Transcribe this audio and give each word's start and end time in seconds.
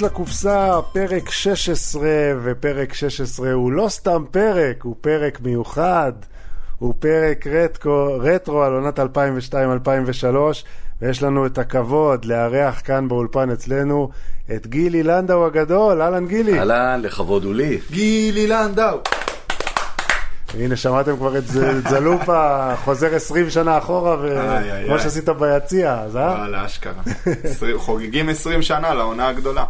מחוץ 0.00 0.12
לקופסה, 0.12 0.80
פרק 0.92 1.30
16, 1.30 2.08
ופרק 2.42 2.94
16 2.94 3.52
הוא 3.52 3.72
לא 3.72 3.88
סתם 3.88 4.24
פרק, 4.30 4.82
הוא 4.82 4.96
פרק 5.00 5.40
מיוחד, 5.40 6.12
הוא 6.78 6.94
פרק 6.98 7.46
רטקו, 7.46 8.18
רטרו 8.20 8.62
על 8.62 8.72
עונת 8.72 8.98
2002-2003, 8.98 9.04
ויש 11.02 11.22
לנו 11.22 11.46
את 11.46 11.58
הכבוד 11.58 12.24
לארח 12.24 12.80
כאן 12.84 13.08
באולפן 13.08 13.50
אצלנו 13.50 14.10
את 14.56 14.66
גילי 14.66 15.02
לנדאו 15.02 15.46
הגדול, 15.46 16.02
אהלן 16.02 16.26
גילי. 16.26 16.58
אהלן, 16.58 17.00
לכבוד 17.02 17.44
הוא 17.44 17.54
לי. 17.54 17.78
גילי 17.90 18.46
לנדאו. 18.46 18.98
הנה, 20.54 20.76
שמעתם 20.76 21.16
כבר 21.16 21.38
את 21.38 21.44
זלופה, 21.88 22.72
חוזר 22.84 23.14
20 23.14 23.50
שנה 23.50 23.78
אחורה, 23.78 24.16
וכמו 24.22 24.98
שעשית 24.98 25.28
ביציע, 25.28 26.00
אז 26.00 26.16
אה? 26.16 26.34
וואלה, 26.38 26.66
אשכרה. 26.66 27.02
חוגגים 27.76 28.28
20 28.28 28.62
שנה 28.62 28.94
לעונה 28.94 29.28
הגדולה. 29.28 29.64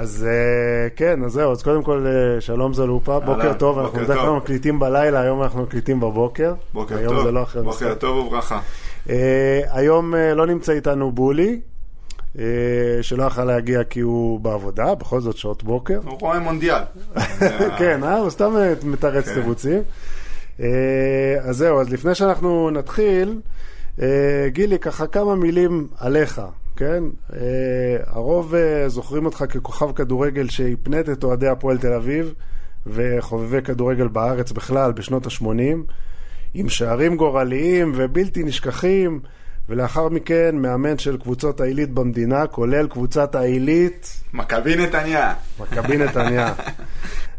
אז 0.00 0.26
כן, 0.96 1.24
אז 1.24 1.32
זהו, 1.32 1.52
אז 1.52 1.62
קודם 1.62 1.82
כל 1.82 2.06
שלום 2.40 2.74
זלופה, 2.74 3.20
בוקר 3.20 3.52
טוב, 3.52 3.78
אנחנו 3.78 3.98
בדרך 3.98 4.18
כלל 4.20 4.30
מקליטים 4.30 4.78
בלילה, 4.78 5.20
היום 5.20 5.42
אנחנו 5.42 5.62
מקליטים 5.62 6.00
בבוקר. 6.00 6.54
בוקר 6.74 7.08
טוב, 7.08 7.26
לא 7.26 7.44
בוקר 7.62 7.94
טוב 7.94 8.26
וברכה. 8.26 8.60
היום 9.70 10.14
לא 10.14 10.46
נמצא 10.46 10.72
איתנו 10.72 11.12
בולי, 11.12 11.60
שלא 13.02 13.22
יכל 13.26 13.44
להגיע 13.44 13.84
כי 13.84 14.00
הוא 14.00 14.40
בעבודה, 14.40 14.94
בכל 14.94 15.20
זאת 15.20 15.36
שעות 15.36 15.62
בוקר. 15.62 16.00
הוא 16.04 16.18
רואה 16.20 16.38
מונדיאל. 16.38 16.82
כן, 17.78 18.04
אה? 18.04 18.16
הוא 18.18 18.30
סתם 18.30 18.52
מתרץ 18.84 19.28
תירוצים. 19.28 19.82
אז 21.40 21.56
זהו, 21.56 21.80
אז 21.80 21.90
לפני 21.90 22.14
שאנחנו 22.14 22.70
נתחיל, 22.70 23.40
גילי, 24.46 24.78
ככה 24.78 25.06
כמה 25.06 25.34
מילים 25.34 25.88
עליך, 25.98 26.40
כן? 26.80 27.04
הרוב 28.06 28.54
זוכרים 28.86 29.24
אותך 29.24 29.44
ככוכב 29.48 29.92
כדורגל 29.92 30.48
שהפנית 30.48 31.08
את 31.08 31.24
אוהדי 31.24 31.48
הפועל 31.48 31.78
תל 31.78 31.92
אביב 31.92 32.34
וחובבי 32.86 33.62
כדורגל 33.62 34.08
בארץ 34.08 34.52
בכלל 34.52 34.92
בשנות 34.92 35.26
ה-80, 35.26 35.92
עם 36.54 36.68
שערים 36.68 37.16
גורליים 37.16 37.92
ובלתי 37.96 38.42
נשכחים. 38.42 39.20
ולאחר 39.68 40.08
מכן 40.08 40.56
מאמן 40.56 40.98
של 40.98 41.16
קבוצות 41.16 41.60
העילית 41.60 41.90
במדינה, 41.90 42.46
כולל 42.46 42.86
קבוצת 42.88 43.34
העילית... 43.34 44.20
מכבי 44.32 44.76
נתניה. 44.76 45.34
מכבי 45.60 45.96
נתניה. 45.96 46.52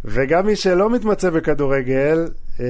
וגם 0.06 0.46
מי 0.46 0.56
שלא 0.56 0.90
מתמצא 0.90 1.30
בכדורגל, 1.30 2.28
אה, 2.60 2.66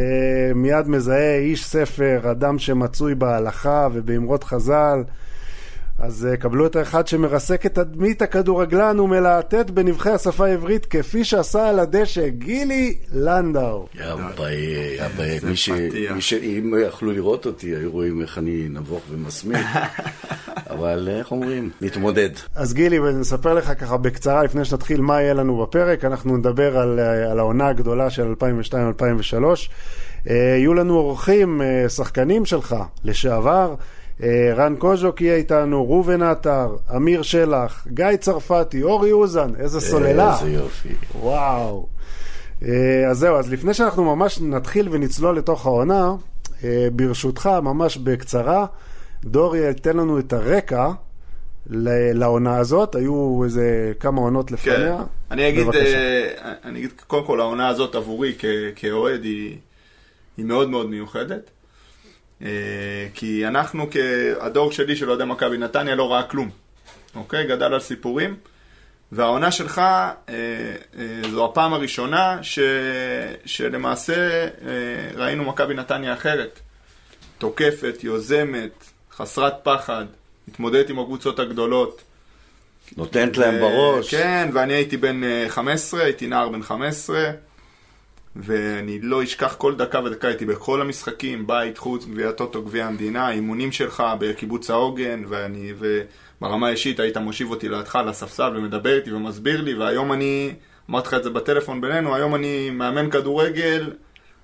מיד 0.55 0.87
מזהה 0.87 1.37
איש 1.37 1.65
ספר, 1.65 2.31
אדם 2.31 2.59
שמצוי 2.59 3.15
בהלכה 3.15 3.87
ובאמרות 3.93 4.43
חז"ל. 4.43 5.03
אז 6.01 6.27
uh, 6.33 6.37
קבלו 6.37 6.65
את 6.65 6.75
האחד 6.75 7.07
שמרסק 7.07 7.65
את 7.65 7.75
תדמית 7.75 8.21
הכדורגלן 8.21 8.99
ומלהטט 8.99 9.69
בנבחי 9.69 10.09
השפה 10.09 10.45
העברית 10.45 10.85
כפי 10.85 11.23
שעשה 11.23 11.69
על 11.69 11.79
הדשא, 11.79 12.27
גילי 12.27 12.97
לנדאו. 13.13 13.87
יא 13.95 14.05
ביי, 14.37 14.55
יא 14.97 15.07
ביי. 15.17 15.39
מי 16.13 16.21
שאם 16.21 16.73
יכלו 16.87 17.11
לראות 17.11 17.45
אותי, 17.45 17.67
היו 17.67 17.91
רואים 17.91 18.21
איך 18.21 18.37
אני 18.37 18.67
נבוך 18.69 19.01
ומסמיק. 19.11 19.65
אבל 20.69 21.09
איך 21.11 21.31
אומרים? 21.31 21.69
נתמודד. 21.81 22.29
אז 22.55 22.73
גילי, 22.73 22.99
נספר 22.99 23.53
לך 23.53 23.71
ככה 23.79 23.97
בקצרה 23.97 24.43
לפני 24.43 24.65
שנתחיל 24.65 25.01
מה 25.01 25.21
יהיה 25.21 25.33
לנו 25.33 25.57
בפרק. 25.57 26.05
אנחנו 26.05 26.37
נדבר 26.37 26.77
על, 26.77 26.99
על 27.31 27.39
העונה 27.39 27.67
הגדולה 27.67 28.09
של 28.09 28.33
2002-2003. 28.39 28.43
Uh, 30.27 30.31
יהיו 30.31 30.73
לנו 30.73 30.97
אורחים, 30.97 31.61
שחקנים 31.87 32.45
שלך, 32.45 32.75
לשעבר. 33.03 33.75
רן 34.55 34.75
קוז'וק 34.75 35.21
יהיה 35.21 35.35
איתנו, 35.35 35.89
ראובן 35.89 36.21
עטר, 36.21 36.75
אמיר 36.95 37.21
שלח, 37.21 37.87
גיא 37.93 38.15
צרפתי, 38.19 38.83
אורי 38.83 39.11
אוזן, 39.11 39.51
איזה 39.59 39.81
סוללה. 39.81 40.33
איזה 40.33 40.51
יופי. 40.51 40.89
וואו. 41.19 41.87
אז 43.09 43.17
זהו, 43.17 43.35
אז 43.35 43.51
לפני 43.51 43.73
שאנחנו 43.73 44.15
ממש 44.15 44.41
נתחיל 44.41 44.87
ונצלול 44.91 45.37
לתוך 45.37 45.65
העונה, 45.65 46.13
ברשותך, 46.93 47.49
ממש 47.61 47.97
בקצרה, 47.97 48.65
דורי 49.23 49.59
ייתן 49.59 49.97
לנו 49.97 50.19
את 50.19 50.33
הרקע 50.33 50.91
לעונה 52.13 52.57
הזאת, 52.57 52.95
היו 52.95 53.41
איזה 53.43 53.93
כמה 53.99 54.21
עונות 54.21 54.51
לפניה. 54.51 54.97
כן, 54.97 55.03
אני 55.31 55.49
אגיד, 55.49 55.67
אני 56.63 56.79
אגיד, 56.79 56.91
קודם 57.07 57.25
כל 57.25 57.39
העונה 57.39 57.67
הזאת 57.67 57.95
עבורי 57.95 58.35
כאוהד 58.75 59.23
היא, 59.23 59.57
היא 60.37 60.45
מאוד 60.45 60.69
מאוד 60.69 60.89
מיוחדת. 60.89 61.49
כי 63.13 63.47
אנחנו, 63.47 63.87
הדור 64.39 64.71
שלי 64.71 64.95
של 64.95 65.09
אוהדי 65.09 65.25
מכבי 65.25 65.57
נתניה 65.57 65.95
לא 65.95 66.11
ראה 66.11 66.23
כלום, 66.23 66.49
אוקיי? 67.15 67.47
גדל 67.47 67.73
על 67.73 67.79
סיפורים. 67.79 68.35
והעונה 69.11 69.51
שלך 69.51 69.81
זו 71.31 71.45
הפעם 71.45 71.73
הראשונה 71.73 72.39
ש, 72.41 72.59
שלמעשה 73.45 74.47
ראינו 75.15 75.43
מכבי 75.43 75.73
נתניה 75.73 76.13
אחרת. 76.13 76.59
תוקפת, 77.37 78.03
יוזמת, 78.03 78.85
חסרת 79.15 79.53
פחד, 79.63 80.05
מתמודדת 80.47 80.89
עם 80.89 80.99
הקבוצות 80.99 81.39
הגדולות. 81.39 82.01
נותנת 82.97 83.37
להם 83.37 83.59
בראש. 83.59 84.15
כן, 84.15 84.49
ואני 84.53 84.73
הייתי 84.73 84.97
בן 84.97 85.21
15, 85.47 86.03
הייתי 86.03 86.27
נער 86.27 86.49
בן 86.49 86.63
15. 86.63 87.31
ואני 88.35 88.99
לא 89.01 89.23
אשכח 89.23 89.55
כל 89.55 89.75
דקה 89.75 89.99
ודקה, 90.03 90.27
הייתי 90.27 90.45
בכל 90.45 90.81
המשחקים, 90.81 91.47
בית, 91.47 91.77
חוץ, 91.77 92.05
גביע 92.05 92.29
הטוטו, 92.29 92.61
גביע 92.61 92.85
המדינה, 92.85 93.31
אימונים 93.31 93.71
שלך 93.71 94.03
בקיבוץ 94.19 94.69
העוגן, 94.69 95.23
ואני, 95.27 95.73
וברמה 95.79 96.67
האישית 96.67 96.99
היית 96.99 97.17
מושיב 97.17 97.49
אותי 97.49 97.69
לידך 97.69 97.99
לספסל 98.07 98.53
ומדבר 98.57 98.95
איתי 98.95 99.11
ומסביר 99.11 99.61
לי, 99.61 99.73
והיום 99.73 100.13
אני, 100.13 100.53
אמרתי 100.89 101.07
לך 101.07 101.13
את 101.13 101.23
זה 101.23 101.29
בטלפון 101.29 101.81
בינינו, 101.81 102.15
היום 102.15 102.35
אני 102.35 102.69
מאמן 102.69 103.09
כדורגל, 103.09 103.91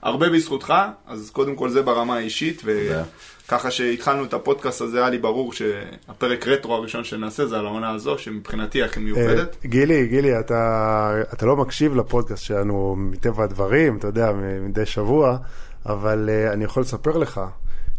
הרבה 0.07 0.29
בזכותך, 0.29 0.73
אז 1.07 1.29
קודם 1.29 1.55
כל 1.55 1.69
זה 1.69 1.81
ברמה 1.81 2.15
האישית, 2.15 2.61
וככה 2.65 3.71
שהתחלנו 3.71 4.23
את 4.23 4.33
הפודקאסט 4.33 4.81
הזה, 4.81 4.97
היה 4.97 5.09
לי 5.09 5.17
ברור 5.17 5.53
שהפרק 5.53 6.47
רטרו 6.47 6.75
הראשון 6.75 7.03
שנעשה 7.03 7.45
זה 7.45 7.59
על 7.59 7.65
העונה 7.65 7.89
הזו, 7.89 8.17
שמבחינתי 8.17 8.83
הכי 8.83 8.99
מיוחדת. 8.99 9.55
גילי, 9.65 10.07
גילי, 10.07 10.39
אתה, 10.39 11.21
אתה 11.33 11.45
לא 11.45 11.55
מקשיב 11.55 11.95
לפודקאסט 11.95 12.43
שלנו 12.43 12.95
מטבע 12.97 13.43
הדברים, 13.43 13.97
אתה 13.97 14.07
יודע, 14.07 14.31
מדי 14.61 14.85
שבוע, 14.85 15.37
אבל 15.85 16.29
אני 16.53 16.63
יכול 16.65 16.81
לספר 16.83 17.17
לך. 17.17 17.41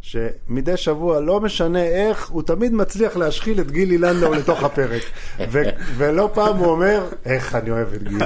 שמדי 0.08 0.76
שבוע, 0.76 1.20
לא 1.20 1.41
משנה 1.41 1.82
איך, 1.82 2.28
הוא 2.28 2.42
תמיד 2.42 2.72
מצליח 2.72 3.16
להשחיל 3.16 3.60
את 3.60 3.70
גילי 3.70 3.98
לנדאו 3.98 4.34
לתוך 4.34 4.62
הפרק. 4.62 5.02
ולא 5.96 6.30
פעם 6.34 6.56
הוא 6.56 6.66
אומר, 6.66 7.06
איך 7.24 7.54
אני 7.54 7.70
אוהב 7.70 7.94
את 7.94 8.02
גילי. 8.02 8.24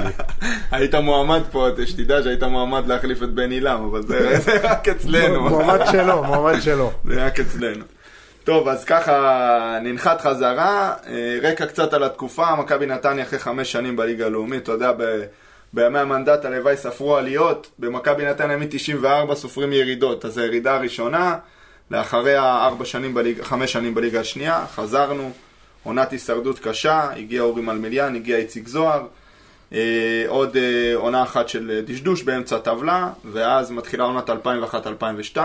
היית 0.71 0.95
מועמד 0.95 1.41
פה, 1.51 1.67
שתדע 1.85 2.23
שהיית 2.23 2.43
מועמד 2.43 2.87
להחליף 2.87 3.23
את 3.23 3.29
בן 3.29 3.51
עילם, 3.51 3.87
אבל 3.89 4.01
זה 4.07 4.59
רק 4.63 4.87
אצלנו. 4.87 5.49
מועמד 5.49 5.79
שלו, 5.91 6.23
מועמד 6.23 6.61
שלו. 6.61 6.91
זה 7.05 7.25
רק 7.25 7.39
אצלנו. 7.39 7.83
טוב, 8.43 8.67
אז 8.67 8.85
ככה 8.85 9.77
ננחת 9.81 10.21
חזרה, 10.21 10.93
רקע 11.41 11.65
קצת 11.65 11.93
על 11.93 12.03
התקופה, 12.03 12.55
מכבי 12.55 12.85
נתניה 12.85 13.23
אחרי 13.23 13.39
חמש 13.39 13.71
שנים 13.71 13.95
בליגה 13.95 14.25
הלאומית, 14.25 14.63
אתה 14.63 14.71
יודע, 14.71 14.91
בימי 15.73 15.99
המנדט 15.99 16.45
הלוואי 16.45 16.77
ספרו 16.77 17.17
עליות, 17.17 17.71
במכבי 17.79 18.25
נתניה 18.25 18.57
מ-94 18.57 19.35
סופרים 19.35 19.73
ירידות, 19.73 20.25
אז 20.25 20.37
הירידה 20.37 20.75
הראשונה. 20.75 21.37
לאחריה 21.93 22.65
ארבע 22.65 22.85
שנים 22.85 23.13
בליג, 23.13 23.41
חמש 23.41 23.73
שנים 23.73 23.95
בליגה 23.95 24.19
השנייה, 24.19 24.65
חזרנו, 24.67 25.31
עונת 25.83 26.11
הישרדות 26.11 26.59
קשה, 26.59 27.09
הגיע 27.15 27.41
אורי 27.41 27.61
מלמיליאן, 27.61 28.15
הגיע 28.15 28.37
איציק 28.37 28.67
זוהר, 28.67 29.05
אה, 29.73 30.23
עוד 30.27 30.57
אה, 30.57 30.95
עונה 30.95 31.23
אחת 31.23 31.49
של 31.49 31.81
דשדוש 31.85 32.23
באמצע 32.23 32.55
הטבלה, 32.55 33.09
ואז 33.31 33.71
מתחילה 33.71 34.03
עונת 34.03 34.29
2001-2002, 34.29 35.37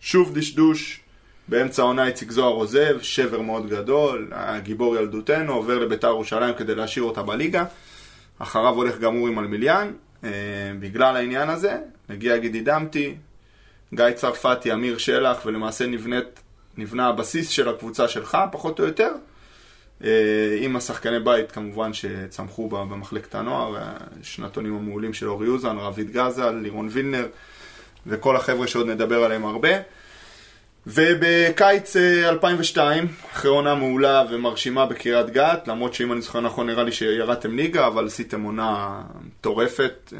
שוב 0.00 0.34
דשדוש, 0.34 1.00
באמצע 1.48 1.82
העונה 1.82 2.06
איציק 2.06 2.30
זוהר 2.30 2.52
עוזב, 2.52 3.00
שבר 3.02 3.40
מאוד 3.40 3.68
גדול, 3.68 4.28
הגיבור 4.32 4.96
ילדותנו, 4.96 5.52
עובר 5.52 5.78
לביתר 5.78 6.08
ירושלים 6.08 6.54
כדי 6.54 6.74
להשאיר 6.74 7.04
אותה 7.04 7.22
בליגה, 7.22 7.64
אחריו 8.38 8.74
הולך 8.74 8.98
גם 8.98 9.16
אורי 9.16 9.30
מלמיליאן, 9.30 9.92
אה, 10.24 10.30
בגלל 10.80 11.16
העניין 11.16 11.50
הזה, 11.50 11.76
הגיע 12.08 12.36
גידי 12.36 12.60
דמתי, 12.60 13.14
גיא 13.94 14.10
צרפתי, 14.14 14.72
אמיר 14.72 14.98
שלח, 14.98 15.46
ולמעשה 15.46 15.86
נבנית, 15.86 16.40
נבנה 16.76 17.08
הבסיס 17.08 17.48
של 17.48 17.68
הקבוצה 17.68 18.08
שלך, 18.08 18.38
פחות 18.52 18.80
או 18.80 18.84
יותר, 18.84 19.12
עם 20.60 20.76
השחקני 20.76 21.20
בית 21.20 21.52
כמובן 21.52 21.92
שצמחו 21.92 22.68
במחלקת 22.68 23.34
הנוער, 23.34 23.76
השנתונים 24.20 24.76
המעולים 24.76 25.14
של 25.14 25.28
אורי 25.28 25.48
אוזן, 25.48 25.76
רביד 25.78 26.10
גזל, 26.10 26.50
לירון 26.50 26.88
וילנר, 26.90 27.26
וכל 28.06 28.36
החבר'ה 28.36 28.66
שעוד 28.66 28.86
נדבר 28.86 29.24
עליהם 29.24 29.44
הרבה. 29.44 29.68
ובקיץ 30.86 31.96
2002, 31.96 33.06
אחרי 33.32 33.50
עונה 33.50 33.74
מעולה 33.74 34.24
ומרשימה 34.30 34.86
בקריית 34.86 35.30
גת, 35.30 35.68
למרות 35.68 35.94
שאם 35.94 36.12
אני 36.12 36.20
זוכר 36.20 36.40
נכון 36.40 36.66
נראה 36.66 36.82
לי 36.82 36.92
שירדתם 36.92 37.56
ליגה, 37.56 37.86
אבל 37.86 38.06
עשיתם 38.06 38.42
עונה 38.42 39.02
מטורפת, 39.20 40.12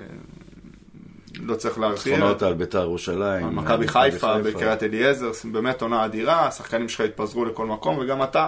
לא 1.42 1.54
צריך 1.54 1.78
להרחיב. 1.78 2.12
ניצחונות 2.12 2.42
על 2.42 2.54
בית"ר 2.54 2.82
ירושלים. 2.82 3.46
על 3.46 3.50
מכבי 3.50 3.88
חיפה, 3.88 4.38
בקריית 4.38 4.82
אליעזר, 4.82 5.30
באמת 5.44 5.82
עונה 5.82 6.04
אדירה, 6.04 6.46
השחקנים 6.46 6.88
שלך 6.88 7.00
התפזרו 7.00 7.44
לכל 7.44 7.66
מקום, 7.66 7.98
וגם 7.98 8.22
אתה 8.22 8.46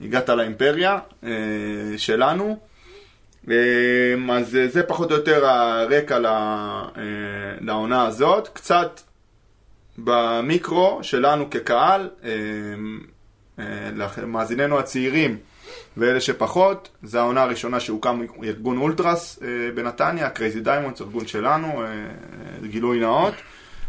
הגעת 0.00 0.28
לאימפריה 0.28 0.98
שלנו. 1.96 2.58
אז 4.32 4.58
זה 4.66 4.82
פחות 4.82 5.10
או 5.10 5.16
יותר 5.16 5.46
הרקע 5.46 6.18
לעונה 7.60 8.06
הזאת. 8.06 8.48
קצת 8.48 9.00
במיקרו 9.98 10.98
שלנו 11.02 11.50
כקהל, 11.50 12.10
למאזיננו 14.16 14.78
הצעירים 14.78 15.38
ואלה 15.96 16.20
שפחות, 16.20 16.88
זו 17.02 17.18
העונה 17.18 17.42
הראשונה 17.42 17.80
שהוקם 17.80 18.20
ארגון 18.44 18.78
אולטרס 18.78 19.38
בנתניה, 19.74 20.30
קרייזי 20.30 20.60
דיימונדס, 20.60 21.00
ארגון 21.00 21.26
שלנו, 21.26 21.82
גילוי 22.62 23.00
נאות. 23.00 23.34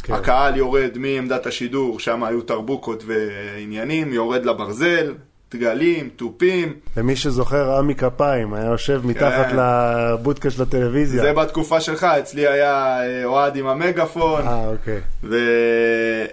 כן. 0.04 0.14
הקהל 0.14 0.58
יורד 0.58 0.98
מעמדת 0.98 1.46
השידור, 1.46 2.00
שם 2.00 2.24
היו 2.24 2.42
תרבוקות 2.42 3.04
ועניינים, 3.06 4.14
יורד 4.14 4.46
לברזל, 4.46 5.14
דגלים, 5.56 6.10
תופים. 6.16 6.74
למי 6.98 7.16
שזוכר, 7.16 7.78
עמי 7.78 7.96
כפיים, 7.96 8.54
היה 8.54 8.66
יושב 8.66 9.02
מתחת 9.04 9.48
כן. 9.50 9.58
לבודקה 9.60 10.50
של 10.50 10.62
הטלוויזיה. 10.62 11.22
זה 11.22 11.34
בתקופה 11.34 11.82
שלך, 11.82 12.04
אצלי 12.04 12.48
היה 12.48 12.98
אה, 13.02 13.26
אוהד 13.26 13.56
עם 13.56 13.68
המגפון. 13.68 14.48
אה, 14.48 14.68
אוקיי. 14.68 15.00
ו... 15.24 15.36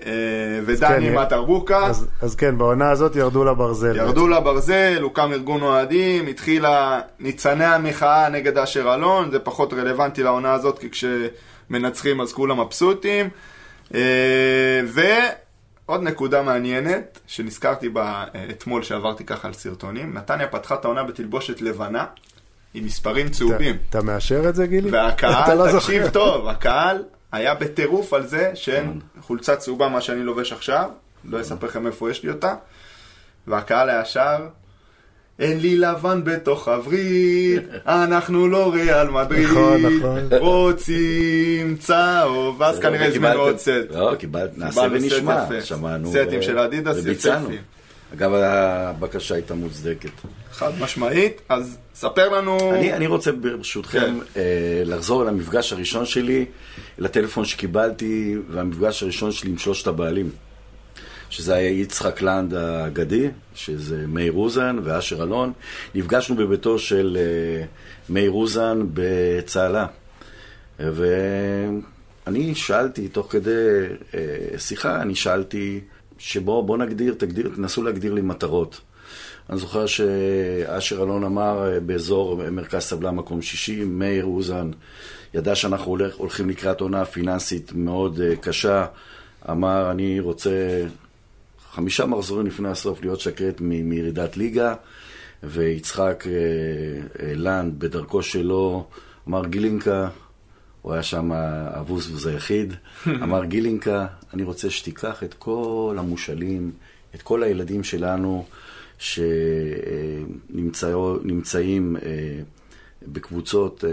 אה, 0.07 0.13
ודני 0.67 0.89
כן, 0.89 1.03
עם 1.03 1.19
התרבוקה. 1.19 1.87
אז, 1.87 2.07
אז 2.23 2.35
כן, 2.35 2.59
בעונה 2.59 2.91
הזאת 2.91 3.17
ירדו 3.17 3.45
לברזל. 3.45 3.97
ירדו 3.97 4.27
בעצם. 4.27 4.43
לברזל, 4.43 4.99
הוקם 5.03 5.33
ארגון 5.33 5.63
אוהדים, 5.63 6.27
התחילה 6.27 7.01
ניצני 7.21 7.65
המחאה 7.65 8.29
נגד 8.29 8.59
אשר 8.59 8.95
אלון, 8.95 9.31
זה 9.31 9.39
פחות 9.39 9.73
רלוונטי 9.73 10.23
לעונה 10.23 10.53
הזאת, 10.53 10.79
כי 10.79 10.89
כשמנצחים 10.91 12.21
אז 12.21 12.33
כולם 12.33 12.61
מבסוטים. 12.61 13.29
אה, 13.95 14.01
ועוד 15.89 16.03
נקודה 16.03 16.43
מעניינת, 16.43 17.21
שנזכרתי 17.27 17.89
בה 17.89 18.25
אה, 18.35 18.47
אתמול 18.51 18.83
שעברתי 18.83 19.25
ככה 19.25 19.49
על 19.49 19.55
סרטונים, 19.55 20.15
נתניה 20.15 20.49
פתחה 20.49 20.75
את 20.75 20.85
העונה 20.85 21.03
בתלבושת 21.03 21.61
לבנה. 21.61 22.05
עם 22.75 22.85
מספרים 22.85 23.29
צהובים. 23.29 23.77
אתה 23.91 24.03
מאשר 24.03 24.49
את 24.49 24.55
זה, 24.55 24.67
גילי? 24.67 24.91
והקהל, 24.91 25.59
לא 25.59 25.73
תקשיב 25.73 26.09
טוב, 26.09 26.49
הקהל 26.49 27.05
היה 27.33 27.55
בטירוף 27.55 28.13
על 28.13 28.27
זה 28.27 28.51
שאין 28.55 29.01
כן. 29.15 29.21
חולצה 29.21 29.57
צהובה, 29.57 29.89
מה 29.89 30.01
שאני 30.01 30.23
לובש 30.23 30.53
עכשיו, 30.53 30.91
לא 31.25 31.41
אספר 31.41 31.67
לכם 31.67 31.87
איפה 31.87 32.11
יש 32.11 32.23
לי 32.23 32.31
אותה, 32.31 32.55
והקהל 33.47 33.91
היה 33.91 34.05
שר, 34.05 34.49
אין 35.43 35.61
לי 35.61 35.77
לבן 35.77 36.25
בתוך 36.25 36.69
הברית, 36.69 37.63
אנחנו 37.87 38.49
לא 38.49 38.73
ריאל 38.73 39.11
מדריד, 39.11 39.49
נכון, 39.49 39.83
נכון. 39.83 40.19
רוצים 40.39 41.77
צהוב, 41.77 42.61
ואז 42.61 42.79
כנראה 42.79 43.07
הזמינו 43.07 43.41
עוד 43.41 43.59
סט. 43.59 43.71
לא, 43.91 44.15
קיבלת, 44.19 44.59
נעשה 44.59 44.81
ונשמע, 44.91 45.45
שמענו. 45.61 46.11
סטים 46.11 46.43
של 46.43 46.59
אדידס 46.59 46.97
וביצענו. 46.99 47.49
אגב, 48.15 48.35
הבקשה 48.35 49.35
הייתה 49.35 49.55
מוצדקת. 49.55 50.11
חד 50.53 50.71
משמעית, 50.81 51.41
אז 51.49 51.79
ספר 51.95 52.29
לנו... 52.29 52.75
אני, 52.75 52.93
אני 52.93 53.07
רוצה 53.07 53.33
ברשותכם 53.33 53.99
כן. 53.99 54.15
אה, 54.37 54.83
לחזור 54.85 55.25
למפגש 55.25 55.73
הראשון 55.73 56.07
שלי, 56.07 56.45
לטלפון 56.99 57.45
שקיבלתי, 57.45 58.37
והמפגש 58.51 59.03
הראשון 59.03 59.33
שלי 59.33 59.51
עם 59.51 59.59
שלושת 59.59 59.87
הבעלים. 59.87 60.31
שזה 61.33 61.55
היה 61.55 61.71
יצחק 61.71 62.23
לנד 62.23 62.55
האגדי, 62.55 63.29
שזה 63.55 64.07
מאיר 64.07 64.33
אוזן 64.33 64.79
ואשר 64.85 65.23
אלון. 65.23 65.53
נפגשנו 65.95 66.37
בביתו 66.37 66.79
של 66.79 67.19
אה, 67.21 67.65
מאיר 68.09 68.31
אוזן 68.31 68.87
בצהלה. 68.95 69.87
ואני 70.79 72.55
שאלתי, 72.55 73.09
תוך 73.09 73.33
כדי 73.33 73.51
אה, 74.15 74.59
שיחה, 74.59 75.03
אני 75.03 75.15
שאלתי, 75.15 75.81
שבוא 76.19 76.65
בוא 76.65 76.77
נגדיר, 76.77 77.15
תגדיר, 77.19 77.51
תנסו 77.57 77.83
להגדיר 77.83 78.15
לי 78.15 78.21
מטרות. 78.21 78.81
אני 79.51 79.59
זוכר 79.59 79.87
שאשר 79.87 81.03
אלון 81.03 81.25
אמר 81.25 81.73
אה, 81.73 81.81
באזור 81.81 82.51
מרכז 82.51 82.83
סבלה 82.83 83.11
מקום 83.11 83.43
שישי, 83.43 83.85
מאיר 83.85 84.25
אוזן 84.25 84.71
ידע 85.35 85.55
שאנחנו 85.55 85.91
הולך, 85.91 86.15
הולכים 86.15 86.49
לקראת 86.49 86.81
עונה 86.81 87.05
פיננסית 87.05 87.73
מאוד 87.75 88.21
קשה, 88.41 88.87
אמר 89.51 89.91
אני 89.91 90.21
רוצה 90.21 90.51
חמישה 91.73 92.07
מחזורים 92.07 92.47
לפני 92.47 92.69
הסוף 92.69 93.03
להיות 93.03 93.21
שקט 93.21 93.61
מירידת 93.61 94.37
ליגה, 94.37 94.75
ויצחק 95.43 96.25
אה, 96.27 96.33
אה, 97.27 97.33
לנד 97.35 97.79
בדרכו 97.79 98.23
שלו 98.23 98.87
אמר 99.29 99.47
גילינקה, 99.47 100.09
הוא 100.83 100.93
היה 100.93 101.03
שם 101.03 101.33
הבוזבוז 101.33 102.27
היחיד, 102.27 102.75
אמר 103.25 103.45
גילינקה, 103.45 104.07
אני 104.35 104.43
רוצה 104.43 104.71
שתיקח 104.71 105.23
את 105.23 105.35
כל 105.35 105.97
המושאלים, 105.99 106.73
את 107.15 107.23
כל 107.23 107.43
הילדים 107.43 107.85
שלנו 107.85 108.47
שנמצאים 108.99 109.97
אה, 111.97 112.41
בקבוצות 113.03 113.85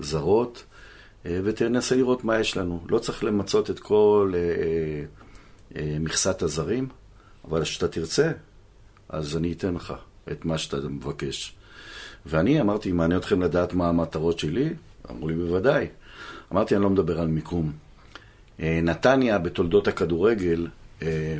זרות, 0.00 0.64
ותנסה 1.24 1.96
לראות 1.96 2.24
מה 2.24 2.40
יש 2.40 2.56
לנו. 2.56 2.80
לא 2.88 2.98
צריך 2.98 3.24
למצות 3.24 3.70
את 3.70 3.78
כל... 3.78 4.32
אה, 5.76 5.96
מכסת 6.00 6.42
הזרים, 6.42 6.88
אבל 7.48 7.62
כשאתה 7.62 7.88
תרצה, 7.88 8.32
אז 9.08 9.36
אני 9.36 9.52
אתן 9.52 9.74
לך 9.74 9.94
את 10.32 10.44
מה 10.44 10.58
שאתה 10.58 10.76
מבקש. 10.88 11.54
ואני 12.26 12.60
אמרתי, 12.60 12.92
מעניין 12.92 13.20
אתכם 13.20 13.42
לדעת 13.42 13.74
מה 13.74 13.88
המטרות 13.88 14.38
שלי? 14.38 14.74
אמרו 15.10 15.28
לי, 15.28 15.34
בוודאי. 15.34 15.86
אמרתי, 16.52 16.74
אני 16.74 16.82
לא 16.82 16.90
מדבר 16.90 17.20
על 17.20 17.26
מיקום. 17.26 17.72
אה, 18.60 18.80
נתניה, 18.82 19.38
בתולדות 19.38 19.88
הכדורגל, 19.88 20.66
אה, 21.02 21.38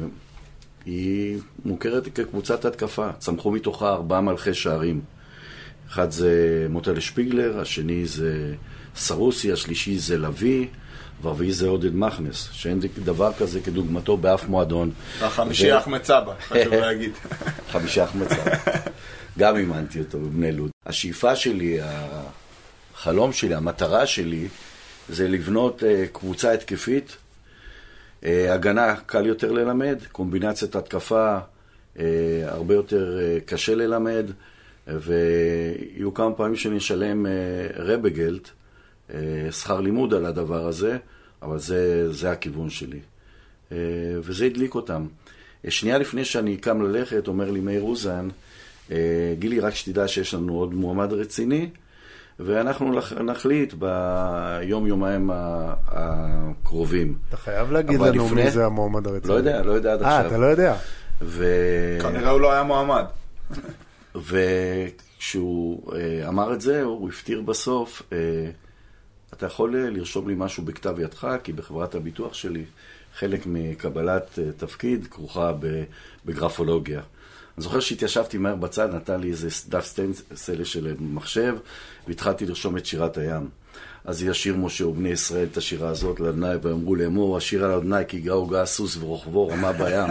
היא 0.84 1.38
מוכרת 1.64 2.08
כקבוצת 2.14 2.64
התקפה. 2.64 3.12
צמחו 3.18 3.50
מתוכה 3.50 3.92
ארבעה 3.92 4.20
מלכי 4.20 4.54
שערים. 4.54 5.00
אחד 5.88 6.10
זה 6.10 6.66
מוטל 6.70 7.00
שפיגלר, 7.00 7.60
השני 7.60 8.06
זה 8.06 8.54
סרוסי, 8.96 9.52
השלישי 9.52 9.98
זה 9.98 10.18
לביא, 10.18 10.66
והרביעי 11.22 11.52
זה 11.52 11.68
עודד 11.68 11.94
מכנס, 11.94 12.48
שאין 12.52 12.80
דבר 13.04 13.32
כזה 13.32 13.60
כדוגמתו 13.60 14.16
באף 14.16 14.48
מועדון. 14.48 14.90
החמישי 15.20 15.78
אחמד 15.78 16.04
סבא, 16.04 16.34
חשוב 16.48 16.74
להגיד. 16.74 17.12
חמישי 17.70 18.04
אחמד 18.04 18.28
סבא. 18.28 18.56
גם 19.38 19.56
אימנתי 19.56 19.98
אותו 19.98 20.18
בבני 20.18 20.52
לוד. 20.52 20.70
השאיפה 20.86 21.36
שלי, 21.36 21.78
החלום 22.94 23.32
שלי, 23.32 23.54
המטרה 23.54 24.06
שלי, 24.06 24.48
זה 25.08 25.28
לבנות 25.28 25.82
uh, 25.82 26.08
קבוצה 26.12 26.52
התקפית. 26.52 27.16
Uh, 28.22 28.26
הגנה 28.48 28.96
קל 29.06 29.26
יותר 29.26 29.52
ללמד, 29.52 29.98
קומבינציית 30.12 30.76
התקפה 30.76 31.38
uh, 31.96 32.00
הרבה 32.44 32.74
יותר 32.74 33.18
uh, 33.18 33.44
קשה 33.44 33.74
ללמד, 33.74 34.30
ויהיו 34.86 36.14
כמה 36.14 36.32
פעמים 36.32 36.56
שאני 36.56 36.78
אשלם 36.78 37.26
uh, 37.26 37.28
רבגלט, 37.76 38.50
אה, 39.14 39.52
שכר 39.52 39.80
לימוד 39.80 40.14
על 40.14 40.26
הדבר 40.26 40.66
הזה, 40.66 40.98
אבל 41.42 41.58
זה, 41.58 42.12
זה 42.12 42.30
הכיוון 42.30 42.70
שלי. 42.70 43.00
אה, 43.72 43.76
וזה 44.22 44.46
הדליק 44.46 44.74
אותם. 44.74 45.06
אה, 45.64 45.70
שנייה 45.70 45.98
לפני 45.98 46.24
שאני 46.24 46.56
קם 46.56 46.82
ללכת, 46.82 47.28
אומר 47.28 47.50
לי 47.50 47.60
מאיר 47.60 47.82
אוזן, 47.82 48.28
גילי, 49.38 49.60
רק 49.60 49.74
שתדע 49.74 50.08
שיש 50.08 50.34
לנו 50.34 50.54
עוד 50.54 50.74
מועמד 50.74 51.12
רציני, 51.12 51.70
ואנחנו 52.40 53.00
נחליט 53.24 53.74
ביום-יומיים 53.74 55.30
הקרובים. 55.88 57.18
אתה 57.28 57.36
חייב 57.36 57.72
להגיד 57.72 58.00
לנו 58.00 58.26
לפני... 58.26 58.44
מי 58.44 58.50
זה 58.50 58.66
המועמד 58.66 59.06
הרציני. 59.06 59.32
לא 59.32 59.38
יודע, 59.38 59.62
לא 59.62 59.72
יודע 59.72 59.92
עד 59.92 60.02
עכשיו. 60.02 60.20
אה, 60.22 60.26
אתה 60.26 60.38
לא 60.38 60.46
יודע. 60.46 60.76
ו... 61.22 61.44
כנראה 62.02 62.30
הוא 62.30 62.40
לא 62.40 62.52
היה 62.52 62.62
מועמד. 62.62 63.04
וכשהוא 64.26 65.92
אמר 66.28 66.52
את 66.52 66.60
זה, 66.60 66.82
הוא 66.82 67.08
הפטיר 67.08 67.40
בסוף, 67.40 68.02
אתה 69.32 69.46
יכול 69.46 69.76
אה, 69.76 69.90
לרשום 69.90 70.28
לי 70.28 70.34
משהו 70.38 70.62
בכתב 70.64 70.98
ידך, 70.98 71.28
כי 71.44 71.52
בחברת 71.52 71.94
הביטוח 71.94 72.34
שלי 72.34 72.64
חלק 73.18 73.42
מקבלת 73.46 74.38
אה, 74.38 74.52
תפקיד 74.56 75.06
כרוכה 75.10 75.52
בגרפולוגיה. 76.24 77.00
אני 77.56 77.62
זוכר 77.62 77.80
שהתיישבתי 77.80 78.38
מהר 78.38 78.54
בצד, 78.54 78.94
נתן 78.94 79.20
לי 79.20 79.30
איזה 79.30 79.48
דף 79.68 79.86
סטנסל 79.86 80.64
של 80.64 80.94
מחשב, 81.00 81.56
והתחלתי 82.08 82.46
לרשום 82.46 82.76
את 82.76 82.86
שירת 82.86 83.18
הים. 83.18 83.48
אז 84.04 84.22
ישיר 84.22 84.56
משה 84.56 84.86
ובני 84.86 85.08
ישראל 85.08 85.46
את 85.52 85.56
השירה 85.56 85.88
הזאת 85.88 86.20
לאדוני, 86.20 86.56
ואמרו 86.62 86.94
לאמור, 86.94 87.36
השיר 87.36 87.64
על 87.64 87.70
אדוני 87.70 88.06
כי 88.08 88.20
גאו 88.20 88.46
גאה 88.46 88.66
סוס 88.66 88.96
ורוכבו 88.96 89.48
רמה 89.48 89.72
בים. 89.72 90.10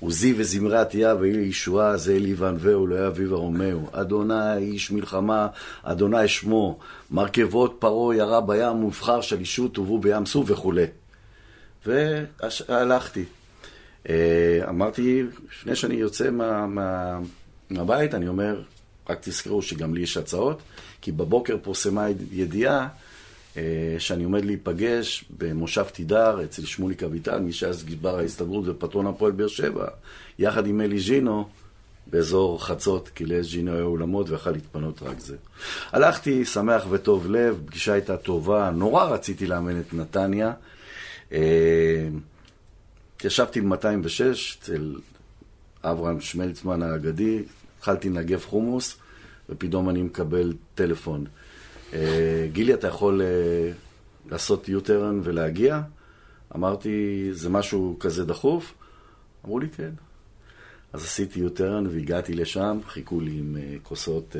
עוזי 0.00 0.34
וזמרי 0.36 0.78
עטייה 0.78 1.14
ואלי 1.14 1.42
ישועה, 1.42 1.96
זה 1.96 2.16
אלי 2.16 2.34
וענווהו, 2.34 2.86
לא 2.86 3.06
אביב 3.06 3.32
הרומאו. 3.32 3.78
אדוני 3.92 4.56
איש 4.56 4.90
מלחמה, 4.90 5.48
אדוני 5.82 6.28
שמו, 6.28 6.78
מרכבות 7.10 7.76
פרעה 7.78 8.16
ירה 8.16 8.40
בים, 8.40 8.84
ובחר 8.84 9.20
שלישות 9.20 9.76
הובאו 9.76 9.98
בים 9.98 10.26
סוף 10.26 10.50
וכולי. 10.50 10.86
והלכתי. 11.86 13.24
אה, 14.08 14.60
אמרתי, 14.68 15.22
לפני 15.50 15.76
שאני 15.76 15.94
יוצא 15.94 16.30
מה, 16.30 16.66
מה, 16.66 17.18
מהבית, 17.70 18.14
אני 18.14 18.28
אומר, 18.28 18.62
רק 19.08 19.18
תזכרו 19.20 19.62
שגם 19.62 19.94
לי 19.94 20.00
יש 20.00 20.16
הצעות, 20.16 20.62
כי 21.00 21.12
בבוקר 21.12 21.56
פורסמה 21.62 22.06
ידיעה 22.32 22.88
שאני 23.98 24.24
עומד 24.24 24.44
להיפגש 24.44 25.24
במושב 25.38 25.84
תידר 25.92 26.44
אצל 26.44 26.64
שמוליק 26.64 27.02
אביטל, 27.02 27.38
מי 27.38 27.52
שאז 27.52 27.84
גזבר 27.84 28.18
ההסתדרות 28.18 28.64
ופטרון 28.68 29.06
הפועל 29.06 29.32
באר 29.32 29.48
שבע, 29.48 29.86
יחד 30.38 30.66
עם 30.66 30.80
אלי 30.80 30.98
ז'ינו, 30.98 31.48
באזור 32.06 32.64
חצות, 32.64 33.08
כי 33.08 33.24
לאסג'ינו 33.24 33.72
היו 33.72 33.86
אולמות 33.86 34.30
ויכל 34.30 34.50
להתפנות 34.50 35.02
רק 35.02 35.20
זה. 35.20 35.36
הלכתי, 35.92 36.44
שמח 36.44 36.86
וטוב 36.90 37.30
לב, 37.30 37.62
פגישה 37.66 37.92
הייתה 37.92 38.16
טובה, 38.16 38.70
נורא 38.70 39.04
רציתי 39.04 39.46
לאמן 39.46 39.80
את 39.80 39.94
נתניה. 39.94 40.52
אה, 41.32 42.08
ישבתי 43.24 43.60
ב-206 43.60 44.58
אצל 44.60 44.96
אברהם 45.82 46.20
שמלצמן 46.20 46.82
האגדי, 46.82 47.42
התחלתי 47.78 48.08
לנגב 48.08 48.44
חומוס, 48.44 48.96
ופתאום 49.48 49.90
אני 49.90 50.02
מקבל 50.02 50.52
טלפון. 50.74 51.24
אה, 51.92 52.48
גילי, 52.52 52.74
אתה 52.74 52.86
יכול 52.88 53.22
אה, 53.22 53.72
לעשות 54.30 54.68
U-turn 54.68 55.20
ולהגיע? 55.22 55.80
אמרתי, 56.54 57.28
זה 57.32 57.48
משהו 57.48 57.96
כזה 58.00 58.24
דחוף? 58.24 58.74
אמרו 59.44 59.58
לי, 59.58 59.68
כן. 59.68 59.90
אז 60.92 61.04
עשיתי 61.04 61.46
U-turn 61.46 61.88
והגעתי 61.90 62.34
לשם, 62.34 62.78
חיכו 62.86 63.20
לי 63.20 63.38
עם 63.38 63.56
אה, 63.56 63.76
כוסות 63.82 64.36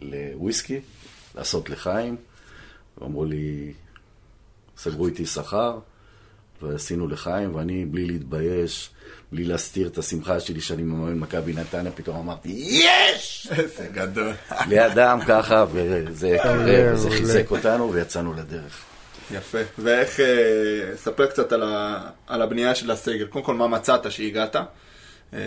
לוויסקי, 0.00 0.80
לעשות 1.34 1.70
לחיים, 1.70 2.16
ואמרו 2.98 3.24
לי, 3.24 3.72
סגרו 4.76 5.06
איתי 5.06 5.26
שכר, 5.26 5.78
ועשינו 6.62 7.08
לחיים, 7.08 7.54
ואני, 7.54 7.84
בלי 7.84 8.06
להתבייש, 8.06 8.90
בלי 9.32 9.44
להסתיר 9.44 9.86
את 9.86 9.98
השמחה 9.98 10.40
שלי 10.40 10.60
שאני 10.60 10.82
מממן 10.82 11.18
מכבי 11.18 11.52
נתניה, 11.52 11.92
פתאום 11.92 12.16
אמרתי, 12.16 12.48
יש! 12.68 13.48
איזה 13.50 13.88
גדול. 13.92 14.32
לידם 14.68 15.18
ככה, 15.26 15.64
וזה 15.72 16.36
קרה, 16.42 16.92
וזה 16.92 17.10
חיזק 17.10 17.50
אותנו, 17.50 17.92
ויצאנו 17.92 18.34
לדרך. 18.34 18.84
יפה. 19.30 19.58
ואיך, 19.78 20.20
אה, 20.20 20.96
ספר 20.96 21.26
קצת 21.26 21.52
על, 21.52 21.62
ה, 21.62 22.00
על 22.26 22.42
הבנייה 22.42 22.74
של 22.74 22.90
הסגל. 22.90 23.26
קודם 23.26 23.44
כל, 23.44 23.54
מה 23.54 23.66
מצאת 23.66 24.12
שהגעת? 24.12 24.56
אה, 25.34 25.40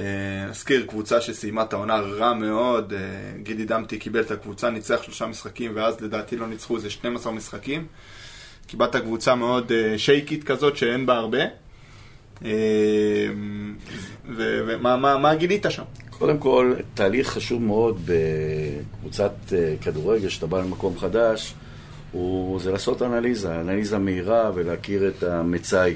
נזכיר, 0.50 0.86
קבוצה 0.86 1.22
שסיימה 1.22 1.64
את 1.64 1.74
העונה 1.74 2.00
רע 2.00 2.34
מאוד, 2.34 2.94
אה, 2.94 3.00
גידי 3.44 3.66
דמתי 3.66 3.98
קיבל 3.98 4.22
את 4.22 4.32
הקבוצה, 4.32 4.70
ניצח 4.70 5.04
שלושה 5.04 5.26
משחקים, 5.26 5.72
ואז 5.76 6.02
לדעתי 6.02 6.38
לא 6.38 6.48
ניצחו 6.48 6.76
איזה 6.76 6.90
12 6.90 7.32
משחקים. 7.32 7.88
קיבלת 8.70 8.96
קבוצה 8.96 9.36
מאוד 9.36 9.72
שייקית 9.98 10.44
כזאת, 10.44 10.78
שאין 10.78 11.06
בה 11.06 11.14
הרבה. 11.16 11.40
ומה 14.26 15.36
גילית 15.36 15.66
שם? 15.70 15.84
קודם 16.10 16.38
כל, 16.38 16.74
תהליך 16.94 17.30
חשוב 17.30 17.62
מאוד 17.62 18.02
בקבוצת 18.06 19.34
כדורגל, 19.82 20.30
שאתה 20.30 20.48
בא 20.48 20.60
למקום 20.60 21.00
חדש, 21.00 21.54
הוא, 22.12 22.60
זה 22.60 22.72
לעשות 22.72 23.02
אנליזה, 23.02 23.62
אנליזה 23.62 23.98
מהירה 23.98 24.52
ולהכיר 24.56 25.08
את 25.08 25.24
המצאי. 25.24 25.96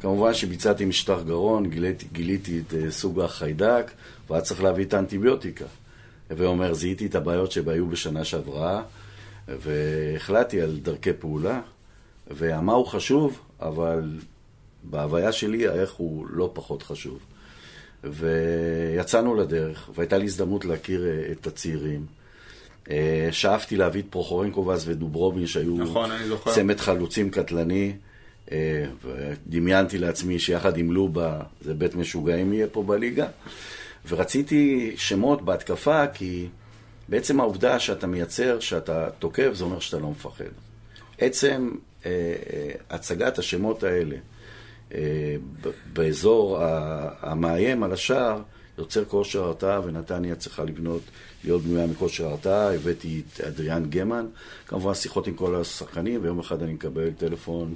כמובן 0.00 0.34
שביצעתי 0.34 0.84
משטח 0.84 1.18
גרון, 1.26 1.70
גיליתי, 1.70 2.06
גיליתי 2.12 2.58
את 2.66 2.74
סוג 2.90 3.20
החיידק, 3.20 3.90
והיה 4.30 4.42
צריך 4.42 4.62
להביא 4.62 4.84
את 4.84 4.94
האנטיביוטיקה. 4.94 5.64
הווי 6.30 6.46
אומר, 6.46 6.74
זיהיתי 6.74 7.06
את 7.06 7.14
הבעיות 7.14 7.52
שהיו 7.52 7.86
בשנה 7.86 8.24
שעברה, 8.24 8.82
והחלטתי 9.48 10.60
על 10.60 10.78
דרכי 10.82 11.12
פעולה, 11.12 11.60
והמה 12.30 12.72
הוא 12.72 12.86
חשוב, 12.86 13.40
אבל 13.60 14.18
בהוויה 14.82 15.32
שלי 15.32 15.68
האיך 15.68 15.92
הוא 15.92 16.26
לא 16.30 16.50
פחות 16.54 16.82
חשוב. 16.82 17.18
ויצאנו 18.04 19.34
לדרך, 19.34 19.90
והייתה 19.94 20.18
לי 20.18 20.24
הזדמנות 20.24 20.64
להכיר 20.64 21.06
אה, 21.06 21.32
את 21.32 21.46
הצעירים. 21.46 22.06
אה, 22.90 23.28
שאפתי 23.30 23.76
להביא 23.76 24.02
את 24.02 24.06
פרוחורנקובס 24.10 24.84
ודוברובין, 24.86 25.46
שהיו 25.46 25.76
נכון, 25.76 26.10
צמד 26.54 26.80
חלוצים 26.80 27.30
קטלני. 27.30 27.92
אה, 28.52 28.84
ודמיינתי 29.04 29.98
לעצמי 29.98 30.38
שיחד 30.38 30.76
עם 30.76 30.92
לובה 30.92 31.40
זה 31.60 31.74
בית 31.74 31.94
משוגעים 31.94 32.52
יהיה 32.52 32.66
פה 32.66 32.82
בליגה. 32.82 33.26
ורציתי 34.08 34.92
שמות 34.96 35.42
בהתקפה, 35.42 36.06
כי 36.06 36.48
בעצם 37.08 37.40
העובדה 37.40 37.78
שאתה 37.78 38.06
מייצר, 38.06 38.60
שאתה 38.60 39.10
תוקף, 39.18 39.50
זה 39.52 39.64
אומר 39.64 39.78
שאתה 39.78 39.98
לא 39.98 40.10
מפחד. 40.10 40.44
עצם 41.18 41.70
הצגת 42.90 43.38
השמות 43.38 43.82
האלה 43.82 44.16
אה, 44.94 45.36
באזור 45.92 46.58
המאיים 47.20 47.82
על 47.82 47.92
השער, 47.92 48.42
יוצר 48.78 49.04
כושר 49.04 49.44
הרתעה, 49.44 49.80
ונתניה 49.84 50.34
צריכה 50.34 50.64
לבנות, 50.64 51.02
להיות 51.44 51.62
בנויה 51.62 51.86
מכושר 51.86 52.26
הרתעה. 52.26 52.74
הבאתי 52.74 53.22
את 53.34 53.40
אדריאן 53.40 53.90
גמן, 53.90 54.26
כמובן 54.66 54.94
שיחות 54.94 55.26
עם 55.26 55.34
כל 55.34 55.56
השחקנים, 55.56 56.20
ויום 56.22 56.38
אחד 56.38 56.62
אני 56.62 56.72
מקבל 56.72 57.10
טלפון. 57.10 57.74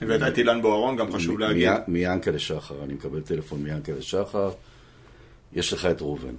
הבאת 0.00 0.32
את 0.32 0.38
אילן 0.38 0.62
בוארון, 0.62 0.96
גם 0.96 1.12
חשוב 1.12 1.38
להגיד. 1.38 1.68
מיאנקלה 1.88 2.38
שחר, 2.38 2.84
אני 2.84 2.94
מקבל 2.94 3.20
טלפון 3.20 3.62
מיאנקלה 3.62 4.02
שחר, 4.02 4.50
יש 5.52 5.72
לך 5.72 5.86
את 5.86 6.02
ראובן. 6.02 6.34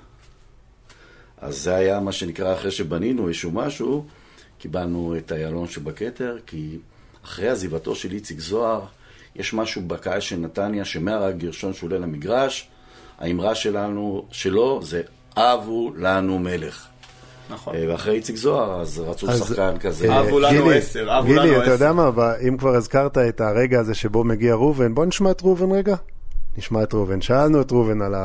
אז 1.38 1.64
זה 1.64 1.76
היה 1.76 2.00
מה 2.00 2.12
שנקרא, 2.12 2.54
אחרי 2.54 2.72
שבנינו 2.72 3.28
איזשהו 3.28 3.52
משהו, 3.52 4.06
קיבלנו 4.58 5.16
את 5.18 5.32
איילון 5.32 5.68
שבכתר, 5.68 6.38
כי 6.46 6.78
אחרי 7.30 7.50
עזיבתו 7.50 7.96
של 7.96 8.12
איציק 8.12 8.40
זוהר, 8.40 8.82
יש 9.36 9.54
משהו 9.54 9.82
בקהל 9.88 10.20
של 10.20 10.36
נתניה, 10.36 10.86
שמהרג 10.86 11.38
גרשון 11.38 11.74
שעולה 11.74 11.98
למגרש, 11.98 12.68
האמרה 13.20 13.56
שלנו, 13.56 14.26
שלו, 14.32 14.80
זה 14.84 15.02
אבו 15.36 15.92
לנו 15.98 16.40
מלך. 16.40 16.88
נכון. 17.50 17.76
אה, 17.76 17.86
ואחרי 17.88 18.16
איציק 18.16 18.36
זוהר, 18.36 18.82
אז 18.82 19.00
רצו 19.00 19.30
אז, 19.30 19.40
שחקן 19.40 19.78
כזה. 19.80 20.10
אה, 20.10 20.22
אבו 20.22 20.40
לנו 20.40 20.70
עשר, 20.70 21.20
אבו 21.20 21.34
לנו 21.34 21.42
עשר. 21.42 21.48
גילי, 21.48 21.62
אתה 21.62 21.72
יודע 21.72 21.94
מה, 21.94 22.10
אם 22.48 22.58
כבר 22.58 22.76
הזכרת 22.76 23.18
את 23.18 23.42
הרגע 23.42 23.80
הזה 23.80 23.96
שבו 23.96 24.24
מגיע 24.24 24.56
ראובן, 24.56 24.96
בוא 24.96 25.06
נשמע 25.06 25.32
את 25.32 25.42
ראובן 25.42 25.72
רגע. 25.72 25.96
נשמע 26.58 26.84
את 26.84 26.94
ראובן. 26.94 27.22
שאלנו 27.22 27.62
את 27.62 27.72
ראובן 27.72 28.02
על 28.02 28.16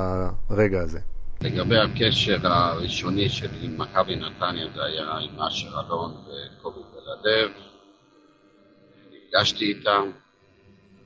הרגע 0.51 0.81
הזה. 0.81 0.99
לגבי 1.41 1.77
הקשר 1.79 2.39
הראשוני 2.43 3.29
שלי 3.29 3.59
עם 3.63 3.79
מכבי 3.79 4.17
נתניה, 4.17 4.67
זה 4.75 4.85
היה 4.85 5.05
עם 5.05 5.41
אשר 5.41 5.69
אלון 5.69 6.15
וקובי 6.61 6.81
בלדב. 6.93 7.74
נפגשתי 9.35 9.65
איתם, 9.65 10.11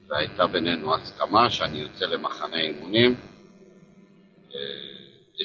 והייתה 0.08 0.46
בינינו 0.46 0.94
הסכמה 0.94 1.50
שאני 1.50 1.78
יוצא 1.78 2.06
למחנה 2.06 2.60
אימונים. 2.60 3.14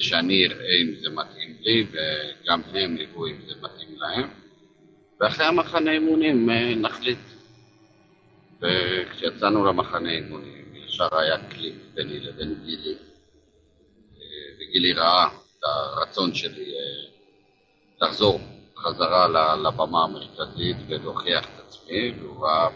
שאני 0.00 0.46
אראה 0.46 0.74
אם 0.82 0.94
זה 1.00 1.10
מתאים 1.10 1.56
לי 1.60 1.86
וגם 1.90 2.62
הם 2.74 2.96
יראו 2.96 3.26
אם 3.26 3.36
זה 3.46 3.54
מתאים 3.62 3.96
להם 3.98 4.28
ואחרי 5.20 5.46
המחנה 5.46 5.92
אימונים 5.92 6.50
אה, 6.50 6.74
נחליט 6.74 7.18
וכשיצאנו 8.60 9.64
למחנה 9.64 10.10
אימונים 10.10 10.74
ישר 10.74 11.18
היה 11.18 11.48
קליק 11.48 11.74
ביני 11.94 12.20
לבין 12.20 12.54
גילי 12.64 12.94
אה, 14.16 14.54
וגילי 14.58 14.92
ראה 14.92 15.26
את 15.26 15.64
הרצון 15.64 16.34
שלי 16.34 16.74
אה, 16.74 17.10
לחזור 18.06 18.40
חזרה 18.76 19.56
לבמה 19.56 20.04
המרכזית 20.04 20.76
ולהוכיח 20.88 21.44
את 21.44 21.60
עצמי 21.74 22.12
והוא 22.20 22.46
ראה 22.46 22.68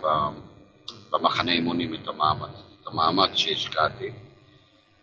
במחנה 1.10 1.52
אימונים 1.52 1.94
את 1.94 2.08
המאמץ, 2.08 2.50
את 2.82 2.86
המאמץ 2.86 3.30
שהשקעתי 3.34 4.10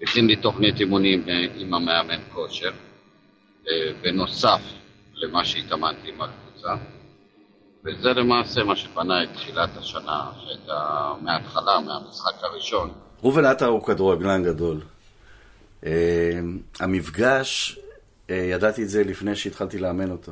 הכין 0.01 0.27
לי 0.27 0.35
תוכנית 0.35 0.79
אימונים 0.79 1.29
אה, 1.29 1.45
עם 1.55 1.73
המאמן 1.73 2.19
כושר, 2.33 2.71
אה, 3.67 3.91
בנוסף 4.01 4.61
למה 5.13 5.45
שהתאמנתי 5.45 6.09
עם 6.09 6.21
הקבוצה, 6.21 6.75
וזה 7.85 8.09
למעשה 8.09 8.63
מה 8.63 8.75
שבנה 8.75 9.23
את 9.23 9.29
תחילת 9.33 9.77
השנה, 9.77 10.31
שהייתה 10.39 11.13
מההתחלה, 11.21 11.79
מהמשחק 11.79 12.43
הראשון. 12.43 12.91
ראובן 13.23 13.45
עטר 13.45 13.65
הוא 13.65 13.83
כדורגלן 13.83 14.43
גדול. 14.43 14.81
אה, 15.85 16.39
המפגש, 16.79 17.79
ידעתי 18.29 18.83
את 18.83 18.89
זה 18.89 19.03
לפני 19.03 19.35
שהתחלתי 19.35 19.79
לאמן 19.79 20.11
אותו. 20.11 20.31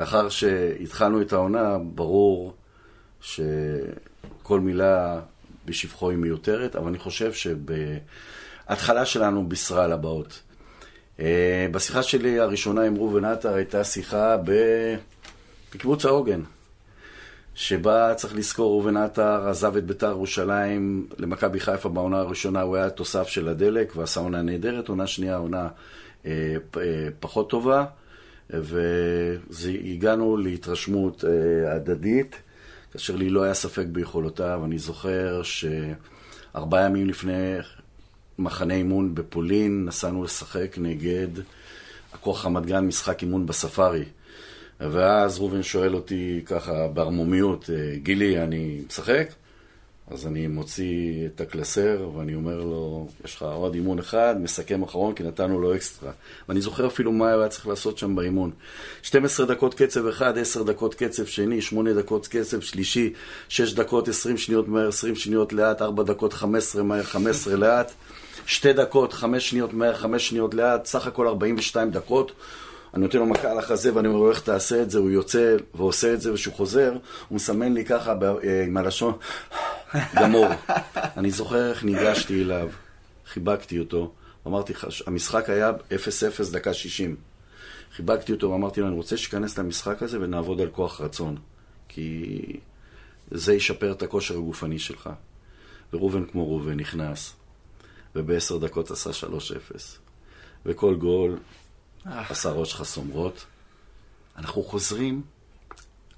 לאחר 0.00 0.28
שהתחלנו 0.28 1.20
את 1.22 1.32
העונה, 1.32 1.78
ברור 1.78 2.54
שכל 3.20 4.60
מילה 4.60 5.20
בשבחו 5.64 6.10
היא 6.10 6.18
מיותרת, 6.18 6.76
אבל 6.76 6.88
אני 6.88 6.98
חושב 6.98 7.32
שבהתחלה 7.32 9.04
שלנו 9.04 9.48
בישרה 9.48 9.84
על 9.84 9.92
הבאות. 9.92 10.40
אה, 11.20 11.66
בשיחה 11.70 12.02
שלי 12.02 12.40
הראשונה 12.40 12.82
עם 12.82 12.96
ראובן 12.96 13.24
עטר 13.24 13.54
הייתה 13.54 13.84
שיחה 13.84 14.36
בקיבוץ 15.74 16.04
העוגן, 16.04 16.40
שבה 17.54 18.14
צריך 18.14 18.34
לזכור, 18.34 18.72
ראובן 18.72 18.96
עטר 18.96 19.48
עזב 19.48 19.76
את 19.76 19.84
ביתר 19.84 20.10
ירושלים 20.10 21.08
למכבי 21.18 21.60
חיפה 21.60 21.88
בעונה 21.88 22.18
הראשונה, 22.18 22.62
הוא 22.62 22.76
היה 22.76 22.90
תוסף 22.90 23.28
של 23.28 23.48
הדלק 23.48 23.92
ועשה 23.96 24.20
עונה 24.20 24.42
נהדרת, 24.42 24.88
עונה 24.88 25.06
שנייה 25.06 25.36
עונה 25.36 25.68
אה, 26.26 26.30
אה, 26.76 27.08
פחות 27.20 27.50
טובה, 27.50 27.84
והגענו 28.50 30.36
להתרשמות 30.36 31.24
הדדית. 31.68 32.36
כאשר 32.92 33.16
לי 33.16 33.30
לא 33.30 33.42
היה 33.42 33.54
ספק 33.54 33.84
ביכולותיו. 33.92 34.60
אני 34.64 34.78
זוכר 34.78 35.42
שארבעה 35.42 36.84
ימים 36.84 37.08
לפני 37.08 37.56
מחנה 38.38 38.74
אימון 38.74 39.14
בפולין 39.14 39.84
נסענו 39.84 40.24
לשחק 40.24 40.76
נגד 40.80 41.28
הכוח 42.12 42.46
רמת 42.46 42.66
גן, 42.66 42.84
משחק 42.84 43.22
אימון 43.22 43.46
בספארי. 43.46 44.04
ואז 44.80 45.38
ראובן 45.38 45.62
שואל 45.62 45.94
אותי 45.94 46.42
ככה 46.46 46.88
בערמומיות, 46.88 47.70
גילי, 48.02 48.42
אני 48.42 48.82
משחק? 48.86 49.28
אז 50.10 50.26
אני 50.26 50.46
מוציא 50.46 51.26
את 51.26 51.40
הקלסר, 51.40 52.08
ואני 52.14 52.34
אומר 52.34 52.60
לו, 52.60 53.08
יש 53.24 53.34
לך 53.34 53.42
עוד 53.42 53.74
אימון 53.74 53.98
אחד, 53.98 54.34
מסכם 54.40 54.82
אחרון, 54.82 55.14
כי 55.14 55.22
נתנו 55.22 55.60
לו 55.60 55.74
אקסטרה. 55.74 56.12
ואני 56.48 56.60
זוכר 56.60 56.86
אפילו 56.86 57.12
מה 57.12 57.28
היה 57.28 57.48
צריך 57.48 57.66
לעשות 57.66 57.98
שם 57.98 58.16
באימון. 58.16 58.50
12 59.02 59.46
דקות 59.46 59.74
קצב 59.74 60.06
אחד, 60.06 60.38
10 60.38 60.62
דקות 60.62 60.94
קצב 60.94 61.24
שני, 61.24 61.62
8 61.62 61.94
דקות 61.94 62.26
קצב 62.26 62.60
שלישי, 62.60 63.12
6 63.48 63.72
דקות 63.74 64.08
20 64.08 64.36
שניות 64.36 64.68
מהר, 64.68 64.88
20 64.88 65.14
שניות 65.16 65.52
לאט, 65.52 65.82
4 65.82 66.02
דקות 66.02 66.32
15 66.32 66.82
מהר, 66.82 67.02
15 67.02 67.56
לאט, 67.56 67.92
2 68.46 68.76
דקות 68.76 69.12
5 69.12 69.50
שניות 69.50 69.72
מהר, 69.72 69.94
5 69.94 70.28
שניות 70.28 70.54
לאט, 70.54 70.86
סך 70.86 71.06
הכל 71.06 71.26
42 71.26 71.90
דקות. 71.90 72.32
אני 72.94 73.02
נותן 73.02 73.18
לו 73.18 73.26
מכה 73.26 73.50
על 73.50 73.58
החזה 73.58 73.94
ואני 73.94 74.08
אומר 74.08 74.18
לו 74.18 74.30
איך 74.30 74.40
תעשה 74.40 74.82
את 74.82 74.90
זה, 74.90 74.98
הוא 74.98 75.10
יוצא 75.10 75.56
ועושה 75.74 76.14
את 76.14 76.20
זה, 76.20 76.32
וכשהוא 76.32 76.54
חוזר, 76.54 76.92
הוא 77.28 77.36
מסמן 77.36 77.74
לי 77.74 77.84
ככה 77.84 78.14
אה, 78.44 78.64
עם 78.64 78.76
הלשון, 78.76 79.14
גמור. 80.20 80.46
אני 80.96 81.30
זוכר 81.30 81.70
איך 81.70 81.84
ניגשתי 81.84 82.42
אליו, 82.42 82.70
חיבקתי 83.26 83.78
אותו, 83.78 84.12
אמרתי, 84.46 84.72
המשחק 85.06 85.50
היה 85.50 85.70
0-0 85.70 86.52
דקה 86.52 86.74
60. 86.74 87.16
חיבקתי 87.96 88.32
אותו 88.32 88.50
ואמרתי 88.50 88.80
לו, 88.80 88.86
אני 88.86 88.96
רוצה 88.96 89.16
שתיכנס 89.16 89.58
למשחק 89.58 90.02
הזה 90.02 90.20
ונעבוד 90.20 90.60
על 90.60 90.68
כוח 90.70 91.00
רצון, 91.00 91.36
כי 91.88 92.40
זה 93.30 93.54
ישפר 93.54 93.92
את 93.92 94.02
הכושר 94.02 94.34
הגופני 94.34 94.78
שלך. 94.78 95.10
וראובן 95.92 96.24
כמו 96.24 96.48
ראובן 96.48 96.80
נכנס, 96.80 97.32
ובעשר 98.16 98.58
דקות 98.58 98.90
עשה 98.90 99.10
3-0. 99.10 99.34
וכל 100.66 100.94
גול 100.94 101.36
עשה 102.04 102.50
ראש 102.50 102.74
חסומרות. 102.74 103.46
אנחנו 104.36 104.62
חוזרים 104.62 105.22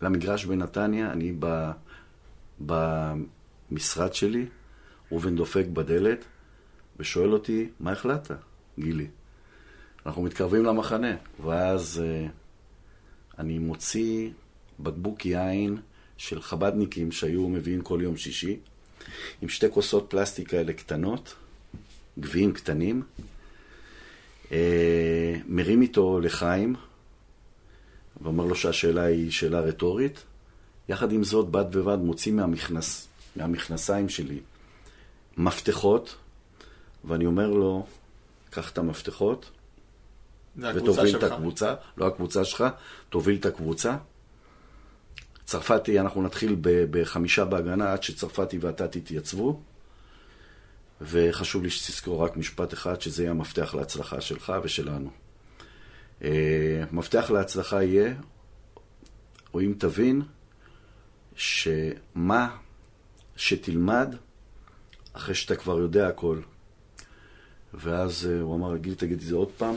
למגרש 0.02 0.44
בנתניה, 0.44 1.12
אני 1.12 1.32
ב, 1.38 1.70
במשרד 2.60 4.14
שלי, 4.14 4.46
ראובן 5.12 5.36
דופק 5.36 5.64
בדלת 5.72 6.24
ושואל 6.96 7.32
אותי, 7.32 7.68
מה 7.80 7.92
החלטת, 7.92 8.36
גילי? 8.78 9.06
אנחנו 10.06 10.22
מתקרבים 10.22 10.64
למחנה, 10.64 11.16
ואז 11.44 12.02
uh, 12.02 12.30
אני 13.38 13.58
מוציא 13.58 14.30
בקבוק 14.80 15.26
יין 15.26 15.76
של 16.16 16.42
חבדניקים 16.42 17.12
שהיו 17.12 17.48
מביאים 17.48 17.80
כל 17.80 18.00
יום 18.02 18.16
שישי, 18.16 18.58
עם 19.42 19.48
שתי 19.48 19.66
כוסות 19.70 20.06
פלסטיק 20.10 20.48
כאלה 20.50 20.72
קטנות, 20.72 21.34
גביעים 22.18 22.52
קטנים, 22.52 23.02
מרים 25.46 25.82
איתו 25.82 26.20
לחיים, 26.20 26.74
ואומר 28.20 28.44
לו 28.44 28.54
שהשאלה 28.54 29.02
היא 29.02 29.30
שאלה 29.30 29.60
רטורית. 29.60 30.24
יחד 30.88 31.12
עם 31.12 31.24
זאת, 31.24 31.48
בד 31.48 31.76
בבד 31.76 31.98
מוציא 31.98 32.32
מהמכנס, 32.32 33.08
מהמכנסיים 33.36 34.08
שלי 34.08 34.40
מפתחות, 35.36 36.16
ואני 37.04 37.26
אומר 37.26 37.50
לו, 37.50 37.86
קח 38.50 38.70
את 38.70 38.78
המפתחות, 38.78 39.50
ותוביל 40.56 41.16
את 41.16 41.22
הקבוצה, 41.22 41.74
לא 41.96 42.06
הקבוצה 42.06 42.44
שלך, 42.44 42.64
תוביל 43.08 43.36
את 43.36 43.46
הקבוצה. 43.46 43.96
צרפתי, 45.44 46.00
אנחנו 46.00 46.22
נתחיל 46.22 46.56
בחמישה 46.62 47.44
בהגנה 47.44 47.92
עד 47.92 48.02
שצרפתי 48.02 48.58
ואתה 48.58 48.88
תתייצבו. 48.88 49.60
וחשוב 51.00 51.62
לי 51.62 51.70
שתזכור 51.70 52.24
רק 52.24 52.36
משפט 52.36 52.74
אחד, 52.74 53.00
שזה 53.00 53.22
יהיה 53.22 53.30
המפתח 53.30 53.74
להצלחה 53.74 54.20
שלך 54.20 54.52
ושלנו. 54.62 55.10
אה, 56.24 56.84
מפתח 56.92 57.30
להצלחה 57.30 57.82
יהיה, 57.82 58.14
או 59.54 59.60
אם 59.60 59.74
תבין, 59.78 60.22
שמה 61.36 62.56
שתלמד, 63.36 64.14
אחרי 65.12 65.34
שאתה 65.34 65.56
כבר 65.56 65.78
יודע 65.78 66.08
הכל. 66.08 66.40
ואז 67.74 68.28
אה, 68.30 68.40
הוא 68.40 68.56
אמר, 68.56 68.76
גיל, 68.76 68.94
תגיד 68.94 69.18
את 69.18 69.20
זה 69.20 69.34
עוד 69.34 69.50
פעם. 69.56 69.74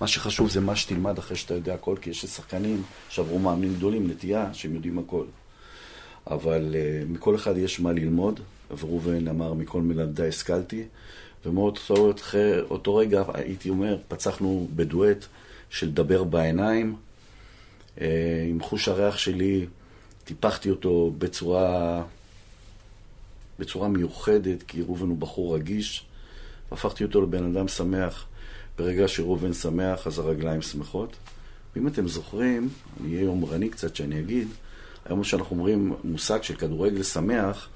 מה 0.00 0.06
שחשוב 0.06 0.50
זה 0.50 0.60
מה 0.60 0.76
שתלמד 0.76 1.18
אחרי 1.18 1.36
שאתה 1.36 1.54
יודע 1.54 1.74
הכל, 1.74 1.96
כי 2.00 2.10
יש 2.10 2.26
שחקנים 2.26 2.82
שעברו 3.08 3.38
מאמנים 3.38 3.74
גדולים, 3.74 4.10
נטייה, 4.10 4.54
שהם 4.54 4.74
יודעים 4.74 4.98
הכל. 4.98 5.24
אבל 6.26 6.74
uh, 6.74 7.12
מכל 7.12 7.34
אחד 7.34 7.56
יש 7.56 7.80
מה 7.80 7.92
ללמוד, 7.92 8.40
וראובן 8.78 9.28
אמר, 9.28 9.54
מכל 9.54 9.82
מלמדי 9.82 10.28
השכלתי, 10.28 10.84
ומאותו 11.46 12.12
אותו, 12.70 12.96
רגע, 12.96 13.22
הייתי 13.34 13.70
אומר, 13.70 13.96
פצחנו 14.08 14.68
בדואט 14.76 15.26
של 15.70 15.86
לדבר 15.86 16.24
בעיניים. 16.24 16.96
Uh, 17.96 18.00
עם 18.50 18.60
חוש 18.60 18.88
הריח 18.88 19.18
שלי, 19.18 19.66
טיפחתי 20.24 20.70
אותו 20.70 21.12
בצורה, 21.18 22.02
בצורה 23.58 23.88
מיוחדת, 23.88 24.62
כי 24.62 24.82
ראובן 24.82 25.08
הוא 25.08 25.18
בחור 25.18 25.56
רגיש, 25.56 26.04
והפכתי 26.70 27.04
אותו 27.04 27.22
לבן 27.22 27.56
אדם 27.56 27.68
שמח. 27.68 28.26
ברגע 28.78 29.08
שראובן 29.08 29.52
שמח, 29.52 30.06
אז 30.06 30.18
הרגליים 30.18 30.62
שמחות. 30.62 31.16
ואם 31.76 31.86
אתם 31.86 32.08
זוכרים, 32.08 32.68
אני 33.00 33.14
אהיה 33.14 33.24
יומרני 33.24 33.68
קצת 33.68 33.96
שאני 33.96 34.20
אגיד, 34.20 34.48
היום 35.04 35.22
כשאנחנו 35.22 35.56
אומרים 35.56 35.94
מושג 36.04 36.42
של 36.42 36.56
כדורגל 36.56 37.02
שמח, 37.02 37.68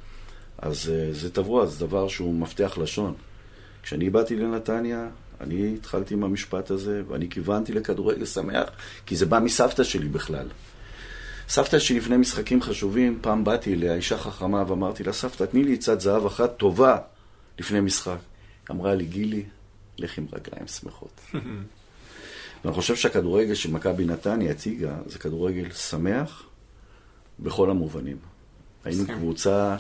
אז 0.58 0.92
uh, 0.92 1.14
זה 1.14 1.30
תבוע, 1.30 1.66
זה 1.66 1.86
דבר 1.86 2.08
שהוא 2.08 2.34
מפתח 2.34 2.78
לשון. 2.78 3.14
כשאני 3.82 4.10
באתי 4.10 4.36
לנתניה, 4.36 5.08
אני 5.40 5.74
התחלתי 5.74 6.14
עם 6.14 6.24
המשפט 6.24 6.70
הזה, 6.70 7.02
ואני 7.08 7.28
כיוונתי 7.28 7.72
לכדורגל 7.72 8.26
שמח, 8.26 8.68
כי 9.06 9.16
זה 9.16 9.26
בא 9.26 9.38
מסבתא 9.38 9.84
שלי 9.84 10.08
בכלל. 10.08 10.48
סבתא 11.48 11.78
שלי 11.78 11.98
לפני 11.98 12.16
משחקים 12.16 12.62
חשובים, 12.62 13.18
פעם 13.20 13.44
באתי 13.44 13.74
אליה, 13.74 13.94
אישה 13.94 14.18
חכמה, 14.18 14.64
ואמרתי 14.68 15.04
לה, 15.04 15.12
סבתא, 15.12 15.44
תני 15.44 15.64
לי 15.64 15.74
עצת 15.74 16.00
זהב 16.00 16.26
אחת 16.26 16.56
טובה 16.56 16.98
לפני 17.58 17.80
משחק. 17.80 18.18
אמרה 18.70 18.94
לי, 18.94 19.04
גילי, 19.04 19.44
לך 19.98 20.18
עם 20.18 20.26
רגליים 20.32 20.66
שמחות. 20.66 21.20
ואני 22.64 22.74
חושב 22.74 22.96
שהכדורגל 22.96 23.54
שמכבי 23.54 24.04
נתניה 24.04 24.50
הציגה, 24.50 24.96
זה 25.06 25.18
כדורגל 25.18 25.70
שמח, 25.70 26.42
בכל 27.38 27.70
המובנים. 27.70 28.16
היינו 28.84 29.06
קבוצה 29.06 29.76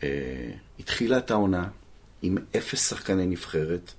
שהתחילה 0.00 1.18
את 1.18 1.30
העונה 1.30 1.68
עם 2.22 2.38
אפס 2.56 2.88
שחקני 2.88 3.26
נבחרת, 3.26 3.92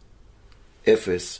אפס, 0.90 1.40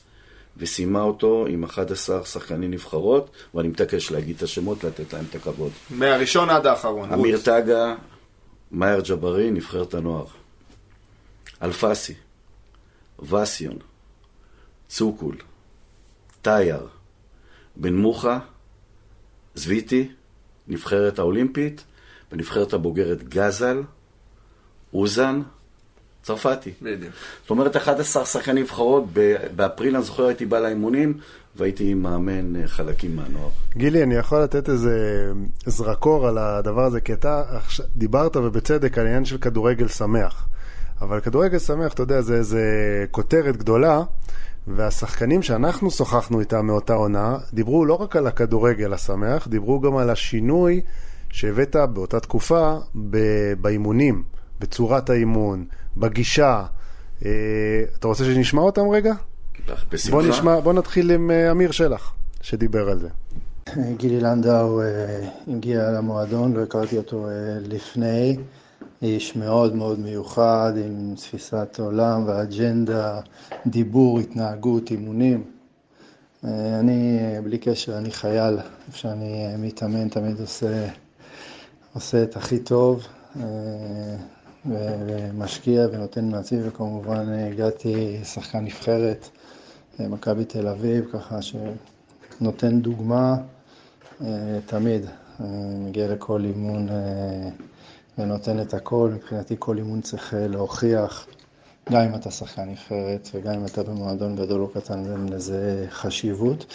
וסיימה 0.58 1.02
אותו 1.02 1.46
עם 1.50 1.64
11 1.64 2.26
שחקני 2.26 2.68
נבחרות, 2.68 3.32
ואני 3.54 3.68
מתעקש 3.68 4.12
להגיד 4.12 4.36
את 4.36 4.44
השמות, 4.44 4.84
לתת 4.84 5.14
להם 5.14 5.26
את 5.30 5.36
הכבוד. 5.36 5.72
מהראשון 5.90 6.50
עד 6.50 6.66
האחרון. 6.66 7.14
אמיר 7.14 7.42
טאגה, 7.42 7.96
מאייר 8.72 9.02
ג'בארין, 9.08 9.54
נבחרת 9.54 9.94
הנוער. 9.94 10.26
אלפסי, 11.62 12.14
וסיון, 13.30 13.78
צוקול, 14.88 15.36
טייר, 16.42 16.88
בן 17.76 17.96
מוחה, 17.96 18.40
זוויטי, 19.56 20.12
נבחרת 20.68 21.20
האולימפית, 21.20 21.84
ונבחרת 22.32 22.74
הבוגרת 22.74 23.24
גזל, 23.24 23.82
אוזן, 24.96 25.42
צרפתי. 26.24 26.72
בדיוק. 26.82 27.14
זאת 27.42 27.50
אומרת, 27.50 27.76
11 27.76 28.26
שחקני 28.26 28.62
נבחרות, 28.62 29.04
באפריל 29.56 29.96
אני 29.96 30.06
זוכר 30.06 30.26
הייתי 30.26 30.46
בא 30.46 30.60
לאימונים, 30.60 31.18
והייתי 31.56 31.94
מאמן 31.94 32.56
אה, 32.56 32.68
חלקים 32.68 33.16
מהנוער. 33.16 33.50
גילי, 33.78 34.04
אני 34.04 34.16
יכול 34.16 34.44
לתת 34.44 34.70
איזה 34.70 35.26
זרקור 35.66 36.28
על 36.28 36.38
הדבר 36.38 36.84
הזה, 36.84 37.02
כי 37.02 37.14
אתה 37.14 37.44
דיברת, 37.96 38.38
ובצדק, 38.38 38.98
על 38.98 39.06
עניין 39.06 39.26
של 39.26 39.38
כדורגל 39.38 39.88
שמח. 39.88 40.48
אבל 41.02 41.20
כדורגל 41.20 41.60
שמח, 41.60 41.94
אתה 41.94 42.04
יודע, 42.04 42.22
זה 42.22 42.36
איזה 42.36 42.62
כותרת 43.12 43.58
גדולה, 43.58 44.02
והשחקנים 44.68 45.42
שאנחנו 45.42 45.92
שוחחנו 45.92 46.40
איתם 46.40 46.66
מאותה 46.66 46.94
עונה, 46.94 47.38
דיברו 47.54 47.86
לא 47.86 47.94
רק 47.94 48.16
על 48.16 48.28
הכדורגל 48.28 48.94
השמח, 48.94 49.48
דיברו 49.48 49.80
גם 49.80 49.98
על 49.98 50.10
השינוי 50.10 50.82
שהבאת 51.30 51.76
באותה 51.94 52.20
תקופה 52.20 52.76
באימונים, 53.62 54.24
בצורת 54.60 55.10
האימון, 55.10 55.66
בגישה. 55.98 56.66
אה, 57.26 57.32
אתה 58.00 58.08
רוצה 58.08 58.26
שנשמע 58.26 58.62
אותם 58.62 58.90
רגע? 58.90 59.14
בשמחה. 59.92 60.18
בוא, 60.18 60.24
נשמע, 60.24 60.60
בוא 60.60 60.74
נתחיל 60.74 61.12
עם 61.12 61.32
אה, 61.32 61.52
אמיר 61.52 61.72
שלח, 61.72 62.14
שדיבר 62.42 62.90
על 62.90 63.00
זה. 63.00 63.10
גילי 63.98 64.20
לנדאו 64.20 64.82
אה, 64.82 64.86
הגיע 65.48 65.92
למועדון, 65.92 66.54
לא 66.54 66.64
הכרתי 66.64 66.98
אותו 66.98 67.28
לפני. 67.62 68.38
איש 69.02 69.36
מאוד 69.36 69.76
מאוד 69.76 70.00
מיוחד 70.00 70.74
עם 70.86 71.14
תפיסת 71.16 71.80
עולם 71.80 72.24
ואג'נדה, 72.28 73.20
דיבור, 73.68 74.20
התנהגות, 74.20 74.92
אימונים. 74.92 75.44
אני, 76.44 77.20
בלי 77.44 77.58
קשר, 77.58 77.98
אני 77.98 78.12
חייל, 78.12 78.58
איפה 78.88 78.98
שאני 78.98 79.56
מתאמן 79.58 80.10
תמיד 80.10 80.40
עושה, 80.40 80.88
עושה 81.94 82.24
את 82.24 82.38
הכי 82.38 82.60
טוב 82.60 83.08
ומשקיע 84.70 85.88
ונותן 85.92 86.30
מעצמי, 86.30 86.60
וכמובן 86.68 87.30
הגעתי 87.30 88.20
שחקן 88.24 88.60
נבחרת, 88.66 89.30
אה, 90.00 90.08
מכבי 90.08 90.46
תל 90.46 90.68
אביב, 90.68 91.06
ככה 91.14 91.40
שנותן 91.42 92.80
דוגמה 92.82 93.36
תמיד, 94.66 95.06
מגיע 95.80 96.08
לכל 96.08 96.46
אימון 96.46 96.88
ונותן 98.18 98.62
את 98.62 98.74
הכל. 98.74 99.12
מבחינתי 99.16 99.56
כל 99.60 99.78
אימון 99.78 100.02
צריך 100.02 100.34
להוכיח, 100.38 101.28
גם 101.92 102.02
אם 102.02 102.16
אתה 102.16 102.32
שחקן 102.32 102.70
נבחרת 102.70 103.30
וגם 103.34 103.54
אם 103.54 103.66
אתה 103.66 103.84
במועדון 103.84 104.36
גדול 104.36 104.62
או 104.62 104.68
קטן, 104.68 105.06
אין 105.12 105.30
לזה 105.30 105.86
חשיבות. 105.90 106.66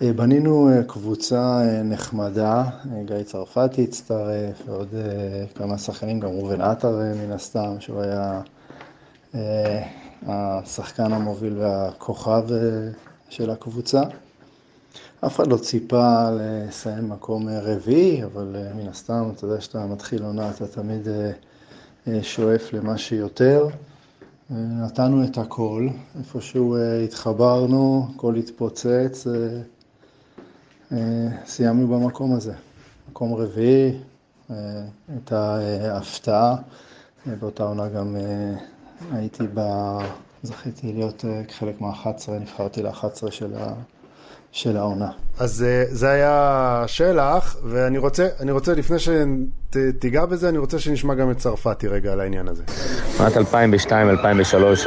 בנינו 0.00 0.70
קבוצה 0.86 1.62
נחמדה, 1.84 2.64
גיא 3.04 3.22
צרפתי 3.22 3.84
הצטרף, 3.84 4.62
ועוד 4.66 4.94
כמה 5.54 5.78
שחקנים, 5.78 6.20
גם 6.20 6.28
ראובן 6.28 6.60
עטר 6.60 7.00
מן 7.16 7.32
הסתם, 7.32 7.76
שהוא 7.80 8.00
היה 8.00 8.40
השחקן 10.26 11.12
המוביל 11.12 11.58
והכוכב 11.58 12.44
של 13.28 13.50
הקבוצה. 13.50 14.02
אף 15.26 15.36
אחד 15.36 15.46
לא 15.46 15.56
ציפה 15.56 16.30
לסיים 16.32 17.08
מקום 17.08 17.48
רביעי, 17.48 18.24
אבל 18.24 18.56
מן 18.74 18.88
הסתם, 18.88 19.30
אתה 19.36 19.44
יודע 19.44 19.60
שאתה 19.60 19.86
מתחיל 19.86 20.22
עונה, 20.22 20.50
אתה 20.50 20.66
תמיד 20.66 21.08
שואף 22.22 22.72
למה 22.72 22.98
שיותר. 22.98 23.68
נתנו 24.50 25.24
את 25.24 25.38
הכל, 25.38 25.88
איפשהו 26.18 26.76
התחברנו, 27.04 28.06
הכל 28.14 28.34
התפוצץ, 28.34 29.26
סיימנו 31.46 31.88
במקום 31.88 32.34
הזה. 32.34 32.52
מקום 33.10 33.34
רביעי, 33.34 33.92
הייתה 35.08 35.58
הפתעה, 35.92 36.56
באותה 37.26 37.62
עונה 37.62 37.88
גם 37.88 38.16
הייתי 39.12 39.42
ב... 39.54 39.60
זכיתי 40.42 40.92
להיות 40.92 41.24
חלק 41.50 41.80
מה-11, 41.80 42.06
נבחרתי 42.40 42.82
ל-11 42.82 43.30
של, 43.30 43.54
ה... 43.56 43.74
של 44.52 44.76
העונה. 44.76 45.08
אז 45.38 45.66
זה 45.88 46.10
היה 46.10 46.84
שלח, 46.86 47.56
ואני 47.64 47.98
רוצה, 47.98 48.28
אני 48.40 48.52
רוצה 48.52 48.74
לפני 48.74 48.96
שתיגע 48.98 50.26
בזה, 50.26 50.48
אני 50.48 50.58
רוצה 50.58 50.78
שנשמע 50.78 51.14
גם 51.14 51.30
את 51.30 51.36
צרפתי 51.36 51.88
רגע 51.88 52.12
על 52.12 52.20
העניין 52.20 52.48
הזה. 52.48 52.62
עונת 53.18 53.36
2002-2003 53.36 53.38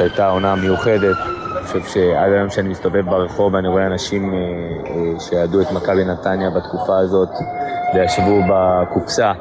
הייתה 0.00 0.28
עונה 0.28 0.54
מיוחדת. 0.54 1.16
אני 1.56 1.66
חושב 1.66 1.84
שעד 1.84 2.32
היום 2.32 2.50
שאני 2.50 2.68
מסתובב 2.68 3.04
ברחוב 3.10 3.54
ואני 3.54 3.68
רואה 3.68 3.86
אנשים 3.86 4.34
שידעו 5.18 5.60
את 5.60 5.72
מכבי 5.72 6.04
נתניה 6.04 6.50
בתקופה 6.50 6.98
הזאת 6.98 7.28
וישבו 7.94 8.40
בקופסה. 8.50 9.32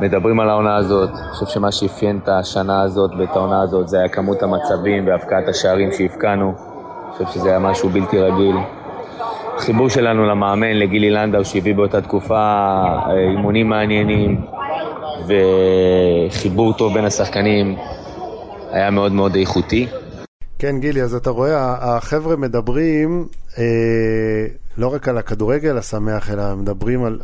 מדברים 0.00 0.40
על 0.40 0.50
העונה 0.50 0.76
הזאת, 0.76 1.10
אני 1.10 1.32
חושב 1.32 1.46
שמה 1.46 1.72
שאפיין 1.72 2.20
את 2.24 2.28
השנה 2.28 2.82
הזאת 2.82 3.10
ואת 3.18 3.36
העונה 3.36 3.62
הזאת 3.62 3.88
זה 3.88 3.98
היה 3.98 4.08
כמות 4.08 4.42
המצבים 4.42 5.06
והפקעת 5.06 5.48
השערים 5.48 5.92
שהפקענו. 5.92 6.54
אני 6.54 7.12
חושב 7.12 7.38
שזה 7.40 7.48
היה 7.48 7.58
משהו 7.58 7.88
בלתי 7.88 8.18
רגיל. 8.18 8.56
החיבור 9.58 9.88
שלנו 9.88 10.26
למאמן, 10.26 10.72
לגילי 10.76 11.10
לנדאו, 11.10 11.44
שהביא 11.44 11.74
באותה 11.74 12.00
תקופה 12.00 12.82
אימונים 13.30 13.68
מעניינים 13.68 14.40
וחיבור 15.26 16.72
טוב 16.72 16.94
בין 16.94 17.04
השחקנים 17.04 17.76
היה 18.70 18.90
מאוד 18.90 19.12
מאוד 19.12 19.34
איכותי. 19.34 19.86
כן, 20.58 20.80
גילי, 20.80 21.02
אז 21.02 21.14
אתה 21.14 21.30
רואה, 21.30 21.76
החבר'ה 21.80 22.36
מדברים 22.36 23.26
אה, 23.58 23.64
לא 24.76 24.94
רק 24.94 25.08
על 25.08 25.18
הכדורגל 25.18 25.78
השמח, 25.78 26.30
אלא 26.30 26.54
מדברים 26.54 27.04
על, 27.04 27.20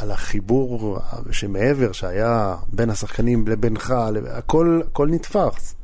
על 0.00 0.10
החיבור 0.10 0.98
שמעבר, 1.30 1.92
שהיה 1.92 2.54
בין 2.72 2.90
השחקנים 2.90 3.44
לבינך, 3.48 3.94
הכל, 4.36 4.80
הכל 4.86 5.08
נתפס. 5.08 5.79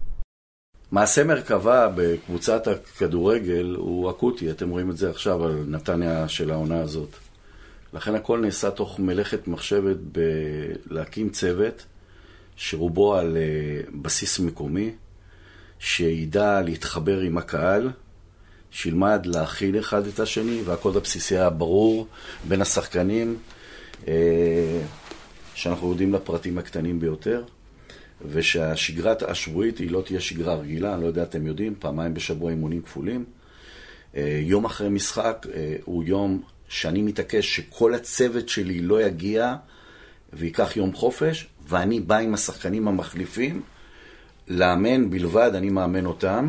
מעשה 0.93 1.25
מרכבה 1.25 1.89
בקבוצת 1.95 2.67
הכדורגל 2.67 3.75
הוא 3.79 4.11
אקוטי, 4.11 4.51
אתם 4.51 4.71
רואים 4.71 4.91
את 4.91 4.97
זה 4.97 5.11
עכשיו 5.11 5.45
על 5.45 5.65
נתניה 5.69 6.29
של 6.29 6.51
העונה 6.51 6.81
הזאת. 6.81 7.09
לכן 7.93 8.15
הכל 8.15 8.41
נעשה 8.41 8.71
תוך 8.71 9.01
מלאכת 9.01 9.49
מחשבת 9.49 9.97
בלהקים 10.87 11.29
צוות 11.29 11.85
שרובו 12.57 13.15
על 13.15 13.37
בסיס 14.03 14.41
מקומי, 14.41 14.91
שידע 15.79 16.63
להתחבר 16.63 17.21
עם 17.21 17.39
הקהל, 17.39 17.91
שילמד 18.71 19.27
להכיל 19.27 19.79
אחד 19.79 20.07
את 20.07 20.21
השני, 20.21 20.63
והקוד 20.65 20.97
הבסיסי 20.97 21.37
היה 21.37 21.51
ברור 21.51 22.07
בין 22.49 22.63
השחקנים, 22.63 23.37
שאנחנו 25.55 25.91
יודעים 25.91 26.13
לפרטים 26.13 26.59
הקטנים 26.59 27.01
ביותר. 27.01 27.45
ושהשגרת 28.29 29.23
השבועית 29.23 29.79
היא 29.79 29.91
לא 29.91 30.03
תהיה 30.07 30.21
שגרה 30.21 30.55
רגילה, 30.55 30.95
אני 30.95 31.03
לא 31.03 31.07
יודע, 31.07 31.23
אתם 31.23 31.47
יודעים, 31.47 31.75
פעמיים 31.79 32.15
בשבוע 32.15 32.51
אימונים 32.51 32.83
כפולים. 32.83 33.25
יום 34.41 34.65
אחרי 34.65 34.89
משחק 34.89 35.47
הוא 35.85 36.05
יום 36.05 36.43
שאני 36.69 37.03
מתעקש 37.03 37.57
שכל 37.57 37.95
הצוות 37.95 38.49
שלי 38.49 38.81
לא 38.81 39.03
יגיע 39.03 39.55
ויקח 40.33 40.77
יום 40.77 40.93
חופש, 40.93 41.47
ואני 41.69 42.01
בא 42.01 42.17
עם 42.17 42.35
השחקנים 42.35 42.89
המחליפים 42.89 43.63
לאמן 44.49 45.11
בלבד, 45.11 45.51
אני 45.55 45.71
מאמן 45.71 46.07
אותם, 46.07 46.49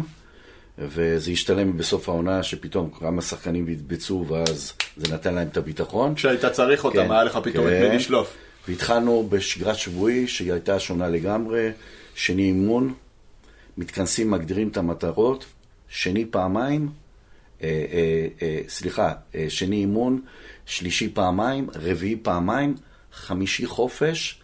וזה 0.78 1.32
השתלם 1.32 1.78
בסוף 1.78 2.10
העונה 2.10 2.44
שפתאום 2.44 2.90
כמה 3.00 3.22
שחקנים 3.22 3.68
התבצעו 3.68 4.28
ואז 4.28 4.74
זה 4.98 5.14
נתן 5.14 5.34
להם 5.34 5.48
את 5.48 5.58
הביטחון. 5.58 6.16
כשהיית 6.16 6.46
צריך 6.46 6.86
אותם, 6.86 7.06
כן, 7.06 7.12
היה 7.12 7.24
לך 7.24 7.40
פתאום 7.44 7.66
כן. 7.66 7.86
את 7.86 7.90
מי 7.90 7.96
לשלוף. 7.96 8.38
והתחלנו 8.68 9.28
בשגרת 9.30 9.76
שבועי 9.76 10.28
שהיא 10.28 10.54
הייתה 10.54 10.80
שונה 10.80 11.10
לגמרי, 11.10 11.70
שני 12.16 12.44
אימון, 12.44 12.94
מתכנסים, 13.78 14.32
מגדירים 14.32 14.68
את 14.68 14.78
המטרות, 14.78 15.46
שני 15.90 16.26
פעמיים, 16.26 16.90
אה, 17.64 17.86
אה, 17.92 18.28
אה, 18.42 18.62
סליחה, 18.68 19.14
אה, 19.36 19.46
שני 19.50 19.76
אימון, 19.76 20.22
שלישי 20.66 21.10
פעמיים, 21.14 21.68
רביעי 21.76 22.16
פעמיים, 22.22 22.76
חמישי 23.14 23.66
חופש, 23.66 24.42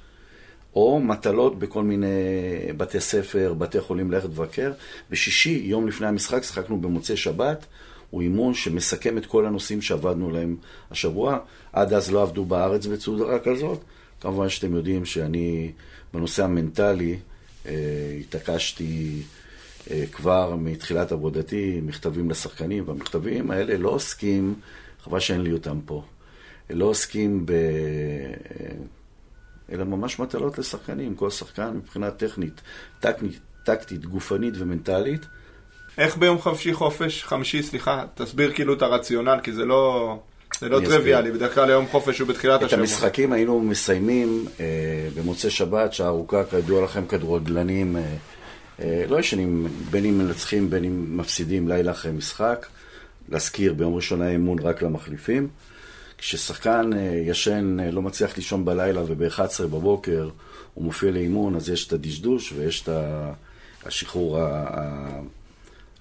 או 0.75 0.99
מטלות 0.99 1.59
בכל 1.59 1.83
מיני 1.83 2.07
בתי 2.77 2.99
ספר, 2.99 3.53
בתי 3.53 3.81
חולים 3.81 4.11
ללכת 4.11 4.29
לבקר. 4.29 4.71
בשישי, 5.09 5.61
יום 5.63 5.87
לפני 5.87 6.07
המשחק, 6.07 6.43
שחקנו 6.43 6.81
במוצאי 6.81 7.17
שבת, 7.17 7.65
הוא 8.09 8.21
אימון 8.21 8.53
שמסכם 8.53 9.17
את 9.17 9.25
כל 9.25 9.45
הנושאים 9.45 9.81
שעבדנו 9.81 10.29
עליהם 10.29 10.55
השבוע. 10.91 11.39
עד 11.73 11.93
אז 11.93 12.11
לא 12.11 12.21
עבדו 12.21 12.45
בארץ 12.45 12.85
בצורה 12.85 13.39
כזאת. 13.39 13.79
כמובן 14.23 14.49
שאתם 14.49 14.75
יודעים 14.75 15.05
שאני 15.05 15.71
בנושא 16.13 16.43
המנטלי 16.43 17.17
אה, 17.65 18.17
התעקשתי 18.19 19.21
אה, 19.91 20.03
כבר 20.11 20.55
מתחילת 20.55 21.11
עבודתי, 21.11 21.81
מכתבים 21.83 22.29
לשחקנים, 22.29 22.87
והמכתבים 22.87 23.51
האלה 23.51 23.77
לא 23.77 23.89
עוסקים, 23.89 24.55
חבל 25.03 25.19
שאין 25.19 25.41
לי 25.41 25.51
אותם 25.51 25.79
פה, 25.85 26.03
לא 26.69 26.85
עוסקים 26.85 27.45
ב... 27.45 27.51
אלא 29.71 29.83
ממש 29.83 30.19
מטלות 30.19 30.57
לשחקנים, 30.57 31.15
כל 31.15 31.29
שחקן 31.29 31.73
מבחינה 31.77 32.11
טכנית, 32.11 32.61
טקטית, 32.99 33.39
טקטית, 33.65 34.05
גופנית 34.05 34.53
ומנטלית. 34.57 35.25
איך 35.97 36.17
ביום 36.17 36.41
חמישי 36.41 36.73
חופש, 36.73 37.23
חמישי, 37.23 37.63
סליחה, 37.63 38.05
תסביר 38.15 38.53
כאילו 38.53 38.73
את 38.73 38.81
הרציונל, 38.81 39.39
כי 39.43 39.53
זה 39.53 39.65
לא... 39.65 40.17
זה 40.59 40.69
לא 40.69 40.79
טריוויאלי, 40.85 41.31
בדרך 41.31 41.53
כלל 41.55 41.69
היום 41.69 41.87
חופש 41.87 42.19
הוא 42.19 42.27
בתחילת 42.27 42.63
השבוע. 42.63 42.75
את 42.75 42.79
המשחקים 42.79 43.33
היינו 43.33 43.59
מסיימים 43.59 44.45
אה, 44.59 44.65
במוצאי 45.15 45.49
שבת, 45.49 45.93
שעה 45.93 46.07
ארוכה, 46.07 46.43
כידוע 46.43 46.83
לכם, 46.83 47.05
כדורגלנים 47.05 47.97
אה, 47.97 48.01
אה, 48.79 49.03
לא 49.09 49.19
ישנים, 49.19 49.67
בין 49.91 50.05
אם 50.05 50.17
מנצחים, 50.17 50.69
בין 50.69 50.83
אם 50.83 51.17
מפסידים 51.17 51.67
לילה 51.67 51.91
אחרי 51.91 52.11
משחק. 52.11 52.65
להזכיר, 53.29 53.73
ביום 53.73 53.95
ראשון 53.95 54.21
היה 54.21 54.31
אימון 54.31 54.59
רק 54.59 54.81
למחליפים. 54.81 55.47
כששחקן 56.23 56.89
אה, 56.93 57.21
ישן, 57.25 57.77
אה, 57.79 57.91
לא 57.91 58.01
מצליח 58.01 58.37
לישון 58.37 58.65
בלילה 58.65 59.01
וב-11 59.07 59.63
בבוקר 59.63 60.29
הוא 60.73 60.83
מופיע 60.83 61.11
לאימון, 61.11 61.55
אז 61.55 61.69
יש 61.69 61.87
את 61.87 61.93
הדשדוש 61.93 62.53
ויש 62.57 62.81
את 62.81 62.89
השחרור 63.85 64.39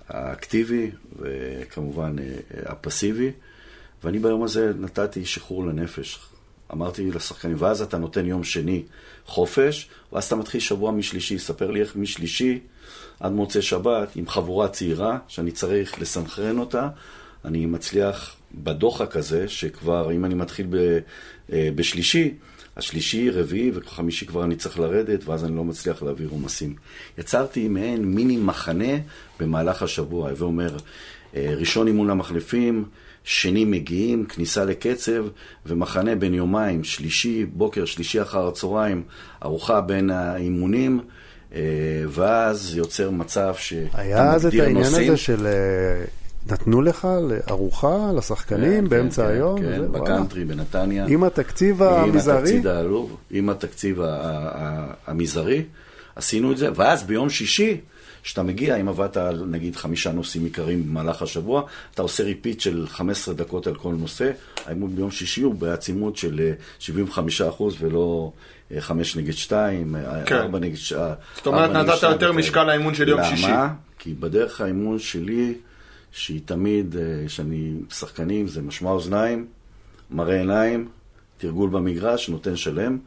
האקטיבי 0.09 0.91
וכמובן 1.19 2.17
אה, 2.19 2.25
הפסיבי. 2.67 3.33
ואני 4.05 4.19
ביום 4.19 4.43
הזה 4.43 4.73
נתתי 4.79 5.25
שחרור 5.25 5.67
לנפש. 5.67 6.19
אמרתי 6.73 7.11
לשחקנים, 7.11 7.57
ואז 7.59 7.83
אתה 7.83 7.99
נותן 7.99 8.27
יום 8.27 8.45
שני 8.45 8.83
חופש, 9.27 9.89
ואז 10.13 10.25
אתה 10.25 10.37
מתחיל 10.37 10.61
שבוע 10.61 10.91
משלישי. 10.91 11.39
ספר 11.39 11.71
לי 11.71 11.81
איך 11.81 11.97
משלישי 11.97 12.61
עד 13.21 13.33
מוצאי 13.33 13.63
שבת, 13.63 14.17
עם 14.17 14.29
חבורה 14.29 14.69
צעירה, 14.69 15.19
שאני 15.29 15.51
צריך 15.51 16.01
לסנכרן 16.01 16.59
אותה, 16.59 16.89
אני 17.45 17.67
מצליח 17.67 18.37
בדוחק 18.55 19.17
הזה, 19.17 19.49
שכבר, 19.49 20.13
אם 20.13 20.25
אני 20.25 20.35
מתחיל 20.35 20.67
ב, 20.71 20.99
אה, 21.53 21.69
בשלישי, 21.75 22.35
השלישי, 22.77 23.31
רביעי 23.31 23.71
וחמישי 23.75 24.27
כבר 24.27 24.45
אני 24.45 24.57
צריך 24.57 24.79
לרדת, 24.79 25.29
ואז 25.29 25.45
אני 25.45 25.57
לא 25.57 25.65
מצליח 25.65 26.03
להעביר 26.03 26.29
עומסים. 26.31 26.75
יצרתי 27.19 27.69
מעין 27.69 28.05
מיני 28.05 28.37
מחנה 28.37 28.93
במהלך 29.41 29.83
השבוע, 29.83 30.31
הווה 30.31 30.47
אומר, 30.47 30.77
אה, 31.37 31.55
ראשון 31.57 31.87
אימון 31.87 32.11
למחליפים, 32.11 32.85
שני 33.25 33.65
מגיעים, 33.65 34.25
כניסה 34.25 34.65
לקצב, 34.65 35.25
ומחנה 35.67 36.15
בין 36.15 36.35
יומיים, 36.35 36.85
שלישי, 36.85 37.45
בוקר, 37.45 37.85
שלישי 37.85 38.23
אחר 38.23 38.49
הצהריים, 38.49 39.03
ארוחה 39.45 39.81
בין 39.81 40.11
האימונים, 40.11 41.01
אה, 41.55 41.61
ואז 42.09 42.77
יוצר 42.77 43.11
מצב 43.11 43.55
שאתה 43.59 43.79
מגדיר 43.81 44.05
נושאים. 44.05 44.13
היה 44.13 44.33
אז 44.33 44.47
את 44.47 44.53
העניין 44.53 44.85
הזה 44.85 45.17
של 45.17 45.47
נתנו 46.51 46.83
לך 46.83 47.09
ארוחה 47.51 48.13
לשחקנים 48.17 48.85
כן, 48.85 48.89
באמצע 48.89 49.25
כן, 49.25 49.31
היום? 49.31 49.61
כן, 49.61 49.65
וואלה. 49.65 50.05
בקאנטרי 50.05 50.45
בנתניה. 50.45 51.07
עם 51.07 51.25
התקציב 51.25 51.83
עם 51.83 52.11
המזערי? 52.11 52.39
התקציב 52.39 52.67
העלוב, 52.67 53.17
עם 53.31 53.49
התקציב 53.49 54.01
המזערי, 55.07 55.63
עשינו 56.17 56.53
את 56.53 56.59
זה, 56.59 56.69
ואז 56.75 57.03
ביום 57.03 57.31
שישי, 57.31 57.81
כשאתה 58.23 58.43
מגיע, 58.43 58.77
אם 58.77 58.89
עבדת 58.89 59.17
על 59.17 59.45
נגיד 59.47 59.77
חמישה 59.77 60.13
נושאים 60.13 60.45
עיקריים 60.45 60.89
במהלך 60.89 61.23
השבוע, 61.23 61.63
אתה 61.95 62.03
עושה 62.03 62.23
repeat 62.23 62.61
של 62.61 62.87
15 62.89 63.35
דקות 63.35 63.67
על 63.67 63.75
כל 63.75 63.95
נושא, 63.95 64.31
האימון 64.67 64.97
ביום 64.97 65.11
שישי 65.11 65.43
הוא 65.43 65.55
בעצימות 65.55 66.17
של 66.17 66.41
אה, 66.41 66.53
75% 67.59 67.63
ולא 67.79 68.33
אה, 68.73 68.81
5 68.81 69.17
נגד 69.17 69.33
2, 69.33 69.97
כן. 70.27 70.37
4 70.37 70.59
נגד 70.59 70.77
2. 70.77 71.15
זאת 71.37 71.47
אומרת, 71.47 71.71
נתת 71.71 72.03
יותר 72.03 72.33
משקל 72.33 72.65
לאימון 72.65 72.95
של 72.95 73.09
יום 73.09 73.21
למה? 73.21 73.29
שישי. 73.29 73.53
כי 73.99 74.15
בדרך 74.15 74.61
האימון 74.61 74.99
שלי, 74.99 75.55
שהיא 76.13 76.41
תמיד, 76.45 76.97
אה, 76.97 77.29
שאני 77.29 77.73
שחקנים, 77.91 78.49
זה 78.49 78.63
משמע 78.63 78.91
אוזניים, 78.91 79.47
מראה 80.11 80.39
עיניים, 80.39 80.89
תרגול 81.39 81.71
במגרש, 81.71 82.29
נותן 82.29 82.57
שלם. 82.57 82.99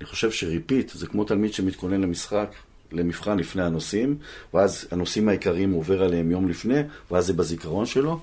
אני 0.00 0.06
חושב 0.08 0.30
שריפיט 0.30 0.90
זה 0.94 1.06
כמו 1.06 1.24
תלמיד 1.24 1.52
שמתכונן 1.52 2.00
למשחק, 2.00 2.54
למבחן 2.92 3.38
לפני 3.38 3.62
הנושאים, 3.62 4.16
ואז 4.54 4.86
הנושאים 4.90 5.28
העיקריים 5.28 5.72
עובר 5.72 6.02
עליהם 6.02 6.30
יום 6.30 6.48
לפני, 6.48 6.80
ואז 7.10 7.26
זה 7.26 7.32
בזיכרון 7.32 7.86
שלו. 7.86 8.20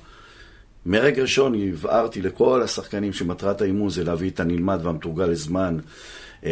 מרגע 0.86 1.22
ראשון 1.22 1.54
הבהרתי 1.56 2.22
לכל 2.22 2.62
השחקנים 2.62 3.14
שמטרת 3.14 3.62
האימון 3.62 3.90
זה 3.90 4.04
להביא 4.04 4.30
את 4.30 4.40
הנלמד 4.40 4.80
והמתורגל 4.84 5.26
לזמן 5.26 5.78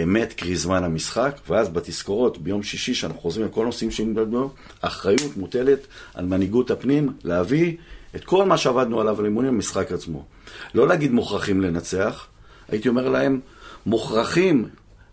אמת, 0.03 0.34
קרי 0.34 0.56
זמן 0.56 0.84
המשחק, 0.84 1.38
ואז 1.49 1.69
בתזכורות, 1.69 2.38
ביום 2.38 2.63
שישי, 2.63 2.93
שאנחנו 2.93 3.19
חוזרים 3.19 3.45
לכל 3.47 3.62
הנושאים 3.62 3.91
שנדבר, 3.91 4.47
האחריות 4.82 5.38
מוטלת 5.38 5.88
על 6.13 6.25
מנהיגות 6.25 6.71
הפנים 6.71 7.13
להביא 7.23 7.77
את 8.15 8.23
כל 8.23 8.45
מה 8.45 8.58
שעבדנו 8.58 9.01
עליו 9.01 9.21
לאימונים 9.21 9.53
במשחק 9.53 9.91
עצמו. 9.91 10.25
לא 10.73 10.88
להגיד 10.88 11.12
מוכרחים 11.12 11.62
לנצח, 11.62 12.27
הייתי 12.69 12.89
אומר 12.89 13.10
להם, 13.10 13.39
מוכרחים 13.86 14.65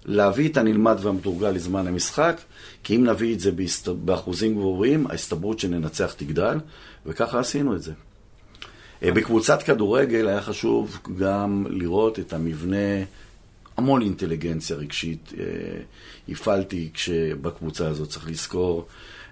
להביא 0.05 0.49
את 0.49 0.57
הנלמד 0.57 0.97
והמתורגל 1.03 1.51
לזמן 1.51 1.87
המשחק, 1.87 2.41
כי 2.83 2.97
אם 2.97 3.05
נביא 3.05 3.35
את 3.35 3.41
זה 3.41 3.53
בהסת... 3.53 3.89
באחוזים 3.89 4.55
גבוהים, 4.55 5.07
ההסתברות 5.07 5.59
שננצח 5.59 6.13
תגדל, 6.13 6.59
וככה 7.07 7.41
עשינו 7.41 7.77
את 7.77 7.83
זה. 7.83 7.93
אה, 9.03 9.13
בקבוצת 9.13 9.63
כדורגל 9.63 10.29
היה 10.29 10.41
חשוב 10.41 10.99
גם 11.19 11.67
לראות 11.71 12.19
את 12.19 12.33
המבנה, 12.33 13.05
המון 13.77 14.03
אינטליגנציה 14.03 14.77
רגשית 14.77 15.33
אה, 15.39 15.45
הפעלתי 16.29 16.91
כשבקבוצה 16.95 17.89
הזאת, 17.89 18.09
צריך 18.09 18.29
לזכור, 18.29 18.87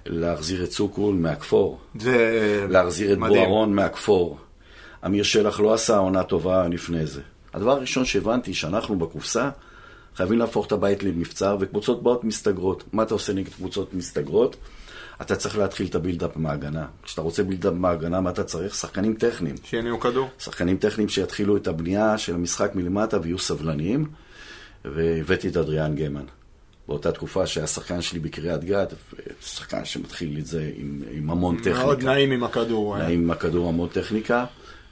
להחזיר 0.07 0.65
את 0.65 0.73
סוקול 0.73 1.15
מהכפור, 1.15 1.79
זה 2.01 2.67
להחזיר 2.71 3.13
את 3.13 3.19
מדהים. 3.19 3.37
בוארון 3.37 3.75
מהכפור. 3.75 4.39
אמיר 5.07 5.23
שלח 5.23 5.61
לא 5.61 5.75
עשה 5.75 5.97
עונה 5.97 6.23
טובה 6.23 6.69
לפני 6.69 7.07
זה. 7.07 7.21
הדבר 7.55 7.71
הראשון 7.73 8.05
שהבנתי, 8.05 8.55
שאנחנו 8.55 8.99
בקופסה 8.99 9.51
חייבים 10.17 10.39
להפוך 10.39 10.67
את 10.67 10.73
הבית 10.73 11.03
למבצר, 11.03 11.57
וקבוצות 11.61 12.03
באות 12.03 12.25
מסתגרות. 12.25 12.85
מה 12.93 13.03
אתה 13.03 13.15
עושה 13.15 13.33
נגד 13.33 13.53
קבוצות 13.53 13.95
מסתגרות? 13.95 14.57
אתה 15.21 15.37
צריך 15.37 15.59
להתחיל 15.59 15.87
את 15.87 15.95
ה 15.95 15.99
build-up 15.99 16.37
מההגנה. 16.37 16.87
כשאתה 17.03 17.21
רוצה 17.21 17.43
build-up 17.43 17.73
מההגנה, 17.73 18.21
מה 18.21 18.31
אתה 18.31 18.45
צריך? 18.45 18.75
שחקנים 18.75 19.15
טכניים. 19.15 19.55
שיניעו 19.65 20.01
כדור. 20.01 20.29
שחקנים 20.39 20.77
טכניים 20.77 21.09
שיתחילו 21.09 21.57
את 21.57 21.67
הבנייה 21.67 22.19
של 22.19 22.35
המשחק 22.35 22.75
מלמטה 22.75 23.19
ויהיו 23.23 23.39
סבלניים, 23.39 24.07
והבאתי 24.85 25.49
את 25.49 25.57
אדריאן 25.57 25.95
גמן. 25.95 26.25
באותה 26.89 27.13
תקופה 27.13 27.47
שהיה 27.47 27.67
שחקן 27.67 28.01
שלי 28.03 28.19
בקריית 28.19 28.65
גת, 28.65 28.95
שחקן 29.43 29.85
שמתחיל 29.85 30.39
את 30.39 30.47
זה 30.47 30.71
עם, 30.77 31.03
עם 31.11 31.31
המון 31.31 31.57
טכניקה. 31.57 31.79
מאוד 31.79 32.03
נעים 32.03 32.31
עם 32.31 32.45
הכדור. 32.45 32.99
נעים 32.99 33.21
עם 33.21 33.31
הכדור 33.31 33.69
המון 33.69 33.89
טכניקה, 33.89 34.45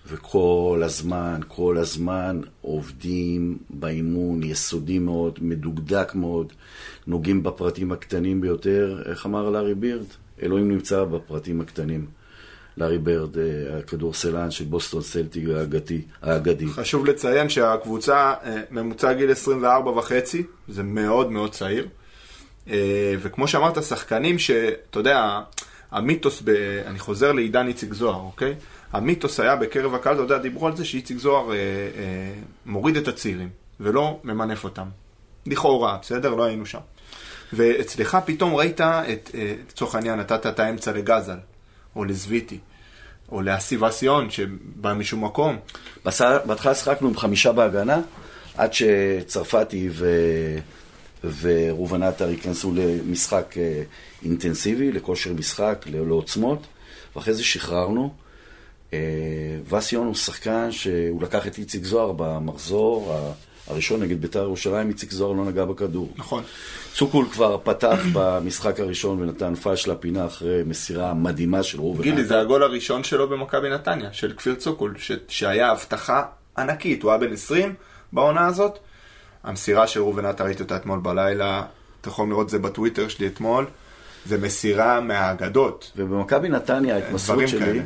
וכל 0.06 0.82
הזמן, 0.84 1.40
כל 1.48 1.78
הזמן 1.78 2.40
עובדים 2.60 3.58
באימון 3.70 4.42
יסודי 4.42 4.98
מאוד, 4.98 5.38
מדוקדק 5.42 6.14
מאוד, 6.14 6.52
נוגעים 7.06 7.42
בפרטים 7.42 7.92
הקטנים 7.92 8.40
ביותר. 8.40 9.02
איך 9.06 9.26
אמר 9.26 9.50
לארי 9.50 9.74
בירד? 9.74 10.06
אלוהים 10.42 10.70
נמצא 10.70 11.04
בפרטים 11.04 11.60
הקטנים. 11.60 12.06
לארי 12.76 12.98
בירד, 12.98 13.38
אה, 13.38 13.78
הכדורסלן 13.78 14.50
של 14.50 14.64
בוסטון 14.64 15.02
סלטי 15.02 15.44
האגדי. 16.22 16.66
חשוב 16.66 17.06
לציין 17.06 17.48
שהקבוצה 17.48 18.34
אה, 18.44 18.60
ממוצע 18.70 19.12
גיל 19.12 19.30
24 19.30 19.90
וחצי, 19.90 20.42
זה 20.68 20.82
מאוד 20.82 21.32
מאוד 21.32 21.52
צעיר. 21.52 21.88
אה, 22.70 23.14
וכמו 23.22 23.48
שאמרת, 23.48 23.82
שחקנים 23.82 24.38
שאתה 24.38 24.98
יודע, 24.98 25.40
המיתוס, 25.90 26.42
ב... 26.44 26.50
אני 26.86 26.98
חוזר 26.98 27.32
לעידן 27.32 27.66
איציק 27.66 27.94
זוהר, 27.94 28.20
אוקיי? 28.20 28.54
המיתוס 28.92 29.40
היה 29.40 29.56
בקרב 29.56 29.94
הקהל, 29.94 30.14
אתה 30.14 30.22
יודע, 30.22 30.38
דיברו 30.38 30.66
על 30.66 30.76
זה 30.76 30.84
שאיציק 30.84 31.18
זוהר 31.18 31.52
אה, 31.52 31.56
אה, 31.56 32.32
מוריד 32.66 32.96
את 32.96 33.08
הצעירים, 33.08 33.48
ולא 33.80 34.20
ממנף 34.24 34.64
אותם. 34.64 34.86
לכאורה, 35.46 35.98
בסדר? 36.02 36.34
לא 36.34 36.44
היינו 36.44 36.66
שם. 36.66 36.78
ואצלך 37.52 38.18
פתאום 38.24 38.54
ראית 38.54 38.80
את, 38.80 39.30
אה, 39.34 39.54
לצורך 39.68 39.94
העניין, 39.94 40.18
נתת 40.18 40.46
את 40.46 40.60
האמצע 40.60 40.92
לגזל, 40.92 41.38
או 41.96 42.04
לזוויטי, 42.04 42.58
או 43.32 43.42
לאסיבסיון, 43.42 44.30
שבא 44.30 44.94
משום 44.94 45.24
מקום. 45.24 45.56
בהתחלה 46.46 46.74
שיחקנו 46.74 47.08
עם 47.08 47.16
חמישה 47.16 47.52
בהגנה, 47.52 48.00
עד 48.56 48.72
שצרפתי 48.72 49.88
ו... 49.92 50.06
וראובן 51.24 52.02
עטר 52.02 52.30
ייכנסו 52.30 52.72
למשחק 52.74 53.54
אה, 53.58 53.82
אינטנסיבי, 54.24 54.92
לכושר 54.92 55.32
משחק, 55.32 55.84
לעוצמות, 55.86 56.66
ואחרי 57.16 57.34
זה 57.34 57.44
שחררנו. 57.44 58.14
אה, 58.94 58.98
וסיון 59.70 60.06
הוא 60.06 60.14
שחקן 60.14 60.72
שהוא 60.72 61.22
לקח 61.22 61.46
את 61.46 61.58
איציק 61.58 61.84
זוהר 61.84 62.12
במחזור 62.16 63.14
הראשון 63.70 64.02
נגד 64.02 64.20
בית"ר 64.20 64.42
ירושלים, 64.42 64.88
איציק 64.88 65.10
זוהר 65.10 65.32
לא 65.32 65.44
נגע 65.44 65.64
בכדור. 65.64 66.12
נכון. 66.16 66.42
צוקול 66.94 67.26
כבר 67.32 67.58
פתח 67.64 67.98
במשחק 68.14 68.80
הראשון 68.80 69.22
ונתן 69.22 69.54
פאש 69.54 69.88
לפינה 69.88 70.26
אחרי 70.26 70.62
מסירה 70.66 71.14
מדהימה 71.14 71.62
של 71.62 71.78
ראובן 71.78 72.02
גילי. 72.02 72.24
זה 72.24 72.40
הגול 72.40 72.62
הראשון 72.62 73.04
שלו 73.04 73.28
במכבי 73.28 73.70
נתניה, 73.70 74.12
של 74.12 74.32
כפיר 74.32 74.54
צוקול, 74.54 74.94
ש... 74.98 75.12
שהיה 75.28 75.70
הבטחה 75.72 76.22
ענקית, 76.58 77.02
הוא 77.02 77.10
היה 77.10 77.20
בן 77.20 77.32
20 77.32 77.74
בעונה 78.12 78.46
הזאת. 78.46 78.78
המסירה 79.44 79.86
של 79.86 80.00
ראובן 80.00 80.24
עטר, 80.24 80.44
ראיתי 80.44 80.62
אותה 80.62 80.76
אתמול 80.76 80.98
בלילה, 80.98 81.62
אתם 82.00 82.10
יכולים 82.10 82.30
לראות 82.30 82.44
את 82.44 82.50
זה 82.50 82.58
בטוויטר 82.58 83.08
שלי 83.08 83.26
אתמול, 83.26 83.66
זה 84.26 84.38
מסירה 84.38 85.00
מהאגדות. 85.00 85.92
ובמכבי 85.96 86.48
נתניה 86.48 86.94
ההתמסרות 86.94 87.48
שלי 87.48 87.60
כאלה. 87.60 87.82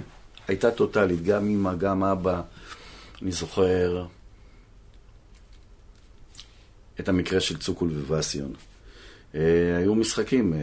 הייתה 0.48 0.70
טוטאלית, 0.70 1.22
גם 1.22 1.48
אמא, 1.48 1.74
גם 1.74 2.04
אבא. 2.04 2.42
אני 3.22 3.33
זוכר 3.33 4.07
את 7.00 7.09
המקרה 7.09 7.40
של 7.40 7.59
צוקול 7.59 7.90
ווואסיון. 7.90 8.52
אה, 9.35 9.76
היו 9.76 9.94
משחקים, 9.94 10.54
אה, 10.54 10.59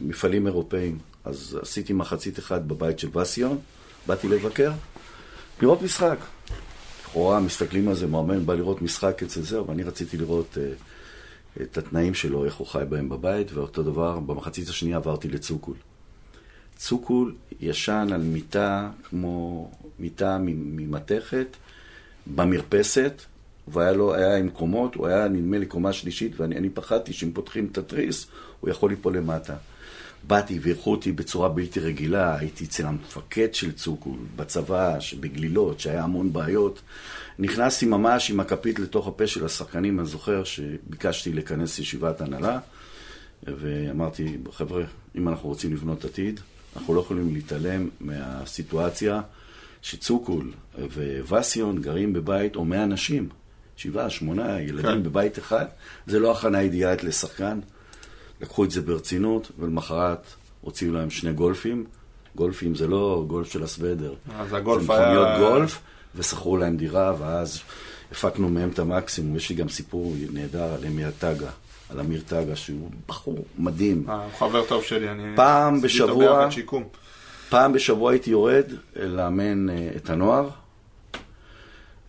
מפעלים 0.00 0.46
אירופאים, 0.46 0.98
אז 1.24 1.58
עשיתי 1.62 1.92
מחצית 1.92 2.38
אחת 2.38 2.62
בבית 2.62 2.98
של 2.98 3.08
ואסיון, 3.12 3.58
באתי 4.06 4.28
לבקר, 4.28 4.72
לראות 5.62 5.82
משחק. 5.82 6.18
לכאורה 7.02 7.40
מסתכלים 7.40 7.88
על 7.88 7.94
זה, 7.94 8.06
מאמן 8.06 8.46
בא 8.46 8.54
לראות 8.54 8.82
משחק 8.82 9.22
אצל 9.22 9.40
זה, 9.40 9.58
אבל 9.58 9.74
אני 9.74 9.82
רציתי 9.82 10.16
לראות 10.16 10.58
אה, 10.60 10.72
את 11.62 11.78
התנאים 11.78 12.14
שלו, 12.14 12.44
איך 12.44 12.54
הוא 12.54 12.66
חי 12.66 12.82
בהם 12.88 13.08
בבית, 13.08 13.52
ואותו 13.52 13.82
דבר, 13.82 14.18
במחצית 14.20 14.68
השנייה 14.68 14.96
עברתי 14.96 15.28
לצוקול. 15.28 15.74
צוקול 16.76 17.34
ישן 17.60 18.08
על 18.12 18.20
מיטה 18.22 18.90
כמו 19.08 19.70
מיטה 19.98 20.38
ממתכת 20.40 21.56
במרפסת, 22.26 23.22
והיה 23.68 23.92
לו, 23.92 24.14
היה 24.14 24.36
עם 24.36 24.48
קומות, 24.48 24.94
הוא 24.94 25.06
היה 25.06 25.28
נדמה 25.28 25.58
לי 25.58 25.66
קומה 25.66 25.92
שלישית, 25.92 26.40
ואני 26.40 26.56
אני 26.56 26.70
פחדתי 26.70 27.12
שאם 27.12 27.30
פותחים 27.32 27.68
את 27.72 27.78
התריס, 27.78 28.26
הוא 28.60 28.70
יכול 28.70 28.90
ליפול 28.90 29.16
למטה. 29.16 29.54
באתי 30.26 30.58
ואירחו 30.62 30.90
אותי 30.90 31.12
בצורה 31.12 31.48
בלתי 31.48 31.80
רגילה, 31.80 32.38
הייתי 32.38 32.64
אצל 32.64 32.86
המפקד 32.86 33.54
של 33.54 33.72
צוקול 33.72 34.18
בצבא, 34.36 34.98
בגלילות, 35.20 35.80
שהיה 35.80 36.02
המון 36.02 36.32
בעיות. 36.32 36.80
נכנסתי 37.38 37.86
ממש 37.86 38.30
עם 38.30 38.40
הכפית 38.40 38.78
לתוך 38.78 39.06
הפה 39.06 39.26
של 39.26 39.44
השחקנים, 39.44 40.00
אני 40.00 40.08
זוכר 40.08 40.44
שביקשתי 40.44 41.32
לכנס 41.32 41.78
ישיבת 41.78 42.20
הנהלה, 42.20 42.58
ואמרתי, 43.42 44.36
חבר'ה, 44.52 44.84
אם 45.16 45.28
אנחנו 45.28 45.48
רוצים 45.48 45.72
לבנות 45.72 46.04
עתיד, 46.04 46.40
אנחנו 46.76 46.94
לא 46.94 47.00
יכולים 47.00 47.34
להתעלם 47.34 47.88
מהסיטואציה 48.00 49.20
שצוקול 49.82 50.52
וואסיון 51.28 51.80
גרים 51.82 52.12
בבית, 52.12 52.56
או 52.56 52.64
100 52.64 52.84
אנשים, 52.84 53.28
שבעה, 53.76 54.10
שמונה 54.10 54.60
ילדים 54.60 54.90
כן. 54.90 55.02
בבית 55.02 55.38
אחד, 55.38 55.64
זה 56.06 56.18
לא 56.18 56.32
הכנה 56.32 56.60
אידיאלית 56.60 57.04
לשחקן. 57.04 57.60
לקחו 58.40 58.64
את 58.64 58.70
זה 58.70 58.80
ברצינות, 58.80 59.50
ולמחרת 59.58 60.26
הוציאו 60.60 60.92
להם 60.94 61.10
שני 61.10 61.32
גולפים. 61.32 61.84
גולפים 62.36 62.74
זה 62.74 62.86
לא 62.86 63.24
גולף 63.26 63.52
של 63.52 63.62
הסוודר. 63.62 64.14
אז 64.38 64.52
הגולף 64.52 64.82
זה 64.82 64.88
מכוניות 64.92 65.26
היה- 65.26 65.38
גולף, 65.38 65.78
ושכרו 66.14 66.56
להם 66.56 66.76
דירה, 66.76 67.14
ואז 67.18 67.60
הפקנו 68.12 68.48
מהם 68.48 68.68
את 68.68 68.78
המקסימום. 68.78 69.36
יש 69.36 69.48
לי 69.50 69.54
גם 69.56 69.68
סיפור 69.68 70.14
נהדר 70.32 70.72
על 70.74 70.84
אמיר 70.86 71.10
טגה, 71.18 71.50
על 71.90 72.00
אמיר 72.00 72.22
טגה, 72.26 72.56
שהוא 72.56 72.90
בחור 73.08 73.44
מדהים. 73.58 74.04
אה, 74.08 74.14
הוא 74.14 74.32
חבר 74.38 74.64
טוב 74.64 74.82
שלי, 74.82 75.10
אני... 75.10 75.36
פעם 75.36 75.80
בשבוע-. 75.80 76.48
פעם 77.48 77.72
בשבוע 77.72 78.10
הייתי 78.10 78.30
יורד 78.30 78.64
לאמן 78.96 79.70
אה, 79.70 79.88
את 79.96 80.10
הנוער, 80.10 80.48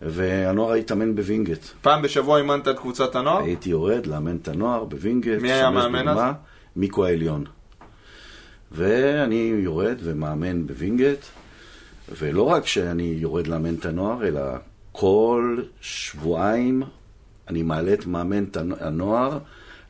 והנוער 0.02 0.72
התאמן 0.72 1.14
בווינגייט. 1.14 1.64
פעם 1.82 2.02
בשבוע 2.02 2.38
אימנת 2.38 2.68
את 2.68 2.78
קבוצת 2.78 3.16
הנוער? 3.16 3.42
הייתי 3.42 3.70
יורד 3.70 4.06
לאמן 4.06 4.36
את 4.36 4.48
הנוער 4.48 4.84
בווינגייט. 4.84 5.42
מי 5.42 5.52
היה 5.52 5.70
מאמן 5.70 6.08
אז? 6.08 6.18
מיקו 6.76 7.06
העליון. 7.06 7.44
ואני 8.72 9.52
יורד 9.56 9.96
ומאמן 10.02 10.66
בווינגייט, 10.66 11.20
ולא 12.18 12.42
רק 12.42 12.66
שאני 12.66 13.16
יורד 13.18 13.46
לאמן 13.46 13.74
את 13.74 13.86
הנוער, 13.86 14.26
אלא 14.26 14.40
כל 14.92 15.62
שבועיים 15.80 16.82
אני 17.48 17.62
מעלה 17.62 17.92
את 17.92 18.06
מאמן 18.06 18.44
הנוער 18.80 19.38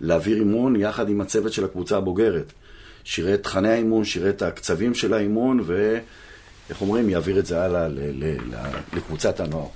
להעביר 0.00 0.36
אימון 0.36 0.76
יחד 0.76 1.08
עם 1.08 1.20
הצוות 1.20 1.52
של 1.52 1.64
הקבוצה 1.64 1.96
הבוגרת. 1.96 2.52
שירה 3.04 3.34
את 3.34 3.42
תכני 3.42 3.68
האימון, 3.68 4.04
שירה 4.04 4.30
את 4.30 4.42
הקצבים 4.42 4.94
של 4.94 5.14
האימון, 5.14 5.60
ואיך 5.64 6.80
אומרים, 6.80 7.10
יעביר 7.10 7.38
את 7.38 7.46
זה 7.46 7.62
הלאה 7.62 7.88
לקבוצת 8.92 9.40
הנוער. 9.40 9.68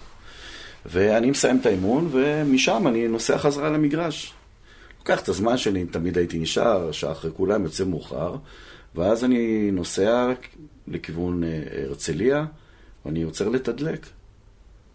ואני 0.87 1.31
מסיים 1.31 1.59
את 1.61 1.67
האימון, 1.67 2.09
ומשם 2.13 2.85
אני 2.87 3.09
נוסע 3.09 3.39
חזרה 3.39 3.71
למגרש. 3.71 4.35
לוקח 4.99 5.21
את 5.21 5.29
הזמן 5.29 5.57
שלי, 5.57 5.85
תמיד 5.85 6.19
הייתי 6.19 6.39
נשאר, 6.39 6.93
שעה 6.93 7.13
אחרי 7.13 7.31
כולם, 7.37 7.65
יוצא 7.65 7.85
מאוחר, 7.85 8.37
ואז 8.95 9.25
אני 9.25 9.71
נוסע 9.71 10.33
לכיוון 10.89 11.45
אה, 11.45 11.63
הרצליה, 11.83 12.45
ואני 13.05 13.23
עוצר 13.23 13.49
לתדלק. 13.49 14.07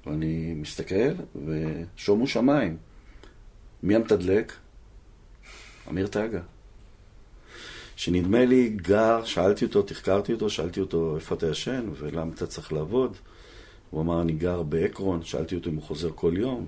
ואני 0.05 0.53
מסתכל, 0.55 1.11
ושומו 1.45 2.27
שמיים. 2.27 2.77
מי 3.83 3.95
המתדלק? 3.95 4.53
אמיר 5.89 6.07
טאגה. 6.07 6.41
שנדמה 7.95 8.45
לי 8.45 8.69
גר, 8.69 9.25
שאלתי 9.25 9.65
אותו, 9.65 9.81
תחקרתי 9.81 10.33
אותו, 10.33 10.49
שאלתי 10.49 10.79
אותו 10.79 11.15
איפה 11.15 11.35
אתה 11.35 11.47
ישן 11.47 11.89
ולמה 11.99 12.31
אתה 12.35 12.47
צריך 12.47 12.73
לעבוד. 12.73 13.17
הוא 13.89 14.01
אמר, 14.01 14.21
אני 14.21 14.31
גר 14.31 14.63
בעקרון, 14.63 15.23
שאלתי 15.23 15.55
אותו 15.55 15.69
אם 15.69 15.75
הוא 15.75 15.83
חוזר 15.83 16.09
כל 16.15 16.33
יום, 16.37 16.65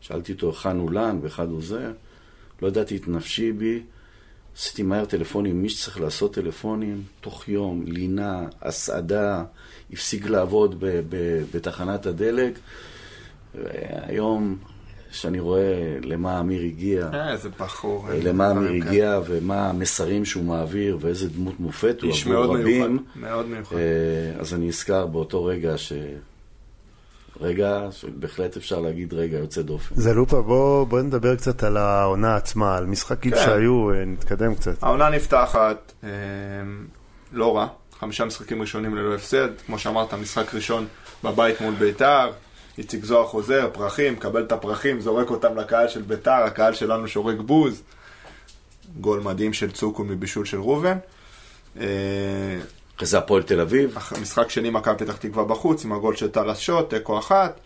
שאלתי 0.00 0.32
אותו 0.32 0.48
היכן 0.50 0.76
הוא 0.76 0.92
לן 0.92 1.18
ואחד 1.22 1.48
הוא 1.48 1.62
זה. 1.62 1.92
לא 2.62 2.68
ידעתי 2.68 2.96
את 2.96 3.08
נפשי 3.08 3.52
בי, 3.52 3.82
עשיתי 4.56 4.82
מהר 4.82 5.04
טלפונים, 5.04 5.62
מי 5.62 5.68
שצריך 5.68 6.00
לעשות 6.00 6.34
טלפונים, 6.34 7.02
תוך 7.20 7.48
יום, 7.48 7.82
לינה, 7.86 8.46
הסעדה, 8.62 9.44
הפסיק 9.92 10.26
לעבוד 10.26 10.84
בתחנת 11.52 12.06
הדלק. 12.06 12.58
היום, 13.90 14.58
כשאני 15.12 15.40
רואה 15.40 15.98
למה 16.02 16.40
אמיר 16.40 16.62
הגיע, 16.62 17.08
אה, 17.14 17.32
איזה 17.32 17.48
בחור. 17.48 18.08
למה 18.22 18.50
אמיר 18.50 18.86
הגיע 18.86 19.20
ומה 19.26 19.68
המסרים 19.68 20.24
שהוא 20.24 20.44
מעביר 20.44 20.98
ואיזה 21.00 21.28
דמות 21.28 21.60
מופת 21.60 22.02
הוא 22.02 22.12
עבור 22.26 22.58
רבים, 22.58 23.04
מאוד 23.16 23.46
מיוחד. 23.46 23.76
אז 24.40 24.54
אני 24.54 24.68
נזכר 24.68 25.06
באותו 25.06 25.44
רגע 25.44 25.78
ש... 25.78 25.92
רגע 27.40 27.88
שבהחלט 27.90 28.56
אפשר 28.56 28.80
להגיד 28.80 29.14
רגע 29.14 29.38
יוצא 29.38 29.62
דופן. 29.62 29.94
זה 29.94 30.14
לופה, 30.14 30.42
בוא, 30.42 30.86
בוא 30.86 31.02
נדבר 31.02 31.36
קצת 31.36 31.62
על 31.62 31.76
העונה 31.76 32.36
עצמה, 32.36 32.76
על 32.76 32.86
משחקים 32.86 33.32
כן. 33.32 33.44
שהיו, 33.44 33.90
נתקדם 34.06 34.54
קצת. 34.54 34.82
העונה 34.82 35.10
נפתחת, 35.10 35.92
אה, 36.04 36.08
לא 37.32 37.56
רע, 37.56 37.66
חמישה 38.00 38.24
משחקים 38.24 38.60
ראשונים 38.60 38.96
ללא 38.96 39.14
הפסד, 39.14 39.48
כמו 39.66 39.78
שאמרת, 39.78 40.14
משחק 40.14 40.54
ראשון 40.54 40.86
בבית 41.24 41.60
מול 41.60 41.74
ביתר, 41.74 42.30
איציק 42.78 43.04
זוהר 43.04 43.26
חוזר, 43.26 43.70
פרחים, 43.72 44.16
קבל 44.16 44.42
את 44.42 44.52
הפרחים, 44.52 45.00
זורק 45.00 45.30
אותם 45.30 45.56
לקהל 45.56 45.88
של 45.88 46.02
ביתר, 46.02 46.30
הקהל 46.30 46.74
שלנו 46.74 47.08
שורק 47.08 47.36
בוז. 47.38 47.82
גול 49.00 49.20
מדהים 49.20 49.52
של 49.52 49.70
צוקו 49.70 50.04
מבישול 50.04 50.44
של 50.44 50.60
ראובן. 50.60 50.98
אה, 51.80 51.86
אחרי 52.96 53.06
זה 53.06 53.18
הפועל 53.18 53.42
תל 53.42 53.60
אביב. 53.60 53.96
משחק 54.22 54.50
שני 54.50 54.70
מכבי 54.70 54.98
פתח 54.98 55.16
תקווה 55.16 55.44
בחוץ, 55.44 55.84
עם 55.84 55.92
הגול 55.92 56.16
של 56.16 56.30
טלס 56.30 56.58
שוט, 56.58 56.94
תיקו 56.94 57.18
אחת. 57.18 57.60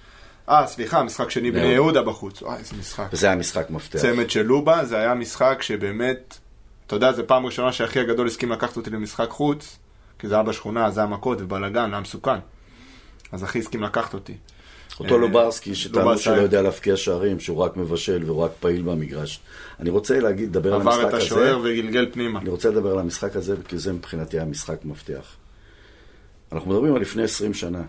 אה, 0.48 0.66
סליחה, 0.66 1.02
משחק 1.02 1.30
שני 1.30 1.50
בני 1.50 1.66
יהודה 1.66 2.02
בחוץ. 2.02 2.42
וואי, 2.42 2.58
איזה 2.58 2.76
משחק. 2.80 3.04
וזה 3.12 3.26
היה 3.26 3.36
משחק 3.36 3.70
מפתח. 3.70 3.98
צמד 3.98 4.30
של 4.30 4.42
לובה, 4.42 4.84
זה 4.84 4.98
היה 4.98 5.14
משחק 5.14 5.62
שבאמת, 5.62 6.38
אתה 6.86 6.96
יודע, 6.96 7.12
זו 7.12 7.22
פעם 7.26 7.46
ראשונה 7.46 7.72
שאחי 7.72 8.00
הגדול 8.00 8.26
הסכים 8.26 8.52
לקחת 8.52 8.76
אותי 8.76 8.90
למשחק 8.90 9.28
חוץ, 9.30 9.78
כי 10.18 10.28
זה 10.28 10.34
היה 10.34 10.42
בשכונה, 10.42 10.90
זה 10.90 11.00
היה 11.00 11.08
מכות 11.08 11.38
ובלאגן, 11.40 11.92
היה 11.92 12.00
מסוכן. 12.00 12.38
אז 13.32 13.44
אחי 13.44 13.58
הסכים 13.58 13.82
לקחת 13.82 14.14
אותי. 14.14 14.34
אותו 15.00 15.14
אה, 15.14 15.20
לוברסקי, 15.20 15.74
שטענו 15.74 16.18
שלא 16.18 16.34
יודע 16.34 16.62
להפקיע 16.62 16.96
שערים, 16.96 17.40
שהוא 17.40 17.58
רק 17.58 17.76
מבשל 17.76 18.22
והוא 18.24 18.42
רק 18.42 18.50
פעיל 18.60 18.82
במגרש. 18.82 19.40
אני 19.80 19.90
רוצה 19.90 20.20
להגיד, 20.20 20.48
לדבר 20.48 20.74
על 20.74 20.80
המשחק 20.80 20.98
הזה. 20.98 21.06
עבר 21.06 21.16
את 21.16 21.22
השוער 21.22 21.60
וגלגל 21.64 22.06
פנימה. 22.12 22.40
אני 22.40 22.48
רוצה 22.48 22.70
לדבר 22.70 22.92
על 22.92 22.98
המשחק 22.98 23.36
הזה, 23.36 23.56
כי 23.68 23.78
זה 23.78 23.92
מבחינתי 23.92 24.36
היה 24.36 24.44
משחק 24.46 24.84
מפתח. 24.84 25.36
אנחנו 26.52 26.70
מדברים 26.70 26.94
על 26.94 27.00
לפני 27.00 27.22
20 27.22 27.54
שנה. 27.54 27.82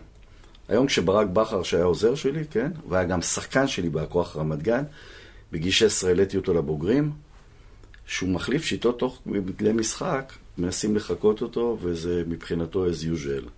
היום 0.69 0.87
כשברק 0.87 1.27
בכר, 1.27 1.63
שהיה 1.63 1.83
עוזר 1.83 2.15
שלי, 2.15 2.43
כן, 2.51 2.71
והיה 2.89 3.03
גם 3.03 3.21
שחקן 3.21 3.67
שלי 3.67 3.89
בהכוח 3.89 4.37
רמת 4.37 4.61
גן, 4.61 4.83
בגיל 5.51 5.71
16 5.71 6.09
העליתי 6.09 6.37
אותו 6.37 6.53
לבוגרים, 6.53 7.11
שהוא 8.05 8.29
מחליף 8.29 8.63
שיטות 8.63 8.99
תוך 8.99 9.21
כדי 9.57 9.73
משחק, 9.73 10.33
מנסים 10.57 10.95
לחקות 10.95 11.41
אותו, 11.41 11.77
וזה 11.81 12.23
מבחינתו 12.27 12.85
as 12.87 13.03
usual. 13.03 13.56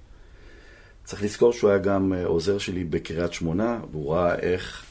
צריך 1.10 1.24
לזכור 1.24 1.54
שהוא 1.54 1.70
היה 1.70 1.80
גם 1.80 2.14
אה, 2.14 2.26
עוזר 2.26 2.58
שלי 2.58 2.84
בקריית 2.84 3.34
שמונה, 3.34 3.80
והוא 3.92 4.14
ראה 4.14 4.36
איך, 4.36 4.84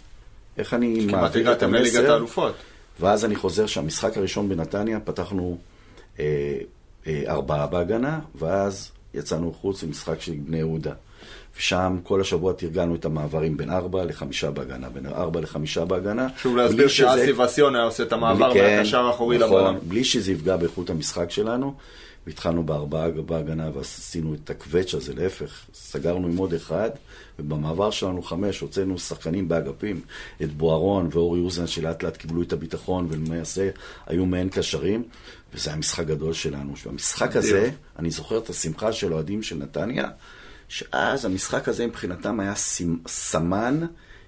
איך 0.56 0.74
אני 0.74 1.06
מעביר 1.06 1.52
את 1.52 1.62
המסר. 1.62 1.90
כמעט 1.90 2.10
האלופות. 2.10 2.54
ואז 3.00 3.24
אני 3.24 3.36
חוזר 3.36 3.66
שהמשחק 3.66 4.16
הראשון 4.16 4.48
בנתניה, 4.48 5.00
פתחנו 5.00 5.58
אה, 6.18 6.24
אה, 7.06 7.22
ארבעה 7.28 7.66
בהגנה, 7.66 8.20
ואז 8.34 8.90
יצאנו 9.14 9.52
חוץ 9.52 9.82
למשחק 9.82 10.20
של 10.20 10.32
בני 10.46 10.56
יהודה. 10.56 10.92
ושם 11.58 11.98
כל 12.02 12.20
השבוע 12.20 12.52
תרגלנו 12.52 12.94
את 12.94 13.04
המעברים 13.04 13.56
בין 13.56 13.70
ארבע 13.70 14.04
לחמישה 14.04 14.50
בהגנה, 14.50 14.88
בין 14.88 15.06
ארבע 15.06 15.40
לחמישה 15.40 15.84
בהגנה. 15.84 16.28
שוב 16.42 16.56
להסביר 16.56 16.88
שאסי 16.88 17.32
וסיון 17.32 17.74
היה 17.74 17.84
עושה 17.84 18.02
את 18.02 18.12
המעבר 18.12 18.54
כן, 18.54 18.76
מהקשר 18.76 19.04
האחורי 19.06 19.38
נכון, 19.38 19.60
לבלם. 19.60 19.78
בלי 19.82 20.04
שזה 20.04 20.32
יפגע 20.32 20.56
באיכות 20.56 20.90
המשחק 20.90 21.30
שלנו. 21.30 21.74
והתחלנו 22.28 22.62
בארבעה 22.62 23.10
בהגנה 23.10 23.70
ועשינו 23.74 24.34
את 24.34 24.50
הקווץ' 24.50 24.94
הזה, 24.94 25.14
להפך, 25.14 25.64
סגרנו 25.74 26.28
עם 26.28 26.36
עוד 26.36 26.54
אחד, 26.54 26.90
ובמעבר 27.38 27.90
שלנו 27.90 28.22
חמש 28.22 28.60
הוצאנו 28.60 28.98
שחקנים 28.98 29.48
באגפים, 29.48 30.00
את 30.42 30.52
בוארון 30.52 31.08
ואורי 31.12 31.40
אוזן 31.40 31.66
שלאט 31.66 32.02
לאט 32.02 32.16
קיבלו 32.16 32.42
את 32.42 32.52
הביטחון 32.52 33.06
ולמעשה 33.10 33.70
היו 34.06 34.26
מעין 34.26 34.48
קשרים, 34.48 35.02
וזה 35.54 35.70
היה 35.70 35.78
משחק 35.78 36.06
גדול 36.06 36.32
שלנו. 36.32 36.74
במשחק 36.86 37.36
הזה, 37.36 37.70
אני 37.98 38.10
זוכר 38.10 38.38
את 38.38 38.50
השמחה 38.50 38.92
של 38.92 39.12
אוהדים 39.12 39.42
של 39.42 39.56
נתניה, 39.56 40.08
שאז 40.68 41.24
המשחק 41.24 41.68
הזה 41.68 41.86
מבחינתם 41.86 42.40
היה 42.40 42.54
סמן 43.06 43.80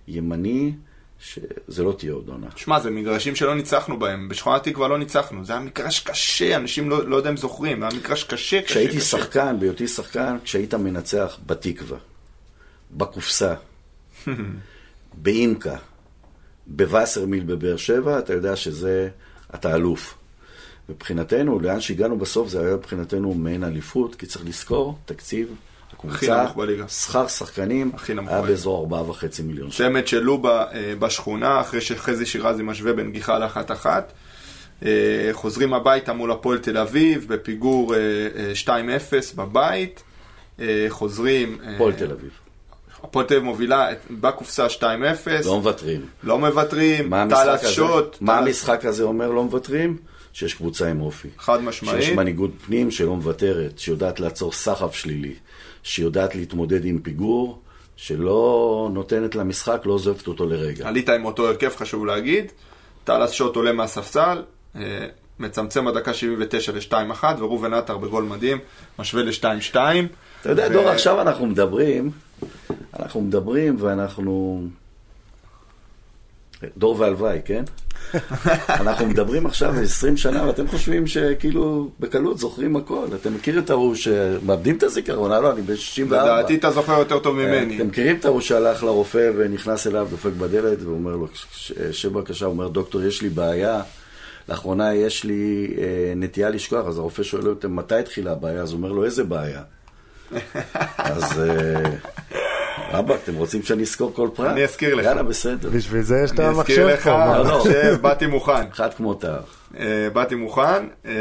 ימני 0.09 0.73
שזה 1.21 1.83
לא 1.83 1.93
תהיה 1.99 2.13
עוד 2.13 2.29
עונה. 2.29 2.47
שמע, 2.57 2.81
זה 2.81 2.91
מגרשים 2.91 3.37
שלא 3.37 3.55
ניצחנו 3.55 3.99
בהם. 3.99 4.29
בשכונת 4.29 4.65
תקווה 4.65 4.89
לא 4.89 4.99
ניצחנו. 4.99 5.45
זה 5.45 5.53
היה 5.53 5.63
מגרש 5.63 6.01
קשה, 6.01 6.57
אנשים 6.57 6.91
לא, 6.91 7.09
לא 7.09 7.17
יודע 7.17 7.31
אם 7.31 7.37
זוכרים. 7.37 7.81
זה 7.81 7.87
היה 7.87 7.99
מגרש 7.99 8.25
קשה, 8.25 8.37
קשה, 8.37 8.63
כשהייתי 8.63 8.97
קשה. 8.97 9.19
שחקן, 9.19 9.57
בהיותי 9.61 9.89
שחקן, 9.89 10.37
כשהיית 10.45 10.75
מנצח 10.75 11.39
בתקווה, 11.47 11.99
בקופסה, 12.91 13.55
באימקה, 15.23 15.77
בווסרמיל 16.67 17.45
בבאר 17.45 17.77
שבע, 17.77 18.19
אתה 18.19 18.33
יודע 18.33 18.57
שזה, 18.57 19.09
אתה 19.55 19.75
אלוף. 19.75 20.15
מבחינתנו, 20.89 21.61
לאן 21.61 21.81
שהגענו 21.81 22.19
בסוף, 22.19 22.49
זה 22.49 22.61
היה 22.67 22.77
מבחינתנו 22.77 23.35
מעין 23.35 23.65
אליפות, 23.65 24.15
כי 24.15 24.27
צריך 24.27 24.47
לזכור, 24.47 24.99
תקציב 25.05 25.55
הקבוצה, 25.93 26.45
שכר 26.89 27.29
שחקנים, 27.29 27.93
היה 28.09 28.43
באזור 28.43 28.89
4.5 28.91 29.43
מיליון 29.43 29.71
שקל. 29.71 29.85
צמד 29.85 30.07
של 30.07 30.21
לובה 30.21 30.65
אה, 30.73 30.93
בשכונה, 30.99 31.61
אחרי 31.61 31.81
שחזי 31.81 32.27
שירזי 32.27 32.63
משווה 32.63 32.93
בנגיחה 32.93 33.39
לאחת-אחת. 33.39 34.13
אה, 34.85 35.29
חוזרים 35.33 35.75
הביתה 35.75 36.13
מול 36.13 36.33
הפועל 36.33 36.59
תל 36.59 36.79
אביב, 36.79 37.27
בפיגור 37.29 37.95
2-0 38.65 38.69
אה, 38.69 39.19
בבית. 39.35 40.03
חוזרים... 40.89 41.59
הפועל 41.75 41.93
תל 41.93 42.11
אביב. 42.11 42.31
הפועל 43.03 43.27
תל 43.27 43.35
אביב 43.35 43.45
מובילה 43.45 43.89
בקופסה 44.11 44.67
2-0. 44.67 44.83
לא 45.45 45.57
מוותרים. 45.59 46.07
לא 46.23 46.39
מוותרים, 46.39 47.11
טלס 47.31 47.67
שוט. 47.69 48.17
מה 48.21 48.39
המשחק 48.39 48.85
הזה 48.85 49.03
אומר 49.03 49.31
לא 49.31 49.45
מוותרים? 49.45 49.97
שיש 50.33 50.55
קבוצה 50.55 50.89
עם 50.89 51.01
אופי. 51.01 51.29
חד 51.39 51.63
משמעית. 51.63 52.03
שיש 52.03 52.13
מנהיגות 52.15 52.51
פנים 52.67 52.91
שלא 52.91 53.17
מוותרת, 53.17 53.79
שיודעת 53.79 54.21
לעצור 54.21 54.53
סחף 54.53 54.95
שלילי, 54.95 55.35
שיודעת 55.83 56.35
להתמודד 56.35 56.85
עם 56.85 56.99
פיגור, 56.99 57.63
שלא 57.97 58.89
נותנת 58.93 59.35
למשחק, 59.35 59.83
לא 59.85 59.93
עוזבת 59.93 60.27
אותו 60.27 60.47
לרגע. 60.47 60.89
עלית 60.89 61.09
עם 61.09 61.25
אותו 61.25 61.49
הרכב, 61.49 61.71
חשוב 61.77 62.07
להגיד. 62.07 62.53
טלס 63.05 63.31
שוט 63.31 63.57
עולה 63.57 63.73
מהספסל, 63.73 64.43
אה, 64.77 65.07
מצמצם 65.39 65.85
בדקה 65.85 66.15
79 66.15 66.73
ל-2-1, 66.73 67.25
וראובן 67.39 67.75
עטר 67.75 67.97
בגול 67.97 68.25
מדהים, 68.25 68.59
משווה 68.99 69.23
ל-2-2. 69.23 69.75
אתה 70.41 70.51
יודע, 70.51 70.67
ו... 70.71 70.73
דור, 70.73 70.89
עכשיו 70.89 71.21
אנחנו 71.21 71.47
מדברים, 71.47 72.11
אנחנו 73.01 73.21
מדברים 73.21 73.77
ואנחנו... 73.79 74.63
דור 76.77 77.01
והלוואי, 77.01 77.41
כן? 77.45 77.65
אנחנו 78.69 79.07
מדברים 79.07 79.47
עכשיו 79.47 79.75
20 79.83 80.17
שנה, 80.17 80.47
ואתם 80.47 80.69
חושבים 80.69 81.07
שכאילו 81.07 81.91
בקלות 82.01 82.39
זוכרים 82.39 82.77
הכל. 82.77 83.07
אתם 83.15 83.35
מכירים 83.35 83.63
את 83.63 83.71
ההוא 83.71 83.95
שמאבדים 83.95 84.77
את 84.77 84.83
הזיכרון? 84.83 85.31
לא, 85.31 85.53
אני 85.53 85.63
ב-64. 85.63 86.03
לדעתי 86.05 86.57
אתה 86.57 86.71
זוכר 86.71 86.99
יותר 86.99 87.19
טוב 87.19 87.37
ממני. 87.37 87.77
אתם 87.77 87.87
מכירים 87.87 88.17
את 88.17 88.25
ההוא 88.25 88.41
שהלך 88.41 88.85
לרופא 88.85 89.31
ונכנס 89.37 89.87
אליו, 89.87 90.07
דופק 90.11 90.33
בדלת, 90.39 90.83
ואומר 90.83 91.17
לו, 91.17 91.29
שב 91.93 92.13
בבקשה, 92.13 92.47
אומר, 92.47 92.69
דוקטור, 92.69 93.03
יש 93.03 93.23
לי 93.23 93.29
בעיה. 93.29 93.83
לאחרונה 94.49 94.95
יש 94.95 95.25
לי 95.25 95.75
אה, 95.79 96.13
נטייה 96.17 96.51
לשכוח, 96.51 96.87
אז 96.87 96.99
הרופא 96.99 97.23
שואל 97.23 97.49
אותו, 97.49 97.69
מתי 97.69 97.95
התחילה 97.95 98.33
הבעיה? 98.33 98.63
אז 98.63 98.73
הוא 98.73 98.79
אומר 98.79 98.93
לו, 98.93 99.05
איזה 99.05 99.25
בעיה? 99.25 99.63
אז... 100.99 101.43
אבא, 102.99 103.15
אתם 103.15 103.35
רוצים 103.35 103.63
שאני 103.63 103.83
אזכור 103.83 104.13
כל 104.15 104.29
פרט? 104.35 104.53
אני 104.53 104.65
אזכיר 104.65 104.95
לך. 104.95 105.05
יאללה, 105.05 105.23
בסדר. 105.23 105.71
בשביל 105.71 106.03
זה 106.03 106.21
יש 106.25 106.31
את 106.31 106.41
אני 106.41 106.49
אזכיר 106.49 106.87
המחשב 106.87 106.99
לך, 106.99 107.05
פה. 107.05 107.17
מה? 107.17 107.39
לא. 107.39 107.59
מחשב, 107.59 107.97
באתי 108.01 108.27
מוכן. 108.27 108.67
אחד 108.73 108.95
כמו 108.95 109.15
תא. 109.15 109.37
אה, 109.79 110.09
באתי 110.13 110.35
מוכן. 110.35 110.87
אה, 111.07 111.13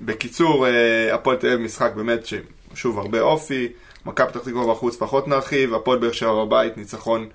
בקיצור, 0.00 0.66
אה, 0.66 1.14
הפועל 1.14 1.36
תל 1.36 1.46
אביב 1.46 1.60
משחק 1.60 1.92
באמת, 1.96 2.26
שוב, 2.74 2.98
הרבה 2.98 3.20
אופי. 3.20 3.68
מכבי 4.06 4.28
פתח 4.28 4.40
תקווה 4.40 4.74
בחוץ 4.74 4.96
פחות 4.96 5.28
נרחיב. 5.28 5.74
הפועל 5.74 5.98
באר 5.98 6.12
שבע 6.12 6.44
בבית, 6.44 6.76
ניצחון 6.76 7.28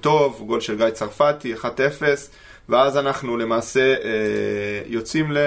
טוב, 0.00 0.42
גול 0.46 0.60
של 0.60 0.76
גיא 0.76 0.90
צרפתי, 0.90 1.54
1-0. 1.54 1.64
ואז 2.70 2.96
אנחנו 2.96 3.36
למעשה 3.36 3.80
אה, 3.80 4.82
יוצאים 4.86 5.32
ל... 5.32 5.38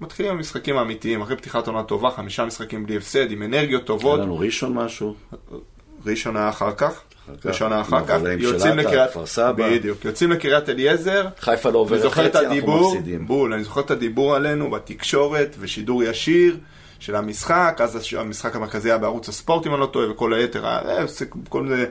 מתחילים 0.00 0.32
עם 0.32 0.38
המשחקים 0.38 0.76
האמיתיים, 0.76 1.22
אחרי 1.22 1.36
פתיחת 1.36 1.66
עונה 1.66 1.82
טובה, 1.82 2.10
חמישה 2.10 2.44
משחקים 2.44 2.86
בלי 2.86 2.96
הפסד, 2.96 3.30
עם 3.30 3.42
אנרגיות 3.42 3.80
היה 3.80 3.86
טובות. 3.86 4.20
לנו 4.20 4.38
ראשון 4.38 4.74
משהו? 4.74 5.14
ראשון 6.06 6.36
היה 6.36 6.48
אחר 6.48 6.72
כך. 6.72 7.00
היה 7.44 7.80
אחר 7.80 8.04
כך. 8.06 8.18
יוצאים 8.38 8.78
לקריית... 8.78 9.10
כפר 9.10 9.26
סבא. 9.26 9.52
בדיוק. 9.76 10.04
יוצאים 10.04 10.30
לקריית 10.30 10.68
אליעזר. 10.68 11.26
חיפה 11.40 11.70
לא 11.70 11.78
עוברת 11.78 12.12
חצי, 12.12 12.20
אנחנו 12.38 12.38
הדיבור, 12.50 12.94
מפסידים. 12.94 13.26
בול, 13.26 13.52
אני 13.52 13.64
זוכר 13.64 13.80
את 13.80 13.90
הדיבור 13.90 14.34
עלינו 14.36 14.70
בתקשורת 14.70 15.56
ושידור 15.60 16.02
ישיר 16.02 16.56
של 16.98 17.14
המשחק, 17.16 17.80
אז 17.84 17.98
המשחק 18.18 18.56
המרכזי 18.56 18.88
היה 18.90 18.98
בערוץ 18.98 19.28
הספורט 19.28 19.66
אם 19.66 19.72
אני 19.72 19.80
לא 19.80 19.86
טועה, 19.86 20.10
וכל 20.10 20.34
היתר, 20.34 20.66
היה- 20.66 20.80
אה, 20.98 21.06
זה- 21.06 21.24
כל 21.48 21.68
זה, 21.68 21.86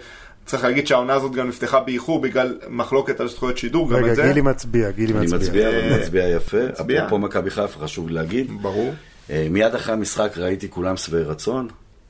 צריך 0.46 0.64
להגיד 0.64 0.88
שהעונה 0.88 1.14
הזאת 1.14 1.32
גם 1.32 1.48
נפתחה 1.48 1.80
באיחור 1.80 2.22
בגלל 2.22 2.58
מחלוקת 2.70 3.20
על 3.20 3.28
זכויות 3.28 3.58
שידור, 3.58 3.90
גם 3.90 3.96
רגע, 3.96 4.12
את 4.12 4.16
זה. 4.16 4.24
גילי 4.24 4.42
מצביע, 4.42 4.92
גילי 4.92 5.14
אני 5.14 5.22
מצביע. 5.26 5.40
מצביע, 5.40 5.70
אה, 5.70 5.98
מצביע 6.02 6.28
יפה. 6.28 6.58
מצביע. 6.70 7.00
אפרופו 7.00 7.18
מכבי 7.20 7.50
חיפה, 7.50 7.80
חשוב 7.80 8.10
להגיד. 8.10 8.52
ברור. 8.62 8.94
אה, 9.30 9.48
מיד 9.50 9.76
אחרי 9.76 9.94
המשחק 9.94 10.38
ראיתי 10.38 10.70
כולם 10.70 10.98
שבעי 10.98 11.22
רצון. 11.24 11.68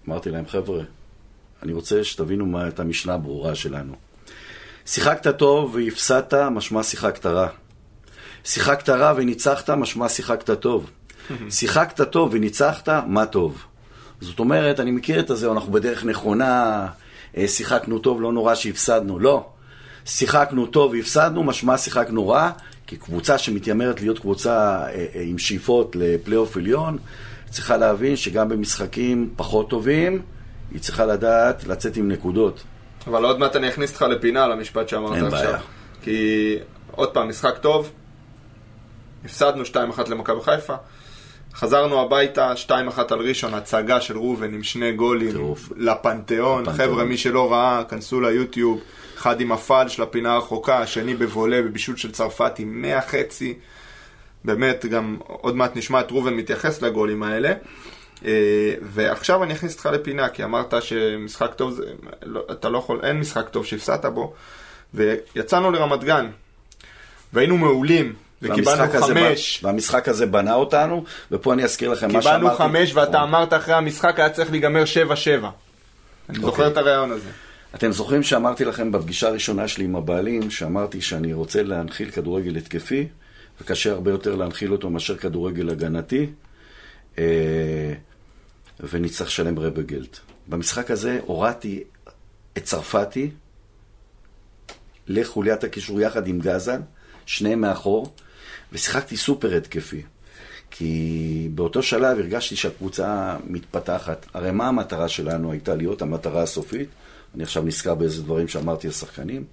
אמרתי 0.09 0.29
להם, 0.29 0.43
חבר'ה, 0.47 0.81
אני 1.63 1.73
רוצה 1.73 2.03
שתבינו 2.03 2.45
מה 2.45 2.67
את 2.67 2.79
המשנה 2.79 3.13
הברורה 3.13 3.55
שלנו. 3.55 3.95
שיחקת 4.85 5.37
טוב 5.37 5.75
והפסדת, 5.75 6.33
משמע 6.33 6.83
שיחקת 6.83 7.25
רע. 7.25 7.47
שיחקת 8.43 8.89
רע 8.89 9.13
וניצחת, 9.17 9.69
משמע 9.69 10.09
שיחקת 10.09 10.51
טוב. 10.51 10.89
שיחקת 11.49 12.01
טוב 12.01 12.29
וניצחת, 12.33 12.89
מה 13.07 13.25
טוב. 13.25 13.63
זאת 14.21 14.39
אומרת, 14.39 14.79
אני 14.79 14.91
מכיר 14.91 15.19
את 15.19 15.29
הזה, 15.29 15.51
אנחנו 15.51 15.71
בדרך 15.71 16.05
נכונה, 16.05 16.87
אה, 17.37 17.47
שיחקנו 17.47 17.99
טוב, 17.99 18.21
לא 18.21 18.33
נורא 18.33 18.55
שהפסדנו. 18.55 19.19
לא. 19.19 19.49
שיחקנו 20.05 20.65
טוב 20.65 20.91
והפסדנו, 20.91 21.43
משמע 21.43 21.77
שיחקנו 21.77 22.27
רע, 22.27 22.51
כי 22.87 22.97
קבוצה 22.97 23.37
שמתיימרת 23.37 24.01
להיות 24.01 24.19
קבוצה 24.19 24.83
אה, 24.83 25.05
אה, 25.15 25.21
עם 25.21 25.37
שאיפות 25.37 25.95
לפלייאוף 25.95 26.57
עליון, 26.57 26.97
צריכה 27.49 27.77
להבין 27.77 28.15
שגם 28.15 28.49
במשחקים 28.49 29.29
פחות 29.35 29.69
טובים, 29.69 30.21
היא 30.71 30.81
צריכה 30.81 31.05
לדעת 31.05 31.67
לצאת 31.67 31.97
עם 31.97 32.11
נקודות. 32.11 32.63
אבל 33.07 33.25
עוד 33.25 33.39
מעט 33.39 33.55
אני 33.55 33.69
אכניס 33.69 33.91
אותך 33.91 34.01
לפינה 34.01 34.47
למשפט 34.47 34.89
שאמרת 34.89 35.15
אין 35.15 35.25
עכשיו. 35.25 35.43
בעיה. 35.43 35.57
כי 36.01 36.57
עוד 36.91 37.13
פעם, 37.13 37.29
משחק 37.29 37.57
טוב, 37.57 37.91
הפסדנו 39.25 39.63
2-1 39.63 40.09
למכבי 40.09 40.41
חיפה, 40.41 40.75
חזרנו 41.53 42.01
הביתה 42.01 42.53
2-1 42.67 42.71
על 43.09 43.19
ראשון, 43.19 43.53
הצגה 43.53 44.01
של 44.01 44.17
ראובן 44.17 44.53
עם 44.53 44.63
שני 44.63 44.91
גולים 44.91 45.31
טירוף. 45.31 45.69
לפנתיאון. 45.77 46.63
לפנתיאון. 46.63 46.89
חבר'ה, 46.89 47.03
מי 47.03 47.17
שלא 47.17 47.51
ראה, 47.51 47.83
כנסו 47.89 48.21
ליוטיוב, 48.21 48.79
אחד 49.17 49.41
עם 49.41 49.51
הפעל 49.51 49.89
של 49.89 50.03
הפינה 50.03 50.33
הרחוקה, 50.33 50.77
השני 50.77 51.15
בבולה, 51.15 51.61
בבישול 51.61 51.95
של 51.95 52.11
צרפתי, 52.11 52.65
מהחצי. 52.65 53.53
באמת, 54.45 54.85
גם 54.85 55.17
עוד 55.27 55.55
מעט 55.55 55.75
נשמע 55.75 55.99
את 55.99 56.11
ראובן 56.11 56.33
מתייחס 56.33 56.81
לגולים 56.81 57.23
האלה. 57.23 57.53
אה, 58.25 58.73
ועכשיו 58.81 59.43
אני 59.43 59.53
אכניס 59.53 59.73
אותך 59.73 59.85
לפינה, 59.93 60.29
כי 60.29 60.43
אמרת 60.43 60.73
שמשחק 60.79 61.53
טוב, 61.53 61.71
זה, 61.71 61.83
לא, 62.23 62.43
אתה 62.51 62.69
לא 62.69 62.77
יכול, 62.77 62.99
אין 63.03 63.19
משחק 63.19 63.49
טוב 63.49 63.65
שהפסדת 63.65 64.05
בו. 64.05 64.33
ויצאנו 64.93 65.71
לרמת 65.71 66.03
גן, 66.03 66.27
והיינו 67.33 67.57
מעולים, 67.57 68.13
וקיבלנו 68.41 68.83
הזה 68.83 68.99
חמש. 68.99 69.59
ב- 69.61 69.65
והמשחק 69.65 70.07
הזה 70.07 70.25
בנה 70.25 70.53
אותנו, 70.53 71.03
ופה 71.31 71.53
אני 71.53 71.63
אזכיר 71.63 71.89
לכם 71.89 72.13
מה 72.13 72.21
שאמרתי. 72.21 72.39
קיבלנו 72.39 72.57
חמש, 72.57 72.93
ואתה 72.93 73.11
נכון. 73.11 73.21
אמרת 73.21 73.53
אחרי 73.53 73.73
המשחק 73.73 74.19
היה 74.19 74.29
צריך 74.29 74.51
להיגמר 74.51 74.85
שבע 74.85 75.15
שבע. 75.15 75.49
אני 76.29 76.39
זוכר 76.39 76.49
אוקיי. 76.49 76.67
את 76.67 76.77
הרעיון 76.77 77.11
הזה. 77.11 77.29
אתם 77.75 77.91
זוכרים 77.91 78.23
שאמרתי 78.23 78.65
לכם 78.65 78.91
בפגישה 78.91 79.27
הראשונה 79.27 79.67
שלי 79.67 79.83
עם 79.83 79.95
הבעלים, 79.95 80.51
שאמרתי 80.51 81.01
שאני 81.01 81.33
רוצה 81.33 81.63
להנחיל 81.63 82.11
כדורגל 82.11 82.55
התקפי, 82.55 83.07
וקשה 83.61 83.91
הרבה 83.91 84.11
יותר 84.11 84.35
להנחיל 84.35 84.71
אותו 84.71 84.89
מאשר 84.89 85.17
כדורגל 85.17 85.69
הגנתי, 85.69 86.27
ונצטרך 88.79 89.27
לשלם 89.27 89.59
רבגלט. 89.59 90.19
במשחק 90.47 90.91
הזה 90.91 91.19
הורדתי 91.25 91.83
את 92.57 92.63
צרפתי 92.63 93.31
לחוליית 95.07 95.63
הקישור 95.63 96.01
יחד 96.01 96.27
עם 96.27 96.39
גזל, 96.39 96.79
שניהם 97.25 97.61
מאחור, 97.61 98.13
ושיחקתי 98.73 99.17
סופר 99.17 99.57
התקפי. 99.57 100.01
כי 100.71 101.49
באותו 101.55 101.83
שלב 101.83 102.19
הרגשתי 102.19 102.55
שהקבוצה 102.55 103.37
מתפתחת. 103.47 104.25
הרי 104.33 104.51
מה 104.51 104.67
המטרה 104.67 105.09
שלנו 105.09 105.51
הייתה 105.51 105.75
להיות, 105.75 106.01
המטרה 106.01 106.41
הסופית? 106.41 106.89
אני 107.35 107.43
עכשיו 107.43 107.63
נזכר 107.63 107.95
באיזה 107.95 108.23
דברים 108.23 108.47
שאמרתי 108.47 108.87
לשחקנים. 108.87 109.43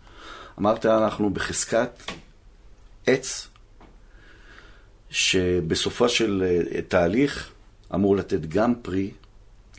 אמרת, 0.58 0.86
אנחנו 0.86 1.30
בחזקת 1.30 1.90
עץ, 3.06 3.48
שבסופו 5.12 6.08
של 6.08 6.44
אה, 6.74 6.82
תהליך 6.82 7.50
אמור 7.94 8.16
לתת 8.16 8.40
גם 8.40 8.74
פרי, 8.82 9.10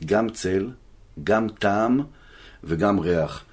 גם 0.05 0.29
צל, 0.29 0.69
גם 1.23 1.47
טעם 1.59 2.01
וגם 2.63 2.99
ריח. 2.99 3.43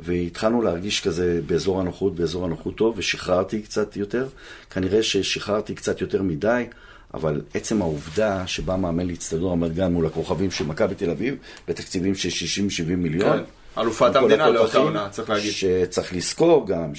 והתחלנו 0.00 0.62
להרגיש 0.62 1.00
כזה 1.00 1.40
באזור 1.46 1.80
הנוחות, 1.80 2.14
באזור 2.14 2.44
הנוחות 2.44 2.76
טוב, 2.76 2.94
ושחררתי 2.98 3.62
קצת 3.62 3.96
יותר. 3.96 4.28
כנראה 4.70 5.02
ששחררתי 5.02 5.74
קצת 5.74 6.00
יותר 6.00 6.22
מדי, 6.22 6.66
אבל 7.14 7.40
עצם 7.54 7.82
העובדה 7.82 8.46
שבא 8.46 8.76
מאמן 8.76 9.06
לאצטדיון 9.06 9.50
רמת 9.52 9.74
גן 9.74 9.92
מול 9.92 10.06
הכוכבים 10.06 10.50
של 10.50 10.66
מכבי 10.66 10.94
תל 10.94 11.10
אביב, 11.10 11.36
בתקציבים 11.68 12.14
של 12.14 12.28
60-70 12.28 12.96
מיליון. 12.96 13.38
כן, 13.38 13.44
אלופת 13.80 14.16
המדינה 14.16 14.48
לאותה 14.48 14.78
עונה, 14.78 15.08
צריך 15.10 15.30
להגיד. 15.30 15.52
שצריך 15.52 16.12
לזכור 16.12 16.66
גם 16.66 16.94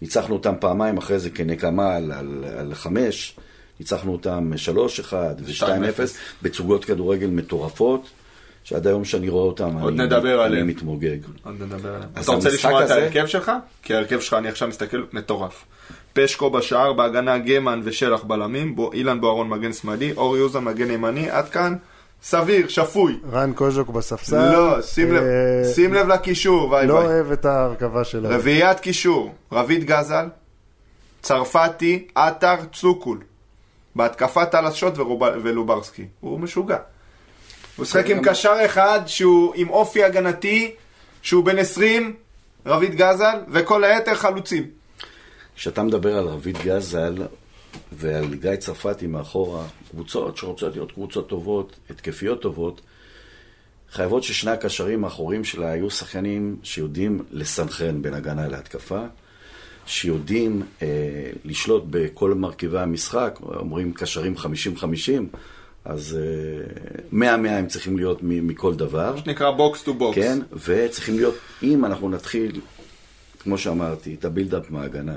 שניצחנו 0.00 0.34
אותם 0.34 0.54
פעמיים 0.60 0.96
אחרי 0.98 1.18
זה 1.18 1.30
כנקמה 1.30 1.96
על, 1.96 2.12
על, 2.12 2.44
על 2.58 2.74
חמש, 2.74 3.36
ניצחנו 3.80 4.12
אותם 4.12 4.52
3-1 5.10 5.12
ו-2-0 5.12 5.64
בצוגות 6.42 6.84
כדורגל 6.84 7.26
מטורפות, 7.26 8.08
שעד 8.64 8.86
היום 8.86 9.04
שאני 9.04 9.28
רואה 9.28 9.44
אותם, 9.44 9.78
עוד 9.78 9.94
אני, 9.94 10.02
נדבר 10.06 10.34
אני 10.34 10.42
עליהם. 10.44 10.66
מתמוגג. 10.66 11.16
עוד 11.44 11.62
נדבר 11.62 11.94
עליהם. 11.94 12.10
אתה 12.20 12.32
רוצה 12.32 12.48
לשמוע 12.48 12.78
את 12.78 12.84
הזה- 12.84 12.94
ההרכב 12.94 13.26
שלך? 13.26 13.52
כי 13.82 13.94
ההרכב 13.94 14.20
שלך, 14.20 14.34
אני 14.34 14.48
עכשיו 14.48 14.68
מסתכל, 14.68 15.02
מטורף. 15.12 15.64
פשקו 16.12 16.50
בשער, 16.50 16.92
בהגנה 16.92 17.38
גמן 17.38 17.80
ושלח 17.84 18.22
בלמים, 18.24 18.76
בו, 18.76 18.92
אילן 18.92 19.20
בוארון 19.20 19.48
מגן 19.48 19.72
שמאלי, 19.72 20.12
אור 20.16 20.36
יוזה 20.36 20.60
מגן 20.60 20.90
ימני, 20.90 21.30
עד 21.30 21.48
כאן 21.48 21.76
סביר, 22.22 22.68
שפוי. 22.68 23.18
רן 23.32 23.52
קוז'וק 23.52 23.88
בספסל. 23.88 24.52
לא, 24.52 24.82
שים 24.82 25.12
לב, 25.12 25.22
אה, 25.22 25.72
שים 25.74 25.94
לב 25.94 26.08
לקישור, 26.08 26.70
ביי 26.70 26.86
לא 26.86 26.98
ביי. 26.98 27.06
אוהב 27.06 27.32
את 27.32 27.44
ההרכבה 27.44 28.04
שלו. 28.04 28.28
רביעיית 28.28 28.80
קישור, 28.80 29.34
רביד 29.52 29.84
גזל, 29.84 30.28
צרפתי, 31.22 32.08
עטר, 32.14 32.54
צוקול. 32.72 33.18
בהתקפה 33.96 34.44
טל 34.46 34.66
השוט 34.66 34.98
ורוב- 34.98 35.22
ולוברסקי. 35.42 36.06
הוא 36.20 36.40
משוגע. 36.40 36.76
הוא 37.76 37.82
משחק 37.82 38.06
עם 38.06 38.22
קשר 38.24 38.52
אחד 38.64 39.00
שהוא 39.06 39.52
עם 39.56 39.70
אופי 39.70 40.04
הגנתי, 40.04 40.74
שהוא 41.22 41.44
בן 41.44 41.58
20, 41.58 42.16
רביד 42.66 42.94
גזל, 42.94 43.38
וכל 43.48 43.84
היתר 43.84 44.14
חלוצים. 44.14 44.64
כשאתה 45.56 45.82
מדבר 45.82 46.16
על 46.18 46.24
רביד 46.26 46.58
גזל 46.64 47.14
ועל 47.92 48.34
גיא 48.34 48.56
צרפתי 48.56 49.06
מאחורה, 49.06 49.64
קבוצות 49.90 50.36
שרוצות 50.36 50.74
להיות 50.74 50.92
קבוצות 50.92 51.28
טובות, 51.28 51.76
התקפיות 51.90 52.42
טובות, 52.42 52.80
חייבות 53.90 54.22
ששני 54.22 54.50
הקשרים 54.50 55.04
האחוריים 55.04 55.44
שלה 55.44 55.70
היו 55.70 55.90
שחקנים 55.90 56.56
שיודעים 56.62 57.22
לסנכרן 57.30 58.02
בין 58.02 58.14
הגנה 58.14 58.48
להתקפה, 58.48 59.04
שיודעים 59.86 60.62
אה, 60.82 60.86
לשלוט 61.44 61.84
בכל 61.90 62.34
מרכיבי 62.34 62.78
המשחק, 62.78 63.38
אומרים 63.42 63.92
קשרים 63.92 64.34
50-50, 64.36 64.40
אז 65.84 66.18
אה, 67.12 67.36
100-100 67.44 67.48
הם 67.48 67.66
צריכים 67.66 67.96
להיות 67.96 68.18
מכל 68.22 68.74
דבר. 68.74 69.14
נקרא 69.26 69.50
box 69.50 69.82
to 69.82 69.94
box. 69.94 70.18
כן, 70.18 70.38
וצריכים 70.64 71.16
להיות, 71.16 71.34
אם 71.62 71.84
אנחנו 71.84 72.08
נתחיל 72.08 72.60
כמו 73.42 73.58
שאמרתי, 73.58 74.14
את 74.14 74.24
ה 74.24 74.29
build-up 74.29 74.70
מההגנה. 74.70 75.16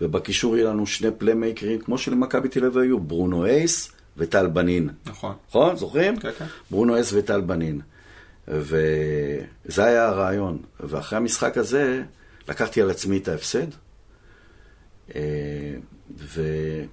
ובקישור 0.00 0.56
יהיו 0.56 0.68
לנו 0.68 0.86
שני 0.86 1.08
playmaker 1.18 1.63
ים, 1.63 1.78
כמו 1.78 1.98
שלמכבי 1.98 2.48
תל 2.48 2.64
אביב 2.64 2.78
היו, 2.78 3.00
ברונו 3.00 3.46
רייס 3.46 3.92
וטל 4.16 4.46
בנין. 4.46 4.88
נכון. 5.06 5.34
נכון? 5.48 5.76
זוכרים? 5.76 6.16
כן, 6.16 6.30
כן. 6.38 6.44
ברונו 6.70 6.94
אייס 6.94 7.12
וטל 7.12 7.40
בנין. 7.40 7.80
וזה 8.48 9.84
היה 9.84 10.08
הרעיון. 10.08 10.58
ואחרי 10.80 11.16
המשחק 11.16 11.58
הזה, 11.58 12.02
לקחתי 12.48 12.82
על 12.82 12.90
עצמי 12.90 13.16
את 13.16 13.28
ההפסד. 13.28 13.66
אה, 15.14 15.20
והיה 16.18 16.86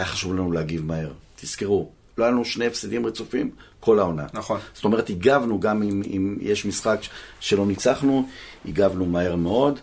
חשוב 0.00 0.34
לנו 0.34 0.52
להגיב 0.52 0.84
מהר. 0.84 1.12
תזכרו, 1.36 1.90
לא 2.18 2.24
היה 2.24 2.32
לנו 2.32 2.44
שני 2.44 2.66
הפסדים 2.66 3.06
רצופים 3.06 3.50
כל 3.80 3.98
העונה. 3.98 4.26
נכון. 4.32 4.60
זאת 4.74 4.84
אומרת, 4.84 5.10
הגבנו 5.10 5.60
גם 5.60 5.82
אם, 5.82 6.02
אם 6.06 6.36
יש 6.40 6.66
משחק 6.66 7.00
שלא 7.40 7.66
ניצחנו, 7.66 8.28
הגבנו 8.64 9.06
מהר 9.06 9.36
מאוד. 9.36 9.78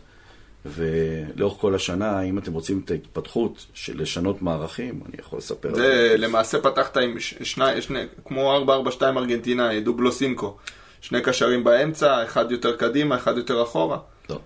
ולאורך 0.66 1.62
כל 1.62 1.76
השנה, 1.76 2.22
אם 2.22 2.38
אתם 2.38 2.54
רוצים 2.54 2.82
את 2.86 2.92
ההתפתחות 2.92 3.66
של 3.74 4.02
לשנות 4.02 4.42
מערכים, 4.42 5.00
אני 5.06 5.16
יכול 5.20 5.40
לספר. 5.40 5.76
זה 5.76 6.16
למעשה 6.18 6.62
פתחת 6.62 6.98
עם 6.98 7.20
שני, 7.20 7.82
שני, 7.82 8.04
כמו 8.26 8.66
4-4-2 8.90 9.02
ארגנטינאי, 9.02 9.82
דובלו 9.82 10.12
סינקו. 10.12 10.58
שני 11.02 11.22
קשרים 11.22 11.64
באמצע, 11.64 12.24
אחד 12.24 12.52
יותר 12.52 12.76
קדימה, 12.76 13.16
אחד 13.16 13.38
יותר 13.38 13.64
אחורה. 13.64 13.98
לא. 14.30 14.40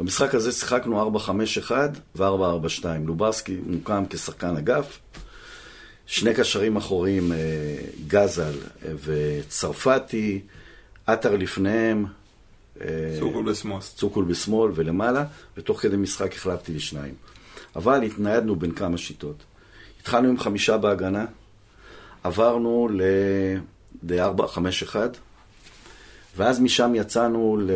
במשחק 0.00 0.34
הזה 0.34 0.52
שיחקנו 0.52 1.18
4-5-1 1.68 1.70
ו-4-4-2. 2.16 2.84
לוברסקי 3.06 3.56
מוקם 3.66 4.04
כשחקן 4.10 4.56
אגף. 4.56 4.98
שני 6.06 6.34
קשרים 6.34 6.76
אחוריים, 6.76 7.32
אה, 7.32 7.38
גזל 8.06 8.52
וצרפתי, 9.04 10.40
עטר 11.06 11.36
לפניהם. 11.36 12.06
אה, 12.80 12.86
סוקול 13.18 13.50
בסמוס. 13.50 13.94
צוקול 13.94 14.24
בשמאל 14.24 14.70
ולמעלה, 14.74 15.24
ותוך 15.56 15.80
כדי 15.80 15.96
משחק 15.96 16.34
החלפתי 16.34 16.74
לשניים. 16.74 17.14
אבל 17.76 18.02
התניידנו 18.02 18.56
בין 18.56 18.72
כמה 18.72 18.98
שיטות. 18.98 19.36
התחלנו 20.00 20.28
עם 20.28 20.38
חמישה 20.38 20.78
בהגנה, 20.78 21.24
עברנו 22.22 22.88
ל-4-5-1, 24.02 24.96
ואז 26.36 26.60
משם 26.60 26.92
יצאנו 26.94 27.56
ל- 27.60 27.70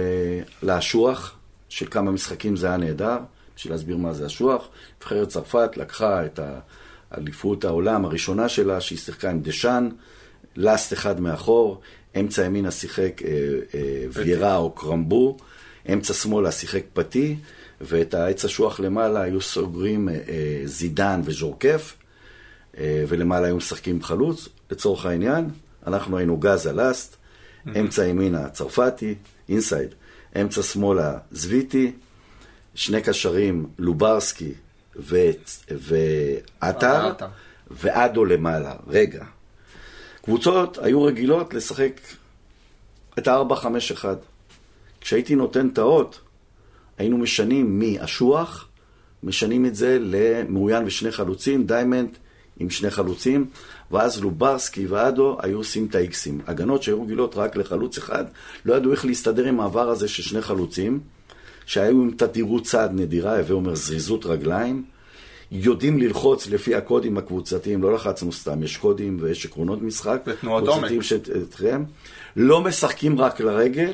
לאשוח, 0.62 1.36
של 1.68 1.86
כמה 1.90 2.10
משחקים 2.10 2.56
זה 2.56 2.66
היה 2.66 2.76
נהדר, 2.76 3.18
בשביל 3.56 3.72
להסביר 3.72 3.96
מה 3.96 4.12
זה 4.12 4.26
אשוח. 4.26 4.68
נבחרת 4.98 5.28
צרפת 5.28 5.70
לקחה 5.76 6.26
את 6.26 6.40
האליפות 7.10 7.64
העולם 7.64 8.04
הראשונה 8.04 8.48
שלה, 8.48 8.80
שהיא 8.80 8.98
שיחקה 8.98 9.30
עם 9.30 9.40
דשאן, 9.40 9.88
לאסט 10.56 10.92
אחד 10.92 11.20
מאחור, 11.20 11.80
אמצע 12.20 12.44
ימינה 12.44 12.70
שיחק 12.70 13.22
אה, 13.24 13.30
אה, 13.74 14.06
ויירה 14.12 14.56
או 14.56 14.70
קרמבו, 14.70 15.36
אמצע 15.92 16.14
שמאלה 16.14 16.52
שיחק 16.52 16.82
פתי, 16.92 17.36
ואת 17.80 18.14
העץ 18.14 18.44
אשוח 18.44 18.80
למעלה 18.80 19.22
היו 19.22 19.40
סוגרים 19.40 20.08
אה, 20.08 20.14
אה, 20.14 20.60
זידן 20.64 21.20
וז'ורקף, 21.24 21.94
אה, 22.78 23.04
ולמעלה 23.08 23.46
היו 23.46 23.56
משחקים 23.56 24.02
חלוץ, 24.02 24.48
לצורך 24.70 25.06
העניין. 25.06 25.48
אנחנו 25.86 26.18
היינו 26.18 26.36
גזה 26.36 26.72
לאסט, 26.72 27.16
אמצע 27.80 28.06
ימינה 28.06 28.48
צרפתי, 28.48 29.14
אינסייד, 29.48 29.94
אמצע 30.40 30.62
שמאלה 30.62 31.18
זוויטי, 31.32 31.92
שני 32.74 33.02
קשרים 33.02 33.66
לוברסקי 33.78 34.52
ועטר, 34.96 37.06
עטר. 37.06 37.26
ואדו 37.70 38.24
למעלה. 38.24 38.74
רגע. 38.86 39.24
קבוצות 40.26 40.78
היו 40.82 41.02
רגילות 41.02 41.54
לשחק 41.54 42.00
את 43.18 43.28
ה-4-5-1. 43.28 44.04
כשהייתי 45.00 45.34
נותן 45.34 45.68
את 45.68 45.78
האות, 45.78 46.20
היינו 46.98 47.18
משנים 47.18 47.78
מאשוח, 47.78 48.68
משנים 49.22 49.66
את 49.66 49.74
זה 49.74 49.98
למעוין 50.00 50.86
ושני 50.86 51.12
חלוצים, 51.12 51.66
diamond 51.66 52.08
עם 52.58 52.70
שני 52.70 52.90
חלוצים, 52.90 53.46
ואז 53.90 54.22
לוברסקי 54.22 54.86
ואדו 54.86 55.36
היו 55.42 55.56
עושים 55.58 55.86
את 55.86 55.94
האיקסים. 55.94 56.40
הגנות 56.46 56.82
שהיו 56.82 57.02
רגילות 57.02 57.36
רק 57.36 57.56
לחלוץ 57.56 57.98
אחד, 57.98 58.24
לא 58.64 58.74
ידעו 58.74 58.92
איך 58.92 59.04
להסתדר 59.04 59.44
עם 59.44 59.60
הדבר 59.60 59.88
הזה 59.88 60.08
של 60.08 60.22
שני 60.22 60.42
חלוצים, 60.42 61.00
שהיו 61.66 62.02
עם 62.02 62.10
תדירות 62.16 62.64
צעד 62.64 62.92
נדירה, 62.94 63.38
הווה 63.38 63.54
אומר 63.54 63.74
זריזות 63.74 64.26
רגליים, 64.26 64.84
יודעים 65.50 65.98
ללחוץ 65.98 66.46
לפי 66.46 66.74
הקודים 66.74 67.18
הקבוצתיים, 67.18 67.82
לא 67.82 67.92
לחצנו 67.92 68.32
סתם, 68.32 68.62
יש 68.62 68.76
קודים 68.76 69.18
ויש 69.20 69.46
עקרונות 69.46 69.82
משחק. 69.82 70.22
ותנועות 70.26 70.68
עומק. 70.68 71.02
שאתכם. 71.02 71.84
לא 72.36 72.60
משחקים 72.60 73.20
רק 73.20 73.40
לרגל, 73.40 73.92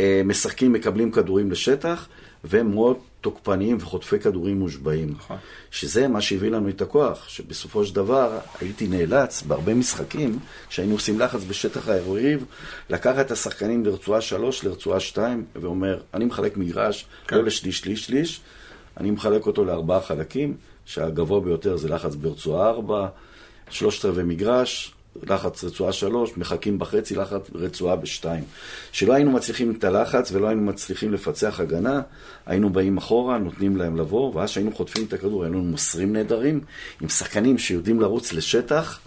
אה, 0.00 0.22
משחקים, 0.24 0.72
מקבלים 0.72 1.10
כדורים 1.10 1.50
לשטח, 1.50 2.08
והם 2.44 2.70
מאוד 2.74 2.96
תוקפניים 3.20 3.76
וחוטפי 3.80 4.18
כדורים 4.18 4.58
מושבעים. 4.58 5.14
נכון. 5.18 5.36
שזה 5.70 6.08
מה 6.08 6.20
שהביא 6.20 6.50
לנו 6.50 6.68
את 6.68 6.82
הכוח, 6.82 7.28
שבסופו 7.28 7.84
של 7.84 7.94
דבר 7.94 8.38
הייתי 8.60 8.88
נאלץ 8.88 9.42
בהרבה 9.42 9.74
משחקים, 9.74 10.38
כשהיינו 10.68 10.94
עושים 10.94 11.20
לחץ 11.20 11.40
בשטח 11.48 11.88
היריב, 11.88 12.44
לקחת 12.90 13.26
את 13.26 13.30
השחקנים 13.30 13.84
לרצועה 13.84 14.20
3, 14.20 14.64
לרצועה 14.64 15.00
2, 15.00 15.44
ואומר, 15.56 16.00
אני 16.14 16.24
מחלק 16.24 16.56
מגרש, 16.56 17.06
כן. 17.26 17.36
לא 17.36 17.44
לשליש, 17.44 17.78
שליש, 17.78 18.06
שליש, 18.06 18.40
אני 18.96 19.10
מחלק 19.10 19.46
אותו 19.46 19.64
לארבעה 19.64 20.00
חלקים, 20.00 20.56
שהגבוה 20.84 21.40
ביותר 21.40 21.76
זה 21.76 21.88
לחץ 21.88 22.14
ברצועה 22.14 22.70
4, 22.70 23.08
שלושת 23.70 24.04
רבעי 24.04 24.24
מגרש, 24.24 24.94
לחץ 25.22 25.64
רצועה 25.64 25.92
3, 25.92 26.36
מחכים 26.36 26.78
בחצי, 26.78 27.14
לחץ 27.14 27.50
רצועה 27.54 27.96
ב-2. 27.96 28.24
שלא 28.92 29.12
היינו 29.12 29.30
מצליחים 29.30 29.74
את 29.78 29.84
הלחץ 29.84 30.32
ולא 30.32 30.46
היינו 30.46 30.62
מצליחים 30.62 31.12
לפצח 31.12 31.60
הגנה, 31.60 32.00
היינו 32.46 32.70
באים 32.70 32.96
אחורה, 32.96 33.38
נותנים 33.38 33.76
להם 33.76 33.96
לבוא, 33.96 34.34
ואז 34.34 34.50
כשהיינו 34.50 34.72
חוטפים 34.72 35.04
את 35.04 35.12
הכדור, 35.12 35.44
היינו 35.44 35.62
מוסרים 35.62 36.12
נהדרים, 36.12 36.60
עם 37.00 37.08
שחקנים 37.08 37.58
שיודעים 37.58 38.00
לרוץ 38.00 38.32
לשטח, 38.32 39.00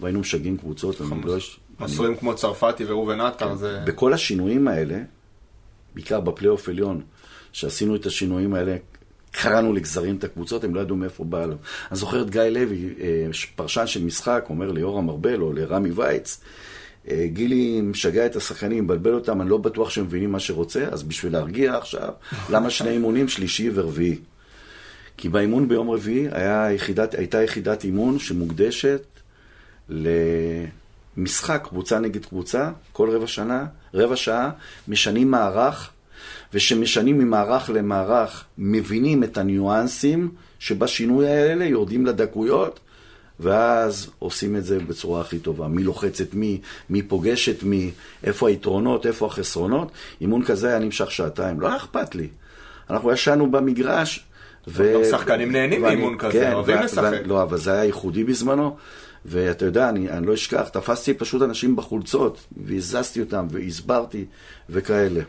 והיינו 0.00 0.20
משגעים 0.20 0.56
קבוצות, 0.56 1.00
אני 1.00 1.22
לא... 1.24 1.36
מסורים 1.80 2.16
כמו 2.16 2.34
צרפתי 2.34 2.84
וראובן 2.84 3.20
עטר, 3.20 3.56
זה... 3.56 3.80
בכל 3.86 4.12
השינויים 4.12 4.68
האלה, 4.68 4.98
בעיקר 5.94 6.20
בפלייאוף 6.20 6.68
עליון, 6.68 7.00
שעשינו 7.52 7.96
את 7.96 8.06
השינויים 8.06 8.54
האלה, 8.54 8.76
קראנו 9.32 9.72
לגזרים 9.72 10.16
את 10.16 10.24
הקבוצות, 10.24 10.64
הם 10.64 10.74
לא 10.74 10.80
ידעו 10.80 10.96
מאיפה 10.96 11.24
בא 11.24 11.46
להם. 11.46 11.58
אני 11.90 11.98
זוכר 11.98 12.22
את 12.22 12.30
גיא 12.30 12.42
לוי, 12.42 12.94
אה, 13.00 13.26
פרשן 13.56 13.86
של 13.86 14.04
משחק, 14.04 14.44
אומר 14.48 14.72
ליורם 14.72 15.08
ארבל 15.08 15.40
או 15.40 15.52
לרמי 15.52 15.90
וייץ, 15.90 16.40
אה, 17.10 17.26
גילי 17.32 17.80
משגע 17.80 18.26
את 18.26 18.36
השחקנים, 18.36 18.84
מבלבל 18.84 19.14
אותם, 19.14 19.40
אני 19.40 19.50
לא 19.50 19.56
בטוח 19.56 19.90
שהם 19.90 20.04
מבינים 20.04 20.32
מה 20.32 20.40
שרוצה, 20.40 20.84
אז 20.90 21.02
בשביל 21.02 21.32
להרגיע 21.32 21.76
עכשיו, 21.76 22.08
למה 22.50 22.70
שני 22.70 22.90
אימונים 22.90 23.28
שלישי 23.28 23.70
ורביעי? 23.74 24.18
כי 25.16 25.28
באימון 25.28 25.68
ביום 25.68 25.90
רביעי 25.90 26.28
היה 26.32 26.72
יחידת, 26.72 27.14
הייתה 27.14 27.42
יחידת 27.42 27.84
אימון 27.84 28.18
שמוקדשת 28.18 29.02
למשחק 29.88 31.66
קבוצה 31.68 31.98
נגד 31.98 32.24
קבוצה, 32.26 32.70
כל 32.92 33.10
רבע 33.10 33.26
שנה, 33.26 33.66
רבע 33.94 34.16
שעה, 34.16 34.50
משנים 34.88 35.30
מערך, 35.30 35.90
ושמשנים 36.54 37.18
ממערך 37.18 37.70
למערך, 37.74 38.44
מבינים 38.58 39.24
את 39.24 39.38
הניואנסים 39.38 40.30
שבשינוי 40.58 41.28
האלה, 41.28 41.64
יורדים 41.64 42.06
לדקויות, 42.06 42.80
ואז 43.40 44.10
עושים 44.18 44.56
את 44.56 44.64
זה 44.64 44.78
בצורה 44.78 45.20
הכי 45.20 45.38
טובה. 45.38 45.68
מי 45.68 45.82
לוחץ 45.82 46.20
את 46.20 46.34
מי, 46.34 46.60
מי 46.90 47.02
פוגש 47.02 47.48
את 47.48 47.62
מי, 47.62 47.90
איפה 48.24 48.48
היתרונות, 48.48 49.06
איפה 49.06 49.26
החסרונות. 49.26 49.92
אימון 50.20 50.44
כזה 50.44 50.68
היה 50.68 50.78
נמשך 50.78 51.10
שעתיים, 51.10 51.60
לא 51.60 51.66
היה 51.66 51.76
אכפת 51.76 52.14
לי. 52.14 52.28
אנחנו 52.90 53.12
ישנו 53.12 53.50
במגרש, 53.50 54.24
ו... 54.68 54.94
גם 54.94 55.04
שחקנים 55.10 55.52
נהנים 55.52 55.82
מאימון 55.82 56.18
כזה, 56.18 56.32
כן, 56.32 56.52
אוהבים 56.52 56.76
ו- 56.76 56.82
לשחק. 56.82 57.12
ו- 57.24 57.28
לא, 57.28 57.42
אבל 57.42 57.58
זה 57.58 57.72
היה 57.72 57.84
ייחודי 57.84 58.24
בזמנו, 58.24 58.76
ואתה 59.24 59.64
יודע, 59.64 59.88
אני, 59.88 60.10
אני 60.10 60.26
לא 60.26 60.34
אשכח, 60.34 60.68
תפסתי 60.68 61.14
פשוט 61.14 61.42
אנשים 61.42 61.76
בחולצות, 61.76 62.38
והזזתי 62.66 63.20
אותם, 63.20 63.46
והסברתי, 63.50 64.24
וכאלה. 64.70 65.20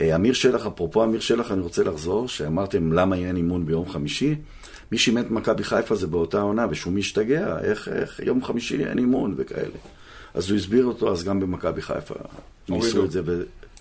אה, 0.00 0.14
אמיר 0.14 0.32
שלח, 0.32 0.66
אפרופו 0.66 1.04
אמיר 1.04 1.20
שלח, 1.20 1.52
אני 1.52 1.60
רוצה 1.60 1.84
לחזור, 1.84 2.28
שאמרתם 2.28 2.92
למה 2.92 3.16
אין 3.16 3.36
אימון 3.36 3.66
ביום 3.66 3.88
חמישי. 3.88 4.34
מי 4.92 4.98
שאימן 4.98 5.20
את 5.20 5.30
מכבי 5.30 5.64
חיפה 5.64 5.94
זה 5.94 6.06
באותה 6.06 6.40
עונה, 6.40 6.66
ושהוא 6.70 6.92
משתגע, 6.92 7.58
איך, 7.62 7.88
איך 7.88 8.20
יום 8.24 8.44
חמישי 8.44 8.84
אין 8.84 8.98
אימון 8.98 9.34
וכאלה. 9.36 9.78
אז 10.34 10.50
הוא 10.50 10.58
הסביר 10.58 10.84
אותו, 10.84 11.12
אז 11.12 11.24
גם 11.24 11.40
במכבי 11.40 11.82
חיפה 11.82 12.14
ניסו. 12.68 13.04
את 13.04 13.10
זה, 13.10 13.22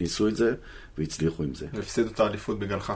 ניסו 0.01 0.27
את 0.27 0.35
זה, 0.35 0.53
והצליחו 0.97 1.43
עם 1.43 1.55
זה. 1.55 1.67
והפסידו 1.73 2.09
את 2.11 2.19
האליפות 2.19 2.59
בגללך. 2.59 2.93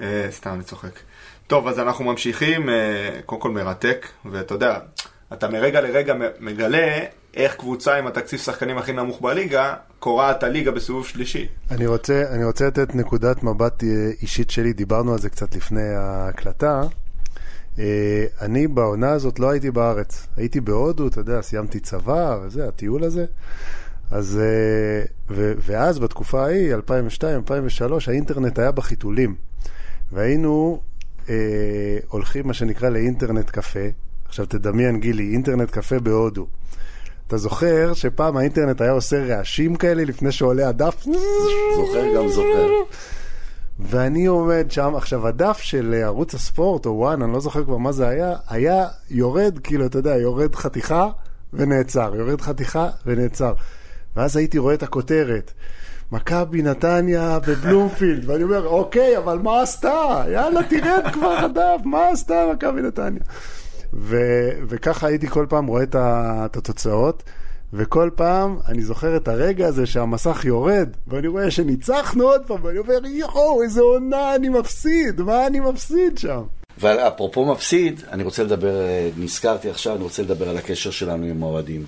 אה, 0.00 0.26
סתם, 0.30 0.50
אני 0.50 0.62
צוחק. 0.62 0.98
טוב, 1.46 1.68
אז 1.68 1.78
אנחנו 1.78 2.04
ממשיכים, 2.04 2.68
אה, 2.68 3.20
קודם 3.26 3.40
כל 3.40 3.50
מרתק, 3.50 4.06
ואתה 4.24 4.54
יודע, 4.54 4.78
אתה 5.32 5.48
מרגע 5.48 5.80
לרגע 5.80 6.14
מגלה 6.40 7.04
איך 7.34 7.54
קבוצה 7.54 7.94
עם 7.94 8.06
התקציב 8.06 8.38
שחקנים 8.38 8.78
הכי 8.78 8.92
נמוך 8.92 9.20
בליגה, 9.20 9.74
קורעת 9.98 10.42
הליגה 10.42 10.70
בסיבוב 10.70 11.06
שלישי. 11.06 11.48
אני 11.70 11.86
רוצה, 11.86 12.24
אני 12.30 12.44
רוצה 12.44 12.66
לתת 12.66 12.94
נקודת 12.94 13.42
מבט 13.42 13.84
אה, 13.84 14.10
אישית 14.22 14.50
שלי, 14.50 14.72
דיברנו 14.72 15.12
על 15.12 15.18
זה 15.18 15.30
קצת 15.30 15.56
לפני 15.56 15.88
ההקלטה. 15.88 16.82
אה, 17.78 18.24
אני 18.40 18.66
בעונה 18.66 19.10
הזאת 19.10 19.38
לא 19.38 19.50
הייתי 19.50 19.70
בארץ, 19.70 20.26
הייתי 20.36 20.60
בהודו, 20.60 21.06
אתה 21.08 21.20
יודע, 21.20 21.42
סיימתי 21.42 21.80
צבא 21.80 22.38
וזה, 22.42 22.68
הטיול 22.68 23.04
הזה. 23.04 23.24
אז, 24.10 24.40
אה, 24.42 25.04
ו, 25.30 25.52
ואז 25.58 25.98
בתקופה 25.98 26.44
ההיא, 26.44 26.74
2002-2003, 26.74 28.08
האינטרנט 28.08 28.58
היה 28.58 28.70
בחיתולים. 28.70 29.34
והיינו 30.12 30.80
אה, 31.28 31.34
הולכים, 32.08 32.46
מה 32.46 32.54
שנקרא, 32.54 32.88
לאינטרנט 32.88 33.50
קפה. 33.50 33.88
עכשיו 34.24 34.46
תדמיין, 34.46 35.00
גילי, 35.00 35.32
אינטרנט 35.32 35.70
קפה 35.70 35.98
בהודו. 35.98 36.46
אתה 37.32 37.40
זוכר 37.40 37.94
שפעם 37.94 38.36
האינטרנט 38.36 38.80
היה 38.80 38.92
עושה 38.92 39.24
רעשים 39.24 39.76
כאלה 39.76 40.04
לפני 40.04 40.32
שעולה 40.32 40.68
הדף? 40.68 41.04
זוכר 41.76 42.14
גם 42.16 42.28
זוכר. 42.28 42.68
ואני 43.78 44.26
עומד 44.26 44.66
שם, 44.70 44.94
עכשיו 44.96 45.26
הדף 45.26 45.58
של 45.58 45.94
ערוץ 46.04 46.34
הספורט, 46.34 46.86
או 46.86 46.90
וואן, 46.90 47.22
אני 47.22 47.32
לא 47.32 47.40
זוכר 47.40 47.64
כבר 47.64 47.76
מה 47.76 47.92
זה 47.92 48.08
היה, 48.08 48.34
היה 48.48 48.86
יורד, 49.10 49.58
כאילו, 49.64 49.86
אתה 49.86 49.98
יודע, 49.98 50.16
יורד 50.16 50.54
חתיכה 50.54 51.08
ונעצר, 51.52 52.12
יורד 52.16 52.40
חתיכה 52.40 52.88
ונעצר. 53.06 53.52
ואז 54.16 54.36
הייתי 54.36 54.58
רואה 54.58 54.74
את 54.74 54.82
הכותרת, 54.82 55.52
מכבי 56.12 56.62
נתניה 56.62 57.38
בבלומפילד, 57.46 58.30
ואני 58.30 58.42
אומר, 58.42 58.66
אוקיי, 58.66 59.18
אבל 59.18 59.38
מה 59.38 59.62
עשתה? 59.62 60.24
יאללה, 60.32 60.60
תרד 60.62 61.04
כבר 61.12 61.32
הדף, 61.32 61.80
מה 61.84 62.08
עשתה 62.08 62.44
מכבי 62.52 62.82
נתניה? 62.82 63.22
ו- 63.94 64.50
וככה 64.68 65.06
הייתי 65.06 65.26
כל 65.28 65.46
פעם 65.48 65.66
רואה 65.66 65.82
את, 65.82 65.94
ה- 65.94 66.42
את 66.44 66.56
התוצאות, 66.56 67.22
וכל 67.72 68.10
פעם 68.14 68.58
אני 68.68 68.82
זוכר 68.82 69.16
את 69.16 69.28
הרגע 69.28 69.66
הזה 69.66 69.86
שהמסך 69.86 70.44
יורד, 70.44 70.88
ואני 71.06 71.26
רואה 71.28 71.50
שניצחנו 71.50 72.24
עוד 72.24 72.42
פעם, 72.46 72.64
ואני 72.64 72.78
אומר, 72.78 73.06
יואו, 73.06 73.62
איזה 73.62 73.80
עונה 73.80 74.34
אני 74.34 74.48
מפסיד, 74.48 75.20
מה 75.20 75.46
אני 75.46 75.60
מפסיד 75.60 76.18
שם? 76.18 76.42
ואפרופו 76.78 77.44
מפסיד, 77.44 78.00
אני 78.10 78.22
רוצה 78.22 78.44
לדבר, 78.44 78.80
אה, 78.80 79.10
נזכרתי 79.16 79.70
עכשיו, 79.70 79.94
אני 79.94 80.02
רוצה 80.02 80.22
לדבר 80.22 80.48
על 80.48 80.56
הקשר 80.56 80.90
שלנו 80.90 81.26
עם 81.26 81.42
האוהדים. 81.42 81.84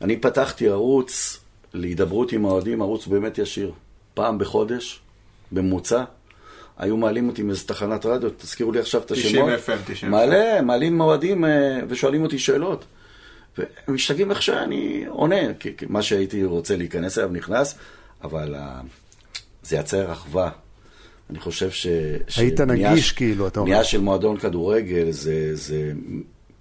אני 0.00 0.16
פתחתי 0.16 0.68
ערוץ 0.68 1.38
להידברות 1.74 2.32
עם 2.32 2.44
האוהדים, 2.44 2.82
ערוץ 2.82 3.06
באמת 3.06 3.38
ישיר. 3.38 3.72
פעם 4.14 4.38
בחודש, 4.38 5.00
בממוצע, 5.52 6.04
היו 6.78 6.96
מעלים 6.96 7.28
אותי 7.28 7.42
מאיזה 7.42 7.68
תחנת 7.68 8.06
רדיו, 8.06 8.30
תזכירו 8.36 8.72
לי 8.72 8.78
עכשיו 8.80 9.00
את 9.00 9.12
90 9.12 9.48
השמות. 9.48 9.80
FM, 9.80 9.92
90 9.92 10.12
מעלה, 10.12 10.62
מעלים 10.62 11.00
אוהדים 11.00 11.44
אה, 11.44 11.80
ושואלים 11.88 12.22
אותי 12.22 12.38
שאלות. 12.38 12.84
והם 13.58 13.94
משתגעים 13.94 14.30
איך 14.30 14.42
שאני 14.42 15.04
עונה, 15.08 15.54
כי 15.60 15.76
כי 15.76 15.86
מה 15.88 16.02
שהייתי 16.02 16.44
רוצה 16.44 16.76
להיכנס 16.76 17.18
אליו 17.18 17.28
נכנס, 17.32 17.78
אבל 18.24 18.54
אה, 18.54 18.80
זה 19.62 19.76
יצר 19.76 20.12
אחווה. 20.12 20.50
אני 21.30 21.38
חושב 21.38 21.70
ש... 21.70 21.86
היית 22.36 22.60
נגיש, 22.60 23.08
ש- 23.08 23.12
כאילו, 23.12 23.46
אתה 23.46 23.60
אומר. 23.60 23.70
בנייה 23.70 23.84
של 23.84 24.00
מועדון 24.00 24.36
כדורגל 24.36 25.10
זה, 25.10 25.50
זה, 25.56 25.92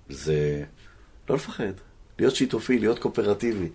זה 0.09 0.63
לא 1.29 1.35
לפחד, 1.35 1.71
להיות 2.19 2.35
שיתופי, 2.35 2.79
להיות 2.79 2.99
קואופרטיבי. 2.99 3.69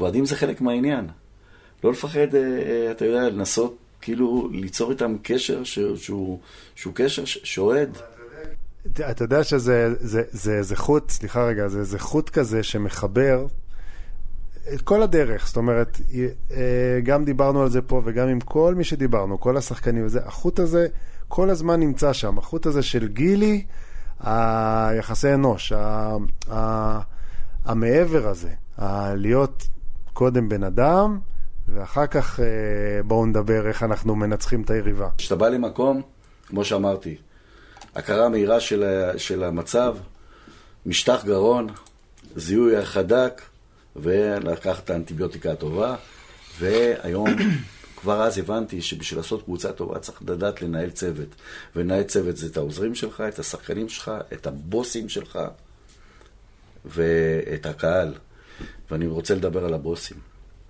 ואוהדים 0.00 0.24
זה 0.24 0.36
חלק 0.36 0.60
מהעניין. 0.60 1.06
לא 1.84 1.90
לפחד, 1.90 2.34
אה, 2.34 2.90
אתה 2.90 3.04
יודע, 3.04 3.28
לנסות 3.28 3.76
כאילו 4.06 4.48
ליצור 4.52 4.90
איתם 4.90 5.16
קשר 5.22 5.64
ש- 5.64 5.78
שהוא, 5.96 6.38
שהוא 6.74 6.92
קשר 6.96 7.24
שאוהד. 7.24 7.98
אתה 8.92 9.10
אתה 9.10 9.24
יודע 9.24 9.44
שזה 9.44 9.94
זה, 10.00 10.22
זה, 10.30 10.62
זה 10.62 10.76
חוט, 10.76 11.10
סליחה 11.10 11.44
רגע, 11.46 11.68
זה, 11.68 11.84
זה 11.84 11.98
חוט 11.98 12.30
כזה 12.30 12.62
שמחבר 12.62 13.46
את 14.74 14.82
כל 14.82 15.02
הדרך. 15.02 15.46
זאת 15.46 15.56
אומרת, 15.56 16.00
אה, 16.50 17.00
גם 17.02 17.24
דיברנו 17.24 17.62
על 17.62 17.70
זה 17.70 17.82
פה 17.82 18.02
וגם 18.04 18.28
עם 18.28 18.40
כל 18.40 18.74
מי 18.74 18.84
שדיברנו, 18.84 19.40
כל 19.40 19.56
השחקנים 19.56 20.06
וזה, 20.06 20.20
החוט 20.26 20.58
הזה 20.58 20.86
כל 21.28 21.50
הזמן 21.50 21.80
נמצא 21.80 22.12
שם. 22.12 22.38
החוט 22.38 22.66
הזה 22.66 22.82
של 22.82 23.08
גילי, 23.08 23.64
היחסי 24.20 25.34
אנוש, 25.34 25.72
ה, 25.72 26.16
ה, 26.52 27.00
המעבר 27.64 28.28
הזה, 28.28 28.50
ה- 28.78 29.14
להיות 29.14 29.68
קודם 30.12 30.48
בן 30.48 30.62
אדם, 30.62 31.18
ואחר 31.68 32.06
כך 32.06 32.40
אה, 32.40 33.02
בואו 33.04 33.26
נדבר 33.26 33.68
איך 33.68 33.82
אנחנו 33.82 34.16
מנצחים 34.16 34.62
את 34.62 34.70
היריבה. 34.70 35.08
כשאתה 35.18 35.36
בא 35.36 35.48
למקום, 35.48 36.02
כמו 36.46 36.64
שאמרתי, 36.64 37.16
הכרה 37.94 38.28
מהירה 38.28 38.60
של, 38.60 38.84
של 39.16 39.44
המצב, 39.44 39.96
משטח 40.86 41.24
גרון, 41.24 41.68
זיהוי 42.36 42.76
החדק, 42.76 43.42
ולקחת 43.96 44.84
את 44.84 44.90
האנטיביוטיקה 44.90 45.52
הטובה, 45.52 45.96
והיום, 46.58 47.28
כבר 48.00 48.22
אז 48.22 48.38
הבנתי 48.38 48.82
שבשביל 48.82 49.18
לעשות 49.18 49.42
קבוצה 49.42 49.72
טובה 49.72 49.98
צריך 49.98 50.22
לדעת 50.22 50.62
לנהל 50.62 50.90
צוות. 50.90 51.28
ולנהל 51.76 52.02
צוות 52.02 52.36
זה 52.36 52.46
את 52.46 52.56
העוזרים 52.56 52.94
שלך, 52.94 53.22
את 53.28 53.38
השחקנים 53.38 53.88
שלך, 53.88 54.10
את 54.32 54.46
הבוסים 54.46 55.08
שלך, 55.08 55.38
ואת 56.84 57.66
הקהל. 57.66 58.14
ואני 58.90 59.06
רוצה 59.06 59.34
לדבר 59.34 59.64
על 59.64 59.74
הבוסים. 59.74 60.16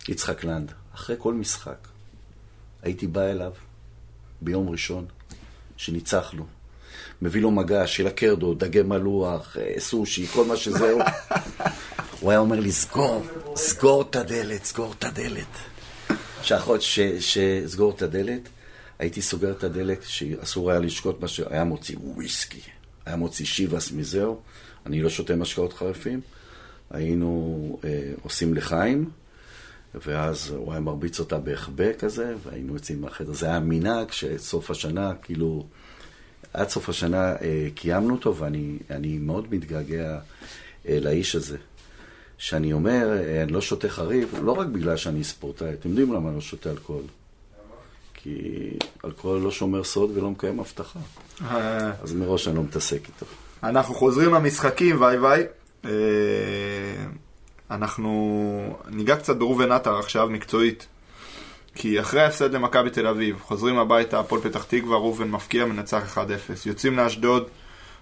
יצחק 0.08 0.44
לנד, 0.44 0.72
אחרי 0.96 1.16
כל 1.18 1.34
משחק, 1.34 1.88
הייתי 2.82 3.06
בא 3.06 3.22
אליו 3.22 3.52
ביום 4.40 4.68
ראשון, 4.68 5.06
שניצחנו. 5.76 6.46
מביא 7.22 7.42
לו 7.42 7.50
מגש 7.50 7.96
של 7.96 8.06
הקרדו, 8.06 8.54
דגי 8.54 8.82
מלוח, 8.82 9.56
אה, 9.56 9.74
סושי, 9.78 10.26
כל 10.26 10.44
מה 10.44 10.56
שזהו. 10.56 10.98
הוא 12.20 12.30
היה 12.30 12.40
אומר 12.40 12.60
לי, 12.60 12.72
סגור, 12.72 13.26
סגור 13.56 14.02
את 14.02 14.16
הדלת, 14.16 14.64
סגור 14.64 14.94
את 14.98 15.04
הדלת. 15.04 15.56
שאחות, 16.42 16.80
שסגור 17.20 17.92
את 17.96 18.02
הדלת, 18.02 18.48
הייתי 18.98 19.22
סוגר 19.22 19.52
את 19.52 19.64
הדלת, 19.64 20.02
שאסור 20.02 20.70
היה 20.70 20.80
לשקוט 20.80 21.20
מה 21.20 21.28
שהיה 21.28 21.64
מוציא 21.64 21.96
וויסקי, 21.98 22.60
היה 23.06 23.16
מוציא 23.16 23.46
שיבס 23.46 23.92
מזהו, 23.92 24.40
אני 24.86 25.02
לא 25.02 25.08
שותה 25.08 25.36
משקאות 25.36 25.72
חריפים, 25.72 26.20
היינו 26.90 27.78
אה, 27.84 28.12
עושים 28.22 28.54
לחיים, 28.54 29.10
ואז 30.06 30.50
הוא 30.50 30.72
היה 30.72 30.80
מרביץ 30.80 31.20
אותה 31.20 31.38
בהחבא 31.38 31.92
כזה, 31.98 32.34
והיינו 32.44 32.74
יוצאים 32.74 33.00
מהחדר. 33.00 33.32
זה 33.32 33.46
היה 33.46 33.60
מנהג 33.60 34.10
שסוף 34.10 34.70
השנה, 34.70 35.12
כאילו, 35.22 35.66
עד 36.52 36.68
סוף 36.68 36.88
השנה 36.88 37.32
אה, 37.32 37.68
קיימנו 37.74 38.14
אותו, 38.14 38.36
ואני 38.36 38.78
אני 38.90 39.18
מאוד 39.18 39.54
מתגעגע 39.54 40.18
אה, 40.88 40.98
לאיש 41.00 41.36
הזה. 41.36 41.56
שאני 42.38 42.72
אומר, 42.72 43.12
אה, 43.12 43.42
אני 43.42 43.52
לא 43.52 43.60
שותה 43.60 43.88
חריף, 43.88 44.28
לא 44.42 44.52
רק 44.52 44.66
בגלל 44.66 44.96
שאני 44.96 45.24
ספורטאי, 45.24 45.72
אתם 45.72 45.88
יודעים 45.88 46.12
למה 46.12 46.28
אני 46.28 46.34
לא 46.34 46.40
שותה 46.40 46.70
אלכוהול? 46.70 47.04
כי 48.14 48.70
אלכוהול 49.04 49.40
לא 49.40 49.50
שומר 49.50 49.84
סוד 49.84 50.10
ולא 50.16 50.30
מקיים 50.30 50.60
הבטחה. 50.60 50.98
אה, 51.42 51.92
אז 52.02 52.12
מראש 52.12 52.48
אני 52.48 52.56
לא 52.56 52.62
מתעסק 52.62 53.00
איתו. 53.08 53.26
אנחנו 53.62 53.94
חוזרים 53.94 54.34
למשחקים, 54.34 55.00
ויי 55.00 55.18
ויי. 55.18 55.46
אנחנו 57.70 58.78
ניגע 58.90 59.16
קצת 59.16 59.36
בראובן 59.36 59.72
עטר 59.72 59.98
עכשיו, 59.98 60.28
מקצועית. 60.30 60.86
כי 61.74 62.00
אחרי 62.00 62.22
ההפסד 62.22 62.54
למכבי 62.54 62.90
תל 62.90 63.06
אביב, 63.06 63.36
חוזרים 63.42 63.78
הביתה, 63.78 64.20
הפועל 64.20 64.40
פתח 64.40 64.64
תקווה, 64.64 64.96
ראובן 64.96 65.28
מפקיע, 65.28 65.64
מנצח 65.64 66.18
1-0. 66.18 66.20
יוצאים 66.66 66.96
לאשדוד, 66.96 67.48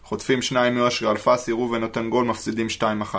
חוטפים 0.05 0.43
שניים 0.43 0.75
מאושרי 0.75 1.11
אלפסי, 1.11 1.53
ראובן 1.53 1.81
נותן 1.81 2.11
גול, 2.11 2.25
מפסידים 2.25 2.67
2-1. 2.79 3.15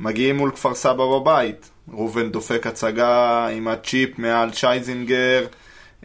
מגיעים 0.00 0.36
מול 0.36 0.50
כפר 0.50 0.74
סבא 0.74 1.18
בבית, 1.18 1.70
ראובן 1.92 2.30
דופק 2.30 2.66
הצגה 2.66 3.46
עם 3.48 3.68
הצ'יפ 3.68 4.18
מעל 4.18 4.52
שייזינגר, 4.52 5.46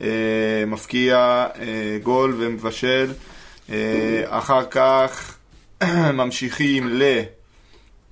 אה, 0.01 0.07
מפקיע 0.67 1.47
אה, 1.59 1.97
גול 2.03 2.35
ומבשל. 2.37 3.11
אה, 3.69 4.23
אחר 4.29 4.65
כך 4.65 5.37
ממשיכים 6.13 6.87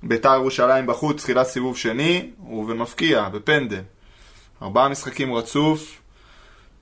לביתר 0.02 0.34
ירושלים 0.34 0.86
בחוץ, 0.86 1.22
תחילת 1.22 1.46
סיבוב 1.46 1.76
שני, 1.76 2.30
ראובן 2.46 2.76
מפקיע 2.76 3.28
בפנדל. 3.28 3.80
ארבעה 4.62 4.88
משחקים 4.88 5.34
רצוף, 5.34 6.02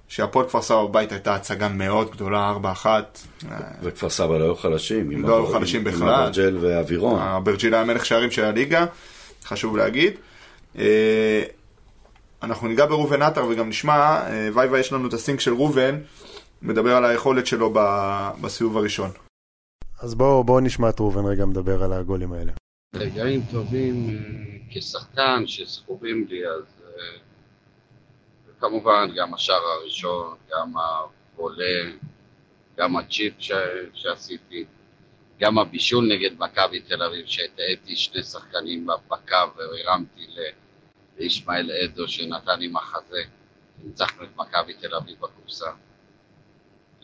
שהפועל 0.09 0.47
כפר 0.47 0.63
סבא 0.63 0.85
בבית 0.85 1.13
הייתה 1.13 1.35
הצגה 1.35 1.69
מאוד 1.69 2.11
גדולה, 2.11 2.55
4-1. 2.85 2.87
וכפר 3.83 4.11
סבא 4.11 4.39
לא 4.39 4.45
היו 4.45 4.57
חלשים. 4.57 5.11
עם 5.11 5.23
לא 5.23 5.37
היו 5.37 5.47
חלשים 5.47 5.81
עם 5.81 5.93
בכלל. 5.93 6.23
אברג'ל 6.23 6.59
ואווירון. 6.61 7.21
אברג'יל 7.21 7.75
היה 7.75 7.85
מלך 7.85 8.07
שערים 8.07 8.31
של 8.31 8.45
הליגה, 8.45 8.87
חשוב 9.45 9.77
להגיד. 9.77 10.13
אה, 10.79 11.43
אנחנו 12.43 12.69
ניגע 12.69 12.87
בראובן 12.87 13.23
עטר 13.23 13.45
וגם 13.45 13.69
נשמע, 13.69 13.97
אה, 13.97 14.49
וייבה 14.55 14.79
יש 14.79 14.93
לנו 14.93 15.09
את 15.09 15.13
הסינק 15.13 15.41
של 15.41 15.55
ראובן, 15.55 15.99
מדבר 16.63 16.97
על 16.97 17.05
היכולת 17.05 17.47
שלו 17.47 17.75
בסיבוב 18.41 18.77
הראשון. 18.77 19.11
אז 20.01 20.15
בואו 20.15 20.45
בוא 20.45 20.61
נשמע 20.61 20.89
את 20.89 21.01
ראובן 21.01 21.25
רגע 21.25 21.45
מדבר 21.45 21.83
על 21.83 21.93
הגולים 21.93 22.33
האלה. 22.33 22.53
רגעים 22.95 23.43
טובים 23.51 24.09
אה, 24.09 24.59
כשחקן 24.71 25.47
שזכורים 25.47 26.27
לי, 26.29 26.47
אז 26.47 26.83
אה, 26.85 27.19
כמובן 28.61 29.09
גם 29.17 29.35
השער 29.35 29.63
הראשון, 29.63 30.37
גם 30.51 30.73
הבולה, 30.77 31.91
גם 32.77 32.97
הצ'יפ 32.97 33.35
ש... 33.39 33.53
שעשיתי, 33.95 34.65
גם 35.41 35.59
הבישול 35.59 36.13
נגד 36.13 36.31
מכבי 36.39 36.81
תל 36.81 37.03
אביב, 37.03 37.27
שהטעיתי 37.27 37.97
שני 37.97 38.23
שחקנים 38.23 38.87
בקו 39.09 39.37
והרמתי 39.57 40.27
לישמעאל 41.19 41.71
אדו 41.85 42.09
שנתן 42.09 42.59
לי 42.59 42.69
מחזה, 42.69 43.23
ניצחנו 43.85 44.25
את 44.25 44.37
מכבי 44.37 44.75
תל 44.75 44.95
אביב 44.95 45.17
בקופסה. 45.21 45.71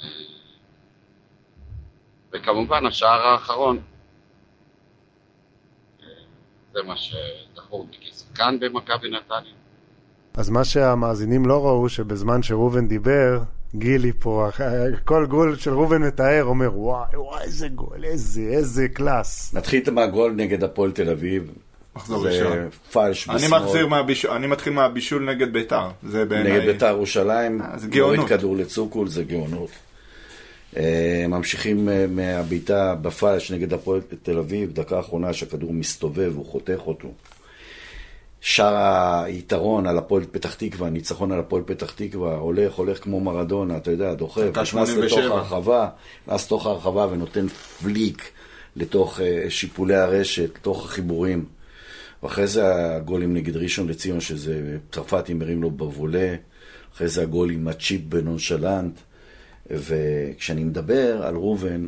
אה, 0.03 0.09
וכמובן 2.33 2.87
השער 2.87 3.27
האחרון, 3.27 3.83
זה 6.77 6.83
מה 6.83 6.95
שזכור 6.97 7.87
לי 7.91 7.99
כשחקן 8.01 8.59
במכבי 8.61 9.11
נתניה. 9.11 9.53
אז 10.35 10.51
מה 10.51 10.65
שהמאזינים 10.65 11.47
לא 11.47 11.67
ראו, 11.67 11.89
שבזמן 11.89 12.43
שראובן 12.43 12.89
דיבר, 12.89 13.39
גילי 13.75 14.13
פה, 14.19 14.49
כל 15.05 15.27
גול 15.27 15.57
של 15.57 15.71
ראובן 15.71 16.03
מתאר 16.03 16.45
אומר, 16.45 16.79
וואי, 16.79 17.17
וואי, 17.17 17.43
איזה 17.43 17.69
גול, 17.69 18.05
איזה, 18.05 18.41
איזה 18.41 18.89
קלאס. 18.89 19.55
נתחיל 19.55 19.91
מהגול 19.91 20.33
נגד 20.33 20.65
הפועל 20.65 20.93
תל 20.93 21.11
אביב. 21.11 21.51
מחזור 21.97 22.23
זה 22.23 22.29
ראשון. 22.29 22.69
פלש 22.93 23.29
אני 23.29 23.37
בשמאל. 23.37 23.87
מהבישול, 23.87 24.31
אני 24.31 24.47
מתחיל 24.47 24.73
מהבישול 24.73 25.31
נגד 25.31 25.53
ביתר. 25.53 25.89
זה 26.03 26.25
בעיניי... 26.25 26.53
נגד 26.53 26.67
בית"ר 26.67 26.87
ירושלים, 26.87 27.63
אה, 27.63 27.79
זה 27.79 27.89
גאונות. 27.89 28.17
יורד 28.17 28.29
כדור 28.29 28.57
לצוקול, 28.57 29.09
זה 29.09 29.25
גאונות. 29.25 29.71
אה, 30.77 31.25
ממשיכים 31.29 31.89
אה, 31.89 32.07
מהבעיטה 32.07 32.95
בפלש 32.95 33.51
נגד 33.51 33.73
הפועל 33.73 34.01
תל 34.23 34.39
אביב, 34.39 34.73
דקה 34.73 35.01
אחרונה 35.01 35.33
שהכדור 35.33 35.73
מסתובב, 35.73 36.33
הוא 36.37 36.47
חותך 36.47 36.81
אותו. 36.87 37.09
שער 38.41 39.23
היתרון 39.25 39.87
על 39.87 39.99
הפועל 39.99 40.25
פתח 40.33 40.55
תקווה, 40.55 40.91
ניצחון 40.91 41.33
על 41.33 41.41
הפועל 41.41 41.63
פתח 41.67 41.91
תקווה, 41.91 42.37
הולך, 42.37 42.75
הולך 42.75 43.03
כמו 43.03 43.21
מרדונה, 43.21 43.77
אתה 43.77 43.91
יודע, 43.91 44.15
דוחף, 44.15 44.43
נכנס 44.51 44.69
87. 44.69 45.21
לתוך 45.21 45.37
הרחבה, 45.37 45.89
נכנס 46.27 46.47
לתוך 46.47 46.67
הרחבה 46.67 47.07
ונותן 47.11 47.47
פליק 47.83 48.31
לתוך 48.77 49.21
אה, 49.21 49.45
שיפולי 49.49 49.95
הרשת, 49.95 50.51
לתוך 50.57 50.85
החיבורים. 50.85 51.45
ואחרי 52.23 52.47
זה 52.47 52.97
הגולים 52.97 53.35
נגד 53.35 53.57
ראשון 53.57 53.89
לציון, 53.89 54.21
שזה 54.21 54.79
צרפתי 54.93 55.35
מרים 55.35 55.63
לו 55.63 55.71
בבולה, 55.71 56.35
אחרי 56.95 57.09
זה 57.09 57.23
הגול 57.23 57.51
עם 57.51 57.69
הצ'יפ 57.69 58.01
בנונשלנט. 58.09 58.99
וכשאני 59.71 60.65
מדבר 60.65 61.23
על 61.23 61.35
ראובן, 61.35 61.87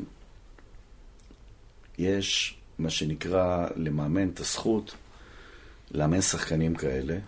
יש 1.98 2.58
מה 2.78 2.90
שנקרא 2.90 3.66
למאמן 3.76 4.28
את 4.28 4.40
הזכות 4.40 4.94
לאמן 5.90 6.20
שחקנים 6.20 6.74
כאלה, 6.74 7.18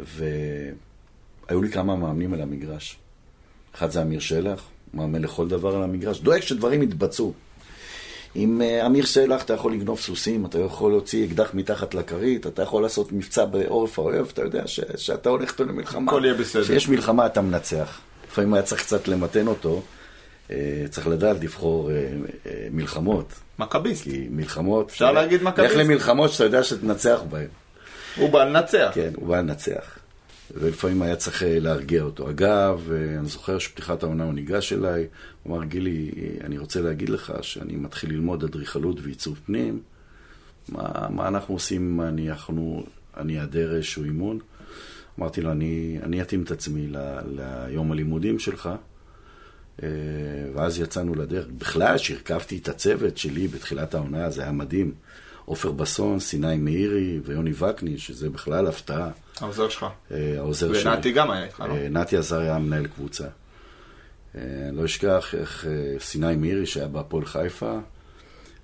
והיו 0.00 1.62
לי 1.62 1.70
כמה 1.70 1.96
מאמנים 1.96 2.34
על 2.34 2.40
המגרש. 2.40 2.98
אחד 3.74 3.90
זה 3.90 4.02
אמיר 4.02 4.20
שלח, 4.20 4.64
מאמן 4.94 5.22
לכל 5.22 5.48
דבר 5.48 5.76
על 5.76 5.82
המגרש, 5.82 6.20
דואג 6.20 6.40
שדברים 6.40 6.82
יתבצעו. 6.82 7.32
עם 8.34 8.62
אה, 8.62 8.86
אמיר 8.86 9.04
שלח 9.04 9.42
אתה 9.42 9.52
יכול 9.52 9.72
לגנוב 9.72 10.00
סוסים, 10.00 10.46
אתה 10.46 10.58
יכול 10.58 10.90
להוציא 10.92 11.26
אקדח 11.26 11.54
מתחת 11.54 11.94
לכרית, 11.94 12.46
אתה 12.46 12.62
יכול 12.62 12.82
לעשות 12.82 13.12
מבצע 13.12 13.44
בעורף 13.44 13.98
האויב, 13.98 14.30
אתה 14.32 14.42
יודע 14.42 14.66
ש, 14.66 14.80
שאתה 14.96 15.28
הולך 15.28 15.60
למלחמה. 15.60 16.12
הכל 16.12 16.22
יהיה 16.24 16.34
בסדר. 16.34 16.62
כשיש 16.64 16.88
מלחמה 16.88 17.26
אתה 17.26 17.40
מנצח. 17.40 18.00
לפעמים 18.32 18.54
היה 18.54 18.62
צריך 18.62 18.82
קצת 18.82 19.08
למתן 19.08 19.46
אותו, 19.46 19.82
אה, 20.50 20.84
צריך 20.90 21.06
לדעת 21.06 21.36
לבחור 21.40 21.90
אה, 21.90 21.96
אה, 22.46 22.68
מלחמות. 22.70 23.32
מכביסט. 23.58 24.04
כי 24.04 24.28
מלחמות... 24.30 24.90
אפשר 24.90 25.12
להגיד 25.12 25.42
מכביסט. 25.42 25.74
לך 25.74 25.80
למלחמות 25.80 26.32
שאתה 26.32 26.44
יודע 26.44 26.62
שתנצח 26.62 27.20
בהן. 27.30 27.46
הוא 28.16 28.30
בא 28.30 28.44
לנצח. 28.44 28.90
כן, 28.94 29.10
הוא 29.16 29.28
בא 29.28 29.38
לנצח. 29.38 29.98
ולפעמים 30.54 31.02
היה 31.02 31.16
צריך 31.16 31.42
להרגיע 31.46 32.02
אותו. 32.02 32.30
אגב, 32.30 32.88
אני 33.18 33.28
זוכר 33.28 33.58
שפתיחת 33.58 34.02
העונה 34.02 34.24
הוא 34.24 34.32
ניגש 34.32 34.72
אליי, 34.72 35.06
הוא 35.42 35.56
אמר, 35.56 35.64
גילי, 35.64 36.10
אני 36.44 36.58
רוצה 36.58 36.80
להגיד 36.80 37.08
לך 37.08 37.32
שאני 37.42 37.76
מתחיל 37.76 38.10
ללמוד 38.10 38.44
אדריכלות 38.44 38.96
ועיצוב 39.02 39.40
פנים. 39.46 39.80
מה, 40.68 41.08
מה 41.10 41.28
אנחנו 41.28 41.54
עושים 41.54 41.92
אם 41.92 42.00
אני, 42.00 42.30
אנחנו, 42.30 42.84
אני 43.16 43.40
אעדר 43.40 43.74
איזשהו 43.74 44.04
אימון? 44.04 44.38
אמרתי 45.18 45.40
לו, 45.40 45.52
אני, 45.52 45.98
אני 46.02 46.22
אתאים 46.22 46.42
את 46.42 46.50
עצמי 46.50 46.86
ל, 46.86 46.96
ליום 47.26 47.92
הלימודים 47.92 48.38
שלך. 48.38 48.70
אה, 49.82 49.88
ואז 50.54 50.80
יצאנו 50.80 51.14
לדרך. 51.14 51.46
בכלל, 51.58 51.98
שהרכבתי 51.98 52.58
את 52.58 52.68
הצוות 52.68 53.18
שלי 53.18 53.48
בתחילת 53.48 53.94
העונה, 53.94 54.30
זה 54.30 54.42
היה 54.42 54.52
מדהים. 54.52 54.92
עופר 55.44 55.72
בסון, 55.72 56.20
סיני 56.20 56.56
מאירי 56.56 57.20
ויוני 57.24 57.52
וקני, 57.58 57.98
שזה 57.98 58.30
בכלל 58.30 58.66
הפתעה. 58.66 59.10
העוזר 59.40 59.68
שלך. 59.68 59.86
אה, 60.10 60.34
העוזר 60.38 60.74
שלי. 60.74 60.92
ונתי 60.92 61.12
גם 61.12 61.30
היה 61.30 61.44
איתך, 61.44 61.60
לא? 61.68 61.74
אה, 61.74 61.88
נתי 61.88 62.16
עזריה 62.16 62.50
היה 62.50 62.58
מנהל 62.58 62.86
קבוצה. 62.86 63.26
אה, 64.34 64.40
לא 64.72 64.84
אשכח 64.84 65.34
איך 65.34 65.66
סיני 65.98 66.36
מאירי, 66.36 66.66
שהיה 66.66 66.88
בהפועל 66.88 67.24
חיפה, 67.24 67.78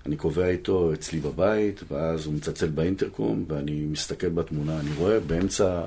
אני 0.05 0.15
קובע 0.17 0.47
איתו 0.47 0.93
אצלי 0.93 1.19
בבית, 1.19 1.83
ואז 1.91 2.25
הוא 2.25 2.33
מצלצל 2.33 2.67
באינטרקום, 2.67 3.45
ואני 3.47 3.85
מסתכל 3.85 4.29
בתמונה, 4.29 4.79
אני 4.79 4.89
רואה 4.97 5.19
באמצע, 5.19 5.81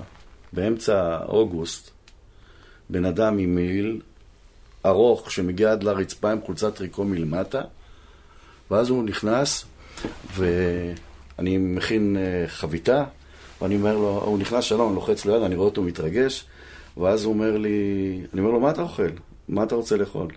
באמצע 0.53 1.19
אוגוסט, 1.29 1.91
בן 2.91 3.05
אדם 3.05 3.39
עם 3.39 3.55
מעיל 3.55 4.01
ארוך 4.87 5.31
שמגיע 5.31 5.73
עד 5.73 5.83
לרצפה 5.83 6.31
עם 6.33 6.41
חולצת 6.41 6.75
טריקו 6.75 7.05
מלמטה, 7.05 7.63
ואז 8.71 8.89
הוא 8.89 9.05
נכנס, 9.05 9.65
ואני 10.35 11.59
מכין 11.59 12.17
אה, 12.17 12.45
חביתה, 12.49 13.05
ואני 13.63 13.77
אומר 13.77 13.97
לו, 13.97 14.23
הוא 14.25 14.39
נכנס 14.39 14.65
שלום, 14.65 14.95
לוחץ 14.95 15.25
לו 15.25 15.37
יד, 15.37 15.43
אני 15.43 15.55
רואה 15.55 15.69
אותו 15.69 15.83
מתרגש, 15.83 16.45
ואז 16.97 17.25
הוא 17.25 17.33
אומר 17.33 17.59
לי, 17.59 18.21
אני 18.33 18.41
אומר 18.41 18.53
לו, 18.53 18.61
מה 18.61 18.71
אתה 18.71 18.83
אוכל? 18.83 19.09
מה 19.49 19.63
אתה 19.63 19.75
רוצה 19.75 19.97
לאכול? 19.97 20.29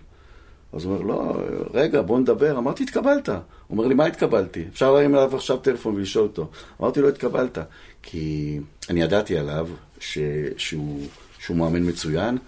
אז 0.72 0.84
הוא 0.84 0.94
אומר, 0.94 1.02
לא, 1.04 1.34
רגע, 1.74 2.02
בוא 2.02 2.18
נדבר. 2.18 2.58
אמרתי, 2.58 2.82
התקבלת. 2.82 3.28
הוא 3.28 3.38
אומר 3.70 3.86
לי, 3.86 3.94
מה 3.94 4.06
התקבלתי? 4.06 4.64
אפשר 4.72 4.92
להרים 4.92 5.14
אליו 5.14 5.36
עכשיו 5.36 5.56
טלפון 5.56 5.94
ולשאול 5.94 6.24
אותו. 6.24 6.48
אמרתי 6.80 7.00
לו, 7.00 7.08
התקבלת. 7.08 7.58
כי 8.02 8.58
אני 8.90 9.02
ידעתי 9.02 9.38
עליו 9.38 9.68
ש... 10.00 10.18
שהוא... 10.56 11.06
שהוא 11.38 11.56
מאמן 11.56 11.88
מצוין, 11.88 12.38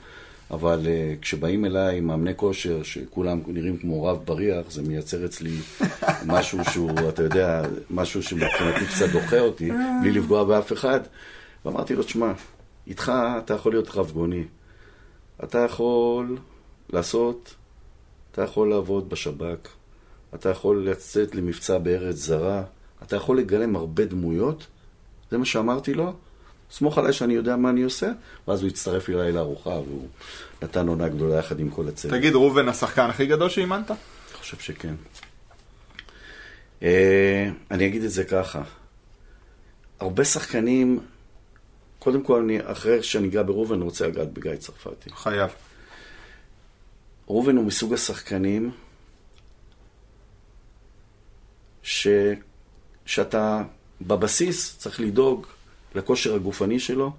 אבל 0.51 0.81
uh, 0.85 1.23
כשבאים 1.23 1.65
אליי 1.65 2.01
מאמני 2.01 2.33
כושר, 2.37 2.83
שכולם 2.83 3.41
נראים 3.47 3.77
כמו 3.77 4.05
רב 4.05 4.23
בריח, 4.25 4.71
זה 4.71 4.83
מייצר 4.83 5.25
אצלי 5.25 5.57
משהו 6.27 6.59
שהוא, 6.65 6.91
אתה 7.09 7.23
יודע, 7.23 7.63
משהו 7.91 8.23
שמבחינתי 8.23 8.87
קצת 8.87 9.09
דוחה 9.13 9.41
אותי, 9.41 9.71
בלי 10.03 10.11
לפגוע 10.11 10.45
באף 10.45 10.73
אחד. 10.73 11.01
ואמרתי 11.65 11.95
לו, 11.95 12.03
תשמע, 12.03 12.33
איתך 12.87 13.13
אתה 13.39 13.55
יכול 13.55 13.73
להיות 13.73 13.89
רב 13.95 14.11
גוני. 14.11 14.45
אתה 15.45 15.59
יכול 15.59 16.37
לעשות, 16.91 17.55
אתה 18.33 18.43
יכול 18.43 18.71
לעבוד 18.71 19.09
בשב"כ, 19.09 19.69
אתה 20.35 20.49
יכול 20.49 20.89
לצאת 20.89 21.35
למבצע 21.35 21.79
בארץ 21.79 22.17
זרה, 22.17 22.63
אתה 23.03 23.17
יכול 23.17 23.39
לגלם 23.39 23.77
הרבה 23.77 24.05
דמויות, 24.05 24.67
זה 25.31 25.39
מה 25.39 25.45
שאמרתי 25.45 25.95
לו, 25.95 26.13
סמוך 26.71 26.99
עליי 26.99 27.13
שאני 27.13 27.35
יודע 27.35 27.57
מה 27.57 27.71
אני 27.71 27.83
עושה, 27.83 28.11
ואז 28.49 28.63
הוא 28.63 28.69
הצטרף 28.69 29.11
אליי 29.11 29.33
לארוחה 29.33 29.71
והוא 29.71 30.09
נתן 30.63 30.89
עונה 30.89 31.09
גדולה 31.09 31.37
יחד 31.39 31.61
עם 31.61 31.71
כל 31.71 31.89
הצוות. 31.89 32.15
תגיד, 32.15 32.35
ראובן 32.35 32.69
השחקן 32.69 33.11
הכי 33.11 33.27
גדול 33.27 33.49
שאימנת? 33.49 33.91
אני 33.91 33.99
חושב 34.35 34.59
שכן. 34.59 34.95
אה, 36.83 37.51
אני 37.71 37.87
אגיד 37.87 38.03
את 38.03 38.11
זה 38.11 38.25
ככה, 38.25 38.63
הרבה 40.01 40.25
שחקנים, 40.25 41.01
קודם 41.99 42.23
כל, 42.23 42.41
אני, 42.43 42.59
אחרי 42.65 43.03
שאני 43.03 43.29
אגע 43.29 43.43
בראובן, 43.43 43.75
אני 43.75 43.85
רוצה 43.85 44.07
לגעת 44.07 44.33
בגיא 44.33 44.57
צרפתי. 44.57 45.11
חייב. 45.11 45.51
ראובן 47.29 47.57
הוא 47.57 47.65
מסוג 47.65 47.95
השחקנים 47.95 48.71
ש... 51.83 52.09
שאתה 53.07 53.63
בבסיס 54.01 54.79
צריך 54.79 55.01
לדאוג 55.01 55.47
לכושר 55.95 56.35
הגופני 56.35 56.81
שלו, 56.81 57.13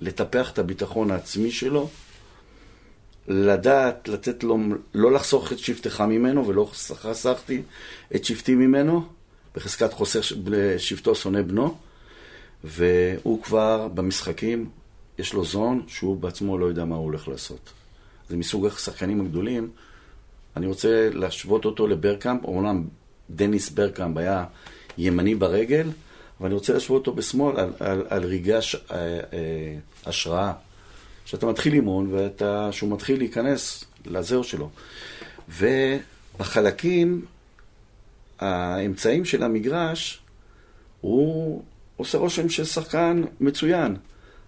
לטפח 0.00 0.50
את 0.50 0.58
הביטחון 0.58 1.10
העצמי 1.10 1.50
שלו, 1.50 1.88
לדעת, 3.28 4.08
לתת 4.08 4.44
לו, 4.44 4.58
לא 4.94 5.12
לחסוך 5.12 5.52
את 5.52 5.58
שבטך 5.58 6.00
ממנו, 6.00 6.46
ולא 6.46 6.70
חסכתי 6.72 7.62
את 8.14 8.24
שבטי 8.24 8.54
ממנו, 8.54 9.06
בחזקת 9.54 9.92
חוסר 9.92 10.20
שבטו 10.78 11.14
שונא 11.14 11.42
בנו, 11.42 11.76
והוא 12.64 13.42
כבר 13.42 13.88
במשחקים, 13.94 14.68
יש 15.18 15.32
לו 15.32 15.44
זון 15.44 15.82
שהוא 15.86 16.16
בעצמו 16.16 16.58
לא 16.58 16.66
יודע 16.66 16.84
מה 16.84 16.96
הוא 16.96 17.04
הולך 17.04 17.28
לעשות. 17.28 17.72
זה 18.28 18.36
מסוג 18.36 18.66
השחקנים 18.66 19.20
הגדולים. 19.20 19.70
אני 20.56 20.66
רוצה 20.66 21.10
להשוות 21.12 21.64
אותו 21.64 21.86
לברקאמפ, 21.86 22.44
אומנם 22.44 22.84
דניס 23.30 23.70
ברקאמפ 23.70 24.16
היה 24.16 24.44
ימני 24.98 25.34
ברגל, 25.34 25.88
אבל 26.40 26.46
אני 26.46 26.54
רוצה 26.54 26.72
להשוות 26.72 27.06
אותו 27.06 27.12
בשמאל 27.12 27.60
על, 27.60 27.72
על, 27.80 28.04
על 28.08 28.24
רגעי 28.24 28.54
הש, 28.54 28.74
אה, 28.74 28.80
אה, 28.90 29.20
השראה. 30.06 30.52
שאתה 31.24 31.46
מתחיל 31.46 31.72
אימון 31.72 32.14
ושהוא 32.14 32.92
מתחיל 32.92 33.18
להיכנס 33.18 33.84
לזהו 34.06 34.44
שלו. 34.44 34.70
ובחלקים, 35.48 37.24
האמצעים 38.38 39.24
של 39.24 39.42
המגרש, 39.42 40.20
הוא 41.00 41.62
עושה 41.96 42.18
רושם 42.18 42.48
של 42.48 42.64
שחקן 42.64 43.22
מצוין. 43.40 43.96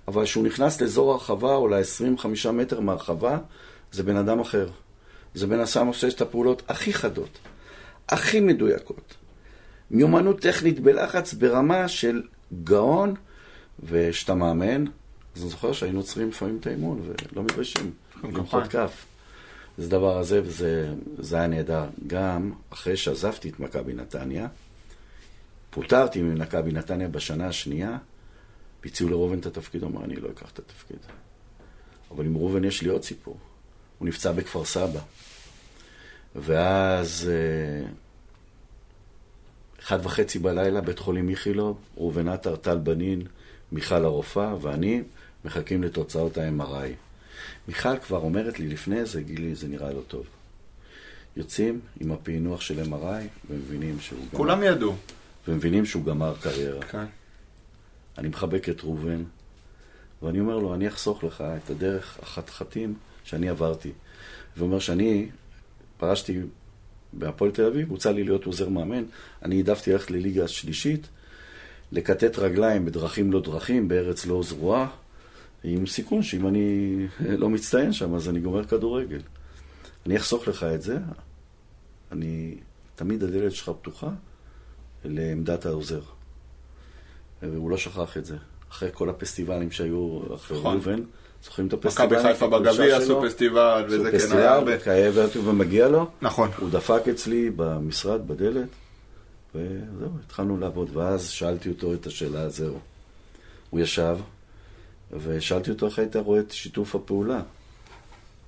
אבל 0.08 0.24
כשהוא 0.24 0.44
נכנס 0.44 0.80
לאזור 0.80 1.12
הרחבה 1.12 1.54
או 1.54 1.68
ל-25 1.68 2.50
מטר 2.52 2.80
מהרחבה, 2.80 3.38
זה 3.92 4.02
בן 4.02 4.16
אדם 4.16 4.40
אחר. 4.40 4.68
זה 5.34 5.46
בן 5.46 5.60
אדם 5.60 5.86
עושה 5.86 6.08
את 6.08 6.20
הפעולות 6.20 6.62
הכי 6.68 6.92
חדות, 6.92 7.38
הכי 8.08 8.40
מדויקות. 8.40 9.14
מיומנות 9.90 10.40
טכנית 10.40 10.80
בלחץ 10.80 11.34
ברמה 11.34 11.88
של 11.88 12.22
גאון, 12.64 13.14
וכשאתה 13.82 14.34
מאמן, 14.34 14.84
אז 15.36 15.42
אני 15.42 15.50
זוכר 15.50 15.72
שהיינו 15.72 16.02
צריכים 16.02 16.28
לפעמים 16.28 16.56
את 16.60 16.66
האימון, 16.66 17.00
ולא 17.32 17.42
מתביישים, 17.42 17.92
למחוא 18.24 18.64
כף. 18.64 19.06
זה 19.78 19.88
דבר 19.88 20.18
הזה, 20.18 20.40
וזה 20.44 20.94
זה 21.18 21.36
היה 21.36 21.46
נהדר. 21.46 21.84
גם 22.06 22.52
אחרי 22.70 22.96
שעזבתי 22.96 23.48
את 23.48 23.60
מכבי 23.60 23.92
נתניה, 23.92 24.48
פוטרתי 25.70 26.22
ממכבי 26.22 26.72
נתניה 26.72 27.08
בשנה 27.08 27.46
השנייה, 27.46 27.98
הציעו 28.84 29.10
לראובן 29.10 29.38
את 29.38 29.46
התפקיד, 29.46 29.82
הוא 29.82 29.90
אמר, 29.90 30.04
אני 30.04 30.16
לא 30.16 30.28
אקח 30.30 30.50
את 30.50 30.58
התפקיד. 30.58 30.98
אבל 32.10 32.26
עם 32.26 32.36
ראובן 32.36 32.64
יש 32.64 32.82
לי 32.82 32.88
עוד 32.88 33.02
סיפור. 33.02 33.36
הוא 33.98 34.08
נפצע 34.08 34.32
בכפר 34.32 34.64
סבא. 34.64 35.00
ואז, 36.36 37.30
אחד 39.82 39.98
וחצי 40.02 40.38
בלילה, 40.38 40.80
בית 40.80 40.98
חולים 40.98 41.28
איכילוב, 41.28 41.78
ראובן 41.96 42.28
עטר, 42.28 42.56
טל 42.56 42.78
בנין, 42.78 43.22
מיכל 43.72 44.04
הרופאה 44.04 44.54
ואני 44.60 45.02
מחכים 45.44 45.82
לתוצאות 45.82 46.38
ה-MRI. 46.38 46.88
מיכל 47.68 47.98
כבר 47.98 48.18
אומרת 48.18 48.58
לי 48.58 48.68
לפני 48.68 49.04
זה, 49.04 49.22
גילי, 49.22 49.54
זה 49.54 49.68
נראה 49.68 49.92
לא 49.92 50.00
טוב. 50.08 50.26
יוצאים 51.36 51.80
עם 52.00 52.12
הפענוח 52.12 52.60
של 52.60 52.82
MRI 52.82 53.50
ומבינים 53.50 54.00
שהוא 54.00 54.18
גמר. 54.18 54.38
כולם 54.38 54.62
ידעו. 54.62 54.96
ומבינים 55.48 55.86
שהוא 55.86 56.04
גמר 56.04 56.34
קריירה. 56.40 56.82
כן. 56.82 57.04
אני 58.18 58.28
מחבק 58.28 58.68
את 58.68 58.80
ראובן, 58.84 59.22
ואני 60.22 60.40
אומר 60.40 60.58
לו, 60.58 60.74
אני 60.74 60.88
אחסוך 60.88 61.24
לך 61.24 61.44
את 61.64 61.70
הדרך 61.70 62.18
החתחתים 62.22 62.94
שאני 63.24 63.48
עברתי. 63.48 63.92
ואומר 64.56 64.78
שאני 64.78 65.28
פרשתי 65.96 66.40
בהפועל 67.12 67.50
תל 67.50 67.64
אביב, 67.64 67.90
הוצע 67.90 68.12
לי 68.12 68.24
להיות 68.24 68.44
עוזר 68.44 68.68
מאמן, 68.68 69.04
אני 69.42 69.56
העדפתי 69.56 69.92
ללכת 69.92 70.10
לליגה 70.10 70.44
השלישית, 70.44 71.08
לכתת 71.92 72.38
רגליים 72.38 72.84
בדרכים 72.84 73.32
לא 73.32 73.40
דרכים, 73.40 73.88
בארץ 73.88 74.26
לא 74.26 74.42
זרועה, 74.42 74.88
עם 75.64 75.86
סיכון 75.86 76.22
שאם 76.22 76.46
אני 76.46 76.96
לא 77.20 77.50
מצטיין 77.50 77.92
שם, 77.92 78.14
אז 78.14 78.28
אני 78.28 78.40
גומר 78.40 78.64
כדורגל. 78.64 79.20
אני 80.06 80.16
אחסוך 80.16 80.48
לך 80.48 80.62
את 80.62 80.82
זה, 80.82 80.98
אני, 82.12 82.54
תמיד 82.94 83.22
הדלת 83.22 83.52
שלך 83.52 83.70
פתוחה 83.80 84.10
לעמדת 85.04 85.66
העוזר. 85.66 86.02
והוא 87.42 87.70
לא 87.70 87.76
שכח 87.76 88.16
את 88.16 88.24
זה. 88.24 88.36
אחרי 88.70 88.88
כל 88.92 89.10
הפסטיבלים 89.10 89.70
שהיו 89.70 90.20
אחרי 90.34 90.58
נכון. 90.58 90.72
ראובן, 90.72 91.02
זוכרים 91.44 91.68
את 91.68 91.72
הפסטיבלים? 91.72 92.20
מכבי 92.20 92.32
חיפה 92.32 92.46
בגביע 92.48 92.96
עשו? 92.96 93.22
פסטיבל, 93.26 93.84
עשו 93.86 94.02
וזה 94.02 94.10
כן 94.10 94.36
היה 94.36 94.54
הרבה. 94.54 94.78
כאב 94.78 95.18
ומגיע 95.44 95.88
לו. 95.88 96.06
נכון. 96.22 96.50
הוא 96.58 96.70
דפק 96.70 97.02
אצלי 97.10 97.50
במשרד, 97.56 98.28
בדלת, 98.28 98.68
וזהו, 99.54 100.08
התחלנו 100.24 100.58
לעבוד. 100.58 100.96
ואז 100.96 101.28
שאלתי 101.28 101.68
אותו 101.68 101.94
את 101.94 102.06
השאלה, 102.06 102.48
זהו. 102.48 102.78
הוא 103.70 103.80
ישב, 103.80 104.18
ושאלתי 105.12 105.70
אותו 105.70 105.86
איך 105.86 105.98
היית 105.98 106.16
רואה 106.16 106.40
את 106.40 106.50
שיתוף 106.50 106.94
הפעולה. 106.94 107.40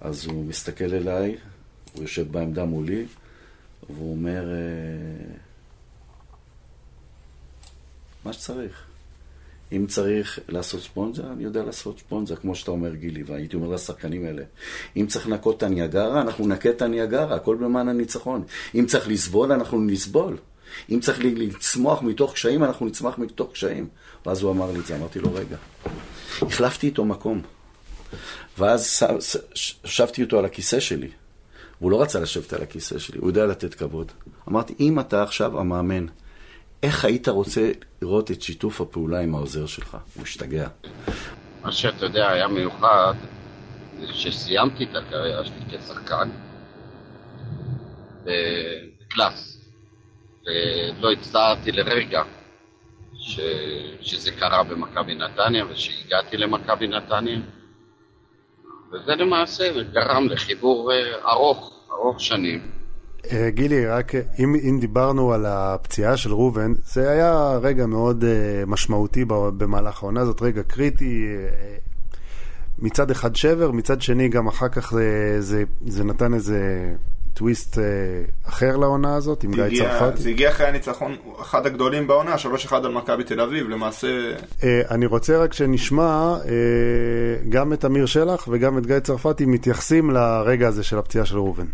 אז 0.01 0.27
הוא 0.27 0.45
מסתכל 0.45 0.85
אליי, 0.95 1.37
הוא 1.93 2.03
יושב 2.03 2.33
בעמדה 2.33 2.65
מולי, 2.65 3.07
והוא 3.91 4.13
אומר, 4.13 4.53
אה, 4.53 5.35
מה 8.25 8.33
שצריך. 8.33 8.92
אם 9.73 9.87
צריך 9.87 10.39
לעשות 10.49 10.83
ספונג'ה, 10.83 11.23
אני 11.33 11.45
יודע 11.45 11.63
לעשות 11.63 11.99
ספונג'ה, 11.99 12.37
כמו 12.37 12.55
שאתה 12.55 12.71
אומר, 12.71 12.95
גילי, 12.95 13.23
והייתי 13.23 13.57
אומר 13.57 13.69
לשחקנים 13.69 14.25
האלה. 14.25 14.43
אם 14.97 15.07
צריך 15.07 15.29
לנקות 15.29 15.57
את 15.57 15.63
הניאגרה, 15.63 16.21
אנחנו 16.21 16.47
נקה 16.47 16.71
את 16.71 16.83
הניאגרה, 16.83 17.35
הכל 17.35 17.57
למען 17.61 17.89
הניצחון. 17.89 18.43
אם 18.75 18.87
צריך 18.87 19.09
לסבול, 19.09 19.53
אנחנו 19.53 19.81
נסבול. 19.81 20.37
אם 20.91 21.01
צריך 21.01 21.19
לצמוח 21.23 22.03
מתוך 22.03 22.33
קשיים, 22.33 22.65
אנחנו 22.65 22.87
נצמח 22.87 23.19
מתוך 23.19 23.53
קשיים. 23.53 23.89
ואז 24.27 24.43
הוא 24.43 24.51
אמר 24.51 24.73
לי 24.73 24.79
את 24.79 24.87
זה, 24.87 24.97
אמרתי 24.97 25.19
לו, 25.19 25.35
רגע. 25.35 25.57
החלפתי 26.43 26.87
איתו 26.87 27.05
מקום. 27.05 27.43
ואז 28.59 29.03
ישבתי 29.85 30.23
איתו 30.23 30.39
על 30.39 30.45
הכיסא 30.45 30.81
שלי. 30.81 31.09
והוא 31.81 31.91
לא 31.91 32.03
רצה 32.03 32.21
לשבת 32.21 32.53
על 32.53 32.63
הכיסא 32.63 32.99
שלי, 32.99 33.19
הוא 33.19 33.29
יודע 33.29 33.47
לתת 33.47 33.75
כבוד. 33.75 34.13
אמרתי, 34.49 34.75
אם 34.81 35.01
אתה 35.01 35.23
עכשיו 35.23 35.61
המאמן, 35.61 36.07
איך 36.83 37.05
היית 37.05 37.29
רוצה 37.29 37.71
לראות 38.03 38.31
את 38.31 38.43
שיתוף 38.43 38.81
הפעולה 38.81 39.21
עם 39.21 39.35
העוזר 39.35 39.67
שלך? 39.67 39.97
הוא 40.15 40.23
השתגע. 40.23 40.69
מה 41.63 41.73
שאתה 41.73 42.05
יודע 42.05 42.31
היה 42.31 42.49
מיוחד, 42.49 43.15
זה 44.01 44.13
שסיימתי 44.13 44.85
את 44.85 44.95
הקריירה 44.95 45.45
שלי 45.45 45.79
כשחקן 45.79 46.29
בקלאס, 48.25 49.59
ולא 50.47 51.13
הצטערתי 51.13 51.73
לרגע 51.73 52.23
ש... 53.15 53.41
שזה 54.01 54.31
קרה 54.33 54.63
במכבי 54.63 55.15
נתניה 55.15 55.65
ושהגעתי 55.67 56.37
למכבי 56.37 56.87
נתניה, 56.87 57.39
וזה 58.93 59.15
למעשה 59.15 59.83
גרם 59.93 60.29
לחיבור 60.29 60.93
אה, 60.93 61.33
ארוך, 61.33 61.89
ארוך 61.91 62.21
שנים. 62.21 62.82
אה, 63.31 63.51
גילי, 63.51 63.87
רק 63.87 64.15
אה, 64.15 64.21
אם, 64.39 64.55
אם 64.55 64.79
דיברנו 64.81 65.33
על 65.33 65.47
הפציעה 65.47 66.17
של 66.17 66.33
ראובן, 66.33 66.73
זה 66.85 67.11
היה 67.11 67.59
רגע 67.63 67.87
מאוד 67.87 68.25
אה, 68.25 68.31
משמעותי 68.67 69.25
במהלך 69.29 70.03
העונה 70.03 70.21
הזאת, 70.21 70.43
רגע 70.43 70.63
קריטי. 70.63 71.27
מצד 72.79 73.11
אחד 73.11 73.37
שבר, 73.37 73.71
מצד 73.71 74.03
שני 74.03 74.29
גם 74.29 74.47
אחר 74.47 74.69
כך 74.69 74.93
זה, 74.93 75.37
זה, 75.41 75.65
זה 75.87 76.05
נתן 76.05 76.35
איזה 76.35 76.93
טוויסט 77.35 77.79
אחר 78.45 78.77
לעונה 78.77 79.17
הזאת, 79.17 79.45
עם 79.45 79.53
גיא 79.53 79.79
צרפתי. 79.79 80.23
זה 80.23 80.29
הגיע 80.29 80.51
אחרי 80.51 80.67
הניצחון, 80.67 81.17
אחד 81.41 81.67
הגדולים 81.67 82.07
בעונה, 82.07 82.35
3-1 82.69 82.75
על 82.75 82.93
מכבי 82.93 83.25
תל 83.25 83.41
אביב, 83.41 83.69
למעשה... 83.69 84.33
אני 84.91 85.07
רוצה 85.07 85.39
רק 85.39 85.53
שנשמע 85.53 86.37
גם 87.49 87.73
את 87.73 87.85
אמיר 87.85 88.07
שלח 88.07 88.49
וגם 88.51 88.79
את 88.79 88.87
גיא 88.87 88.99
צרפתי 88.99 89.45
מתייחסים 89.47 90.11
לרגע 90.11 90.69
הזה 90.69 90.83
של 90.83 90.99
הפציעה 90.99 91.25
של 91.25 91.37
ראובן. 91.37 91.67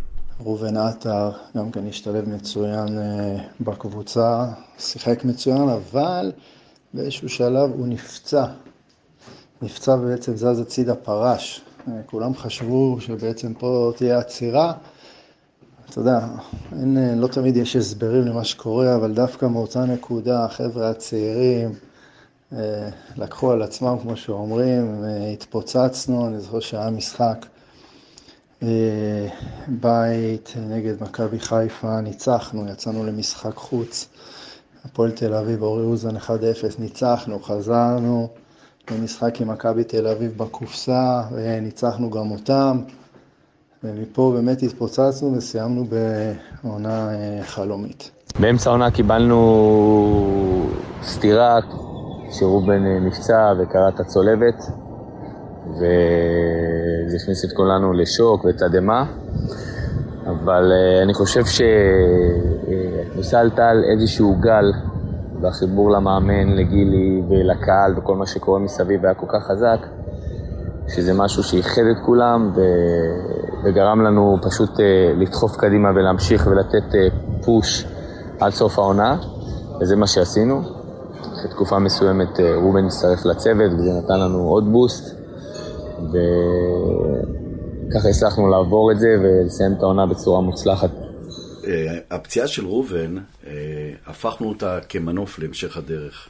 ראובן 0.45 0.77
עטר 0.77 1.31
גם 1.57 1.71
כן 1.71 1.89
השתלב 1.89 2.29
מצוין 2.29 2.99
אה, 2.99 3.37
בקבוצה, 3.61 4.45
שיחק 4.79 5.25
מצוין, 5.25 5.69
אבל 5.69 6.33
באיזשהו 6.95 7.29
שלב 7.29 7.71
הוא 7.71 7.87
נפצע. 7.87 8.47
נפצע 9.63 9.97
ובעצם 10.01 10.37
זז 10.37 10.61
הצידה 10.61 10.95
פרש. 10.95 11.61
אה, 11.89 11.93
כולם 12.07 12.35
חשבו 12.35 12.97
שבעצם 13.01 13.55
פה 13.55 13.93
תהיה 13.97 14.19
עצירה. 14.19 14.73
אתה 15.91 15.99
יודע, 16.01 16.27
אין, 16.73 16.99
אה, 16.99 17.15
לא 17.15 17.27
תמיד 17.27 17.57
יש 17.57 17.77
הסברים 17.77 18.23
למה 18.27 18.45
שקורה, 18.45 18.95
אבל 18.95 19.15
דווקא 19.15 19.47
מאותה 19.47 19.85
נקודה, 19.85 20.45
החבר'ה 20.45 20.91
הצעירים 20.91 21.73
לקחו 23.17 23.53
על 23.53 23.63
עצמם, 23.63 23.97
כמו 24.03 24.17
שאומרים, 24.17 25.05
התפוצצנו, 25.33 26.27
אני 26.27 26.41
זוכר 26.41 26.61
שהיה 26.61 26.91
משחק 26.91 27.47
בית 29.69 30.55
נגד 30.69 31.03
מכבי 31.03 31.41
חיפה, 31.41 32.01
ניצחנו, 32.01 32.67
יצאנו 32.73 33.07
למשחק 33.07 33.55
חוץ, 33.55 34.09
הפועל 34.85 35.11
תל 35.11 35.35
אביב, 35.35 35.63
אורי 35.63 35.83
אוזן 35.83 36.17
1-0, 36.17 36.21
ניצחנו, 36.79 37.39
חזרנו 37.39 38.29
למשחק 38.91 39.41
עם 39.41 39.49
מכבי 39.49 39.85
תל 39.85 40.07
אביב 40.07 40.33
בקופסה, 40.37 41.23
וניצחנו 41.33 42.11
גם 42.11 42.31
אותם, 42.31 42.79
ומפה 43.85 44.33
באמת 44.35 44.63
התפוצצנו 44.63 45.35
וסיימנו 45.37 45.85
בעונה 45.85 47.09
אה, 47.11 47.43
חלומית. 47.43 48.11
באמצע 48.41 48.71
העונה 48.71 48.91
קיבלנו 48.91 49.41
סטירה 51.03 51.59
שרובן 52.33 52.87
אה, 52.87 53.01
נפצע 53.01 53.53
וקרע 53.59 53.89
את 53.89 54.01
הצולבת 54.01 54.65
וזה 57.09 57.17
הכניס 57.17 57.45
את 57.45 57.53
כולנו 57.53 57.93
לשוק 57.93 58.45
ותדהמה 58.45 59.05
אבל 60.27 60.73
אה, 60.73 61.03
אני 61.03 61.15
חושב 61.15 61.45
שניסלת 63.15 63.59
על 63.59 63.85
איזשהו 63.93 64.37
גל 64.41 64.73
והחיבור 65.41 65.91
למאמן, 65.91 66.57
לגילי 66.57 67.23
ולקהל 67.29 67.99
וכל 67.99 68.17
מה 68.17 68.27
שקורה 68.27 68.59
מסביב 68.59 69.05
היה 69.05 69.15
כל 69.15 69.27
כך 69.29 69.47
חזק 69.47 69.87
שזה 70.89 71.15
משהו 71.15 71.43
שאיחד 71.43 71.83
את 71.91 71.97
כולם 72.07 72.53
ו... 72.55 72.61
וגרם 73.65 74.03
לנו 74.03 74.39
פשוט 74.43 74.81
אה, 74.81 75.13
לדחוף 75.17 75.57
קדימה 75.57 75.91
ולהמשיך 75.95 76.47
ולתת 76.51 76.95
אה, 76.95 77.09
פוש 77.45 77.87
עד 78.41 78.53
סוף 78.53 78.79
העונה, 78.79 79.17
וזה 79.81 79.97
מה 79.97 80.07
שעשינו. 80.07 80.63
אחרי 81.21 81.51
תקופה 81.51 81.79
מסוימת 81.79 82.41
אה, 82.41 82.57
רובן 82.57 82.85
הצטרף 82.85 83.25
לצוות 83.25 83.73
וזה 83.73 83.91
נתן 83.93 84.21
לנו 84.21 84.39
עוד 84.39 84.73
בוסט, 84.73 85.18
וככה 87.89 88.09
הצלחנו 88.09 88.49
לעבור 88.49 88.93
את 88.93 89.01
זה 89.01 89.09
ולסיים 89.23 89.73
את 89.73 89.83
העונה 89.83 90.07
בצורה 90.07 90.41
מוצלחת. 90.41 90.91
אה, 91.67 91.99
הפציעה 92.11 92.49
של 92.49 92.67
ראובן, 92.67 93.17
אה, 93.47 93.53
הפכנו 94.07 94.49
אותה 94.49 94.79
כמנוף 94.89 95.39
להמשך 95.39 95.77
הדרך. 95.77 96.29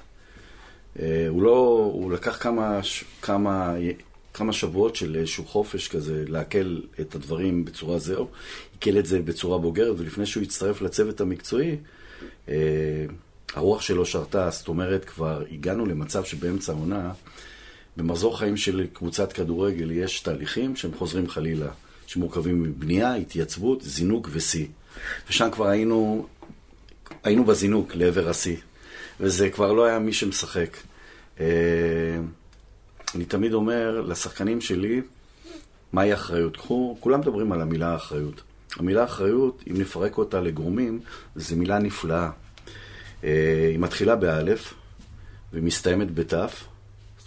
אה, 1.00 1.26
הוא 1.28 1.42
לא, 1.42 1.90
הוא 1.94 2.12
לקח 2.12 2.42
כמה, 2.42 2.80
כמה, 3.22 3.74
כמה 4.34 4.52
שבועות 4.52 4.96
של 4.96 5.16
איזשהו 5.16 5.44
חופש 5.44 5.88
כזה, 5.88 6.24
לעכל 6.28 6.80
את 7.00 7.14
הדברים 7.14 7.64
בצורה 7.64 7.98
זהו, 7.98 8.28
עיכל 8.72 8.98
את 8.98 9.06
זה 9.06 9.22
בצורה 9.22 9.58
בוגרת, 9.58 9.94
ולפני 9.98 10.26
שהוא 10.26 10.42
הצטרף 10.42 10.82
לצוות 10.82 11.20
המקצועי, 11.20 11.76
הרוח 13.54 13.80
שלו 13.80 14.06
שרתה, 14.06 14.50
זאת 14.50 14.68
אומרת, 14.68 15.04
כבר 15.04 15.42
הגענו 15.50 15.86
למצב 15.86 16.24
שבאמצע 16.24 16.72
העונה, 16.72 17.10
במחזור 17.99 18.38
חיים 18.38 18.57
של 18.57 18.86
קבוצת 18.92 19.32
כדורגל 19.32 19.90
יש 19.90 20.20
תהליכים 20.20 20.76
שהם 20.76 20.90
חוזרים 20.94 21.28
חלילה, 21.28 21.68
שמורכבים 22.07 22.62
מבנייה, 22.62 23.14
התייצבות, 23.14 23.82
זינוק 23.82 24.28
ושיא. 24.32 24.66
ושם 25.28 25.49
כבר 25.53 25.66
היינו, 25.66 26.26
היינו 27.24 27.44
בזינוק 27.44 27.94
לעבר 27.94 28.28
השיא. 28.28 28.57
וזה 29.20 29.51
כבר 29.51 29.72
לא 29.72 29.84
היה 29.84 29.99
מי 29.99 30.12
שמשחק. 30.12 30.76
אה, 31.40 31.46
אני 33.14 33.24
תמיד 33.24 33.53
אומר 33.53 34.01
לשחקנים 34.01 34.61
שלי, 34.61 35.01
מהי 35.92 36.14
אחריות? 36.14 36.57
קחו, 36.57 36.96
כולם 37.01 37.20
מדברים 37.20 37.53
על 37.53 37.61
המילה 37.61 37.96
אחריות. 37.96 38.42
המילה 38.76 39.05
אחריות, 39.05 39.64
אם 39.70 39.80
נפרק 39.80 40.18
אותה 40.18 40.40
לגורמים, 40.40 41.01
זו 41.36 41.57
מילה 41.57 41.78
נפלאה. 41.78 42.30
אה, 43.24 43.68
היא 43.70 43.78
מתחילה 43.78 44.16
באלף, 44.16 44.74
והיא 45.53 45.64
מסתיימת 45.64 46.14
בתף. 46.14 46.64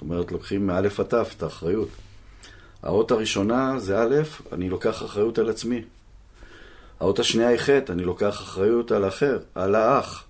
זאת 0.01 0.09
אומרת, 0.09 0.31
לוקחים 0.31 0.67
מאלף 0.67 0.99
עד 0.99 1.05
תף 1.05 1.33
את 1.37 1.43
האחריות. 1.43 1.89
האות 2.83 3.11
הראשונה 3.11 3.79
זה 3.79 4.01
א', 4.01 4.15
אני 4.51 4.69
לוקח 4.69 5.03
אחריות 5.03 5.39
על 5.39 5.49
עצמי. 5.49 5.81
האות 6.99 7.19
השנייה 7.19 7.49
היא 7.49 7.57
ח', 7.59 7.69
אני 7.69 8.03
לוקח 8.03 8.41
אחריות 8.41 8.91
על 8.91 9.03
האחר, 9.03 9.39
על 9.55 9.75
האח, 9.75 10.23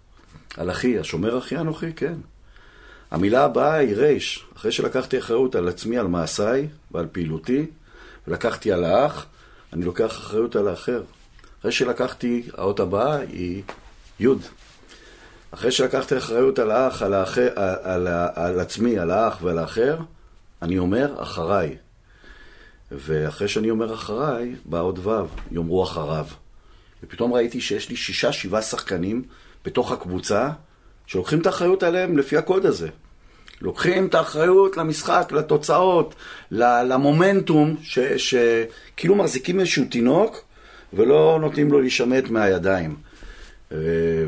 על 0.58 0.72
אחי, 0.72 1.00
השומר 1.00 1.38
אחי 1.38 1.58
אנוכי, 1.58 1.94
כן. 1.94 2.14
המילה 3.12 3.46
הבאה 3.46 3.74
היא 3.74 3.96
ריש. 3.96 4.46
אחרי 4.56 4.72
שלקחתי 4.72 5.20
אחריות 5.20 5.56
על 5.56 5.68
עצמי, 5.68 5.98
על 5.98 6.08
מעשיי 6.08 6.68
ועל 6.92 7.08
פעילותי, 7.12 7.66
ולקחתי 8.28 8.72
על 8.72 8.84
האח, 8.84 9.26
אני 9.74 9.86
לוקח 9.86 10.12
אחריות 10.12 10.56
על 10.56 10.68
האחר. 10.68 11.04
אחרי 11.60 11.72
שלקחתי, 11.72 12.44
האות 12.54 12.80
הבאה 12.80 13.16
היא 13.16 13.64
י'. 14.20 14.28
אחרי 15.52 15.72
שלקחתי 15.72 16.18
אחריות 16.18 16.60
על 16.60 16.72
האח, 16.72 17.02
על, 17.02 17.14
האחר, 17.14 17.49
על, 17.56 18.08
על, 18.08 18.08
על 18.36 18.60
עצמי, 18.60 18.99
על 18.99 19.12
האח 19.12 19.38
ועל 19.41 19.58
האחר, 19.58 19.97
אני 20.62 20.78
אומר 20.78 21.22
אחריי. 21.22 21.76
ואחרי 22.91 23.47
שאני 23.47 23.70
אומר 23.70 23.93
אחריי, 23.93 24.56
בא 24.66 24.82
עוד 24.82 25.08
ו', 25.08 25.26
יאמרו 25.52 25.84
אחריו. 25.84 26.26
ופתאום 27.04 27.34
ראיתי 27.34 27.62
שיש 27.62 27.89
לי 27.89 27.95
שישה, 27.95 28.32
שבעה 28.32 28.62
שחקנים 28.62 29.24
בתוך 29.66 29.91
הקבוצה, 29.91 30.49
שלוקחים 31.08 31.41
את 31.41 31.45
האחריות 31.45 31.84
עליהם 31.84 32.18
לפי 32.18 32.38
הקוד 32.38 32.66
הזה. 32.66 32.89
לוקחים 33.62 34.06
את 34.06 34.16
האחריות 34.16 34.78
למשחק, 34.78 35.32
לתוצאות, 35.32 36.16
למומנטום, 36.52 37.76
שכאילו 38.18 39.16
מחזיקים 39.16 39.60
איזשהו 39.60 39.86
תינוק 39.86 40.43
ולא 40.93 41.38
נותנים 41.41 41.72
לו 41.72 41.82
להישמט 41.82 42.30
מהידיים. 42.30 42.95
אה, 43.72 43.78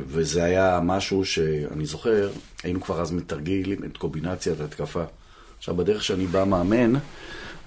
וזה 0.08 0.44
היה 0.44 0.80
משהו 0.84 1.26
שאני 1.26 1.86
זוכר, 1.86 2.30
היינו 2.64 2.82
כבר 2.82 3.02
אז 3.02 3.12
מתרגילים 3.12 3.84
את 3.84 3.98
קומבינציית 3.98 4.60
התקפה. 4.60 5.04
עכשיו, 5.58 5.76
בדרך 5.76 6.04
שאני 6.04 6.28
בא 6.28 6.44
מאמן, 6.44 6.94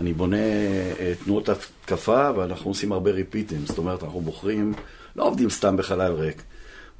אני 0.01 0.13
בונה 0.13 0.37
אה, 0.37 1.13
תנועות 1.25 1.49
התקפה, 1.49 2.31
ואנחנו 2.37 2.71
עושים 2.71 2.93
הרבה 2.93 3.11
ריפיטים. 3.11 3.67
זאת 3.67 3.79
אומרת, 3.79 4.03
אנחנו 4.03 4.21
בוחרים, 4.21 4.75
לא 5.17 5.25
עובדים 5.25 5.51
סתם 5.51 5.77
בחלל 5.77 6.13
ריק. 6.13 6.43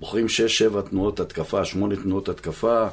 בוחרים 0.01 0.27
6-7 0.77 0.81
תנועות 0.91 1.21
התקפה, 1.21 1.65
8 1.65 1.97
תנועות 1.97 2.29
התקפה. 2.29 2.87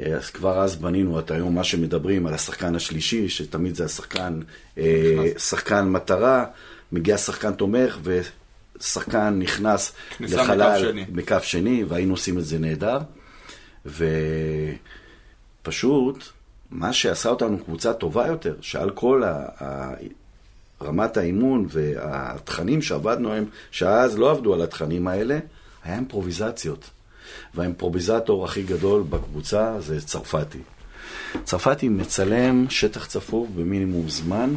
אה, 0.00 0.16
אז 0.16 0.30
כבר 0.30 0.58
אז 0.58 0.76
בנינו 0.76 1.18
את 1.18 1.30
היום 1.30 1.54
מה 1.54 1.64
שמדברים 1.64 2.26
על 2.26 2.34
השחקן 2.34 2.74
השלישי, 2.74 3.28
שתמיד 3.28 3.74
זה 3.74 3.84
השחקן, 3.84 4.40
שחקן 5.38 5.88
מטרה, 5.88 6.44
מגיע 6.92 7.18
שחקן 7.18 7.52
תומך 7.52 7.98
ושחקן 8.80 9.38
נכנס 9.38 9.92
לחלל 10.20 10.92
מכף 11.12 11.42
שני, 11.42 11.84
והיינו 11.84 12.14
עושים 12.14 12.38
את 12.38 12.44
זה 12.44 12.58
נהדר. 12.58 12.98
ופשוט, 15.62 16.24
מה 16.70 16.92
שעשה 16.92 17.28
אותנו 17.28 17.64
קבוצה 17.64 17.92
טובה 17.92 18.26
יותר, 18.26 18.54
שעל 18.60 18.90
כל 18.90 19.22
ה... 19.24 19.46
רמת 20.82 21.16
האימון 21.16 21.66
והתכנים 21.68 22.82
שעבדנו 22.82 23.28
עליהם, 23.28 23.44
שאז 23.70 24.18
לא 24.18 24.30
עבדו 24.30 24.54
על 24.54 24.62
התכנים 24.62 25.08
האלה, 25.08 25.38
היה 25.84 25.96
אימפרוביזציות. 25.96 26.90
והאימפרוביזטור 27.54 28.44
הכי 28.44 28.62
גדול 28.62 29.02
בקבוצה 29.02 29.80
זה 29.80 30.00
צרפתי. 30.00 30.58
צרפתי 31.44 31.88
מצלם 31.88 32.66
שטח 32.70 33.06
צפוף 33.06 33.48
במינימום 33.54 34.08
זמן, 34.08 34.54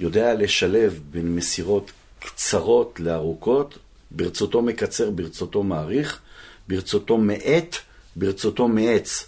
יודע 0.00 0.34
לשלב 0.34 1.00
בין 1.10 1.36
מסירות 1.36 1.92
קצרות 2.26 3.00
לארוכות, 3.00 3.78
ברצותו 4.10 4.62
מקצר, 4.62 5.10
ברצותו 5.10 5.62
מעריך, 5.62 6.20
ברצותו 6.68 7.18
מאט, 7.18 7.76
ברצותו 8.16 8.68
מעץ. 8.68 9.26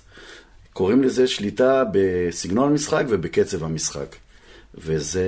קוראים 0.72 1.02
לזה 1.02 1.26
שליטה 1.26 1.84
בסגנון 1.92 2.70
המשחק 2.70 3.04
ובקצב 3.08 3.64
המשחק. 3.64 4.16
וזה 4.74 5.26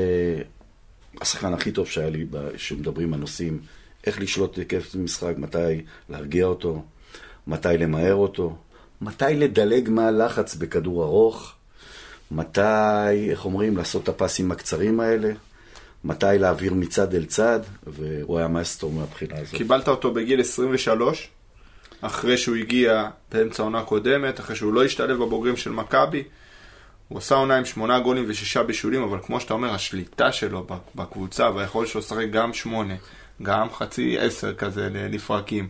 השחקן 1.20 1.54
הכי 1.54 1.72
טוב 1.72 1.86
שהיה 1.86 2.10
לי, 2.10 2.26
שמדברים 2.56 3.14
על 3.14 3.20
נושאים, 3.20 3.60
איך 4.06 4.20
לשלוט 4.20 4.58
בקצב 4.58 4.98
המשחק, 4.98 5.34
מתי 5.36 5.82
להרגיע 6.08 6.46
אותו, 6.46 6.82
מתי 7.46 7.68
למהר 7.78 8.14
אותו, 8.14 8.56
מתי 9.00 9.24
לדלג 9.36 9.88
מהלחץ 9.88 10.54
בכדור 10.54 11.04
ארוך, 11.04 11.54
מתי, 12.30 13.30
איך 13.30 13.44
אומרים, 13.44 13.76
לעשות 13.76 14.02
את 14.02 14.08
הפסים 14.08 14.52
הקצרים 14.52 15.00
האלה, 15.00 15.32
מתי 16.04 16.26
להעביר 16.38 16.74
מצד 16.74 17.14
אל 17.14 17.24
צד, 17.24 17.60
והוא 17.86 18.38
היה 18.38 18.48
מאסטור 18.48 18.92
מהבחינה 18.92 19.38
הזאת. 19.38 19.54
קיבלת 19.54 19.88
אותו 19.88 20.10
בגיל 20.14 20.40
23, 20.40 21.28
אחרי 22.00 22.38
שהוא 22.38 22.56
הגיע 22.56 23.08
באמצע 23.32 23.62
עונה 23.62 23.82
קודמת, 23.82 24.40
אחרי 24.40 24.56
שהוא 24.56 24.72
לא 24.72 24.84
השתלב 24.84 25.16
בבוגרים 25.16 25.56
של 25.56 25.70
מכבי. 25.70 26.22
הוא 27.08 27.18
עשה 27.18 27.34
עונה 27.34 27.56
עם 27.56 27.64
שמונה 27.64 28.00
גולים 28.00 28.24
ושישה 28.28 28.62
בישולים, 28.62 29.02
אבל 29.02 29.18
כמו 29.22 29.40
שאתה 29.40 29.54
אומר, 29.54 29.74
השליטה 29.74 30.32
שלו 30.32 30.66
בקבוצה 30.94 31.50
והיכולת 31.50 31.88
שלו 31.88 32.00
לשחק 32.00 32.26
גם 32.30 32.52
שמונה, 32.52 32.94
גם 33.42 33.70
חצי 33.72 34.18
עשר 34.18 34.54
כזה 34.54 34.88
לפרקים. 34.92 35.68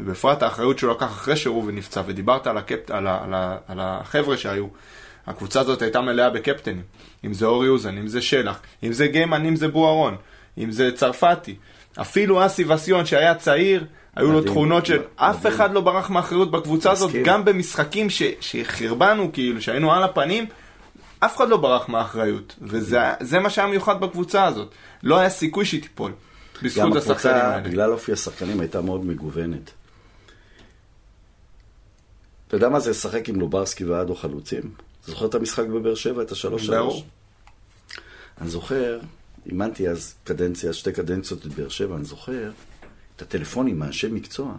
ובפרט 0.00 0.42
האחריות 0.42 0.78
שהוא 0.78 0.92
לקח 0.92 1.06
אחרי 1.06 1.36
שראובן 1.36 1.74
נפצע, 1.74 2.02
ודיברת 2.06 2.46
על, 2.46 2.58
הקפ... 2.58 2.90
על, 2.90 3.06
ה... 3.06 3.24
על, 3.24 3.34
ה... 3.34 3.56
על 3.68 3.78
החבר'ה 3.80 4.36
שהיו. 4.36 4.66
הקבוצה 5.28 5.60
הזאת 5.60 5.82
הייתה 5.82 6.00
מלאה 6.00 6.30
בקפטנים, 6.30 6.82
אם 7.24 7.34
זה 7.34 7.46
אורי 7.46 7.68
אוזן, 7.68 7.98
אם 7.98 8.08
זה 8.08 8.22
שלח, 8.22 8.60
אם 8.82 8.92
זה 8.92 9.06
גיימן, 9.06 9.44
אם 9.44 9.56
זה 9.56 9.68
בוארון, 9.68 10.16
אם 10.58 10.70
זה 10.70 10.90
צרפתי. 10.94 11.56
אפילו 12.00 12.46
אסי 12.46 12.64
וסיון 12.64 13.06
שהיה 13.06 13.34
צעיר, 13.34 13.86
היו 14.16 14.32
לו 14.32 14.42
תכונות 14.42 14.86
של 14.86 15.02
אף 15.16 15.46
אחד 15.46 15.72
לא 15.72 15.80
ברח 15.80 16.10
מאחריות 16.10 16.50
בקבוצה 16.50 16.90
הזאת, 16.90 17.10
גם 17.24 17.44
במשחקים 17.44 18.10
ש... 18.10 18.22
שחרבנו, 18.40 19.30
כאילו, 19.32 19.62
שהיינו 19.62 19.92
על 19.92 20.02
הפנים, 20.02 20.46
אף 21.20 21.36
אחד 21.36 21.48
לא 21.48 21.56
ברח 21.56 21.88
מהאחריות. 21.88 22.56
וזה 22.62 23.38
מה 23.42 23.50
שהיה 23.50 23.68
מיוחד 23.68 24.00
בקבוצה 24.00 24.44
הזאת. 24.44 24.68
לא 25.02 25.18
היה 25.18 25.30
סיכוי 25.30 25.64
שהיא 25.64 25.82
תיפול. 25.82 26.12
בזכות 26.62 26.96
השחקנים 26.96 27.34
האלה. 27.34 27.60
בגלל 27.60 27.92
אופי 27.92 28.12
השחקנים, 28.12 28.60
הייתה 28.60 28.80
מאוד 28.80 29.06
מגוונת. 29.06 29.70
אתה 32.48 32.56
יודע 32.56 32.68
מה 32.68 32.80
זה 32.80 32.90
לשחק 32.90 33.28
עם 33.28 33.40
לוברסקי 33.40 33.84
ואדו 33.84 34.14
חלוצים? 34.14 34.87
זוכר 35.08 35.26
את 35.26 35.34
המשחק 35.34 35.66
בבאר 35.66 35.94
שבע, 35.94 36.22
את 36.22 36.32
השלוש 36.32 36.66
שלוש? 36.66 37.02
אני 38.40 38.48
זוכר, 38.48 39.00
אימנתי 39.46 39.88
אז 39.88 40.14
קדנציה, 40.24 40.72
שתי 40.72 40.92
קדנציות 40.92 41.46
בבאר 41.46 41.68
שבע, 41.68 41.96
אני 41.96 42.04
זוכר 42.04 42.50
את 43.16 43.22
הטלפונים 43.22 43.78
מאנשי 43.78 44.08
מקצוע, 44.08 44.54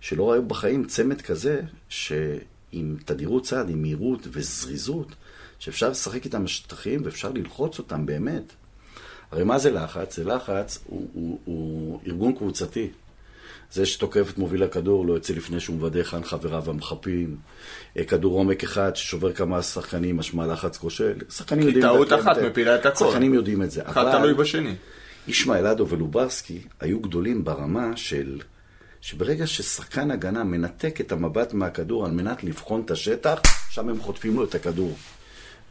שלא 0.00 0.32
ראו 0.32 0.42
בחיים 0.42 0.84
צמד 0.86 1.20
כזה, 1.20 1.60
שעם 1.88 2.96
תדירות 3.04 3.44
צעד, 3.44 3.70
עם 3.70 3.82
מהירות 3.82 4.26
וזריזות, 4.30 5.14
שאפשר 5.58 5.88
לשחק 5.88 6.24
איתם 6.24 6.44
בשטחים 6.44 7.00
ואפשר 7.04 7.32
ללחוץ 7.32 7.78
אותם 7.78 8.06
באמת. 8.06 8.52
הרי 9.30 9.44
מה 9.44 9.58
זה 9.58 9.70
לחץ? 9.70 10.16
זה 10.16 10.24
לחץ, 10.24 10.78
הוא, 10.86 11.08
הוא, 11.12 11.38
הוא 11.44 12.00
ארגון 12.06 12.34
קבוצתי. 12.34 12.90
זה 13.72 13.86
שתוקף 13.86 14.30
את 14.30 14.38
מוביל 14.38 14.62
הכדור 14.62 15.06
לא 15.06 15.12
יוצא 15.12 15.34
לפני 15.34 15.60
שהוא 15.60 15.76
מוודא 15.76 15.98
היכן 15.98 16.24
חבריו 16.24 16.70
המחפים. 16.70 17.36
אה, 17.98 18.04
כדור 18.04 18.38
עומק 18.38 18.64
אחד 18.64 18.96
ששובר 18.96 19.32
כמה 19.32 19.62
שחקנים, 19.62 20.16
משמע 20.16 20.46
לחץ 20.46 20.76
כושל. 20.76 21.14
שחקנים 21.30 21.66
יודעים... 21.66 21.82
כי 21.84 21.88
טעות 21.88 22.12
אחת 22.12 22.38
מפילה 22.38 22.74
את 22.74 22.86
הכל. 22.86 23.04
שחקנים 23.04 23.34
יודעים 23.34 23.62
את 23.62 23.70
זה. 23.70 23.82
אחד 23.84 24.18
תלוי 24.18 24.34
בשני. 24.34 24.74
ישמעאל 25.28 25.66
אדו 25.66 25.88
ולוברסקי 25.88 26.58
היו 26.80 27.00
גדולים 27.00 27.44
ברמה 27.44 27.96
של... 27.96 28.38
שברגע 29.00 29.46
ששחקן 29.46 30.10
הגנה 30.10 30.44
מנתק 30.44 31.00
את 31.00 31.12
המבט 31.12 31.52
מהכדור 31.52 32.06
על 32.06 32.12
מנת 32.12 32.44
לבחון 32.44 32.82
את 32.84 32.90
השטח, 32.90 33.40
שם 33.70 33.88
הם 33.88 34.00
חוטפים 34.00 34.36
לו 34.36 34.44
את 34.44 34.54
הכדור. 34.54 34.96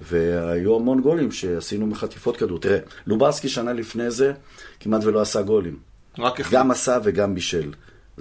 והיו 0.01 0.75
המון 0.75 1.01
גולים 1.01 1.31
שעשינו 1.31 1.87
מחטיפות 1.87 2.37
כדור. 2.37 2.59
תראה, 2.59 2.77
לוברסקי 3.07 3.49
שנה 3.49 3.73
לפני 3.73 4.11
זה 4.11 4.33
כמעט 4.79 5.03
ולא 5.03 5.21
עשה 5.21 5.41
גולים. 5.41 5.77
רק 6.19 6.39
אחד. 6.39 6.51
גם 6.53 6.71
עשה 6.71 6.97
וגם 7.03 7.35
בישל. 7.35 7.71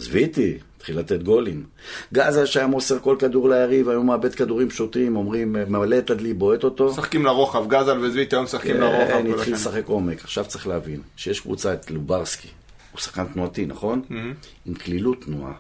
עזבי 0.01 0.19
איתי, 0.19 0.59
התחיל 0.77 0.99
לתת 0.99 1.23
גולים. 1.23 1.65
גזה 2.13 2.47
שהיה 2.47 2.67
מוסר 2.67 2.99
כל 2.99 3.17
כדור 3.19 3.49
ליריב, 3.49 3.89
היום 3.89 4.07
מאבד 4.07 4.35
כדורים 4.35 4.71
שוטים, 4.71 5.17
אומרים, 5.17 5.53
ממלא 5.53 5.99
את 5.99 6.11
הדלי, 6.11 6.35
בועט 6.35 6.65
אותו. 6.65 6.91
משחקים 6.91 7.25
לרוחב, 7.25 7.69
גזל 7.69 7.99
וזוויתי 7.99 8.37
היום 8.37 8.45
משחקים 8.45 8.75
כן, 8.75 8.81
לרוחב. 8.81 9.23
כן, 9.23 9.27
התחיל 9.27 9.55
לשחק 9.55 9.87
עומק. 9.87 10.25
עכשיו 10.25 10.45
צריך 10.45 10.67
להבין, 10.67 11.01
שיש 11.17 11.41
קבוצה 11.41 11.75
את 11.75 11.91
לוברסקי, 11.91 12.49
הוא 12.93 13.01
שחקן 13.01 13.25
תנועתי, 13.25 13.67
נכון? 13.67 14.03
Mm-hmm. 14.09 14.47
עם 14.67 14.75
כלילות 14.75 15.25
תנועה. 15.25 15.53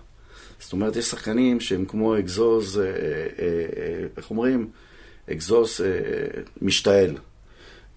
זאת 0.61 0.73
אומרת, 0.73 0.97
יש 0.97 1.05
שחקנים 1.05 1.61
שהם 1.61 1.85
כמו 1.85 2.19
אגזוז, 2.19 2.79
אה, 2.79 2.85
אה, 2.85 2.91
אה, 3.39 4.07
איך 4.17 4.31
אומרים? 4.31 4.69
אגזוז 5.33 5.81
משתעל. 6.63 7.17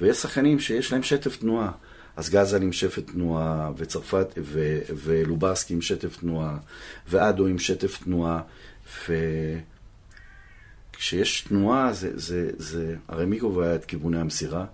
ויש 0.02 0.18
שחקנים 0.18 0.60
שיש 0.60 0.92
להם 0.92 1.04
שטף 1.04 1.38
תנועה. 1.38 1.72
אז 2.16 2.30
גזל 2.30 2.62
עם 2.62 2.72
שפט 2.74 3.12
תנועה, 3.12 3.72
וצרפת, 3.78 4.28
ו, 4.38 4.80
ולוברסקי 5.04 5.74
עם 5.74 5.82
שטף 5.82 6.18
תנועה, 6.18 6.58
ואדו 7.08 7.48
עם 7.48 7.60
שטף 7.60 7.98
תנועה, 8.04 8.42
וכשיש 10.94 11.42
תנועה, 11.42 11.94
זה, 11.94 12.12
זה, 12.14 12.50
זה, 12.58 12.96
הרי 13.08 13.26
מי 13.26 13.40
קובע 13.40 13.76
את 13.76 13.86
כיווני 13.86 14.20
המסירה? 14.20 14.66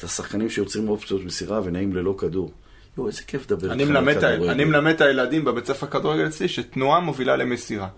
זה 0.00 0.06
השחקנים 0.06 0.50
שיוצרים 0.50 0.88
אופציות 0.88 1.24
מסירה 1.24 1.60
ונעים 1.64 1.92
ללא 1.92 2.14
כדור. 2.18 2.52
יואו, 2.96 3.08
איזה 3.08 3.22
כיף 3.26 3.50
לדבר 3.50 3.72
אני 3.72 3.82
איתך 3.82 3.96
על 3.96 4.14
כדורגל. 4.14 4.50
אני 4.50 4.64
מלמד 4.64 4.94
את 4.94 5.00
הילדים 5.00 5.44
בבית 5.44 5.66
ספר 5.66 5.86
כדורגל 5.86 6.26
אצלי 6.26 6.48
שתנועה 6.48 7.00
מובילה 7.00 7.36
למסירה. 7.36 7.88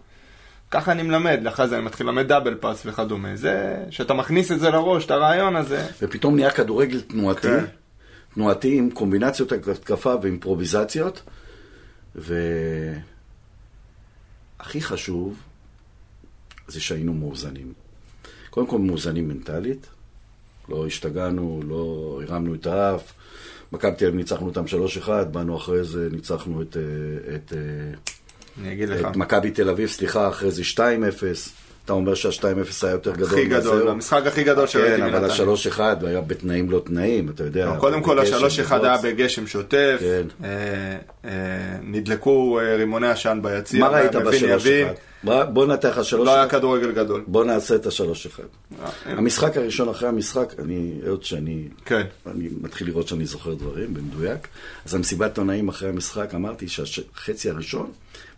ככה 0.70 0.92
אני 0.92 1.02
מלמד, 1.02 1.46
אחרי 1.48 1.68
זה 1.68 1.76
אני 1.76 1.84
מתחיל 1.84 2.06
ללמד 2.06 2.28
דאבל 2.28 2.54
פאס 2.54 2.82
וכדומה. 2.86 3.36
זה, 3.36 3.76
שאתה 3.90 4.14
מכניס 4.14 4.52
את 4.52 4.60
זה 4.60 4.70
לראש, 4.70 5.06
את 5.06 5.10
הרעיון 5.10 5.56
הזה. 5.56 5.86
ופתאום 6.02 6.34
נהיה 6.34 6.50
כדורגל 6.50 7.00
תנועתי, 7.00 7.40
כן. 7.40 7.64
תנועתי 8.36 8.78
עם 8.78 8.90
קומבינציות 8.90 9.52
התקפה 9.52 10.14
ואימפרוביזציות, 10.22 11.22
והכי 12.14 13.00
חשוב 14.80 15.42
זה 16.68 16.80
שהיינו 16.80 17.14
מאוזנים. 17.14 17.72
קודם 18.50 18.66
כל 18.66 18.78
מאוזנים 18.78 19.28
מנטלית, 19.28 19.86
לא 20.68 20.86
השתגענו, 20.86 21.60
לא 21.68 22.20
הרמנו 22.22 22.54
את 22.54 22.66
האף. 22.66 23.12
מכבי 23.72 23.96
תל 23.96 24.04
אביב 24.04 24.16
ניצחנו 24.16 24.46
אותם 24.46 24.64
3-1, 25.06 25.08
באנו 25.24 25.56
אחרי 25.56 25.84
זה, 25.84 26.08
ניצחנו 26.12 26.62
את, 26.62 26.76
אה, 26.76 26.82
את, 27.34 27.52
אה, 27.52 27.58
אני 28.60 28.72
אגיד 28.72 28.88
לך. 28.88 29.06
את 29.10 29.16
מכבי 29.16 29.50
תל 29.50 29.70
אביב, 29.70 29.88
סליחה, 29.88 30.28
אחרי 30.28 30.50
זה 30.50 30.62
2-0. 30.64 31.65
אתה 31.86 31.94
אומר 31.94 32.14
שה-2-0 32.14 32.42
היה 32.82 32.92
יותר 32.92 33.12
גדול 33.12 33.26
הכי 33.28 33.44
גדול. 33.46 33.88
המשחק 33.88 34.22
הכי 34.26 34.44
גדול 34.44 34.66
שראיתי 34.66 34.96
כן, 34.96 35.02
אבל 35.02 35.10
מנתניה. 35.12 35.32
השלוש 35.32 35.66
אחד 35.66 36.04
היה 36.04 36.20
בתנאים 36.20 36.70
לא 36.70 36.82
תנאים, 36.86 37.28
אתה 37.28 37.44
יודע. 37.44 37.74
קודם 37.78 38.02
כל 38.02 38.18
בגשם, 38.20 38.34
השלוש 38.34 38.60
אחד 38.60 38.84
היה 38.84 38.92
בבוץ. 38.96 39.04
בגשם 39.06 39.46
שוטף, 39.46 39.96
כן. 40.00 40.22
אה, 40.44 40.50
אה, 41.24 41.30
נדלקו 41.82 42.60
אה, 42.60 42.76
רימוני 42.76 43.08
עשן 43.08 43.38
ביציע, 43.42 43.80
מה 43.80 43.88
ראית 43.88 44.16
מבין 44.16 44.28
בשלוש 44.32 44.66
יבין. 44.66 44.86
אחד? 44.86 44.94
בוא- 45.24 45.44
בוא 45.44 45.66
נתן 45.66 45.88
לך 45.88 46.04
שלוש 46.04 46.26
לא 46.26 46.34
היה. 46.34 46.48
כדורגל 46.48 46.92
גדול. 46.92 47.24
בוא 47.26 47.44
נעשה 47.44 47.74
את 47.74 47.86
השלוש 47.86 48.26
אחד. 48.26 48.42
אה, 48.82 48.88
המשחק 49.12 49.56
הראשון 49.56 49.88
אחרי 49.88 50.08
המשחק, 50.08 50.54
אני, 50.58 50.92
היות 51.02 51.24
שאני 51.24 51.62
כן. 51.84 52.02
אני 52.30 52.48
מתחיל 52.60 52.86
לראות 52.86 53.08
שאני 53.08 53.26
זוכר 53.26 53.54
דברים 53.54 53.94
במדויק, 53.94 54.48
אז 54.86 54.94
המסיבת 54.94 55.22
עיתונאים 55.30 55.68
אחרי 55.68 55.88
המשחק, 55.88 56.34
אמרתי 56.34 56.68
שהחצי 56.68 57.50
הראשון, 57.50 57.90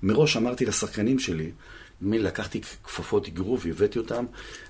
מראש 0.03 0.37
אמרתי 0.37 0.67
לשחקנים 0.67 1.19
שלי, 1.19 1.51
לקחתי 2.03 2.61
כפפות 2.61 3.29
אגרוף, 3.29 3.67
הבאתי 3.67 3.99
אותם, 3.99 4.25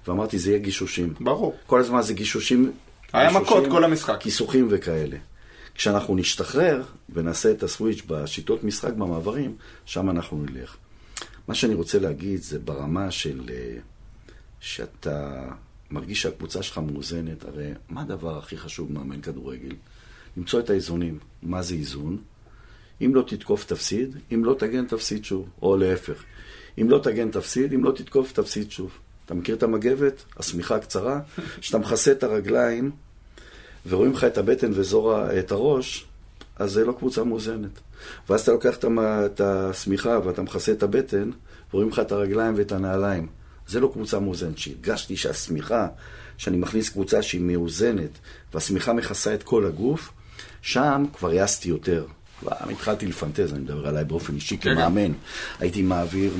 ואמרתי, 0.07 0.39
זה 0.39 0.51
יהיה 0.51 0.59
גישושים. 0.59 1.15
ברור. 1.21 1.57
כל 1.67 1.81
הזמן 1.81 2.03
זה 2.03 2.15
גישושים. 2.15 2.73
היה 3.13 3.29
גישושים, 3.29 3.47
מכות 3.47 3.65
כל 3.71 3.85
המשחק. 3.85 4.17
כיסוכים 4.21 4.69
וכאלה. 4.71 5.17
כשאנחנו 5.75 6.17
נשתחרר 6.17 6.83
ונעשה 7.09 7.51
את 7.51 7.63
הסוויץ' 7.63 8.03
בשיטות 8.07 8.65
משחק 8.65 8.93
במעברים, 8.93 9.57
שם 9.87 10.11
אנחנו 10.11 10.45
נלך. 10.45 10.77
מה 11.49 11.55
שאני 11.55 11.75
רוצה 11.75 11.99
להגיד 11.99 12.43
זה 12.43 12.59
ברמה 12.59 13.11
של 13.11 13.41
אה, 13.51 13.77
שאתה 14.61 15.49
מרגיש 15.91 16.23
שהקבוצה 16.23 16.63
שלך 16.63 16.79
מאוזנת, 16.79 17.45
הרי 17.45 17.71
מה 17.89 18.01
הדבר 18.01 18.39
הכי 18.39 18.57
חשוב 18.57 18.89
במאמן 18.89 19.21
כדורגל? 19.21 19.75
למצוא 20.37 20.61
את 20.61 20.71
האיזונים. 20.71 21.19
מה 21.43 21.63
זה 21.63 21.75
איזון? 21.75 22.19
אם 23.05 23.15
לא 23.15 23.23
תתקוף, 23.27 23.65
תפסיד, 23.65 24.17
אם 24.35 24.45
לא 24.45 24.55
תגן, 24.59 24.87
תפסיד 24.87 25.25
שוב, 25.25 25.49
או 25.63 25.77
להפך. 25.77 26.25
אם 26.81 26.91
לא 26.91 26.99
תגן, 27.03 27.31
תפסיד, 27.31 27.73
אם 27.73 27.85
לא 27.85 27.93
תתקוף, 27.93 28.33
תפסיד 28.33 28.71
שוב. 28.71 28.91
אתה 29.27 29.35
מכיר 29.35 29.55
את 29.55 29.63
המגבת? 29.63 30.25
השמיכה 30.37 30.77
הקצרה? 30.77 31.21
כשאתה 31.61 31.79
מכסה 31.79 32.13
את 32.13 32.23
הרגליים 32.23 32.91
ורואים 33.89 34.13
לך 34.13 34.25
את 34.25 34.39
הבטן 34.39 34.71
ואזור 34.75 35.15
ה- 35.15 35.39
את 35.39 35.53
הראש, 35.53 36.07
אז 36.57 36.73
זה 36.73 36.85
לא 36.85 36.93
קבוצה 36.93 37.25
מאוזנת. 37.25 37.81
ואז 38.29 38.41
אתה 38.41 38.53
לוקח 38.53 38.77
את 38.77 39.41
השמיכה 39.41 40.19
ואתה 40.25 40.43
מכסה 40.43 40.73
את 40.73 40.83
הבטן, 40.83 41.31
ורואים 41.73 41.91
לך 41.91 41.99
את 41.99 42.13
הרגליים 42.13 42.55
ואת 42.57 42.73
הנעליים. 42.73 43.27
זה 43.67 43.81
לא 43.81 43.91
קבוצה 43.93 44.19
מאוזנת. 44.19 44.59
שהרגשתי 44.59 45.17
שהשמיכה, 45.17 45.89
שאני 46.37 46.57
מכניס 46.57 46.89
קבוצה 46.89 47.23
שהיא 47.23 47.41
מאוזנת, 47.41 48.11
והשמיכה 48.55 48.93
מכסה 48.93 49.35
את 49.35 49.43
כל 49.43 49.67
הגוף, 49.67 50.13
שם 50.63 51.05
כבר 51.13 51.31
העזתי 51.31 51.69
יותר. 51.69 52.07
כבר 52.41 52.53
התחלתי 52.71 53.07
לפנטז, 53.07 53.53
אני 53.53 53.61
מדבר 53.61 53.89
עליי 53.89 54.05
באופן 54.05 54.35
אישי 54.35 54.57
כן, 54.59 54.75
כמאמן. 54.75 55.13
הייתי 55.61 55.83
מעביר 55.83 56.33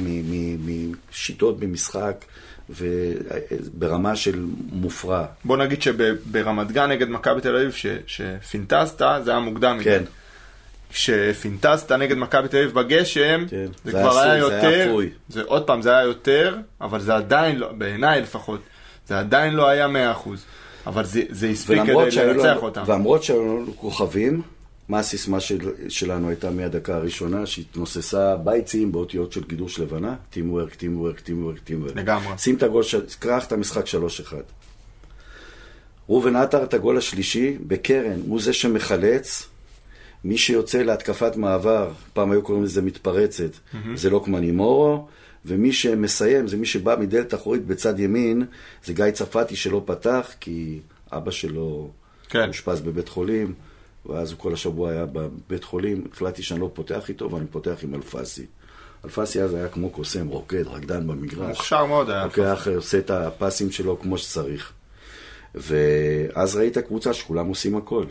משיטות 1.11 1.61
במשחק, 1.61 2.25
וברמה 2.71 4.17
של 4.17 4.47
מופרע. 4.73 5.25
בוא 5.45 5.57
נגיד 5.57 5.83
שברמת 5.83 6.73
גן 6.73 6.91
נגד 6.91 7.09
מכבי 7.09 7.41
תל 7.41 7.57
אביב, 7.57 7.73
ש- 7.73 7.87
שפינטזת, 8.07 9.03
זה 9.25 9.31
היה 9.31 9.41
מוקדם. 9.41 9.79
כן. 9.85 10.03
כשפינטזת 10.93 11.93
נגד 11.93 12.17
מכבי 12.17 12.49
תל 12.49 12.57
אביב 12.57 12.75
בגשם, 12.75 13.45
כן. 13.51 13.67
זה 13.85 13.93
זה 13.93 13.99
כבר 13.99 14.19
היה 14.19 14.33
היה 14.33 14.43
אפוי, 14.47 14.51
זה 14.51 14.67
היה 14.67 14.77
יותר, 14.79 14.91
אפוי. 14.91 15.11
זה 15.29 15.43
עוד 15.43 15.67
פעם, 15.67 15.83
זה 15.83 15.91
היה 15.91 16.03
יותר, 16.03 16.57
אבל 16.81 17.01
זה 17.01 17.15
עדיין 17.15 17.59
לא, 17.59 17.73
בעיניי 17.73 18.21
לפחות, 18.21 18.61
זה 19.09 19.19
עדיין 19.19 19.55
לא 19.55 19.69
היה 19.69 19.87
100%. 20.27 20.29
אבל 20.87 21.05
זה, 21.05 21.23
זה 21.31 21.49
הספיק 21.49 21.83
כדי 21.83 22.27
לנצח 22.27 22.57
אותם. 22.63 22.83
ולמרות 22.87 23.23
שהיו 23.23 23.43
לנו 23.43 23.77
כוכבים, 23.77 24.43
מה 24.89 24.99
הסיסמה 24.99 25.41
של, 25.41 25.59
שלנו 25.89 26.29
הייתה 26.29 26.51
מהדקה 26.51 26.97
הראשונה, 26.97 27.47
שהתנוססה 27.47 28.37
בייצים 28.37 28.93
באותיות 28.93 29.33
של 29.33 29.45
קידוש 29.45 29.79
לבנה? 29.81 30.17
טים 30.31 30.51
וורק, 30.53 30.75
טים 30.75 31.01
וורק, 31.01 31.21
טים 31.21 31.45
וורק, 31.45 31.59
טים 31.59 31.83
וורק. 31.83 31.97
לגמרי. 31.97 32.39
שים 32.39 32.55
את 32.57 32.63
הגול, 32.63 32.83
של- 32.83 33.05
קרח 33.19 33.47
את 33.47 33.53
המשחק 33.53 33.85
3-1. 33.87 34.33
ראובן 36.09 36.37
עטר 36.37 36.65
את 36.65 36.75
הגול 36.75 36.99
השלישי 36.99 37.57
בקרן, 37.67 38.21
הוא 38.29 38.41
זה 38.41 38.53
שמחלץ. 38.53 39.49
מי 40.25 40.39
שיוצא 40.39 40.79
להתקפת 40.83 41.37
מעבר, 41.37 41.91
פעם 42.13 42.31
היו 42.33 42.43
קוראים 42.43 42.65
לזה 42.65 42.83
מתפרצת, 42.83 43.51
זה 43.95 44.11
לוקמן 44.11 44.45
מורו, 44.51 45.07
ומי 45.45 45.73
שמסיים 45.73 46.49
זה 46.49 46.57
מי 46.57 46.67
שבא 46.67 46.97
מדלת 47.01 47.35
אחורית 47.35 47.67
בצד 47.67 48.01
ימין, 48.01 48.43
זה 48.85 48.93
גיא 48.93 49.11
צרפתי 49.11 49.57
שלא 49.57 49.83
פתח, 49.87 50.31
כי 50.41 50.81
אבא 51.13 51.31
שלו 51.31 51.91
כן. 52.29 52.49
אושפז 52.49 52.81
בבית 52.81 53.09
חולים, 53.09 53.55
ואז 54.09 54.31
הוא 54.33 54.39
כל 54.39 54.53
השבוע 54.53 54.91
היה 54.91 55.07
בבית 55.07 55.65
חולים, 55.65 56.05
החלטתי 56.13 56.43
שאני 56.43 56.61
לא 56.61 56.71
פותח 56.75 57.09
איתו, 57.09 57.31
ואני 57.31 57.47
פותח 57.47 57.77
עם 57.83 57.95
אלפסי. 57.95 58.47
אלפסי 59.05 59.43
אז 59.43 59.55
היה 59.55 59.69
כמו 59.69 59.91
קוסם, 59.91 60.27
רוקד, 60.27 60.67
רקדן 60.67 61.07
במגרש. 61.07 61.49
מוכשר 61.49 61.85
מאוד 61.85 62.11
היה. 62.11 62.25
לוקח, 62.25 62.69
עושה 62.77 62.99
את 62.99 63.11
הפסים 63.11 63.71
שלו 63.71 64.01
כמו 64.01 64.19
שצריך. 64.19 64.73
ואז 65.55 66.57
ראית 66.57 66.79
קבוצה 66.79 67.15
שכולם 67.15 67.47
עושים 67.47 67.77
הכל. 67.77 68.05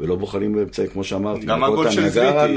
ולא 0.00 0.16
בוחלים 0.16 0.54
באמצעי, 0.54 0.88
כמו 0.88 1.04
שאמרתי, 1.04 1.46
גם 1.46 1.64
הגול 1.64 1.90
של 1.90 2.08
זוויטי. 2.08 2.54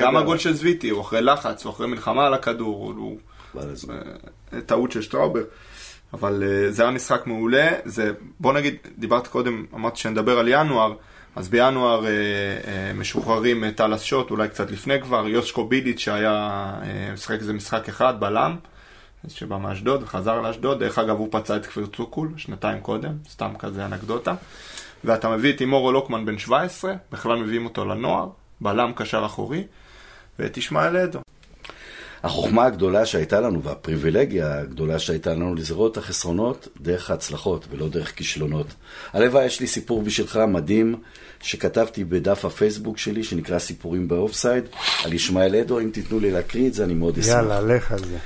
גם 0.00 0.16
הגול 0.16 0.38
של 0.38 0.52
זוויטי, 0.52 0.90
הוא 0.90 1.00
אחרי 1.00 1.22
לחץ, 1.22 1.64
הוא 1.64 1.72
אחרי 1.72 1.86
מלחמה 1.86 2.26
על 2.26 2.34
הכדור, 2.34 2.94
הוא 2.96 3.18
אה, 3.56 4.60
טעות 4.66 4.92
של 4.92 5.02
שטראובר. 5.02 5.42
אבל 6.12 6.42
אה, 6.46 6.70
זה 6.70 6.82
היה 6.82 6.90
משחק 6.90 7.26
מעולה, 7.26 7.68
זה, 7.84 8.12
בוא 8.40 8.52
נגיד, 8.52 8.74
דיברת 8.98 9.26
קודם, 9.26 9.64
אמרתי 9.74 10.00
שנדבר 10.00 10.38
על 10.38 10.48
ינואר, 10.48 10.94
אז 11.36 11.48
בינואר 11.48 12.06
אה, 12.06 12.10
אה, 12.10 12.92
משוחררים 12.94 13.64
אה, 13.64 13.72
טל 13.72 13.98
שוט, 13.98 14.30
אולי 14.30 14.48
קצת 14.48 14.70
לפני 14.70 15.00
כבר, 15.02 15.28
יושקו 15.28 15.64
ביליץ' 15.64 15.98
שהיה 15.98 16.32
אה, 16.82 17.12
משחק 17.12 17.40
איזה 17.40 17.52
משחק 17.52 17.88
אחד, 17.88 18.20
בלם, 18.20 18.56
שבא 19.28 19.58
מאשדוד 19.58 20.02
וחזר 20.02 20.40
לאשדוד, 20.40 20.78
דרך 20.78 20.98
אגב 20.98 21.16
הוא 21.18 21.28
פצע 21.30 21.56
את 21.56 21.66
כפיר 21.66 21.86
צוקול 21.96 22.28
שנתיים 22.36 22.80
קודם, 22.80 23.12
סתם 23.28 23.50
כזה 23.58 23.86
אנקדוטה. 23.86 24.34
ואתה 25.04 25.28
מביא 25.28 25.52
את 25.52 25.60
אימורו 25.60 25.92
לוקמן 25.92 26.24
בן 26.26 26.38
17, 26.38 26.94
בכלל 27.12 27.36
מביאים 27.36 27.64
אותו 27.64 27.84
לנוער, 27.84 28.28
בלם 28.60 28.92
קשר 28.96 29.26
אחורי, 29.26 29.64
ואת 30.38 30.56
ישמעאל 30.56 30.96
אדו. 30.96 31.20
החוכמה 32.26 32.66
הגדולה 32.66 33.06
שהייתה 33.06 33.40
לנו, 33.40 33.62
והפריבילגיה 33.62 34.58
הגדולה 34.58 34.98
שהייתה 34.98 35.34
לנו, 35.34 35.54
לזרות 35.54 35.92
את 35.92 35.96
החסרונות 35.96 36.68
דרך 36.80 37.10
ההצלחות 37.10 37.66
ולא 37.70 37.88
דרך 37.88 38.16
כישלונות. 38.16 38.66
הלוואי, 39.12 39.44
יש 39.44 39.60
לי 39.60 39.66
סיפור 39.66 40.02
בשבילך 40.02 40.36
מדהים, 40.48 40.94
שכתבתי 41.42 42.04
בדף 42.04 42.44
הפייסבוק 42.44 42.98
שלי, 42.98 43.24
שנקרא 43.24 43.58
סיפורים 43.58 44.08
באופסייד, 44.08 44.64
על 45.04 45.12
ישמעאל 45.12 45.56
אדו, 45.56 45.80
אם 45.80 45.90
תיתנו 45.92 46.20
לי 46.20 46.30
להקריא 46.30 46.68
את 46.68 46.74
זה, 46.74 46.84
אני 46.84 46.94
מאוד 46.94 47.18
אשמח. 47.18 47.34
יאללה, 47.34 47.60
לך 47.60 47.92
על 47.92 47.98
זה. 47.98 48.16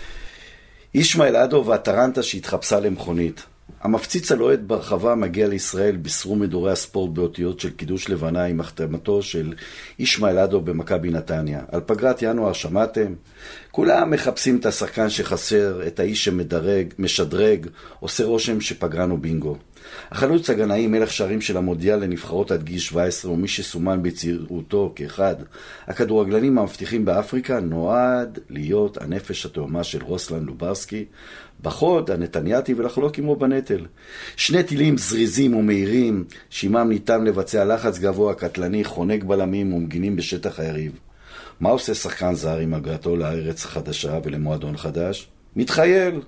ישמעאל 0.94 1.36
אדו 1.36 1.64
והטרנטה 1.66 2.22
שהתחפשה 2.22 2.81
למכונית. 2.81 3.43
המפציץ 3.82 4.32
הלוהט 4.32 4.59
ברחבה 4.60 5.14
מגיע 5.14 5.48
לישראל 5.48 5.97
בישרו 5.97 6.36
מדורי 6.36 6.72
הספורט 6.72 7.10
באותיות 7.10 7.60
של 7.60 7.70
קידוש 7.70 8.09
לבנה 8.09 8.44
עם 8.44 8.60
החתמתו 8.60 9.22
של 9.22 9.52
ישמעאל 9.98 10.38
אדו 10.38 10.60
במכבי 10.60 11.10
נתניה. 11.10 11.60
על 11.72 11.80
פגרת 11.86 12.22
ינואר 12.22 12.52
שמעתם? 12.52 13.14
כולם 13.70 14.10
מחפשים 14.10 14.56
את 14.56 14.66
השחקן 14.66 15.10
שחסר, 15.10 15.86
את 15.86 16.01
האיש 16.01 16.24
שמדרג, 16.24 16.94
משדרג, 16.98 17.66
עושה 18.01 18.24
רושם 18.24 18.60
שפגרנו 18.60 19.18
בינגו. 19.18 19.56
החלוץ 20.10 20.51
הגנאי 20.51 20.86
מלך 20.86 21.12
שערים 21.12 21.40
של 21.40 21.56
המודיע 21.56 21.97
לנבחרות 21.97 22.51
עד 22.51 22.62
גיל 22.62 22.78
17 22.78 23.32
ומי 23.32 23.48
שסומן 23.48 24.02
בצעירותו 24.02 24.92
כאחד 24.97 25.34
הכדורגלנים 25.86 26.59
המבטיחים 26.59 27.05
באפריקה 27.05 27.60
נועד 27.60 28.38
להיות 28.51 29.02
הנפש 29.02 29.47
התאומה 29.47 29.84
של 29.84 30.02
רוסלן 30.02 30.44
לוברסקי 30.44 31.05
בחוד 31.62 32.10
הנתניאתי 32.10 32.74
ולחלוק 32.74 33.18
עמו 33.18 33.36
בנטל. 33.36 33.86
שני 34.36 34.62
טילים 34.62 34.98
זריזים 34.98 35.56
ומהירים 35.56 36.24
שעימם 36.50 36.88
ניתן 36.88 37.24
לבצע 37.24 37.64
לחץ 37.64 37.98
גבוה 37.98 38.34
קטלני 38.34 38.84
חונק 38.84 39.24
בלמים 39.24 39.72
ומגינים 39.72 40.16
בשטח 40.16 40.60
היריב. 40.60 40.92
מה 41.60 41.70
עושה 41.70 41.94
שחקן 41.94 42.34
זר 42.34 42.56
עם 42.56 42.74
הגעתו 42.74 43.16
לארץ 43.16 43.64
חדשה 43.64 44.18
ולמועדון 44.24 44.76
חדש? 44.76 45.28
מתחייל. 45.56 46.20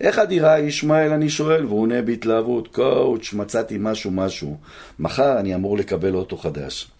איך 0.00 0.18
הדירה, 0.18 0.58
ישמעאל, 0.58 1.12
אני 1.12 1.28
שואל, 1.28 1.66
והוא 1.66 1.80
עונה 1.80 2.02
בהתלהבות, 2.02 2.68
קואוץ', 2.68 3.32
מצאתי 3.32 3.76
משהו 3.80 4.10
משהו. 4.10 4.56
מחר 4.98 5.38
אני 5.38 5.54
אמור 5.54 5.78
לקבל 5.78 6.14
אוטו 6.14 6.36
חדש. 6.36 6.90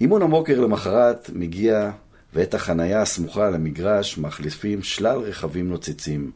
אימון 0.00 0.22
הבוקר 0.22 0.60
למחרת 0.60 1.30
מגיע 1.34 1.90
ואת 2.34 2.54
החנייה 2.54 3.02
הסמוכה 3.02 3.50
למגרש 3.50 4.18
מחליפים 4.18 4.82
שלל 4.82 5.18
רכבים 5.18 5.68
נוצצים. 5.68 6.30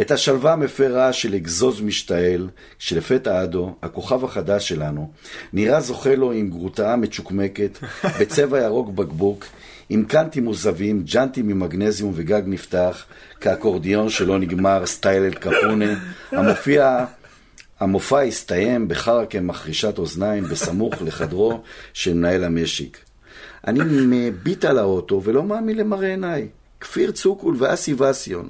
את 0.00 0.10
השלווה 0.10 0.56
מפר 0.56 0.92
רעש 0.94 1.22
של 1.22 1.34
אגזוז 1.34 1.80
משתעל, 1.80 2.48
כשלפתע 2.78 3.42
אדו, 3.42 3.74
הכוכב 3.82 4.24
החדש 4.24 4.68
שלנו, 4.68 5.10
נראה 5.52 5.80
זוכה 5.80 6.14
לו 6.14 6.32
עם 6.32 6.50
גרוטאה 6.50 6.96
מצ'וקמקת, 6.96 7.78
בצבע 8.20 8.60
ירוק 8.60 8.88
בקבוק, 8.88 9.44
עם 9.88 10.04
קאנטים 10.04 10.44
מוזבים, 10.44 11.02
ג'אנטים 11.02 11.48
ממגנזיום 11.48 12.12
וגג 12.14 12.42
נפתח, 12.46 13.04
כאקורדיון 13.40 14.08
שלא 14.08 14.38
נגמר, 14.38 14.86
סטייל 14.86 15.22
אל 15.22 15.34
קפונה, 15.34 15.94
המופיע... 16.32 17.04
המופע 17.80 18.20
הסתיים 18.20 18.88
בחרקה 18.88 19.40
מחרישת 19.40 19.98
אוזניים 19.98 20.44
בסמוך 20.44 20.94
לחדרו 21.02 21.60
של 21.92 22.14
מנהל 22.14 22.44
המשק. 22.44 23.05
אני 23.66 23.80
מביט 23.84 24.64
על 24.64 24.78
האוטו 24.78 25.22
ולא 25.24 25.42
מאמין 25.42 25.76
למראה 25.76 26.08
עיניי. 26.08 26.48
כפיר 26.80 27.10
צוקול 27.10 27.54
ואסי 27.58 27.94
וסיון, 27.94 28.48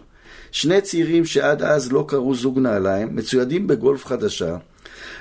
שני 0.51 0.81
צעירים 0.81 1.25
שעד 1.25 1.63
אז 1.63 1.93
לא 1.93 2.05
קראו 2.09 2.35
זוג 2.35 2.59
נעליים, 2.59 3.17
מצוידים 3.17 3.67
בגולף 3.67 4.07
חדשה, 4.07 4.57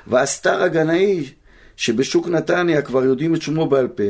והסטאר 0.08 0.64
הגנאי 0.64 1.30
שבשוק 1.78 2.28
נתניה 2.28 2.82
כבר 2.82 3.04
יודעים 3.06 3.36
את 3.36 3.42
שמו 3.42 3.68
בעל 3.68 3.88
פה, 3.88 4.04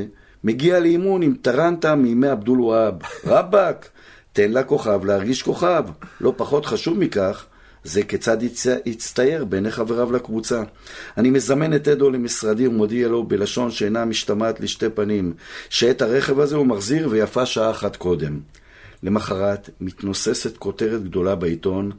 מגיע 0.43 0.79
לאימון 0.79 1.21
עם 1.21 1.35
טרנטה 1.41 1.95
מימי 1.95 2.27
עבדול 2.27 2.61
וואב. 2.61 2.93
רבאק, 3.25 3.89
תן 4.33 4.51
לכוכב 4.51 5.05
להרגיש 5.05 5.41
כוכב. 5.41 5.83
לא 6.21 6.33
פחות 6.37 6.65
חשוב 6.65 6.97
מכך, 6.97 7.45
זה 7.85 8.03
כיצד 8.03 8.37
יצטייר 8.85 9.45
בעיני 9.45 9.71
חבריו 9.71 10.11
לקבוצה. 10.11 10.63
אני 11.17 11.29
מזמן 11.29 11.75
את 11.75 11.87
אדו 11.87 12.09
למשרדי 12.09 12.67
ומודיע 12.67 13.07
לו 13.07 13.23
בלשון 13.23 13.71
שאינה 13.71 14.05
משתמעת 14.05 14.59
לשתי 14.59 14.89
פנים, 14.89 15.33
שאת 15.69 16.01
הרכב 16.01 16.39
הזה 16.39 16.55
הוא 16.55 16.67
מחזיר 16.67 17.07
ויפה 17.11 17.45
שעה 17.45 17.71
אחת 17.71 17.95
קודם. 17.95 18.39
למחרת 19.03 19.69
מתנוססת 19.81 20.57
כותרת 20.57 21.03
גדולה 21.03 21.35
בעיתון, 21.35 21.91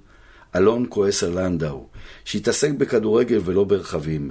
אלון 0.57 0.87
כועס 0.89 1.23
על 1.23 1.41
לנדאו, 1.41 1.87
שהתעסק 2.25 2.71
בכדורגל 2.71 3.41
ולא 3.45 3.65
ברכבים. 3.65 4.31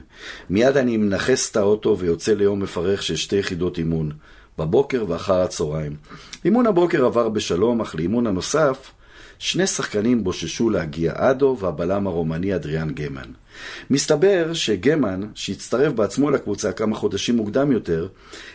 מיד 0.50 0.78
אני 0.78 0.98
מנכס 0.98 1.52
את 1.52 1.58
האוטו 1.58 1.98
ויוצא 2.00 2.34
ליום 2.34 2.60
מפרך 2.60 3.04
של 3.04 3.16
שתי 3.16 3.36
יחידות 3.36 3.78
אימון, 3.78 4.12
בבוקר 4.58 5.06
ואחר 5.08 5.42
הצהריים. 5.42 5.96
אימון 6.46 6.68
הבוקר 6.68 7.06
עבר 7.06 7.30
בשלום, 7.30 7.82
אך 7.82 7.96
לאימון 7.96 8.28
הנוסף 8.28 8.92
שני 9.40 9.68
שחקנים 9.68 10.24
בוששו 10.24 10.70
להגיע, 10.70 11.14
אדו 11.16 11.58
והבלם 11.60 12.08
הרומני 12.08 12.56
אדריאן 12.56 12.90
גמן. 12.90 13.32
מסתבר 13.90 14.54
שגמן, 14.54 15.22
שהצטרף 15.36 15.94
בעצמו 15.94 16.32
לקבוצה 16.32 16.72
כמה 16.72 16.96
חודשים 16.96 17.36
מוקדם 17.36 17.72
יותר, 17.72 18.08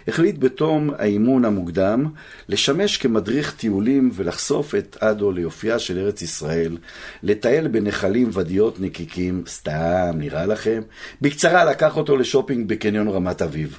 החליט 0.09 0.39
בתום 0.39 0.91
האימון 0.99 1.45
המוקדם 1.45 2.07
לשמש 2.49 2.97
כמדריך 2.97 3.55
טיולים 3.55 4.11
ולחשוף 4.15 4.75
את 4.75 4.97
אדו 5.01 5.33
ליופייה 5.33 5.79
של 5.79 5.99
ארץ 5.99 6.23
ישראל, 6.23 6.77
לטייל 7.23 7.69
בנחלים 7.69 8.31
ודיות 8.33 8.81
נקיקים, 8.81 9.43
סתם, 9.47 10.11
נראה 10.15 10.47
לכם? 10.47 10.83
בקצרה, 11.23 11.65
לקח 11.65 11.97
אותו 11.97 12.17
לשופינג 12.17 12.69
בקניון 12.69 13.09
רמת 13.09 13.43
אביב. 13.43 13.79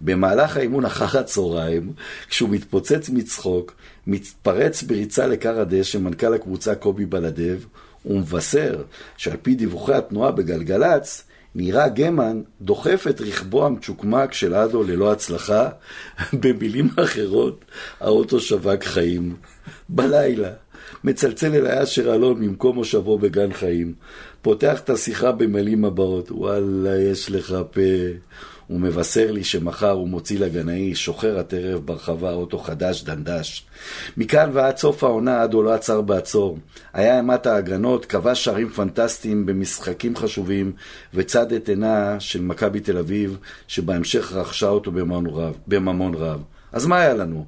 במהלך 0.00 0.56
האימון 0.56 0.84
אחר 0.84 1.18
הצהריים, 1.18 1.92
כשהוא 2.28 2.50
מתפוצץ 2.50 3.10
מצחוק, 3.10 3.74
מתפרץ 4.06 4.82
בריצה 4.82 5.26
לכר 5.26 5.60
הדשא, 5.60 5.98
מנכ"ל 5.98 6.34
הקבוצה 6.34 6.74
קובי 6.74 7.06
בלדב, 7.06 7.58
הוא 8.02 8.18
מבשר 8.18 8.82
שעל 9.16 9.36
פי 9.42 9.54
דיווחי 9.54 9.94
התנועה 9.94 10.32
בגלגלצ, 10.32 11.24
נראה 11.54 11.88
גמן 11.88 12.42
דוחף 12.60 13.06
את 13.10 13.20
רכבו 13.20 13.66
המצ'וקמק 13.66 14.32
של 14.32 14.54
אדו 14.54 14.82
ללא 14.82 15.12
הצלחה, 15.12 15.68
במילים 16.40 16.88
אחרות, 16.96 17.64
האוטו 18.00 18.40
שווק 18.40 18.84
חיים. 18.84 19.36
בלילה, 19.88 20.50
מצלצל 21.04 21.54
אל 21.54 21.66
אשר 21.66 22.14
אלון 22.14 22.40
ממקום 22.40 22.76
מושבו 22.76 23.18
בגן 23.18 23.52
חיים, 23.52 23.94
פותח 24.42 24.80
את 24.80 24.90
השיחה 24.90 25.32
במילים 25.32 25.84
הבאות, 25.84 26.30
וואלה, 26.30 26.98
יש 26.98 27.30
לך 27.30 27.56
פה. 27.72 27.80
הוא 28.68 28.80
מבשר 28.80 29.30
לי 29.30 29.44
שמחר 29.44 29.90
הוא 29.90 30.08
מוציא 30.08 30.38
לגנאי 30.40 30.94
שוחר 30.94 31.38
הטרף 31.38 31.80
ברחבה 31.80 32.32
אוטו 32.32 32.58
חדש 32.58 33.02
דנדש. 33.02 33.66
מכאן 34.16 34.50
ועד 34.52 34.76
סוף 34.76 35.04
העונה 35.04 35.42
עדו 35.42 35.62
לא 35.62 35.74
עצר 35.74 36.00
בעצור. 36.00 36.58
היה 36.92 37.16
אימת 37.16 37.46
ההגנות, 37.46 38.04
כבש 38.04 38.44
שערים 38.44 38.68
פנטסטיים 38.68 39.46
במשחקים 39.46 40.16
חשובים, 40.16 40.72
וצד 41.14 41.52
את 41.52 41.68
עינה 41.68 42.20
של 42.20 42.42
מכבי 42.42 42.80
תל 42.80 42.98
אביב, 42.98 43.38
שבהמשך 43.68 44.32
רכשה 44.32 44.68
אותו. 44.68 44.92
בממון 45.66 46.14
רב. 46.14 46.42
אז 46.72 46.86
מה 46.86 47.00
היה 47.00 47.14
לנו? 47.14 47.46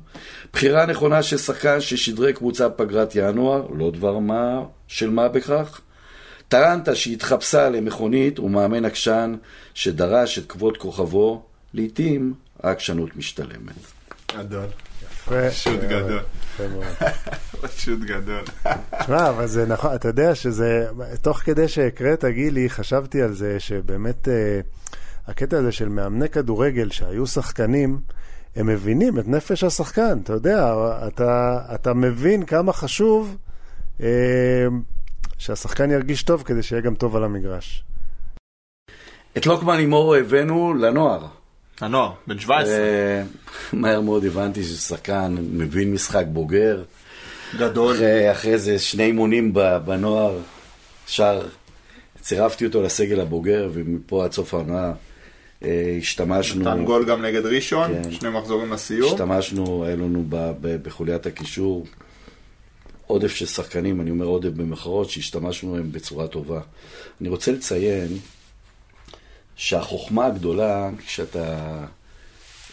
בחירה 0.53 0.87
נכונה 0.87 1.23
של 1.23 1.37
שחקן 1.37 1.81
ששדרי 1.81 2.33
קבוצה 2.33 2.69
פגרת 2.69 3.13
ינואר, 3.15 3.67
לא 3.75 3.91
דבר 3.91 4.19
מה 4.19 4.63
של 4.87 5.11
מה 5.11 5.29
בכך. 5.29 5.81
טענת 6.51 6.97
שהתחפשה 6.97 7.69
למכונית 7.69 8.39
ומאמן 8.39 8.85
עקשן 8.85 9.35
שדרש 9.75 10.39
את 10.39 10.47
כבוד 10.47 10.77
כוכבו, 10.77 11.43
לעתים 11.75 12.35
העקשנות 12.63 13.17
משתלמת. 13.17 13.75
גדול. 14.39 14.67
יפה. 15.03 15.51
שוט 15.51 15.81
גדול. 15.81 16.21
שוט 17.79 18.01
גדול. 18.01 18.43
תשמע, 19.01 19.29
אבל 19.29 19.47
זה 19.47 19.67
נכון, 19.67 19.95
אתה 19.95 20.09
יודע 20.09 20.35
שזה, 20.35 20.89
תוך 21.23 21.39
כדי 21.39 21.69
שהקראת, 21.69 22.25
גילי, 22.25 22.71
חשבתי 22.71 23.23
על 23.23 23.33
זה 23.33 23.61
שבאמת 23.61 24.29
אה, 24.29 24.61
הקטע 25.27 25.59
הזה 25.59 25.73
של 25.73 25.89
מאמני 25.89 26.29
כדורגל 26.29 26.91
שהיו 26.91 27.27
שחקנים, 27.27 28.01
הם 28.57 28.67
מבינים 28.67 29.19
את 29.19 29.29
נפש 29.29 29.65
השחקן, 29.65 30.19
אתה 30.23 30.33
יודע, 30.33 30.75
אתה, 31.09 31.59
אתה 31.75 31.95
מבין 31.95 32.47
כמה 32.47 32.73
חשוב 32.73 33.37
אה, 34.01 34.07
שהשחקן 35.41 35.91
ירגיש 35.91 36.23
טוב 36.23 36.43
כדי 36.43 36.63
שיהיה 36.63 36.83
גם 36.83 36.95
טוב 36.95 37.17
על 37.17 37.25
המגרש. 37.25 37.85
את 39.37 39.47
לוקמן 39.47 39.79
הימורו 39.79 40.15
הבאנו 40.15 40.75
לנוער. 40.75 41.27
הנוער, 41.81 42.13
בן 42.27 42.39
17. 42.39 42.75
אה, 42.75 43.23
מהר 43.73 44.01
מאוד 44.01 44.25
הבנתי 44.25 44.65
ששחקן 44.65 45.37
מבין 45.53 45.93
משחק 45.93 46.25
בוגר. 46.29 46.83
גדול. 47.59 47.95
אחרי, 47.95 48.33
אחרי 48.33 48.59
זה 48.59 48.79
שני 48.79 49.03
אימונים 49.05 49.53
ב- 49.55 49.77
בנוער, 49.85 50.39
שר, 51.07 51.47
צירפתי 52.21 52.67
אותו 52.67 52.83
לסגל 52.83 53.21
הבוגר, 53.21 53.71
ומפה 53.73 54.25
עד 54.25 54.33
סוף 54.33 54.55
העונה 54.55 54.93
אה, 55.65 55.97
השתמשנו... 55.99 56.61
נתן 56.61 56.85
גול 56.85 57.05
גם 57.05 57.25
נגד 57.25 57.47
ראשון, 57.47 58.03
כן. 58.03 58.11
שני 58.11 58.31
מחזורים 58.31 58.73
לסיום. 58.73 59.13
השתמשנו, 59.13 59.85
היה 59.85 59.97
לנו 59.97 60.25
ב- 60.29 60.53
ב- 60.61 60.83
בחוליית 60.83 61.27
הקישור 61.27 61.87
עודף 63.11 63.35
של 63.35 63.47
שחקנים, 63.47 64.01
אני 64.01 64.11
אומר 64.11 64.27
עודף 64.27 64.51
במחרות, 64.51 65.11
שהשתמשנו 65.11 65.73
בהם 65.73 65.93
בצורה 65.93 66.29
טובה. 66.29 66.61
אני 67.21 67.29
רוצה 67.29 67.53
לציין 67.53 68.19
שהחוכמה 69.57 70.27
הגדולה, 70.27 70.91
כשאתה 71.07 71.77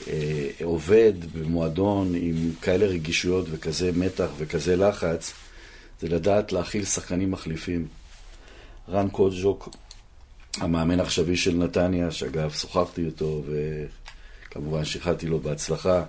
אה, 0.07 0.49
עובד 0.63 1.13
במועדון 1.33 2.15
עם 2.15 2.51
כאלה 2.61 2.85
רגישויות 2.85 3.45
וכזה 3.51 3.91
מתח 3.95 4.27
וכזה 4.37 4.75
לחץ, 4.75 5.33
זה 6.01 6.09
לדעת 6.09 6.51
להכיל 6.51 6.85
שחקנים 6.85 7.31
מחליפים. 7.31 7.87
רן 8.89 9.09
קודז'וק, 9.09 9.69
המאמן 10.57 10.99
העכשווי 10.99 11.37
של 11.37 11.55
נתניה, 11.55 12.11
שאגב, 12.11 12.51
שוחחתי 12.51 13.05
איתו, 13.05 13.43
וכמובן 14.49 14.85
שיחדתי 14.85 15.27
לו 15.27 15.39
בהצלחה 15.39 16.03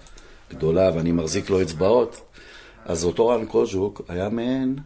גדולה, 0.51 0.91
ואני 0.95 1.13
מחזיק 1.13 1.51
לו 1.51 1.63
אצבעות. 1.63 2.21
אז 2.89 3.05
אותו 3.05 3.29
רן 3.29 3.47
קוז'וק 3.47 4.03
היה 4.09 4.29
מעין, 4.29 4.77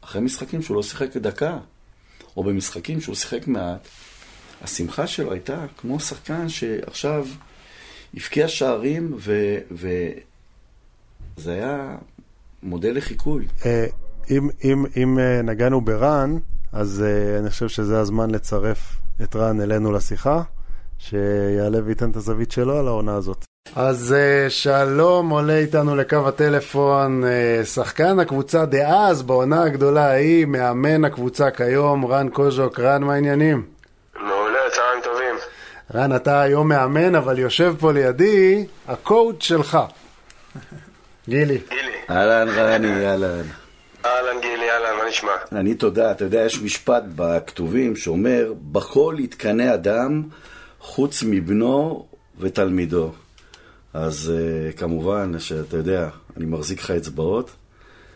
אחרי 0.00 0.20
משחקים 0.20 0.62
שהוא 0.62 0.76
לא 0.76 0.82
שיחק 0.82 1.16
דקה, 1.16 1.58
או 2.36 2.44
במשחקים 2.44 3.00
שהוא 3.00 3.14
שיחק 3.14 3.46
מעט, 3.46 3.88
השמחה 4.62 5.06
שלו 5.06 5.32
הייתה 5.32 5.66
כמו 5.76 6.00
שחקן 6.00 6.48
שעכשיו 6.48 7.26
הבקיע 8.14 8.48
שערים, 8.48 9.14
ו... 9.18 9.56
וזה 9.70 11.52
היה 11.52 11.96
מודל 12.62 12.96
לחיקוי. 12.96 13.46
אה, 13.66 13.86
אם, 14.30 14.48
אם, 14.64 14.84
אם 14.96 15.18
אה, 15.18 15.42
נגענו 15.42 15.80
ברן, 15.80 16.38
אז 16.72 17.04
אה, 17.06 17.38
אני 17.38 17.50
חושב 17.50 17.68
שזה 17.68 18.00
הזמן 18.00 18.30
לצרף 18.30 18.96
את 19.22 19.36
רן 19.36 19.60
אלינו 19.60 19.92
לשיחה, 19.92 20.42
שיעלה 21.08 21.78
וייתן 21.84 22.10
את 22.10 22.16
הזווית 22.16 22.52
שלו 22.52 22.78
על 22.78 22.88
העונה 22.88 23.14
הזאת. 23.14 23.44
אז 23.76 24.14
uh, 24.14 24.50
שלום, 24.50 25.30
עולה 25.30 25.58
איתנו 25.58 25.96
לקו 25.96 26.28
הטלפון 26.28 27.24
uh, 27.24 27.66
שחקן 27.66 28.18
הקבוצה 28.18 28.66
דאז 28.66 29.22
בעונה 29.22 29.62
הגדולה 29.62 30.06
ההיא, 30.10 30.46
מאמן 30.46 31.04
הקבוצה 31.04 31.50
כיום, 31.50 32.06
רן 32.06 32.28
קוז'וק. 32.28 32.80
רן, 32.80 33.02
מה 33.02 33.14
העניינים? 33.14 33.66
מעולה, 34.16 34.58
צהריים 34.72 35.02
טובים. 35.04 35.34
רן, 35.94 36.16
אתה 36.16 36.40
היום 36.40 36.68
מאמן, 36.68 37.14
אבל 37.14 37.38
יושב 37.38 37.74
פה 37.80 37.92
לידי 37.92 38.66
הקואוץ' 38.88 39.42
שלך. 39.42 39.78
גילי. 41.28 41.58
גילי, 41.70 41.92
אהלן 42.10 42.48
רני, 42.48 43.06
אהלן. 43.06 43.44
אהלן 44.04 44.40
גילי, 44.40 44.70
אהלן, 44.70 44.96
מה 45.02 45.08
נשמע? 45.08 45.32
אני 45.52 45.74
תודה, 45.74 46.10
אתה 46.10 46.24
יודע, 46.24 46.40
יש 46.40 46.62
משפט 46.62 47.02
בכתובים 47.16 47.96
שאומר, 47.96 48.52
בכל 48.72 49.16
יתקנא 49.18 49.74
אדם 49.74 50.22
חוץ 50.84 51.22
מבנו 51.26 52.06
ותלמידו. 52.38 53.12
אז 53.94 54.32
uh, 54.32 54.76
כמובן 54.78 55.38
שאתה 55.38 55.76
יודע, 55.76 56.08
אני 56.36 56.44
מחזיק 56.44 56.80
לך 56.80 56.90
אצבעות. 56.90 57.50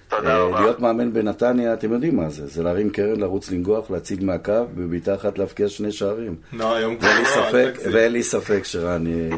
תודה 0.09 0.28
אה, 0.28 0.39
רבה. 0.39 0.61
להיות 0.61 0.81
מאמן 0.81 1.12
בנתניה, 1.12 1.74
אתם 1.74 1.93
יודעים 1.93 2.16
מה 2.16 2.31
זה, 2.31 2.47
זה 2.47 2.62
להרים 2.62 2.90
קרן, 2.90 3.20
לרוץ 3.20 3.51
לנגוח, 3.51 3.90
להציג 3.90 4.24
מהקו, 4.24 4.53
בבעיטה 4.74 5.15
אחת 5.15 5.39
להבקיע 5.39 5.69
שני 5.69 5.93
שערים. 5.93 6.36
לא, 6.53 6.74
היום 6.74 6.97
ואין 7.01 7.16
לי 7.19 7.24
כבר 7.24 7.40
לא, 7.40 7.47
ספק, 7.49 7.55
אל 7.55 7.70
תגזים. 7.70 7.95
ואין 7.95 8.12
לי 8.12 8.23
ספק 8.23 8.65
שרן 8.65 9.07
אה, 9.07 9.36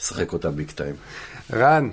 ישחק 0.00 0.32
אותה 0.32 0.50
ביג 0.50 0.70
טיים. 0.70 0.94
רן, 1.52 1.88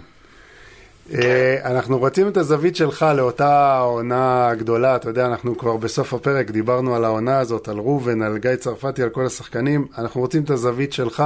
אנחנו 1.65 1.98
רוצים 1.98 2.27
את 2.27 2.38
הזווית 2.38 2.76
שלך 2.76 3.06
לאותה 3.18 3.80
עונה 3.80 4.49
גדולה, 4.57 4.95
אתה 4.95 5.10
יודע, 5.10 5.26
אנחנו 5.26 5.57
כבר 5.57 5.77
בסוף 5.77 6.14
הפרק 6.14 6.52
דיברנו 6.52 6.95
על 6.95 7.06
העונה 7.06 7.40
הזאת, 7.40 7.68
על 7.68 7.77
ראובן, 7.77 8.22
על 8.22 8.38
גיא 8.38 8.56
צרפתי, 8.56 9.03
על 9.03 9.10
כל 9.10 9.26
השחקנים, 9.26 9.88
אנחנו 9.98 10.22
רוצים 10.22 10.44
את 10.44 10.49
הזווית 10.49 10.94
שלך 10.94 11.23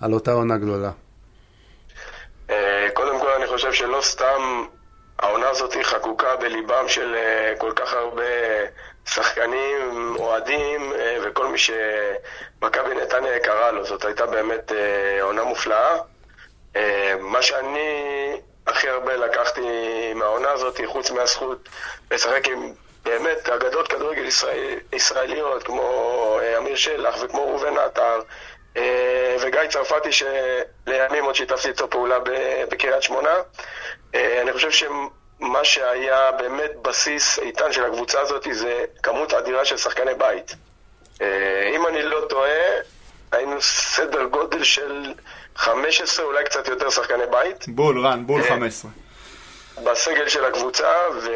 על 0.00 0.12
אותה 0.12 0.32
עונה 0.32 0.56
גדולה. 0.56 0.90
אה, 2.50 2.88
קודם 2.94 3.20
כל 3.20 3.30
אני 3.38 3.46
חושב 3.46 3.72
שלא 3.72 3.98
סתם 4.02 4.64
העונה 5.18 5.48
הזאת 5.48 5.72
היא 5.72 5.82
חקוקה 5.82 6.36
בליבם 6.40 6.88
של 6.88 7.14
אה, 7.14 7.54
כל 7.58 7.72
כך 7.76 7.92
הרבה 7.92 8.22
שחקנים, 9.06 10.14
אוהדים 10.18 10.92
אה, 10.92 11.16
וכל 11.24 11.48
מי 11.48 11.58
שמכבי 11.58 12.94
נתניה 13.02 13.36
יקרה 13.36 13.72
לו. 13.72 13.84
זאת 13.84 14.04
הייתה 14.04 14.26
באמת 14.26 14.72
אה, 14.72 15.22
עונה 15.22 15.44
מופלאה. 15.44 15.96
אה, 16.76 17.14
מה 17.20 17.42
שאני 17.42 17.88
הכי 18.66 18.88
הרבה 18.88 19.16
לקחתי 19.16 19.60
מהעונה 20.14 20.50
הזאת, 20.50 20.80
חוץ 20.86 21.10
מהזכות 21.10 21.68
לשחק 22.10 22.48
עם 22.48 22.72
באמת 23.06 23.48
אגדות 23.48 23.88
כדורגל 23.88 24.24
ישראל, 24.24 24.78
ישראליות, 24.92 25.62
כמו 25.62 26.38
אה, 26.42 26.58
אמיר 26.58 26.76
שלח 26.76 27.14
וכמו 27.22 27.48
ראובן 27.48 27.78
עטר, 27.78 28.20
אה, 28.76 29.36
וגיא 29.40 29.60
צרפתי 29.68 30.12
שלימים 30.12 31.24
עוד 31.24 31.34
שיתפתי 31.34 31.68
איתו 31.68 31.90
פעולה 31.90 32.18
בקריית 32.68 33.02
שמונה. 33.02 33.34
אה, 34.14 34.42
אני 34.42 34.52
חושב 34.52 34.70
שמה 34.70 35.64
שהיה 35.64 36.32
באמת 36.32 36.70
בסיס 36.82 37.38
איתן 37.38 37.72
של 37.72 37.84
הקבוצה 37.84 38.20
הזאת 38.20 38.46
זה 38.50 38.84
כמות 39.02 39.34
אדירה 39.34 39.64
של 39.64 39.76
שחקני 39.76 40.14
בית. 40.14 40.54
אם 41.74 41.86
אני 41.88 42.02
לא 42.02 42.26
טועה, 42.28 42.50
היינו 43.32 43.62
סדר 43.62 44.24
גודל 44.24 44.64
של 44.64 45.12
15, 45.56 46.26
אולי 46.26 46.44
קצת 46.44 46.68
יותר 46.68 46.90
שחקני 46.90 47.26
בית. 47.30 47.68
בול, 47.68 48.06
רן, 48.06 48.26
בול 48.26 48.42
אה. 48.42 48.48
15. 48.48 48.90
בסגל 49.84 50.28
של 50.28 50.44
הקבוצה, 50.44 50.92
ו... 51.22 51.30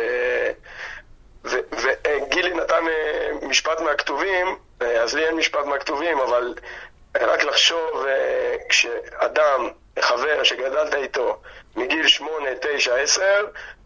וגילי 1.44 2.55
נתן 2.55 2.88
אה, 2.88 3.30
משפט 3.48 3.80
מהכתובים, 3.80 4.56
אה, 4.82 5.02
אז 5.02 5.14
לי 5.14 5.26
אין 5.26 5.36
משפט 5.36 5.64
מהכתובים, 5.64 6.18
אבל 6.18 6.55
רק 7.20 7.44
לחשוב 7.44 8.06
אה, 8.09 8.56
כשאדם, 8.68 9.68
חבר 10.01 10.44
שגדלת 10.44 10.94
איתו 10.94 11.40
מגיל 11.76 12.09
8, 12.09 12.48
9, 12.60 12.97
10, 12.97 13.22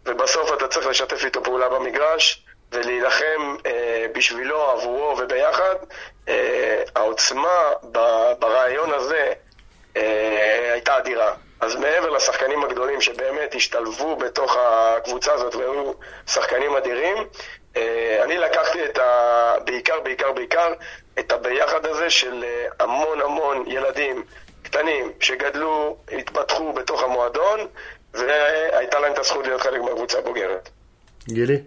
ובסוף 0.05 0.53
אתה 0.53 0.67
צריך 0.67 0.87
לשתף 0.87 1.25
איתו 1.25 1.43
פעולה 1.43 1.69
במגרש 1.69 2.45
ולהילחם 2.71 3.55
אה, 3.65 4.05
בשבילו, 4.15 4.61
עבורו 4.61 5.17
וביחד, 5.17 5.75
אה, 6.27 6.83
העוצמה 6.95 7.71
ברעיון 8.39 8.93
הזה 8.93 9.15
אה, 9.17 9.33
הייתה 10.73 10.97
אדירה. 10.97 11.33
אז 11.59 11.75
מעבר 11.75 12.09
לשחקנים 12.09 12.63
הגדולים 12.63 13.01
שבאמת 13.01 13.55
השתלבו 13.55 14.15
בתוך 14.15 14.57
הקבוצה 14.59 15.33
הזאת 15.33 15.55
והיו 15.55 15.91
שחקנים 16.27 16.75
אדירים, 16.75 17.17
אה, 17.77 18.23
אני 18.23 18.37
לקחתי 18.37 18.85
את 18.85 18.97
ה... 18.97 19.53
בעיקר, 19.65 19.99
בעיקר, 20.03 20.31
בעיקר, 20.31 20.73
את 21.19 21.31
הביחד 21.31 21.85
הזה 21.85 22.09
של 22.09 22.43
אה, 22.43 22.67
המון 22.79 23.21
המון 23.21 23.63
ילדים 23.67 24.23
קטנים 24.63 25.11
שגדלו, 25.19 25.97
התפתחו 26.11 26.73
בתוך 26.73 27.03
המועדון, 27.03 27.59
והייתה 28.13 28.99
להם 28.99 29.13
את 29.13 29.19
הזכות 29.19 29.47
להיות 29.47 29.61
חלק 29.61 29.81
מהקבוצה 29.81 30.17
הבוגרת. 30.17 30.69
גילי? 31.27 31.57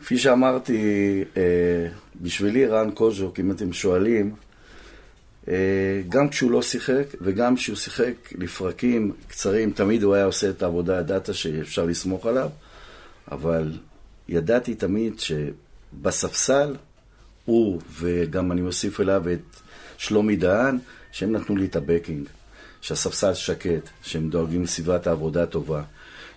כפי 0.00 0.18
שאמרתי, 0.18 1.24
אה, 1.36 1.42
בשבילי 2.16 2.66
רן 2.66 2.90
קוז'וק, 2.90 3.40
אם 3.40 3.50
אתם 3.50 3.72
שואלים, 3.72 4.26
אה, 4.26 4.47
גם 6.08 6.28
כשהוא 6.28 6.50
לא 6.50 6.62
שיחק 6.62 7.04
וגם 7.20 7.56
כשהוא 7.56 7.76
שיחק 7.76 8.14
לפרקים 8.38 9.12
קצרים, 9.28 9.70
תמיד 9.70 10.02
הוא 10.02 10.14
היה 10.14 10.24
עושה 10.24 10.50
את 10.50 10.62
העבודה, 10.62 10.98
ידעת 10.98 11.34
שאפשר 11.34 11.84
לסמוך 11.84 12.26
עליו, 12.26 12.48
אבל 13.32 13.72
ידעתי 14.28 14.74
תמיד 14.74 15.14
שבספסל, 15.20 16.76
הוא 17.44 17.80
וגם 18.00 18.52
אני 18.52 18.60
מוסיף 18.60 19.00
אליו 19.00 19.24
את 19.32 19.56
שלומי 19.98 20.36
דהן, 20.36 20.78
שהם 21.12 21.32
נתנו 21.32 21.56
לי 21.56 21.66
את 21.66 21.76
הבקינג. 21.76 22.28
שהספסל 22.80 23.34
שקט, 23.34 23.88
שהם 24.02 24.30
דואגים 24.30 24.62
לסביבת 24.62 25.06
העבודה 25.06 25.42
הטובה, 25.42 25.82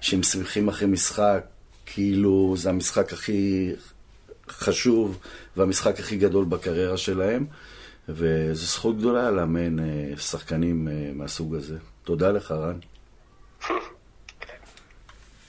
שהם 0.02 0.24
שמחים 0.24 0.68
אחרי 0.68 0.88
משחק, 0.88 1.44
כאילו 1.86 2.56
זה 2.58 2.70
המשחק 2.70 3.14
הכי 3.14 3.72
חשוב 4.50 5.18
והמשחק 5.58 6.00
הכי 6.00 6.18
גדול 6.18 6.46
בקריירה 6.46 6.98
שלהם, 6.98 7.46
וזו 8.10 8.66
זכות 8.66 8.98
גדולה 8.98 9.32
לאמן 9.32 9.80
אה, 9.80 10.18
שחקנים 10.18 10.88
אה, 10.88 11.12
מהסוג 11.16 11.56
הזה. 11.56 11.78
תודה 12.04 12.32
לך, 12.32 12.52
רן. 12.52 12.78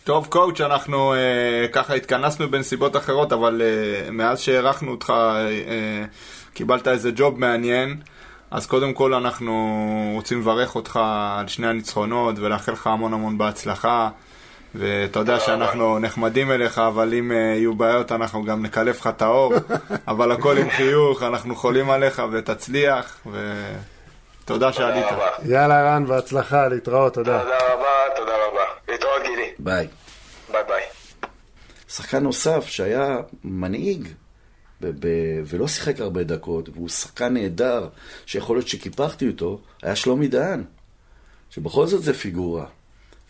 טוב, 0.05 0.27
קואוצ', 0.27 0.61
אנחנו 0.61 1.15
אה, 1.15 1.67
ככה 1.73 1.95
התכנסנו 1.95 2.51
בנסיבות 2.51 2.97
אחרות, 2.97 3.33
אבל 3.33 3.63
אה, 3.65 4.11
מאז 4.11 4.41
שהערכנו 4.41 4.91
אותך, 4.91 5.11
אה, 5.11 5.49
אה, 5.49 6.05
קיבלת 6.55 6.89
איזה 6.89 7.11
ג'וב 7.15 7.41
מעניין. 7.41 7.97
אז 8.51 8.67
קודם 8.67 8.93
כל 8.93 9.15
אנחנו 9.15 10.11
רוצים 10.15 10.41
לברך 10.41 10.77
אותך 10.77 11.01
על 11.39 11.49
שני 11.49 11.67
הניצחונות 11.67 12.39
ולאחל 12.39 12.73
לך 12.73 12.87
המון 12.87 13.15
המון 13.15 13.39
בהצלחה. 13.39 14.09
ואתה 14.75 15.19
יודע 15.19 15.41
שאנחנו 15.41 15.99
נחמדים 15.99 16.51
אליך, 16.51 16.79
אבל 16.79 17.15
אם 17.15 17.33
אה, 17.33 17.37
יהיו 17.37 17.75
בעיות 17.75 18.13
אנחנו 18.13 18.45
גם 18.45 18.63
נקלף 18.63 19.01
לך 19.01 19.07
את 19.07 19.23
העור. 19.23 19.55
אבל 20.09 20.33
הכל 20.33 20.59
עם 20.59 20.71
חיוך, 20.71 21.23
אנחנו 21.23 21.57
חולים 21.57 21.91
עליך 21.91 22.23
ותצליח, 22.33 23.27
ותודה 24.45 24.73
שעלית. 24.73 25.07
יאללה 25.45 25.95
רן, 25.95 26.07
בהצלחה, 26.07 26.69
להתראות, 26.69 27.15
תודה. 27.15 27.39
תודה 27.43 27.59
רבה, 27.75 28.17
תודה 28.17 28.33
רבה. 28.49 28.65
להתראות 28.89 29.23
גילי. 29.23 29.51
ביי. 29.59 29.89
ביי 30.53 30.63
ביי. 30.69 30.83
שחקן 31.89 32.23
נוסף 32.23 32.67
שהיה 32.67 33.17
מנהיג 33.45 34.09
ב- 34.81 34.91
ב- 35.07 35.43
ולא 35.47 35.69
שיחק 35.69 36.01
הרבה 36.01 36.25
דקות, 36.25 36.69
והוא 36.69 36.89
שחקן 36.89 37.35
נהדר, 37.35 37.89
שיכול 38.27 38.57
להיות 38.57 38.69
שקיפחתי 38.69 39.29
אותו, 39.29 39.61
היה 39.83 39.97
שלומי 39.97 40.29
דהן, 40.29 40.65
שבכל 41.51 41.87
זאת 41.87 42.03
זה 42.03 42.15
פיגורה. 42.15 42.65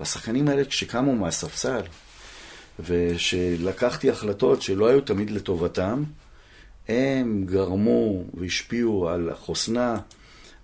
והשחקנים 0.03 0.49
האלה, 0.49 0.65
כשקמו 0.65 1.17
מהספסל, 1.17 1.81
ושלקחתי 2.81 4.11
החלטות 4.11 4.63
שלא 4.63 4.87
היו 4.89 5.01
תמיד 5.01 5.31
לטובתם, 5.31 6.03
הם 6.89 7.45
גרמו 7.47 8.25
והשפיעו 8.35 9.09
על 9.09 9.31
חוסנה 9.35 9.97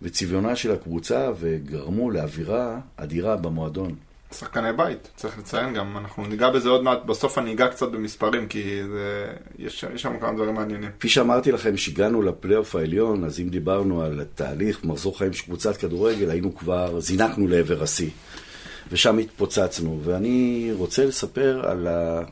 וצביונה 0.02 0.56
של 0.56 0.72
הקבוצה, 0.72 1.30
וגרמו 1.40 2.10
לאווירה 2.10 2.78
אדירה 2.96 3.36
במועדון. 3.36 3.94
שחקני 4.32 4.72
בית, 4.72 5.08
צריך 5.16 5.38
לציין 5.38 5.74
גם, 5.74 5.96
אנחנו 5.98 6.26
ניגע 6.26 6.50
בזה 6.50 6.68
עוד 6.68 6.82
מעט, 6.82 7.04
בסוף 7.06 7.38
אני 7.38 7.52
אגע 7.52 7.68
קצת 7.68 7.88
במספרים, 7.90 8.48
כי 8.48 8.82
זה, 8.84 9.26
יש, 9.58 9.84
יש 9.94 10.02
שם 10.02 10.18
כמה 10.20 10.32
דברים 10.32 10.54
מעניינים. 10.54 10.90
כפי 10.98 11.08
שאמרתי 11.08 11.52
לכם, 11.52 11.74
כשהגענו 11.74 12.22
לפלייאוף 12.22 12.76
העליון, 12.76 13.24
אז 13.24 13.40
אם 13.40 13.48
דיברנו 13.48 14.02
על 14.02 14.24
תהליך, 14.34 14.84
מחזור 14.84 15.18
חיים 15.18 15.32
של 15.32 15.44
קבוצת 15.44 15.76
כדורגל, 15.76 16.30
היינו 16.30 16.56
כבר, 16.56 17.00
זינקנו 17.00 17.48
לעבר 17.48 17.82
השיא. 17.82 18.10
ושם 18.90 19.18
התפוצצנו. 19.18 20.00
ואני 20.04 20.70
רוצה 20.72 21.04
לספר 21.04 21.68
על, 21.68 21.86
ה... 21.86 22.22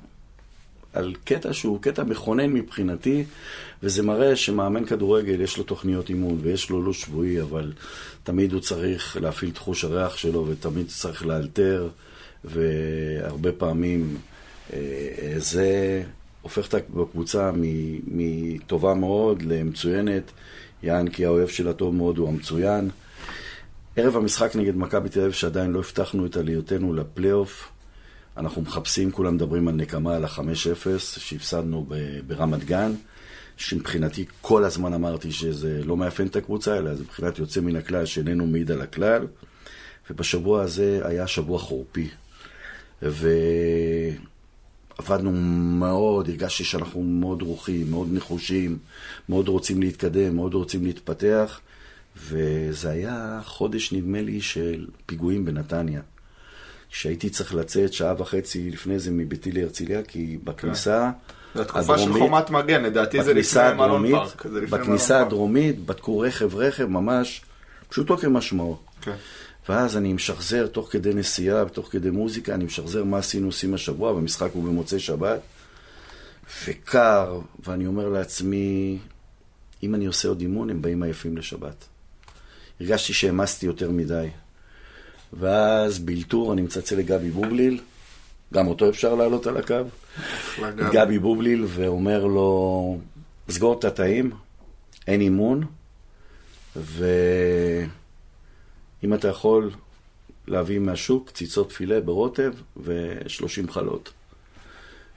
על 0.92 1.14
קטע 1.24 1.52
שהוא 1.52 1.82
קטע 1.82 2.04
מכונן 2.04 2.52
מבחינתי, 2.52 3.24
וזה 3.82 4.02
מראה 4.02 4.36
שמאמן 4.36 4.84
כדורגל 4.84 5.40
יש 5.40 5.58
לו 5.58 5.64
תוכניות 5.64 6.08
אימון 6.08 6.38
ויש 6.42 6.70
לו 6.70 6.82
לו"ז 6.82 6.96
שבועי, 6.96 7.42
אבל 7.42 7.72
תמיד 8.22 8.52
הוא 8.52 8.60
צריך 8.60 9.16
להפעיל 9.20 9.50
את 9.50 9.58
חוש 9.58 9.84
הריח 9.84 10.16
שלו 10.16 10.46
ותמיד 10.46 10.86
צריך 10.88 11.26
לאלתר, 11.26 11.88
והרבה 12.44 13.52
פעמים 13.52 14.16
אה, 14.72 14.78
זה 15.36 16.02
הופך 16.42 16.68
את 16.68 16.74
הקבוצה 16.74 17.50
מטובה 18.06 18.94
מאוד 18.94 19.42
למצוינת. 19.42 20.22
יען 20.82 21.08
כי 21.08 21.24
האויב 21.26 21.48
של 21.48 21.68
הטוב 21.68 21.94
מאוד 21.94 22.18
הוא 22.18 22.28
המצוין. 22.28 22.90
ערב 23.96 24.16
המשחק 24.16 24.56
נגד 24.56 24.76
מכבי 24.76 25.08
תל 25.08 25.20
אביב, 25.20 25.32
שעדיין 25.32 25.70
לא 25.70 25.78
הבטחנו 25.78 26.26
את 26.26 26.36
עלייתנו 26.36 26.94
לפלייאוף, 26.94 27.68
אנחנו 28.36 28.62
מחפשים, 28.62 29.10
כולם 29.10 29.34
מדברים 29.34 29.68
על 29.68 29.74
נקמה, 29.74 30.16
על 30.16 30.24
ה-5-0 30.24 30.98
שהפסדנו 30.98 31.86
ברמת 32.26 32.64
גן, 32.64 32.92
שמבחינתי 33.56 34.24
כל 34.40 34.64
הזמן 34.64 34.94
אמרתי 34.94 35.32
שזה 35.32 35.80
לא 35.84 35.96
מאפיין 35.96 36.28
את 36.28 36.36
הקבוצה, 36.36 36.78
אלא 36.78 36.94
זה 36.94 37.02
מבחינת 37.02 37.38
יוצא 37.38 37.60
מן 37.60 37.76
הכלל 37.76 38.06
שאיננו 38.06 38.46
מעיד 38.46 38.70
על 38.70 38.80
הכלל. 38.80 39.26
ובשבוע 40.10 40.62
הזה 40.62 41.00
היה 41.04 41.26
שבוע 41.26 41.58
חורפי. 41.58 42.08
עבדנו 44.98 45.32
מאוד, 45.78 46.28
הרגשתי 46.28 46.64
שאנחנו 46.64 47.02
מאוד 47.02 47.38
דרוכים, 47.38 47.90
מאוד 47.90 48.08
נחושים, 48.12 48.78
מאוד 49.28 49.48
רוצים 49.48 49.80
להתקדם, 49.80 50.36
מאוד 50.36 50.54
רוצים 50.54 50.84
להתפתח, 50.84 51.60
וזה 52.16 52.90
היה 52.90 53.40
חודש, 53.44 53.92
נדמה 53.92 54.22
לי, 54.22 54.40
של 54.40 54.86
פיגועים 55.06 55.44
בנתניה. 55.44 56.00
שהייתי 56.88 57.30
צריך 57.30 57.54
לצאת 57.54 57.92
שעה 57.92 58.14
וחצי 58.18 58.70
לפני 58.70 58.98
זה 58.98 59.10
מביתי 59.10 59.52
להרצליה, 59.52 60.02
כי 60.02 60.38
בכניסה 60.44 61.10
זו 61.54 61.62
התקופה 61.62 61.98
של 61.98 62.12
חומת 62.12 62.50
מגן, 62.50 62.82
לדעתי 62.82 63.24
זה 63.24 63.34
לפני 63.34 63.62
מלון 63.76 64.10
פארק. 64.10 64.46
בכניסה. 64.46 65.20
הדרומית 65.20 65.86
בדקו 65.86 66.18
רכב 66.18 66.56
רכב 66.56 66.86
ממש, 66.86 67.42
פשוטו 67.88 68.16
כמשמעו. 68.16 68.76
כן. 69.00 69.14
ואז 69.68 69.96
אני 69.96 70.12
משחזר 70.12 70.66
תוך 70.66 70.92
כדי 70.92 71.14
נסיעה 71.14 71.64
ותוך 71.66 71.88
כדי 71.92 72.10
מוזיקה, 72.10 72.54
אני 72.54 72.64
משחזר 72.64 73.04
מה 73.04 73.18
עשינו 73.18 73.46
עושים 73.46 73.74
השבוע, 73.74 74.12
והמשחק 74.12 74.50
הוא 74.52 74.64
במוצאי 74.64 75.00
שבת, 75.00 75.40
וקר, 76.66 77.40
ואני 77.66 77.86
אומר 77.86 78.08
לעצמי, 78.08 78.98
אם 79.82 79.94
אני 79.94 80.06
עושה 80.06 80.28
עוד 80.28 80.40
אימון, 80.40 80.70
הם 80.70 80.82
באים 80.82 81.02
עייפים 81.02 81.36
לשבת. 81.36 81.84
הרגשתי 82.80 83.12
שהעמסתי 83.12 83.66
יותר 83.66 83.90
מדי. 83.90 84.28
ואז 85.32 85.98
באלתור 85.98 86.52
אני 86.52 86.62
מצלצל 86.62 86.96
לגבי 86.96 87.30
בובליל, 87.30 87.80
גם 88.54 88.66
אותו 88.66 88.88
אפשר 88.88 89.14
להעלות 89.14 89.46
על 89.46 89.56
הקו, 89.56 89.82
גבי 90.92 91.18
בובליל, 91.18 91.64
ואומר 91.68 92.24
לו, 92.24 92.98
סגור 93.50 93.78
את 93.78 93.84
התאים, 93.84 94.30
אין 95.06 95.20
אימון, 95.20 95.64
ואם 96.76 97.88
אתה 99.14 99.28
יכול 99.28 99.70
להביא 100.46 100.78
מהשוק 100.78 101.28
קציצות 101.28 101.72
פילה 101.72 102.00
ברוטב 102.00 102.52
ו-30 102.76 103.70
חלות. 103.70 104.12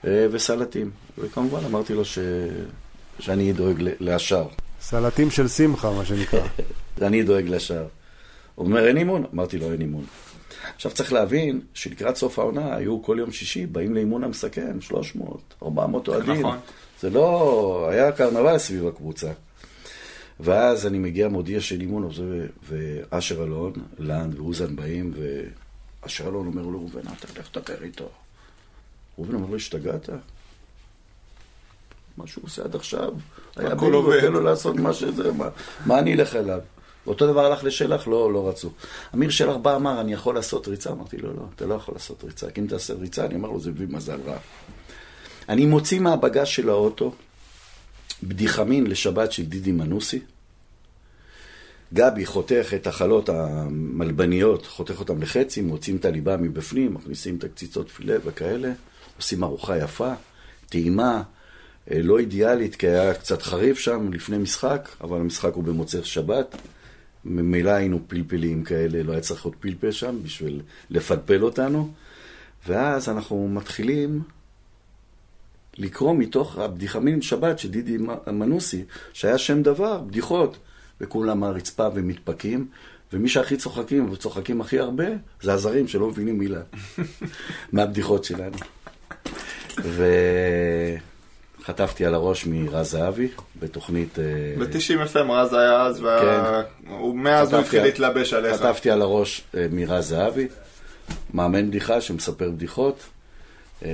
אה, 0.07 0.27
וסלטים. 0.31 0.91
וכמובן 1.17 1.65
אמרתי 1.65 1.93
לו 1.93 2.05
ש... 2.05 2.19
שאני 3.19 3.53
דואג 3.53 3.75
לשאר. 3.99 4.47
סלטים 4.81 5.31
של 5.31 5.47
שמחה, 5.47 5.91
מה 5.91 6.05
שנקרא. 6.05 6.47
אני 7.07 7.23
דואג 7.23 7.47
לשאר. 7.47 7.87
הוא 8.55 8.65
אומר, 8.65 8.87
אין 8.87 8.97
אימון? 8.97 9.25
אמרתי 9.33 9.57
לו, 9.57 9.71
אין 9.71 9.81
אימון. 9.81 10.05
עכשיו 10.75 10.91
צריך 10.91 11.13
להבין 11.13 11.61
שלקראת 11.73 12.15
סוף 12.15 12.39
העונה 12.39 12.75
היו 12.75 13.03
כל 13.03 13.17
יום 13.19 13.31
שישי 13.31 13.65
באים 13.65 13.95
לאימון 13.95 14.23
המסכם, 14.23 14.81
300, 14.81 15.53
400 15.63 16.07
אוהדים. 16.07 16.39
נכון. 16.39 16.57
זה 17.01 17.09
לא... 17.09 17.87
היה 17.91 18.11
קרנבל 18.11 18.57
סביב 18.57 18.87
הקבוצה. 18.87 19.31
ואז 20.39 20.87
אני 20.87 20.99
מגיע, 20.99 21.27
מודיע 21.27 21.61
של 21.61 21.81
אימון, 21.81 22.09
ואשר 22.67 23.43
אלון, 23.43 23.73
לנד 23.99 24.39
ואוזן 24.39 24.75
באים, 24.75 25.13
ואשר 26.03 26.27
אלון 26.27 26.47
אומר 26.47 26.61
לו, 26.61 26.79
ראובן, 26.79 27.01
אתה 27.01 27.39
לך 27.39 27.49
תדבר 27.49 27.83
איתו. 27.83 28.09
ראובן 29.17 29.33
אומר 29.33 29.49
לו, 29.49 29.55
השתגעת? 29.55 30.09
מה 32.19 32.27
שהוא 32.27 32.43
עושה 32.45 32.63
עד 32.63 32.75
עכשיו, 32.75 33.11
היה 33.55 33.67
הכל 33.67 33.79
בינגו, 33.79 33.97
עובד. 33.97 34.21
תן 34.21 34.31
לו 34.31 34.41
לעשות 34.41 34.75
מה 34.75 34.93
שזה, 34.93 35.31
מה, 35.31 35.49
מה 35.85 35.99
אני 35.99 36.13
אלך 36.13 36.35
אליו? 36.35 36.59
אותו 37.07 37.27
דבר 37.27 37.45
הלך 37.45 37.63
לשלח, 37.63 38.07
לא, 38.07 38.33
לא 38.33 38.49
רצו. 38.49 38.69
אמיר 39.15 39.29
שלח 39.29 39.55
בא, 39.55 39.75
אמר, 39.75 40.01
אני 40.01 40.13
יכול 40.13 40.35
לעשות 40.35 40.67
ריצה? 40.67 40.91
אמרתי 40.91 41.17
לו, 41.17 41.33
לא, 41.33 41.41
אתה 41.55 41.65
לא 41.65 41.73
יכול 41.73 41.95
לעשות 41.95 42.23
ריצה, 42.23 42.51
כי 42.51 42.61
אם 42.61 42.67
תעשה 42.67 42.93
ריצה, 42.93 43.25
אני 43.25 43.35
אומר 43.35 43.49
לו, 43.49 43.59
זה 43.59 43.71
מביא 43.71 43.87
מזל 43.89 44.19
רע. 44.25 44.37
אני 45.49 45.65
מוציא 45.65 45.99
מהבגז 45.99 46.47
של 46.47 46.69
האוטו 46.69 47.13
בדיחה 48.23 48.63
מין 48.63 48.87
לשבת 48.87 49.31
של 49.31 49.45
דידי 49.45 49.71
מנוסי. 49.71 50.19
גבי 51.93 52.25
חותך 52.25 52.73
את 52.75 52.87
החלות 52.87 53.29
המלבניות, 53.29 54.65
חותך 54.65 54.99
אותן 54.99 55.19
לחצי, 55.19 55.61
מוצאים 55.61 55.95
את 55.95 56.05
הליבה 56.05 56.37
מבפנים, 56.37 56.93
מכניסים 56.93 57.35
את 57.35 57.43
הקציצות 57.43 57.89
פילה 57.89 58.15
וכאלה, 58.25 58.71
עושים 59.17 59.43
ארוחה 59.43 59.77
יפה, 59.77 60.13
טעימה, 60.69 61.21
לא 61.91 62.19
אידיאלית, 62.19 62.75
כי 62.75 62.87
היה 62.87 63.13
קצת 63.13 63.41
חריף 63.41 63.79
שם 63.79 64.13
לפני 64.13 64.37
משחק, 64.37 64.89
אבל 65.01 65.19
המשחק 65.19 65.53
הוא 65.53 65.63
במוצאי 65.63 66.03
שבת. 66.03 66.55
ממילא 67.25 67.69
היינו 67.69 67.99
פלפלים 68.07 68.63
כאלה, 68.63 69.03
לא 69.03 69.11
היה 69.11 69.21
צריך 69.21 69.45
עוד 69.45 69.55
פלפל 69.59 69.91
שם 69.91 70.23
בשביל 70.23 70.61
לפלפל 70.89 71.43
אותנו. 71.43 71.91
ואז 72.67 73.09
אנחנו 73.09 73.47
מתחילים 73.47 74.21
לקרוא 75.77 76.15
מתוך 76.15 76.57
הבדיחה 76.57 76.99
מן 76.99 77.21
שבת 77.21 77.59
של 77.59 77.71
דידי 77.71 77.97
מנוסי, 78.27 78.83
שהיה 79.13 79.37
שם 79.37 79.63
דבר, 79.63 80.01
בדיחות, 80.01 80.57
וכולם 81.01 81.43
על 81.43 81.51
הרצפה 81.51 81.87
ומתפקים, 81.93 82.67
ומי 83.13 83.29
שהכי 83.29 83.57
צוחקים 83.57 84.11
וצוחקים 84.11 84.61
הכי 84.61 84.79
הרבה, 84.79 85.05
זה 85.41 85.53
הזרים 85.53 85.87
שלא 85.87 86.09
מבינים 86.09 86.39
מילה 86.39 86.61
מהבדיחות 87.73 88.23
שלנו. 88.23 88.57
וחטפתי 91.69 92.05
על 92.05 92.13
הראש 92.13 92.45
מרז 92.47 92.91
זהבי 92.91 93.27
בתוכנית... 93.59 94.19
אה, 94.19 94.23
ב-90 94.65 95.13
FM 95.15 95.31
רז 95.31 95.53
היה 95.53 95.81
אז, 95.81 96.01
וה- 96.01 96.61
הוא- 96.89 97.15
מאז 97.15 97.53
הוא 97.53 97.61
חטפתי 97.61 97.77
התחיל 97.77 97.83
להתלבש 97.83 98.33
עליך. 98.33 98.55
חטפתי 98.55 98.89
על 98.91 99.01
הראש 99.01 99.41
אה, 99.57 99.65
מרז 99.71 100.07
זהבי, 100.09 100.47
מאמן 101.33 101.67
בדיחה 101.67 102.01
שמספר 102.01 102.49
בדיחות, 102.49 102.99
אה, 103.85 103.89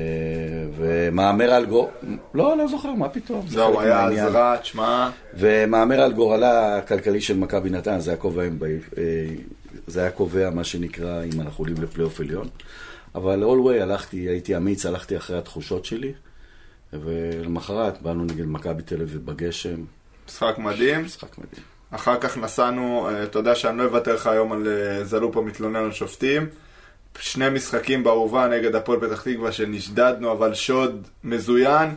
ומהמר 0.78 1.52
על 1.52 1.66
גור... 1.66 1.90
לא, 2.34 2.58
לא 2.58 2.68
זוכר, 2.68 2.94
מה 2.94 3.10
פתאום. 3.10 3.46
זה 3.48 3.58
לא, 3.58 3.64
הוא 3.66 3.82
היה 3.82 4.28
רע, 4.28 4.58
תשמע, 4.58 5.10
ומהמר 5.38 6.02
על 6.02 6.14
גורלה 6.14 6.78
הכלכלי 6.78 7.22
של 7.22 7.38
מכבי 7.38 7.70
נתן, 7.70 8.00
זה 8.00 8.12
היה 8.12 8.18
קובע, 8.18 8.44
אה, 8.44 8.50
זה 9.88 10.02
היה 10.02 10.12
קובע 10.12 10.50
מה 10.50 10.64
שנקרא 10.64 11.24
אם 11.24 11.42
אנחנו 11.42 11.62
עולים 11.64 11.82
לפלייאוף 11.84 12.20
עליון. 12.20 12.48
אבל 13.16 13.44
אולווי 13.44 13.82
הלכתי, 13.82 14.18
הייתי 14.18 14.58
אמיץ, 14.58 14.86
הלכתי 14.86 15.18
אחרי 15.18 15.38
התחושות 15.38 15.86
שלי, 15.86 16.14
ולמחרת 17.04 18.02
באנו 18.02 18.24
נגד 18.24 18.46
מכבי 18.46 18.84
תל 18.84 19.02
אביב 19.02 19.26
בגשם, 19.26 19.84
משחק 20.28 20.56
מדהים. 20.58 21.04
משחק 21.04 21.38
מדהים. 21.38 21.64
אחר 21.92 22.20
כך 22.20 22.38
נסענו, 22.38 23.10
אה, 23.10 23.24
אתה 23.24 23.40
יודע 23.40 23.56
שאני 23.56 23.78
לא 23.78 23.84
אוותר 23.84 24.16
לך 24.16 24.28
היום 24.28 24.52
על 24.52 24.68
אה, 24.68 25.04
זלופה 25.04 25.42
מתלונן 25.42 25.76
על 25.76 25.92
שופטים. 25.92 26.48
שני 27.20 27.50
משחקים 27.50 28.04
באהובה 28.04 28.48
נגד 28.48 28.76
הפועל 28.76 29.00
פתח 29.00 29.22
תקווה 29.22 29.52
שנשדדנו, 29.52 30.32
אבל 30.32 30.54
שוד 30.54 31.08
מזוין. 31.24 31.96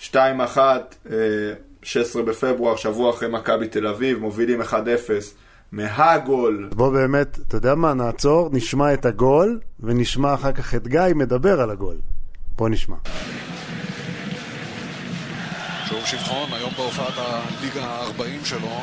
2-1, 0.00 0.14
אה, 1.10 1.16
16 1.82 2.22
בפברואר, 2.22 2.76
שבוע 2.76 3.10
אחרי 3.10 3.28
מכבי 3.28 3.68
תל 3.68 3.86
אביב, 3.86 4.18
מובילים 4.18 4.62
1-0 4.62 4.74
מהגול. 5.72 6.68
בוא 6.74 6.92
באמת, 6.92 7.38
אתה 7.48 7.56
יודע 7.56 7.74
מה, 7.74 7.94
נעצור, 7.94 8.50
נשמע 8.52 8.94
את 8.94 9.06
הגול, 9.06 9.60
ונשמע 9.80 10.34
אחר 10.34 10.52
כך 10.52 10.74
את 10.74 10.88
גיא 10.88 11.00
מדבר 11.14 11.60
על 11.60 11.70
הגול. 11.70 11.96
בוא 12.56 12.68
נשמע. 12.68 12.96
שוב 15.92 16.06
שבחון, 16.06 16.52
היום 16.52 16.72
בהופעת 16.76 17.14
הליגה 17.16 17.84
ה-40 17.84 18.46
שלו. 18.46 18.80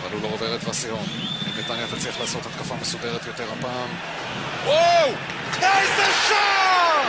אבל 0.00 0.12
הוא 0.12 0.22
לא 0.22 0.28
עובר 0.28 0.54
את 0.54 0.68
וסרון. 0.68 1.06
אם 1.46 1.60
נתניה 1.60 1.86
תצליח 1.86 2.20
לעשות 2.20 2.46
התקפה 2.46 2.74
מסודרת 2.80 3.26
יותר 3.26 3.44
הפעם. 3.58 3.88
וואו! 4.64 5.08
איזה 5.62 6.06
שער! 6.28 7.08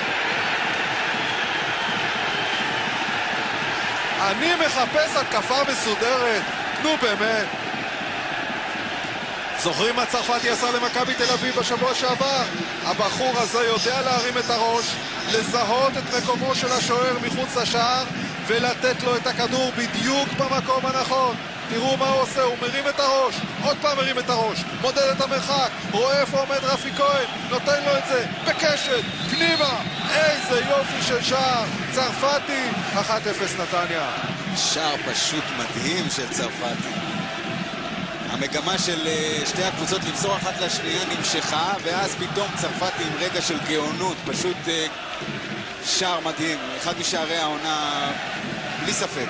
אני 4.22 4.56
מחפש 4.66 5.16
התקפה 5.16 5.56
מסודרת. 5.72 6.44
נו 6.84 6.90
באמת. 7.02 7.48
זוכרים 9.60 9.96
מה 9.96 10.06
צרפתי 10.06 10.50
עשה 10.50 10.72
למכבי 10.72 11.14
תל 11.14 11.32
אביב 11.34 11.56
בשבוע 11.60 11.96
שעבר? 11.96 12.44
הבחור 12.84 13.34
הזה 13.38 13.66
יודע 13.66 14.02
להרים 14.02 14.38
את 14.38 14.50
הראש, 14.50 14.86
לזהות 15.34 15.94
את 15.98 16.24
מקומו 16.24 16.56
של 16.56 16.72
השוער 16.72 17.18
מחוץ 17.26 17.56
לשער 17.58 18.04
ולתת 18.48 19.04
לו 19.04 19.16
את 19.16 19.28
הכדור 19.28 19.72
בדיוק 19.78 20.30
במקום 20.30 20.86
הנכון. 20.86 21.36
תראו 21.70 21.98
מה 21.98 22.10
הוא 22.10 22.22
עושה, 22.22 22.42
הוא 22.42 22.58
מרים 22.62 22.88
את 22.90 23.00
הראש, 23.00 23.36
עוד 23.64 23.78
פעם 23.82 23.98
מרים 23.98 24.20
את 24.20 24.30
הראש, 24.30 24.64
מודד 24.82 25.14
את 25.18 25.22
המרחק, 25.22 25.70
רואה 25.92 26.22
איפה 26.22 26.40
עומד 26.40 26.60
רפי 26.64 26.90
כהן, 26.98 27.26
נותן 27.50 27.84
לו 27.86 27.98
את 27.98 28.04
זה, 28.08 28.26
בקשת, 28.48 29.04
פנימה, 29.30 29.80
איזה 30.16 30.62
יופי 30.70 31.02
של 31.08 31.24
שער, 31.24 31.64
צרפתי, 31.92 32.70
1-0 32.96 33.00
נתניה. 33.62 34.10
שער 34.58 34.96
פשוט 35.12 35.44
מדהים 35.58 36.06
של 36.16 36.30
צרפתי. 36.30 36.97
המגמה 38.30 38.78
של 38.78 39.08
אה, 39.08 39.42
שתי 39.46 39.64
הקבוצות 39.64 40.02
למסור 40.04 40.36
אחת 40.36 40.62
לשנייה 40.62 41.06
נמשכה, 41.18 41.74
ואז 41.84 42.16
פתאום 42.16 42.48
צרפתי 42.56 43.04
עם 43.04 43.14
רגע 43.20 43.42
של 43.42 43.58
גאונות, 43.70 44.18
פשוט 44.26 44.58
אה, 44.68 44.88
שער 45.86 46.20
מדהים, 46.20 46.58
אחד 46.78 47.00
משערי 47.00 47.38
העונה, 47.38 48.12
בלי 48.84 48.94
ספק. 48.94 49.28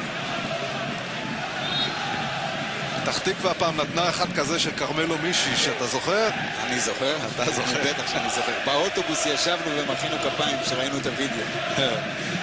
פתח 3.04 3.20
תקווה 3.20 3.54
פעם 3.54 3.78
נתנה 3.78 4.10
אחד 4.10 4.34
כזה 4.34 4.60
של 4.60 4.72
כרמלו 4.72 5.18
מישי, 5.18 5.56
שאתה 5.56 5.88
זוכר? 5.88 6.30
אני 6.64 6.80
זוכר, 6.80 7.16
אתה 7.36 7.52
זוכר. 7.52 7.84
בטח 7.90 8.12
שאני 8.12 8.30
זוכר. 8.30 8.52
באוטובוס 8.66 9.26
ישבנו 9.26 9.78
ומחאנו 9.78 10.16
כפיים 10.18 10.58
כשראינו 10.64 10.98
את 10.98 11.08
הוידאו. 11.08 11.44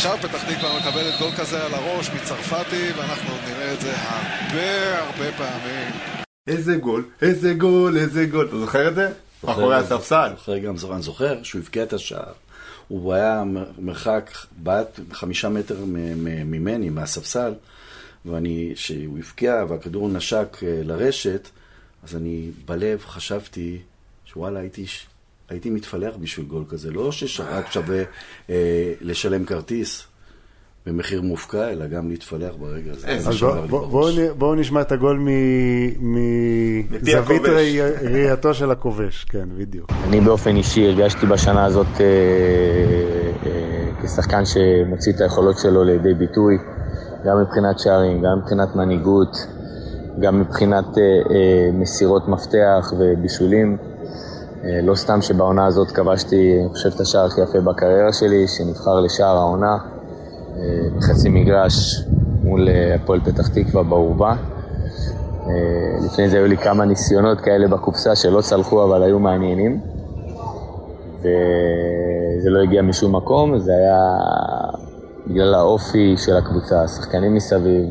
עכשיו 0.00 0.16
פתח 0.22 0.42
תקווה 0.44 0.78
מקבלת 0.78 1.18
גול 1.18 1.30
כזה 1.38 1.64
על 1.66 1.74
הראש 1.74 2.10
מצרפתי, 2.10 2.92
ואנחנו 2.96 3.34
נראה 3.48 3.74
את 3.74 3.80
זה 3.80 3.92
הרבה 3.96 4.98
הרבה 4.98 5.32
פעמים. 5.36 5.92
איזה 6.46 6.76
גול, 6.76 7.04
איזה 7.22 7.54
גול, 7.54 7.96
איזה 7.98 8.26
גול. 8.26 8.46
אתה 8.48 8.58
זוכר 8.58 8.88
את 8.88 8.94
זה? 8.94 9.12
מאחורי 9.44 9.76
הספסל. 9.76 10.30
זוכר 10.36 10.58
גם, 10.58 10.74
אני 10.92 11.02
זוכר 11.02 11.42
שהוא 11.42 11.60
הבקיע 11.62 11.82
את 11.82 11.92
השער. 11.92 12.32
הוא 12.88 13.14
היה 13.14 13.42
מרחק, 13.78 14.30
בעט 14.56 15.00
חמישה 15.12 15.48
מטר 15.48 15.84
מ- 15.84 16.24
מ- 16.24 16.50
ממני, 16.50 16.90
מהספסל, 16.90 17.54
ואני, 18.24 18.72
כשהוא 18.74 19.18
הבקיע 19.18 19.64
והכדור 19.68 20.08
נשק 20.08 20.56
אה, 20.62 20.80
לרשת, 20.84 21.48
אז 22.04 22.16
אני 22.16 22.50
בלב 22.64 23.00
חשבתי 23.06 23.78
שוואלה, 24.24 24.60
הייתי, 24.60 24.84
הייתי 25.50 25.70
מתפלח 25.70 26.14
בשביל 26.20 26.46
גול 26.46 26.64
כזה. 26.68 26.90
לא 26.90 27.12
שרק 27.12 27.70
שווה 27.70 28.02
אה, 28.50 28.54
לשלם 29.00 29.44
כרטיס 29.44 30.06
במחיר 30.86 31.22
מופקע, 31.22 31.70
אלא 31.70 31.86
גם 31.86 32.08
להתפלח 32.08 32.52
ברגע 32.60 32.92
הזה. 32.92 33.08
אז 33.08 33.22
זה 33.24 33.28
אז 33.28 33.34
שבר 33.34 33.66
בוא- 33.66 33.80
בוא-. 33.80 33.86
בואו 33.88 34.34
בואו 34.38 34.54
נשמע 34.54 34.80
את 34.80 34.92
הגול 34.92 35.18
מזווית 36.00 37.42
ראייתו 37.42 38.54
של 38.54 38.70
הכובש, 38.70 39.24
כן, 39.24 39.48
בדיוק. 39.58 39.90
אני 40.08 40.20
באופן 40.20 40.56
אישי 40.56 40.86
הרגשתי 40.86 41.26
בשנה 41.26 41.64
הזאת 41.64 41.86
אה, 42.00 42.04
אה, 43.46 44.02
כשחקן 44.02 44.42
שמוציא 44.44 45.12
את 45.12 45.20
היכולות 45.20 45.58
שלו 45.58 45.84
לידי 45.84 46.14
ביטוי, 46.14 46.58
גם 47.26 47.40
מבחינת 47.42 47.78
שערים, 47.78 48.22
גם 48.22 48.38
מבחינת 48.42 48.76
מנהיגות, 48.76 49.36
גם 50.20 50.40
מבחינת 50.40 50.98
אה, 50.98 51.02
אה, 51.02 51.70
מסירות 51.72 52.28
מפתח 52.28 52.92
ובישולים. 52.98 53.76
אה, 54.64 54.80
לא 54.82 54.94
סתם 54.94 55.22
שבעונה 55.22 55.66
הזאת 55.66 55.90
כבשתי, 55.90 56.58
אני 56.60 56.68
חושב, 56.68 56.88
את 56.94 57.00
השער 57.00 57.24
הכי 57.24 57.40
יפה 57.40 57.60
בקריירה 57.60 58.12
שלי, 58.12 58.48
שנבחר 58.48 59.00
לשער 59.00 59.36
העונה, 59.36 59.78
אה, 60.56 60.62
בחצי 60.96 61.28
מגרש 61.28 62.04
מול 62.42 62.68
אה, 62.68 62.94
הפועל 62.94 63.20
פתח 63.20 63.48
תקווה 63.48 63.82
באורווה. 63.82 64.36
לפני 66.04 66.28
זה 66.28 66.36
היו 66.36 66.46
לי 66.46 66.56
כמה 66.56 66.84
ניסיונות 66.84 67.40
כאלה 67.40 67.68
בקופסה 67.68 68.16
שלא 68.16 68.40
צלחו 68.40 68.84
אבל 68.84 69.02
היו 69.02 69.18
מעניינים. 69.18 69.80
וזה 71.18 72.50
לא 72.50 72.62
הגיע 72.62 72.82
משום 72.82 73.16
מקום, 73.16 73.58
זה 73.58 73.72
היה 73.72 74.02
בגלל 75.26 75.54
האופי 75.54 76.14
של 76.16 76.36
הקבוצה, 76.36 76.82
השחקנים 76.82 77.34
מסביב, 77.34 77.90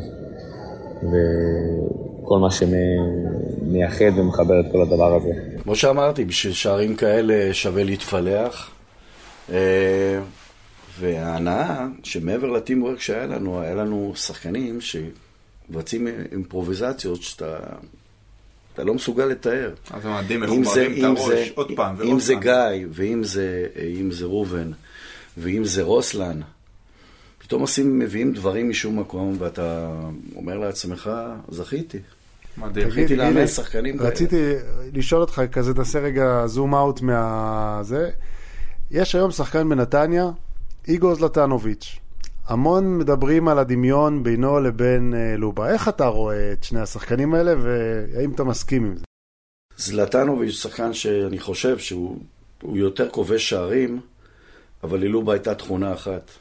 וכל 2.30 2.40
מה 2.40 2.52
שמייחד 2.52 4.20
ומחבר 4.20 4.60
את 4.60 4.66
כל 4.72 4.82
הדבר 4.82 5.16
הזה. 5.16 5.30
כמו 5.64 5.76
שאמרתי, 5.76 6.26
בשביל 6.26 6.54
שערים 6.54 6.96
כאלה 6.96 7.54
שווה 7.54 7.84
להתפלח. 7.84 8.70
אה, 9.52 10.20
וההנאה, 11.00 11.88
שמעבר 12.04 12.50
לטימוורק 12.50 13.02
שהיה 13.02 13.26
לנו, 13.26 13.62
היה 13.62 13.76
לנו 13.76 14.14
שחקנים 14.16 14.80
שמבצעים 14.82 16.08
אימפרוביזציות 16.32 17.22
שאתה 17.22 17.58
אתה 18.74 18.84
לא 18.84 18.94
מסוגל 18.94 19.26
לתאר. 19.26 19.74
אז 19.92 20.04
זה 20.04 20.10
מדהים 20.10 20.44
איך 20.44 20.52
אם 20.52 20.64
הוא 20.64 20.74
זה, 20.74 20.82
מרים 20.82 20.92
את 20.94 20.98
אם 20.98 21.06
הראש 21.06 21.28
זה, 21.28 21.46
עוד 21.56 21.72
פעם 21.76 21.96
ועוד 21.98 22.10
אם 22.10 22.20
זה 22.20 22.34
פעם. 22.34 22.42
גיא, 22.42 22.88
ואם 22.92 23.24
זה, 23.24 23.68
אם 24.00 24.12
זה 24.12 24.26
ראובן, 24.26 24.72
ואם 25.38 25.66
זה 25.66 25.84
רוסלן, 25.84 26.40
פתאום 27.38 27.62
עושים, 27.62 28.00
מביאים 28.00 28.34
דברים 28.34 28.70
משום 28.70 29.00
מקום, 29.00 29.36
ואתה 29.40 29.90
אומר 30.36 30.58
לעצמך, 30.58 31.12
זכיתי. 31.50 31.98
מדהים. 32.60 32.90
גילי, 32.90 33.16
לאמן 33.16 33.48
שחקנים. 33.48 34.02
רציתי 34.02 34.54
לשאול 34.94 35.22
אותך, 35.22 35.42
כזה 35.52 35.74
תעשה 35.74 36.00
רגע 36.00 36.48
זום 36.48 36.76
אאוט 36.76 37.02
מהזה. 37.02 38.10
יש 38.92 39.16
היום 39.16 39.32
שחקן 39.32 39.70
בנתניה, 39.70 40.30
איגור 40.88 41.16
זלטנוביץ'. 41.16 42.00
המון 42.48 42.98
מדברים 42.98 43.48
על 43.48 43.60
הדמיון 43.60 44.24
בינו 44.24 44.60
לבין 44.60 45.14
אה, 45.14 45.38
לובה. 45.38 45.74
איך 45.74 45.90
אתה 45.90 46.06
רואה 46.06 46.52
את 46.54 46.64
שני 46.64 46.80
השחקנים 46.80 47.34
האלה, 47.34 47.54
והאם 47.62 48.32
אתה 48.32 48.44
מסכים 48.44 48.86
עם 48.86 48.98
זה? 48.98 49.04
זלטנוביץ' 49.78 50.54
שחקן 50.54 50.94
שאני 50.94 51.40
חושב 51.40 51.78
שהוא 51.78 52.18
הוא 52.62 52.78
יותר 52.78 53.10
כובש 53.10 53.50
שערים, 53.50 54.00
אבל 54.84 55.00
ללובה 55.00 55.34
הייתה 55.34 55.56
תכונה 55.56 55.94
אחת. 55.94 56.32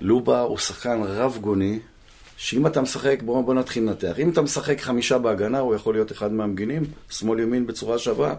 לובה 0.00 0.40
הוא 0.40 0.58
שחקן 0.58 1.02
רב 1.02 1.38
גוני, 1.40 1.78
שאם 2.42 2.66
אתה 2.66 2.80
משחק, 2.80 3.22
בוא, 3.24 3.44
בוא 3.44 3.54
נתחיל 3.54 3.82
לנתח. 3.82 4.18
אם 4.18 4.30
אתה 4.30 4.42
משחק 4.42 4.80
חמישה 4.80 5.18
בהגנה, 5.18 5.58
הוא 5.58 5.74
יכול 5.74 5.94
להיות 5.94 6.12
אחד 6.12 6.32
מהמגינים, 6.32 6.82
שמאל 7.10 7.40
ימין 7.40 7.66
בצורה 7.66 7.98
שווה, 7.98 8.34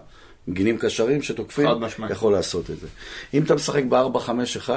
מגינים 0.47 0.77
קשרים 0.77 1.21
שתוקפים. 1.21 1.67
יכול 2.09 2.33
לעשות 2.33 2.69
את 2.69 2.79
זה. 2.79 2.87
אם 3.33 3.43
אתה 3.43 3.55
משחק 3.55 3.83
ב-4-5-1, 3.89 4.69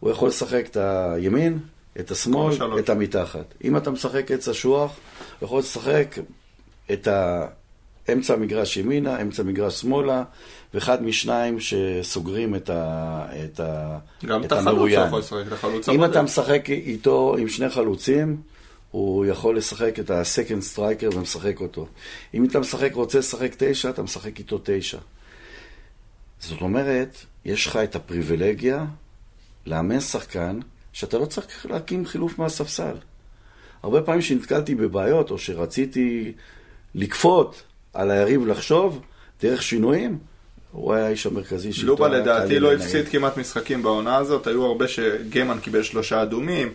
הוא 0.00 0.10
יכול 0.10 0.28
לשחק 0.28 0.66
את 0.70 0.76
הימין, 0.76 1.58
את 2.00 2.10
השמאל. 2.10 2.78
את 2.78 2.88
המתחת. 2.88 3.54
אם 3.64 3.76
אתה 3.76 3.90
משחק 3.90 4.30
עץ 4.30 4.48
אשוח, 4.48 4.96
הוא 5.38 5.46
יכול 5.46 5.58
לשחק 5.58 6.14
את 6.92 7.08
ה... 7.08 7.46
אמצע 8.12 8.34
המגרש 8.34 8.76
ימינה, 8.76 9.22
אמצע 9.22 9.42
המגרש 9.42 9.80
שמאלה, 9.80 10.24
ואחד 10.74 11.02
משניים 11.02 11.60
שסוגרים 11.60 12.54
את, 12.54 12.70
ה, 12.70 13.26
את, 13.44 13.60
ה, 13.60 13.98
גם 14.26 14.40
את 14.40 14.46
את 14.46 14.52
החלוץ 14.52 14.66
הוא 14.66 14.74
המרואיין. 14.74 15.06
יכול 15.06 15.18
לשחק, 15.18 15.44
את 15.46 15.52
החלוץ 15.52 15.88
אם. 15.88 16.04
אתה 16.04 16.22
משחק 16.22 16.70
איתו 16.70 17.36
עם 17.38 17.48
שני 17.48 17.68
חלוצים, 17.68 18.36
הוא 18.90 19.26
יכול 19.26 19.56
לשחק 19.56 19.98
את 19.98 20.10
ה 20.10 20.17
second 20.17 20.62
striker 20.62 21.08
ומשחק 21.14 21.60
אותו. 21.60 21.86
אם 22.34 22.44
אתה 22.44 22.60
משחק, 22.60 22.90
רוצה 22.94 23.18
לשחק 23.18 23.54
תשע, 23.58 23.90
אתה 23.90 24.02
משחק 24.02 24.38
איתו 24.38 24.60
תשע. 24.64 24.98
זאת 26.40 26.60
אומרת, 26.60 27.16
יש 27.44 27.66
לך 27.66 27.76
את 27.76 27.96
הפריבילגיה 27.96 28.84
לאמן 29.66 30.00
שחקן 30.00 30.58
שאתה 30.92 31.18
לא 31.18 31.26
צריך 31.26 31.66
להקים 31.66 32.06
חילוף 32.06 32.38
מהספסל. 32.38 32.96
הרבה 33.82 34.02
פעמים 34.02 34.22
שנתקלתי 34.22 34.74
בבעיות, 34.74 35.30
או 35.30 35.38
שרציתי 35.38 36.32
לכפות 36.94 37.62
על 37.94 38.10
היריב 38.10 38.46
לחשוב 38.46 39.00
דרך 39.42 39.62
שינויים, 39.62 40.18
הוא 40.76 40.94
היה 40.94 41.06
האיש 41.06 41.26
המרכזי 41.26 41.72
שאיתו 41.72 41.86
לובה 41.86 42.08
לדעתי 42.08 42.60
לא. 42.60 42.72
הפסיד 42.72 43.08
כמעט 43.08 43.36
משחקים 43.36 43.82
בעונה 43.82 44.16
הזאת, 44.16 44.46
היו 44.46 44.64
הרבה 44.64 44.88
שגמן 44.88 45.58
קיבל 45.58 45.82
שלושה 45.82 46.22
אדומים, 46.22 46.72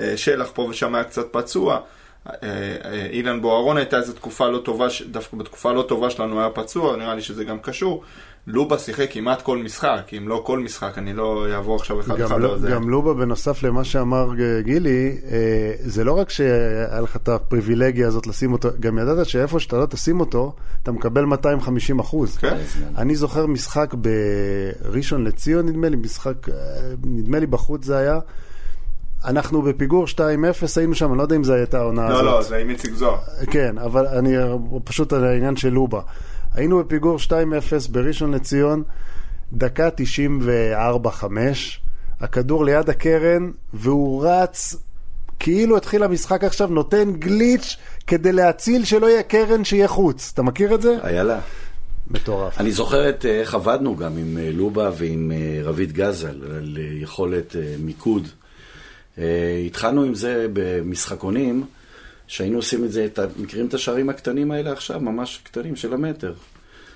אה, 0.00 0.16
שלח 0.16 0.50
פה 0.54 0.62
ושם 0.62 0.94
היה 0.94 1.04
קצת 1.04 1.26
פצוע, 1.30 1.80
אה, 2.28 2.34
אה, 2.42 3.06
אילן 3.10 3.42
בוארון 3.42 3.76
הייתה 3.76 3.96
איזו 3.96 4.12
תקופה 4.12 4.48
לא 4.48 4.58
טובה, 4.58 4.86
דווקא 5.10 5.36
בתקופה 5.36 5.72
לא 5.72 5.82
טובה 5.82 6.10
שלנו 6.10 6.40
היה 6.40 6.50
פצוע, 6.50 6.96
נראה 6.96 7.14
לי 7.14 7.22
שזה 7.22 7.44
גם 7.44 7.58
קשור. 7.58 8.02
לובה 8.46 8.78
שיחק 8.78 9.06
כמעט 9.10 9.42
כל 9.42 9.58
משחק, 9.58 10.10
אם 10.18 10.28
לא 10.28 10.42
כל 10.46 10.58
משחק, 10.58 10.98
אני 10.98 11.12
לא 11.12 11.46
אעבור 11.54 11.76
עכשיו 11.76 12.00
אחד 12.00 12.16
גם, 12.16 12.26
אחד 12.26 12.40
לא, 12.40 12.52
על 12.52 12.58
זה. 12.58 12.70
גם 12.70 12.88
לובה, 12.90 13.14
בנוסף 13.14 13.62
למה 13.62 13.84
שאמר 13.84 14.30
אה, 14.40 14.62
גילי, 14.62 15.16
אה, 15.30 15.72
זה 15.78 16.04
לא 16.04 16.18
רק 16.18 16.30
שהיה 16.30 17.00
לך 17.00 17.16
את 17.16 17.28
הפריבילגיה 17.28 18.08
הזאת 18.08 18.26
לשים 18.26 18.52
אותו, 18.52 18.68
גם 18.80 18.98
ידעת 18.98 19.26
שאיפה 19.26 19.60
שאתה 19.60 19.76
לא 19.76 19.86
תשים 19.86 20.20
אותו, 20.20 20.54
אתה 20.82 20.92
מקבל 20.92 21.24
250 21.24 21.98
אחוז. 21.98 22.36
כן. 22.36 22.56
אני 22.96 23.16
זוכר 23.16 23.46
משחק 23.46 23.94
בראשון 23.94 25.24
לציון, 25.24 25.66
נדמה 25.66 25.88
לי, 25.88 25.96
משחק, 25.96 26.48
אה, 26.48 26.54
נדמה 27.04 27.38
לי 27.38 27.46
בחוץ 27.46 27.84
זה 27.84 27.96
היה. 27.96 28.18
אנחנו 29.24 29.62
בפיגור 29.62 30.06
2-0 30.06 30.18
היינו 30.76 30.94
שם, 30.94 31.10
אני 31.10 31.18
לא 31.18 31.22
יודע 31.22 31.36
אם 31.36 31.44
זו 31.44 31.52
הייתה 31.52 31.78
העונה 31.78 32.06
הזאת. 32.06 32.24
לא, 32.24 32.32
לא, 32.32 32.42
זה 32.42 32.56
עם 32.56 32.70
איציק 32.70 32.94
זוהר. 32.94 33.18
כן, 33.50 33.78
אבל 33.78 34.06
אני 34.06 34.36
פשוט 34.84 35.12
על 35.12 35.24
העניין 35.24 35.56
של 35.56 35.68
לובה. 35.68 36.00
היינו 36.54 36.84
בפיגור 36.84 37.18
2-0 37.28 37.32
בראשון 37.90 38.34
לציון, 38.34 38.82
דקה 39.52 39.88
94-5, 39.88 41.22
הכדור 42.20 42.64
ליד 42.64 42.90
הקרן, 42.90 43.50
והוא 43.74 44.26
רץ 44.26 44.76
כאילו 45.38 45.76
התחיל 45.76 46.02
המשחק 46.02 46.44
עכשיו, 46.44 46.68
נותן 46.68 47.12
גליץ' 47.12 47.76
כדי 48.06 48.32
להציל 48.32 48.84
שלא 48.84 49.06
יהיה 49.06 49.22
קרן, 49.22 49.64
שיהיה 49.64 49.88
חוץ. 49.88 50.30
אתה 50.34 50.42
מכיר 50.42 50.74
את 50.74 50.82
זה? 50.82 50.96
איילה. 51.04 51.40
מטורף. 52.10 52.60
אני 52.60 52.72
זוכר 52.72 53.08
את 53.08 53.26
אה, 53.26 53.40
איך 53.40 53.54
עבדנו 53.54 53.96
גם 53.96 54.16
עם 54.16 54.38
אה, 54.38 54.50
לובה 54.52 54.90
ועם 54.96 55.32
אה, 55.34 55.60
רביד 55.64 55.92
גזל 55.92 56.40
על 56.56 56.78
יכולת 57.00 57.56
מיקוד. 57.78 58.28
התחלנו 59.66 60.02
עם 60.02 60.14
זה 60.14 60.46
במשחקונים, 60.52 61.64
שהיינו 62.32 62.56
עושים 62.56 62.84
את 62.84 62.92
זה, 62.92 63.04
את 63.04 63.18
מכירים 63.38 63.66
את 63.66 63.74
השערים 63.74 64.10
הקטנים 64.10 64.50
האלה 64.50 64.72
עכשיו? 64.72 65.00
ממש 65.00 65.40
קטנים 65.44 65.76
של 65.76 65.94
המטר. 65.94 66.34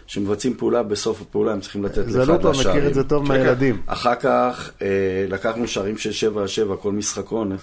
שמבצעים 0.06 0.56
פעולה, 0.56 0.82
בסוף 0.82 1.22
הפעולה 1.22 1.52
הם 1.52 1.60
צריכים 1.60 1.84
לתת 1.84 2.08
זה 2.08 2.18
לאחד 2.18 2.28
לובה 2.28 2.50
השערים. 2.50 2.78
מכיר 2.78 2.88
את 2.88 2.94
זה 2.94 3.04
טוב 3.04 3.22
כן, 3.22 3.28
מהילדים. 3.28 3.82
אחר 3.86 4.14
כך 4.14 4.70
אה, 4.82 5.26
לקחנו 5.28 5.68
שערים 5.68 5.98
של 5.98 6.12
7 6.12 6.40
על 6.40 6.46
7, 6.46 6.76
כל 6.76 6.92
משחקון, 6.92 7.56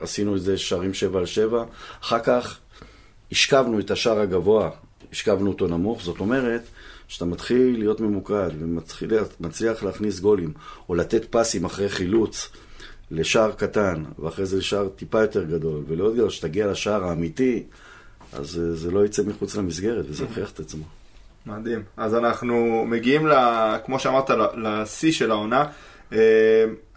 עשינו 0.00 0.36
את 0.36 0.42
זה 0.42 0.58
שערים 0.58 0.94
7 0.94 1.18
על 1.18 1.26
7. 1.26 1.64
אחר 2.02 2.18
כך 2.18 2.58
השכבנו 3.32 3.78
את 3.78 3.90
השער 3.90 4.20
הגבוה, 4.20 4.70
השכבנו 5.12 5.50
אותו 5.50 5.66
נמוך, 5.66 6.02
זאת 6.02 6.20
אומרת 6.20 6.62
שאתה 7.08 7.24
מתחיל 7.24 7.78
להיות 7.78 8.00
ממוקד 8.00 8.50
ומצליח 9.40 9.82
להכניס 9.82 10.20
גולים, 10.20 10.52
או 10.88 10.94
לתת 10.94 11.24
פסים 11.30 11.64
אחרי 11.64 11.88
חילוץ 11.88 12.48
לשער 13.10 13.52
קטן, 13.52 14.04
ואחרי 14.18 14.46
זה 14.46 14.56
לשער 14.56 14.88
טיפה 14.88 15.20
יותר 15.20 15.44
גדול, 15.44 15.82
ולעוד 15.88 16.14
גדול, 16.14 16.30
שתגיע 16.30 16.66
לשער 16.66 17.04
האמיתי, 17.04 17.62
אז 18.32 18.60
זה 18.74 18.90
לא 18.90 19.04
יצא 19.04 19.22
מחוץ 19.26 19.56
למסגרת, 19.56 20.04
וזה 20.08 20.24
הוכיח 20.24 20.50
את 20.50 20.60
עצמו. 20.60 20.84
מדהים. 21.46 21.82
אז 21.96 22.14
אנחנו 22.14 22.84
מגיעים, 22.88 23.26
ל, 23.26 23.34
כמו 23.84 23.98
שאמרת, 23.98 24.30
לשיא 24.56 25.12
של 25.12 25.30
העונה. 25.30 25.64
אה, 26.12 26.18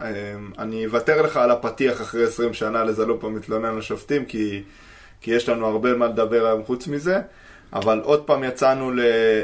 אה, 0.01 0.35
אני 0.57 0.85
אוותר 0.85 1.21
לך 1.21 1.37
על 1.37 1.51
הפתיח 1.51 2.01
אחרי 2.01 2.25
20 2.25 2.53
שנה 2.53 2.83
לזלופה 2.83 3.29
מתלונן 3.29 3.77
לשופטים, 3.77 4.25
כי, 4.25 4.63
כי 5.21 5.31
יש 5.31 5.49
לנו 5.49 5.65
הרבה 5.65 5.93
מה 5.93 6.07
לדבר 6.07 6.45
היום 6.45 6.63
חוץ 6.65 6.87
מזה. 6.87 7.21
אבל 7.73 8.01
עוד 8.03 8.23
פעם 8.23 8.43
יצאנו, 8.43 8.91
ל... 8.91 8.99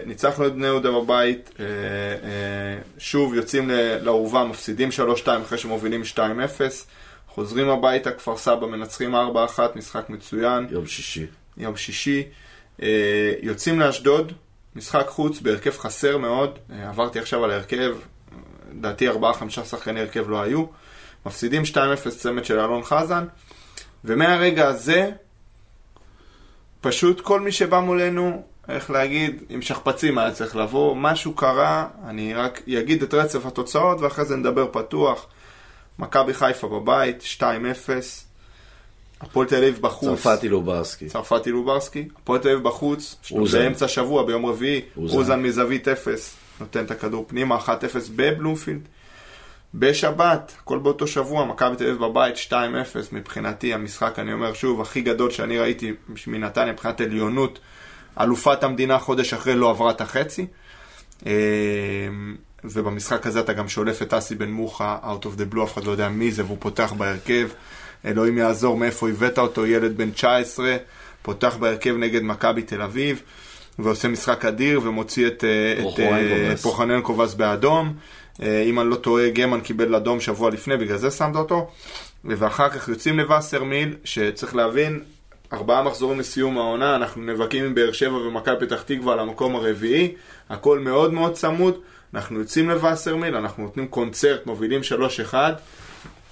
ניצחנו 0.06 0.48
את 0.48 0.54
בני 0.54 0.68
יהודה 0.68 0.92
בבית, 0.92 1.50
אה, 1.60 1.66
אה, 1.66 2.82
שוב 2.98 3.34
יוצאים 3.34 3.70
לאורווה, 4.02 4.44
מפסידים 4.44 4.90
3-2 4.90 5.28
אחרי 5.42 5.58
שמובילים 5.58 6.02
2-0, 6.16 6.20
חוזרים 7.28 7.70
הביתה, 7.70 8.12
כפר 8.12 8.38
סבא 8.38 8.68
מנצחים 8.68 9.16
4-1, 9.16 9.18
משחק 9.76 10.10
מצוין, 10.10 10.68
יום 10.70 10.86
שישי. 10.86 11.26
יום 11.58 11.78
שישי, 11.78 12.24
אה, 12.82 13.34
יוצאים 13.42 13.80
לאשדוד, 13.80 14.32
משחק 14.76 15.08
חוץ 15.08 15.40
בהרכב 15.40 15.78
חסר 15.78 16.18
מאוד, 16.18 16.60
עברתי 16.84 17.20
עכשיו 17.20 17.44
על 17.44 17.52
ההרכב, 17.52 17.96
לדעתי 18.74 19.10
4-5 19.10 19.14
שחקני 19.50 20.00
הרכב 20.00 20.30
לא 20.30 20.42
היו, 20.42 20.66
מפסידים 21.26 21.64
2-0 21.64 21.78
צמד 22.18 22.46
של 22.46 22.60
אלון 22.60 22.84
חזן, 22.84 23.26
ומהרגע 24.06 24.68
הזה, 24.68 25.12
פשוט 26.82 27.22
כל 27.22 27.40
מי 27.40 27.52
שבא 27.52 27.80
מולנו, 27.80 28.44
איך 28.70 28.92
להגיד, 28.92 29.44
עם 29.50 29.62
שכפ"צים 29.62 30.18
היה 30.18 30.32
צריך 30.32 30.56
לבוא, 30.56 30.96
משהו 30.96 31.34
קרה, 31.34 31.88
אני 32.08 32.34
רק 32.34 32.62
אגיד 32.80 33.04
את 33.04 33.14
רצף 33.14 33.46
התוצאות 33.46 34.02
ואחרי 34.02 34.26
זה 34.26 34.36
נדבר 34.36 34.68
פתוח. 34.72 35.28
מכבי 36.00 36.34
חיפה 36.34 36.68
בבית, 36.68 37.24
2-0, 37.38 37.44
הפועל 39.22 39.48
תל 39.48 39.56
אביב 39.56 39.80
בחוץ. 39.82 40.22
צרפתי 40.22 40.50
לוברסקי. 40.50 41.08
צרפתי 41.08 41.52
לוברסקי, 41.52 42.08
הפועל 42.22 42.40
תל 42.40 42.50
אביב 42.50 42.64
בחוץ. 42.64 43.16
באמצע 43.54 43.88
שבוע, 43.88 44.26
ביום 44.26 44.46
רביעי, 44.46 44.82
אוזן. 44.98 45.42
מזווית 45.42 45.88
אפס, 45.88 46.36
נותן 46.60 46.86
את 46.86 46.92
הכדור 46.92 47.26
פנימה, 47.28 47.58
1-0 47.58 47.70
בבלומפילד. 48.16 48.82
בשבת, 49.74 50.54
הכל 50.62 50.80
באותו 50.80 51.08
שבוע, 51.08 51.46
מכבי 51.46 51.76
תל 51.76 51.84
אביב 51.84 51.98
בבית, 51.98 52.36
2-0, 52.36 52.54
מבחינתי 53.12 53.74
המשחק, 53.74 54.20
אני 54.20 54.34
אומר 54.34 54.54
שוב, 54.54 54.82
הכי 54.82 55.02
גדול 55.02 55.32
שאני 55.32 55.60
ראיתי 55.60 55.94
מנתניה 56.28 56.74
מבחינת 56.74 57.02
עליונות, 57.02 57.60
אלופת 58.20 58.64
המדינה 58.64 59.00
חודש 59.00 59.34
אחרי 59.34 59.56
לא 59.56 59.70
עברה 59.70 59.92
את 59.92 60.02
החצי. 60.02 60.46
אה, 61.26 61.32
ובמשחק 62.64 63.28
הזה 63.28 63.40
אתה 63.40 63.54
גם 63.54 63.70
שולף 63.70 64.02
את 64.02 64.14
אסי 64.14 64.36
בן 64.36 64.50
מוחה, 64.52 64.98
out 65.04 65.26
of 65.26 65.40
the 65.40 65.54
blue, 65.54 65.64
אף 65.64 65.74
אחד 65.74 65.84
לא 65.84 65.92
יודע 65.92 66.10
מי 66.10 66.32
זה, 66.32 66.46
והוא 66.46 66.58
פותח 66.60 66.94
בהרכב. 66.98 67.50
אלוהים 68.06 68.38
יעזור 68.38 68.78
מאיפה 68.78 69.10
הבאת 69.10 69.40
אותו, 69.40 69.66
ילד 69.66 69.98
בן 69.98 70.12
19, 70.12 70.78
פותח 71.22 71.56
בהרכב 71.60 71.96
נגד 71.98 72.24
מכבי 72.24 72.62
תל 72.62 72.82
אביב, 72.82 73.22
ועושה 73.80 74.08
משחק 74.08 74.46
אדיר, 74.46 74.82
ומוציא 74.84 75.28
את, 75.28 75.44
אה, 75.44 75.74
את 75.74 75.78
פרוחורנקובס. 75.80 76.50
אה, 76.50 76.58
פרוחננקובס 76.58 77.34
באדום. 77.34 77.94
אה, 78.42 78.62
אם 78.62 78.80
אני 78.80 78.90
לא 78.90 78.96
טועה, 78.96 79.30
גמן 79.30 79.62
קיבל 79.62 79.96
אדום 79.96 80.20
שבוע 80.20 80.50
לפני, 80.50 80.78
בגלל 80.78 80.98
זה 80.98 81.12
שמת 81.12 81.36
אותו. 81.36 81.72
ואחר 82.26 82.70
כך 82.70 82.88
יוצאים 82.88 83.20
לווסרמיל, 83.20 83.96
שצריך 84.04 84.56
להבין, 84.56 85.04
ארבעה 85.54 85.84
מחזורים 85.84 86.20
לסיום 86.20 86.58
העונה, 86.58 86.96
אנחנו 86.96 87.22
נאבקים 87.22 87.66
עם 87.66 87.76
באר 87.76 87.92
שבע 87.92 88.18
ומכבי 88.18 88.56
פתח 88.60 88.82
תקווה 88.82 89.14
על 89.14 89.20
המקום 89.20 89.56
הרביעי, 89.56 90.14
הכל 90.50 90.80
מאוד 90.80 91.14
מאוד 91.14 91.34
צמוד, 91.34 91.80
אנחנו 92.14 92.40
יוצאים 92.40 92.70
לווסרמיל, 92.70 93.36
אנחנו 93.36 93.64
נותנים 93.64 93.88
קונצרט, 93.88 94.46
מובילים 94.46 94.82
3-1. 95.32 95.34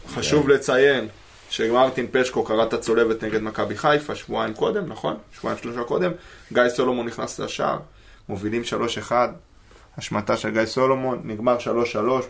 חשוב 0.10 0.50
לציין 0.50 1.08
שמרטין 1.50 2.08
פשקו 2.12 2.44
קרא 2.44 2.64
את 2.64 2.74
הצולבת 2.74 3.24
נגד 3.24 3.42
מכבי 3.42 3.78
חיפה 3.78 4.16
שבועיים 4.16 4.54
קודם, 4.54 4.86
נכון? 4.86 5.18
שבועיים 5.38 5.60
שלושה 5.62 5.84
קודם. 5.84 6.12
גיא 6.54 6.70
סולומון 6.70 7.06
נכנס 7.06 7.40
לשער, 7.40 7.80
מובילים 8.30 8.62
3-1, 9.10 9.12
השמטה 9.98 10.38
של 10.38 10.50
גיא 10.50 10.66
סולומון, 10.66 11.22
נגמר 11.24 11.58
3-3, 11.60 11.68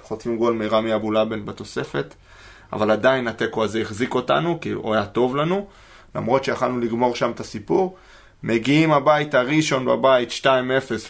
חוטפים 0.03 0.37
גול 0.37 0.53
מרמי 0.53 0.95
אבולאבן 0.95 1.45
בתוספת, 1.45 2.13
אבל 2.73 2.91
עדיין 2.91 3.27
התיקו 3.27 3.63
הזה 3.63 3.81
החזיק 3.81 4.15
אותנו, 4.15 4.57
כי 4.61 4.71
הוא 4.71 4.93
היה 4.93 5.05
טוב 5.05 5.35
לנו, 5.35 5.67
למרות 6.15 6.43
שיכלנו 6.43 6.79
לגמור 6.79 7.15
שם 7.15 7.31
את 7.31 7.39
הסיפור. 7.39 7.97
מגיעים 8.43 8.91
הביתה, 8.91 9.41
ראשון 9.41 9.85
בבית, 9.85 10.29
2-0, 10.31 10.45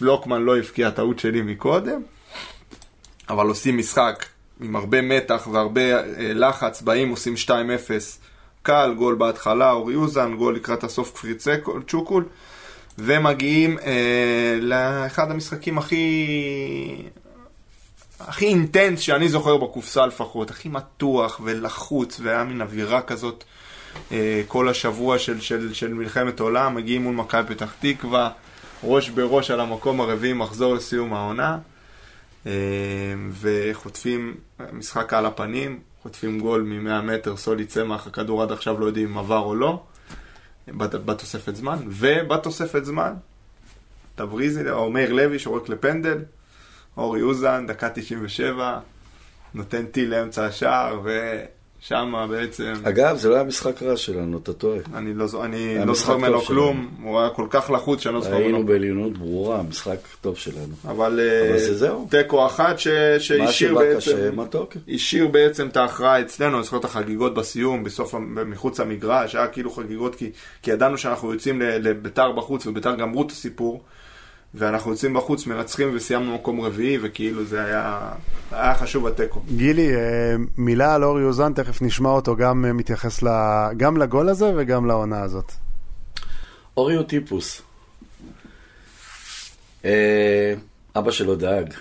לוקמן 0.00 0.42
לא 0.42 0.58
הבקיע 0.58 0.90
טעות 0.90 1.18
שלי 1.18 1.42
מקודם, 1.42 2.02
אבל 3.28 3.46
עושים 3.46 3.78
משחק 3.78 4.26
עם 4.60 4.76
הרבה 4.76 5.02
מתח 5.02 5.48
והרבה 5.52 5.80
אה, 5.80 6.02
לחץ, 6.18 6.82
באים, 6.82 7.10
עושים 7.10 7.34
2-0, 7.46 7.50
קל, 8.62 8.94
גול 8.96 9.14
בהתחלה, 9.14 9.72
אורי 9.72 9.94
אוזן, 9.94 10.36
גול 10.36 10.56
לקראת 10.56 10.84
הסוף 10.84 11.24
צ'קול- 11.38 11.82
צ'וקול, 11.88 12.24
ומגיעים 12.98 13.78
אה, 13.78 14.58
לאחד 14.60 15.30
המשחקים 15.30 15.78
הכי... 15.78 16.26
הכי 18.20 18.46
intense 18.46 19.00
שאני 19.00 19.28
זוכר 19.28 19.56
בקופסה 19.56 20.06
לפחות, 20.06 20.50
הכי 20.50 20.68
מתוח 20.68 21.40
ולחוץ, 21.44 22.20
והיה 22.22 22.44
מין 22.44 22.60
אווירה 22.60 23.02
כזאת 23.02 23.44
אה, 24.12 24.42
כל 24.48 24.68
השבוע 24.68 25.18
של, 25.18 25.40
של, 25.40 25.74
של 25.74 25.94
מלחמת 25.94 26.40
עולם, 26.40 26.74
מגיעים 26.74 27.02
מול 27.02 27.14
מכבי 27.14 27.54
פתח 27.54 27.74
תקווה, 27.80 28.30
ראש 28.84 29.10
בראש 29.10 29.50
על 29.50 29.60
המקום 29.60 30.00
הרביעי, 30.00 30.32
מחזור 30.32 30.74
לסיום 30.74 31.14
העונה, 31.14 31.58
אה, 32.46 32.52
וחוטפים 33.40 34.34
משחק 34.72 35.12
על 35.12 35.26
הפנים, 35.26 35.78
חוטפים 36.02 36.40
גול 36.40 36.62
מ-100 36.62 37.02
מטר, 37.02 37.36
סולי 37.36 37.64
צמח, 37.64 38.06
הכדור 38.06 38.42
עד 38.42 38.52
עכשיו 38.52 38.80
לא 38.80 38.86
יודעים 38.86 39.08
אם 39.08 39.18
עבר 39.18 39.38
או 39.38 39.54
לא, 39.54 39.82
בתוספת 40.76 41.56
זמן, 41.56 41.78
ובתוספת 41.86 42.84
זמן, 42.84 43.12
תבריזי, 44.14 44.70
או 44.70 44.90
מאיר 44.90 45.12
לוי 45.12 45.38
שורק 45.38 45.68
לפנדל, 45.68 46.18
אורי 46.96 47.22
אוזן, 47.22 47.66
דקה 47.66 47.88
97, 47.90 48.78
נותן 49.54 49.86
טיל 49.86 50.10
לאמצע 50.10 50.46
השער, 50.46 51.00
ושם 51.88 52.26
בעצם... 52.30 52.72
אגב, 52.84 53.16
זה 53.16 53.28
לא 53.28 53.34
היה 53.34 53.44
משחק 53.44 53.82
רע 53.82 53.96
שלנו, 53.96 54.38
אתה 54.38 54.52
טועה. 54.52 54.78
אני 54.94 55.14
לא, 55.14 55.26
אני 55.44 55.86
לא 55.86 55.94
זוכר 55.94 56.16
ממנו 56.16 56.40
כלום, 56.40 56.88
הוא 57.02 57.20
היה 57.20 57.30
כל 57.30 57.46
כך 57.50 57.70
לחוץ 57.70 58.00
שאני 58.00 58.14
לא 58.14 58.20
זוכר 58.20 58.36
היינו 58.36 58.58
ממנו. 58.58 58.66
בעליונות 58.66 59.18
ברורה, 59.18 59.62
משחק 59.62 59.98
טוב 60.20 60.36
שלנו. 60.36 60.74
אבל 60.88 61.20
אה, 61.20 61.48
אבל 61.50 61.58
זה 61.58 61.74
זהו. 61.78 62.06
תיקו 62.10 62.46
אחת 62.46 62.78
ש- 62.78 62.86
מה 62.88 63.20
שהשאיר 63.20 63.74
בעצם, 63.74 64.40
מתוק. 64.40 64.76
השאיר 64.88 65.28
בעצם 65.28 65.68
את 65.68 65.76
ההכרעה 65.76 66.20
אצלנו, 66.20 66.56
אני 66.56 66.64
זוכר 66.64 66.76
את 66.76 66.84
החגיגות 66.84 67.34
בסיום, 67.34 67.84
בסוף, 67.84 68.14
מחוץ 68.46 68.80
למגרש, 68.80 69.34
היה 69.34 69.46
כאילו 69.46 69.70
חגיגות 69.70 70.14
כי, 70.14 70.30
כי 70.62 70.70
ידענו 70.70 70.98
שאנחנו 70.98 71.32
יוצאים 71.32 71.60
לביתר 71.62 72.32
בחוץ, 72.32 72.66
וביתר 72.66 72.94
גמרו 72.94 73.22
את 73.22 73.30
הסיפור, 73.30 73.82
ואנחנו 74.54 74.90
יוצאים 74.90 75.14
בחוץ, 75.14 75.46
מנצחים 75.46 75.88
וסיימנו 75.94 76.34
מקום 76.34 76.60
רביעי, 76.60 76.98
וכאילו 77.02 77.44
זה 77.44 77.64
היה, 77.64 78.10
היה 78.50 78.74
חשוב 78.74 79.06
התיקו. 79.06 79.40
גילי, 79.56 79.94
אה, 79.96 80.00
מילה 80.56 80.94
על 80.94 81.04
אורי 81.04 81.24
אוזן, 81.24 81.52
תכף 81.52 81.82
נשמע 81.82 82.08
אותו 82.10 82.36
גם 82.36 82.64
אה, 82.64 82.72
מתייחס 82.72 83.22
ל- 83.22 83.28
גם 83.76 83.96
לגול 83.96 84.28
הזה 84.28 84.52
וגם 84.56 84.86
לעונה 84.86 85.22
הזאת. 85.22 85.52
אורי 86.76 86.94
הוא 86.94 87.04
טיפוס. 87.04 87.62
אה, 89.84 90.54
אבא 90.96 91.10
שלו 91.10 91.36
דאג, 91.36 91.74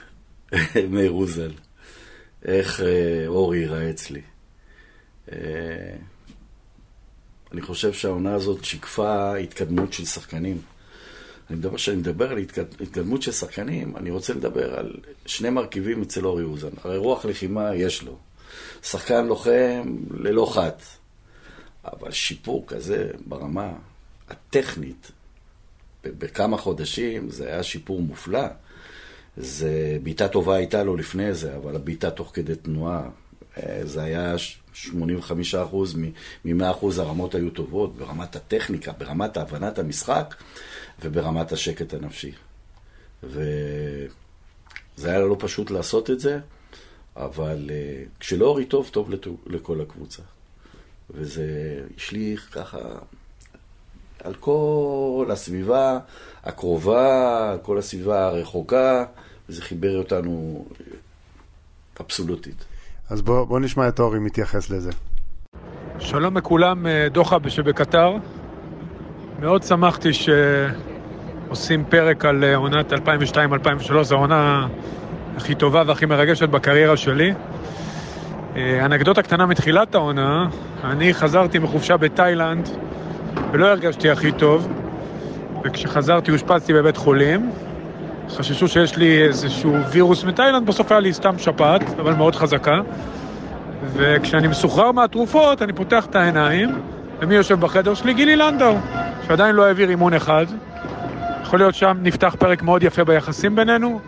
מאיר 0.91 1.11
אוזן, 1.11 1.49
איך 2.45 2.81
אה, 2.81 2.88
אורי 3.27 3.57
ייראה 3.57 3.89
אצלי. 3.89 4.22
אה, 5.31 5.38
אני 7.53 7.61
חושב 7.61 7.94
שהעונה 7.94 8.34
הזאת 8.34 8.64
שיקפה 8.65 9.35
התקדמות 9.35 9.94
של 9.94 10.06
שחקנים. 10.06 10.57
אני 11.49 11.57
מדבר, 11.57 11.76
כשאני 11.76 11.98
מדבר 11.98 12.32
על 12.32 12.38
התקד, 12.38 12.65
התקדמות 12.82 13.22
של 13.22 13.32
שחקנים, 13.32 13.98
אני 13.98 14.11
רוצה 14.11 14.34
לדבר 14.34 14.80
על 14.80 14.94
שני 15.26 15.49
מרכיבים 15.49 16.02
אצל 16.02 16.26
אורי 16.26 16.44
אוזן. 16.44 16.69
הרי 16.84 16.98
רוח 16.98 17.26
לחימה 17.26 17.76
יש 17.76 18.03
לו. 18.03 18.18
שחקן 18.84 19.26
לוחם 19.26 19.95
ללא 20.11 20.52
חת. 20.53 20.82
אבל 21.86 22.11
שיפור 22.11 22.64
כזה 22.68 23.10
ברמה 23.26 23.74
הטכנית, 24.30 25.11
בכמה 26.03 26.57
חודשים, 26.57 27.30
זה 27.30 27.48
היה 27.48 27.64
שיפור 27.64 28.02
מופלא. 28.02 28.48
זה, 29.38 29.98
בעיטה 30.03 30.28
טובה 30.28 30.56
הייתה 30.56 30.84
לו 30.84 30.95
לפני 30.95 31.34
זה, 31.34 31.56
אבל 31.56 31.76
הבעיטה 31.76 32.11
תוך 32.11 32.32
כדי 32.34 32.56
תנועה, 32.56 33.10
אה, 33.57 33.82
זה 33.84 34.03
היה 34.03 34.36
85% 34.85 34.95
מ- 35.97 36.11
מ-100% 36.45 36.85
הרמות 36.97 37.35
היו 37.35 37.49
טובות, 37.49 37.95
ברמת 37.95 38.35
הטכניקה, 38.35 38.91
ברמת 38.91 39.37
הבנת 39.37 39.79
המשחק 39.79 40.35
וברמת 41.01 41.51
השקט 41.51 41.93
הנפשי. 41.93 42.31
וזה 43.23 44.07
היה 45.03 45.19
לא 45.19 45.35
פשוט 45.39 45.71
לעשות 45.71 46.09
את 46.09 46.19
זה, 46.19 46.39
אבל 47.15 47.69
אה, 47.73 48.03
כשלאורי 48.19 48.65
טוב, 48.65 48.89
טוב 48.91 49.11
לכל 49.45 49.81
הקבוצה. 49.81 50.21
וזה 51.09 51.81
השליך 51.97 52.49
ככה 52.51 52.77
על 54.23 54.33
כל 54.33 55.27
הסביבה 55.31 55.99
הקרובה, 56.43 57.51
על 57.51 57.57
כל 57.57 57.77
הסביבה 57.77 58.27
הרחוקה, 58.27 59.05
וזה 59.49 59.61
חיבר 59.61 59.97
אותנו 59.97 60.65
אבסולוטית. 62.01 62.65
אז 63.09 63.21
בואו 63.21 63.45
בוא 63.45 63.59
נשמע 63.59 63.88
את 63.88 63.99
אורי 63.99 64.19
מתייחס 64.19 64.69
לזה. 64.69 64.91
שלום 65.99 66.38
לכולם, 66.38 66.88
אה, 66.88 67.07
דוחה 67.11 67.38
שבקטר. 67.47 68.13
מאוד 69.39 69.63
שמחתי 69.63 70.09
שעושים 70.13 71.84
פרק 71.89 72.25
על 72.25 72.43
אה, 72.43 72.55
עונת 72.55 72.93
2002-2003, 72.93 72.97
זו 74.01 74.15
העונה 74.15 74.67
הכי 75.38 75.55
טובה 75.55 75.84
והכי 75.88 76.05
מרגשת 76.05 76.49
בקריירה 76.49 76.97
שלי. 76.97 77.34
אה, 78.55 78.85
אנקדוטה 78.85 79.21
קטנה 79.21 79.45
מתחילת 79.45 79.95
העונה, 79.95 80.47
אני 80.84 81.13
חזרתי 81.13 81.59
מחופשה 81.59 81.97
בתאילנד 81.97 82.69
ולא 83.51 83.67
הרגשתי 83.67 84.09
הכי 84.09 84.31
טוב, 84.31 84.67
וכשחזרתי 85.63 86.31
אושפזתי 86.31 86.73
בבית 86.73 86.97
חולים. 86.97 87.51
חששו 88.31 88.67
שיש 88.67 88.95
לי 88.95 89.23
איזשהו 89.27 89.85
וירוס 89.91 90.23
מתאילנד, 90.23 90.65
בסוף 90.65 90.91
היה 90.91 90.99
לי 90.99 91.13
סתם 91.13 91.37
שפעת, 91.37 91.99
אבל 91.99 92.13
מאוד 92.13 92.35
חזקה. 92.35 92.81
וכשאני 93.83 94.47
מסוחרר 94.47 94.91
מהתרופות, 94.91 95.61
אני 95.61 95.73
פותח 95.73 96.05
את 96.05 96.15
העיניים, 96.15 96.79
ומי 97.21 97.35
יושב 97.35 97.59
בחדר 97.59 97.93
שלי? 97.93 98.13
גילי 98.13 98.35
לנדאו, 98.35 98.77
שעדיין 99.27 99.55
לא 99.55 99.65
העביר 99.65 99.89
אימון 99.89 100.13
אחד. 100.13 100.45
יכול 101.43 101.59
להיות 101.59 101.75
שם 101.75 101.97
נפתח 102.01 102.35
פרק 102.39 102.63
מאוד 102.63 102.83
יפה 102.83 103.03
ביחסים 103.03 103.55
בינינו, 103.55 103.99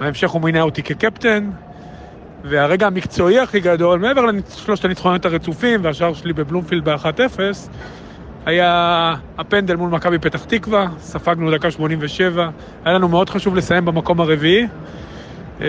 בהמשך 0.00 0.30
הוא 0.30 0.42
מינה 0.42 0.62
אותי 0.62 0.82
כקפטן, 0.82 1.50
והרגע 2.44 2.86
המקצועי 2.86 3.40
הכי 3.40 3.60
גדול, 3.60 3.98
מעבר 3.98 4.24
לשלושת 4.24 4.84
הניצחונות 4.84 5.24
הרצופים 5.24 5.80
והשאר 5.84 6.14
שלי 6.14 6.32
בבלומפילד 6.32 6.88
ב-1-0, 6.88 7.38
היה 8.46 9.14
הפנדל 9.38 9.76
מול 9.76 9.90
מכבי 9.90 10.18
פתח 10.18 10.44
תקווה, 10.44 10.86
ספגנו 10.98 11.50
דקה 11.50 11.70
87, 11.70 12.48
היה 12.84 12.94
לנו 12.94 13.08
מאוד 13.08 13.30
חשוב 13.30 13.56
לסיים 13.56 13.84
במקום 13.84 14.20
הרביעי. 14.20 14.66
אה, 15.60 15.66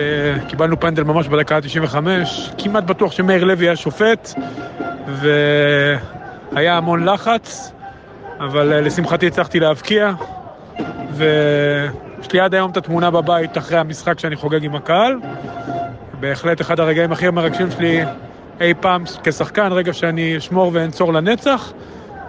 קיבלנו 0.48 0.80
פנדל 0.80 1.02
ממש 1.02 1.28
בדקה 1.28 1.56
ה-95, 1.56 1.96
כמעט 2.58 2.84
בטוח 2.84 3.12
שמאיר 3.12 3.44
לוי 3.44 3.66
היה 3.66 3.76
שופט, 3.76 4.34
והיה 5.06 6.76
המון 6.76 7.04
לחץ, 7.04 7.72
אבל 8.40 8.72
אה, 8.72 8.80
לשמחתי 8.80 9.26
הצלחתי 9.26 9.60
להבקיע, 9.60 10.12
ויש 11.10 12.32
לי 12.32 12.40
עד 12.40 12.54
היום 12.54 12.70
את 12.70 12.76
התמונה 12.76 13.10
בבית 13.10 13.58
אחרי 13.58 13.78
המשחק 13.78 14.18
שאני 14.18 14.36
חוגג 14.36 14.64
עם 14.64 14.74
הקהל. 14.74 15.16
בהחלט 16.20 16.60
אחד 16.60 16.80
הרגעים 16.80 17.12
הכי 17.12 17.30
מרגשים 17.30 17.70
שלי 17.70 18.04
אי 18.60 18.74
פעם 18.80 19.04
כשחקן, 19.24 19.72
רגע 19.72 19.92
שאני 19.92 20.38
אשמור 20.38 20.70
ואנצור 20.74 21.12
לנצח, 21.12 21.72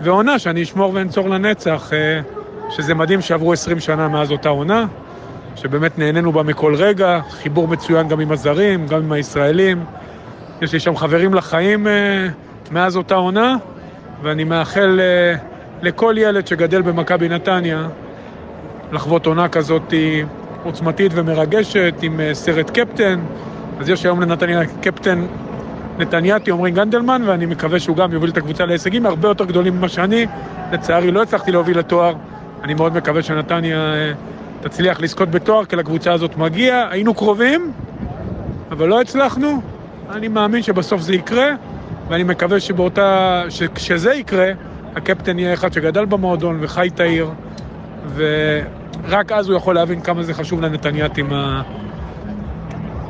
ועונה 0.02 0.40
שאני 0.40 0.64
אשמור 0.64 0.94
ואנצור 0.94 1.30
לנצח, 1.30 1.94
אה, 1.94 2.22
שזה 2.70 2.94
מדהים 2.94 3.22
שעברו 3.22 3.54
20 3.54 3.80
שנה 3.80 4.08
מאז 4.08 4.32
אותה 4.32 4.50
עונה, 4.50 4.86
שבאמת 5.56 6.00
נהנינו 6.00 6.32
בה 6.32 6.44
מכל 6.44 6.76
רגע, 6.76 7.20
חיבור 7.30 7.68
מצוין 7.68 8.08
גם 8.08 8.20
עם 8.20 8.32
הזרים, 8.32 8.88
גם 8.88 9.04
עם 9.04 9.12
הישראלים. 9.12 9.86
יש 10.62 10.74
לי 10.74 10.80
שם 10.80 10.96
חברים 10.96 11.34
לחיים 11.34 11.88
אה, 11.88 12.28
מאז 12.72 12.98
אותה 12.98 13.16
עונה, 13.16 13.56
ואני 14.22 14.44
מאחל 14.44 15.00
אה, 15.00 15.36
לכל 15.82 16.16
ילד 16.18 16.48
שגדל 16.48 16.82
במכבי 16.82 17.30
נתניה 17.30 17.88
לחוות 18.92 19.26
עונה 19.26 19.50
כזאת 19.50 19.94
עוצמתית 20.64 21.12
ומרגשת, 21.16 21.94
עם 22.02 22.20
סרט 22.34 22.70
קפטן. 22.70 23.20
אז 23.80 23.90
יש 23.90 24.06
היום 24.06 24.22
לנתניה 24.22 24.62
קפטן 24.82 25.26
נתניאתי, 26.00 26.52
עמרי 26.52 26.72
גנדלמן, 26.72 27.22
ואני 27.26 27.46
מקווה 27.46 27.80
שהוא 27.80 27.98
גם 27.98 28.14
יוביל 28.14 28.30
את 28.30 28.38
הקבוצה 28.38 28.66
להישגים 28.66 29.06
הרבה 29.06 29.28
יותר 29.28 29.46
גדולים 29.46 29.78
ממה 29.78 29.90
שאני. 29.90 30.26
לצערי 30.72 31.12
לא 31.12 31.22
הצלחתי 31.22 31.52
להוביל 31.52 31.80
לתואר. 31.80 32.14
אני 32.64 32.74
מאוד 32.74 32.96
מקווה 32.96 33.24
שנתניה 33.24 33.78
אה, 33.78 34.12
תצליח 34.62 35.02
לזכות 35.02 35.32
בתואר, 35.32 35.66
כי 35.66 35.76
לקבוצה 35.76 36.14
הזאת 36.14 36.38
מגיע. 36.38 36.88
היינו 36.90 37.14
קרובים, 37.14 37.72
אבל 38.72 38.88
לא 38.88 39.02
הצלחנו. 39.02 39.62
אני 40.12 40.28
מאמין 40.28 40.64
שבסוף 40.64 41.02
זה 41.02 41.16
יקרה, 41.16 41.50
ואני 42.08 42.24
מקווה 42.24 42.60
שבאותה... 42.60 43.44
שכשזה 43.50 44.14
יקרה, 44.14 44.52
הקפטן 44.96 45.40
יהיה 45.40 45.54
אחד 45.54 45.74
שגדל 45.74 46.06
במועדון 46.06 46.58
וחי 46.62 46.90
את 46.96 47.00
העיר, 47.00 47.30
ורק 48.16 49.32
אז 49.32 49.50
הוא 49.50 49.58
יכול 49.58 49.76
להבין 49.76 50.02
כמה 50.02 50.24
זה 50.24 50.34
חשוב 50.34 50.62
לנתניאתים 50.62 51.30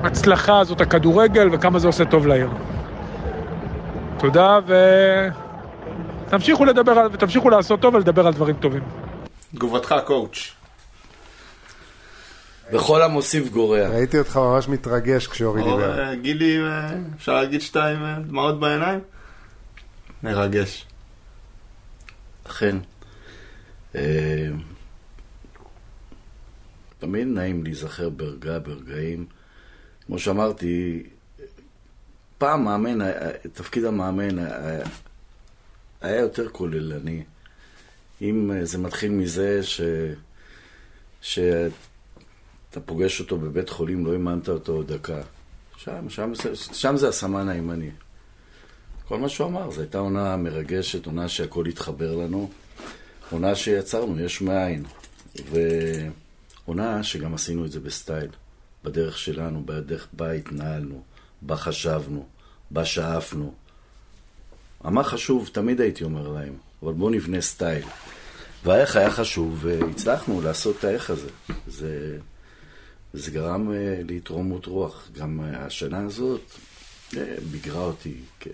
ההצלחה 0.05 0.59
הזאת, 0.59 0.81
הכדורגל, 0.81 1.49
וכמה 1.51 1.79
זה 1.79 1.87
עושה 1.87 2.05
טוב 2.05 2.27
לעיר. 2.27 2.49
תודה, 4.19 4.59
ותמשיכו 6.27 6.65
לדבר 6.65 6.91
על, 6.91 7.09
ותמשיכו 7.11 7.49
לעשות 7.49 7.79
טוב 7.79 7.95
ולדבר 7.95 8.27
על 8.27 8.33
דברים 8.33 8.55
טובים. 8.55 8.83
תגובתך, 9.55 9.95
קואוץ'. 10.05 10.51
בכל 12.73 13.01
המוסיף 13.01 13.49
גורע. 13.49 13.87
ראיתי 13.87 14.19
אותך 14.19 14.37
ממש 14.37 14.67
מתרגש 14.67 15.27
כשאורי 15.27 15.63
דיבר. 15.63 15.99
אה, 15.99 16.15
גילי, 16.15 16.61
אה, 16.61 16.89
אפשר 17.15 17.33
להגיד 17.33 17.61
שאתה 17.61 17.87
עם 17.87 18.05
אה, 18.05 18.19
דמעות 18.27 18.59
בעיניים? 18.59 18.99
מרגש. 20.23 20.85
אכן. 22.47 22.77
תמיד 26.99 27.27
נעים 27.27 27.63
להיזכר 27.63 28.09
ברגע, 28.09 28.59
ברגעים. 28.59 29.25
כמו 30.07 30.19
שאמרתי, 30.19 31.03
פעם 32.37 32.63
מאמן, 32.63 32.99
תפקיד 33.53 33.85
המאמן 33.85 34.45
היה 36.01 36.19
יותר 36.19 36.49
כוללני. 36.49 37.23
אם 38.21 38.51
זה 38.63 38.77
מתחיל 38.77 39.11
מזה 39.11 39.63
ש... 39.63 39.81
שאתה 41.21 42.79
פוגש 42.85 43.19
אותו 43.19 43.37
בבית 43.37 43.69
חולים, 43.69 44.05
לא 44.05 44.13
אימנת 44.13 44.49
אותו 44.49 44.83
דקה. 44.83 45.21
שם, 45.77 46.09
שם, 46.09 46.31
שם 46.73 46.97
זה 46.97 47.07
הסמן 47.07 47.49
הימני. 47.49 47.91
כל 49.07 49.17
מה 49.17 49.29
שהוא 49.29 49.47
אמר, 49.47 49.71
זו 49.71 49.81
הייתה 49.81 49.97
עונה 49.97 50.37
מרגשת, 50.37 51.05
עונה 51.05 51.29
שהכל 51.29 51.65
התחבר 51.65 52.15
לנו, 52.15 52.49
עונה 53.31 53.55
שיצרנו 53.55 54.19
יש 54.19 54.41
מאין, 54.41 54.83
ועונה 56.65 57.03
שגם 57.03 57.33
עשינו 57.33 57.65
את 57.65 57.71
זה 57.71 57.79
בסטייל, 57.79 58.29
בדרך 58.85 59.17
שלנו, 59.17 59.65
בדרך 59.65 60.07
בה 60.13 60.31
התנהלנו, 60.31 61.03
בה 61.41 61.55
חשבנו. 61.55 62.25
בה 62.71 62.85
שאפנו. 62.85 63.53
מה 64.83 65.03
חשוב, 65.03 65.49
תמיד 65.51 65.81
הייתי 65.81 66.03
אומר 66.03 66.27
להם, 66.27 66.53
אבל 66.83 66.93
בואו 66.93 67.09
נבנה 67.09 67.41
סטייל. 67.41 67.85
והערך 68.63 68.95
היה 68.95 69.11
חשוב, 69.11 69.59
והצלחנו 69.61 70.41
לעשות 70.41 70.75
את 70.79 70.83
הערך 70.83 71.09
הזה. 71.09 71.29
זה, 71.67 72.17
זה 73.13 73.31
גרם 73.31 73.69
uh, 73.69 73.73
להתרוממות 74.07 74.65
רוח. 74.65 75.09
גם 75.13 75.39
uh, 75.39 75.57
השנה 75.57 76.05
הזאת 76.05 76.41
uh, 77.11 77.15
ביגרה 77.51 77.81
אותי 77.81 78.15
כ, 78.39 78.47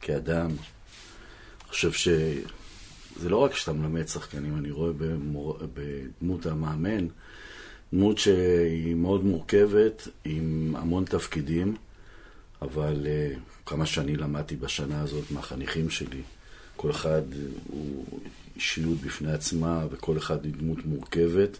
כאדם. 0.00 0.46
אני 0.46 1.68
חושב 1.68 1.92
שזה 1.92 3.28
לא 3.28 3.36
רק 3.36 3.54
שאתה 3.54 3.72
מלמד 3.72 4.08
שחקנים, 4.08 4.56
אני 4.56 4.70
רואה 4.70 4.92
במור... 4.92 5.58
בדמות 5.74 6.46
המאמן, 6.46 7.06
דמות 7.94 8.18
שהיא 8.18 8.94
מאוד 8.94 9.24
מורכבת, 9.24 10.08
עם 10.24 10.74
המון 10.78 11.04
תפקידים. 11.04 11.76
אבל 12.62 13.06
uh, 13.06 13.38
כמה 13.66 13.86
שאני 13.86 14.16
למדתי 14.16 14.56
בשנה 14.56 15.00
הזאת 15.00 15.30
מהחניכים 15.30 15.90
שלי, 15.90 16.22
כל 16.76 16.90
אחד 16.90 17.22
הוא 17.68 18.04
אישיות 18.56 18.98
בפני 19.00 19.32
עצמה, 19.32 19.86
וכל 19.90 20.18
אחד 20.18 20.44
היא 20.44 20.52
דמות 20.58 20.86
מורכבת, 20.86 21.58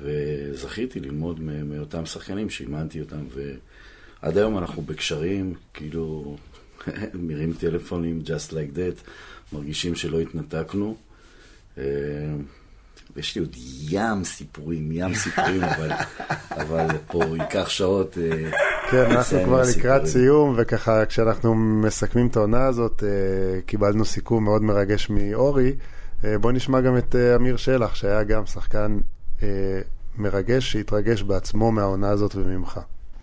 וזכיתי 0.00 1.00
ללמוד 1.00 1.40
מאותם 1.40 2.06
שחקנים 2.06 2.50
שאימנתי 2.50 3.00
אותם, 3.00 3.24
ועד 4.22 4.38
היום 4.38 4.58
אנחנו 4.58 4.82
בקשרים, 4.82 5.54
כאילו, 5.74 6.36
מרים 7.26 7.52
טלפונים, 7.52 8.22
just 8.24 8.50
like 8.50 8.76
that, 8.76 9.10
מרגישים 9.52 9.94
שלא 9.94 10.20
התנתקנו. 10.20 10.96
Uh, 13.16 13.20
יש 13.20 13.34
לי 13.36 13.40
עוד 13.40 13.56
ים 13.88 14.24
סיפורים, 14.24 14.92
ים 14.92 15.14
סיפורים, 15.14 15.64
אבל, 15.74 15.92
אבל 16.50 16.86
פה 17.06 17.22
ייקח 17.36 17.68
שעות. 17.68 18.18
אה, 18.18 18.50
כן, 18.90 19.10
אנחנו 19.10 19.38
כבר 19.44 19.62
לקראת 19.76 20.06
סיום, 20.06 20.54
וככה 20.56 21.06
כשאנחנו 21.06 21.54
מסכמים 21.54 22.26
את 22.26 22.36
העונה 22.36 22.66
הזאת, 22.66 23.04
אה, 23.06 23.60
קיבלנו 23.60 24.04
סיכום 24.04 24.44
מאוד 24.44 24.62
מרגש 24.62 25.10
מאורי. 25.10 25.74
אה, 26.24 26.38
בוא 26.38 26.52
נשמע 26.52 26.80
גם 26.80 26.98
את 26.98 27.14
אמיר 27.36 27.56
שלח, 27.56 27.94
שהיה 27.94 28.22
גם 28.22 28.46
שחקן 28.46 28.98
מרגש, 30.18 30.72
שהתרגש 30.72 31.22
בעצמו 31.22 31.72
מהעונה 31.72 32.10
הזאת 32.10 32.34
וממך. 32.34 32.80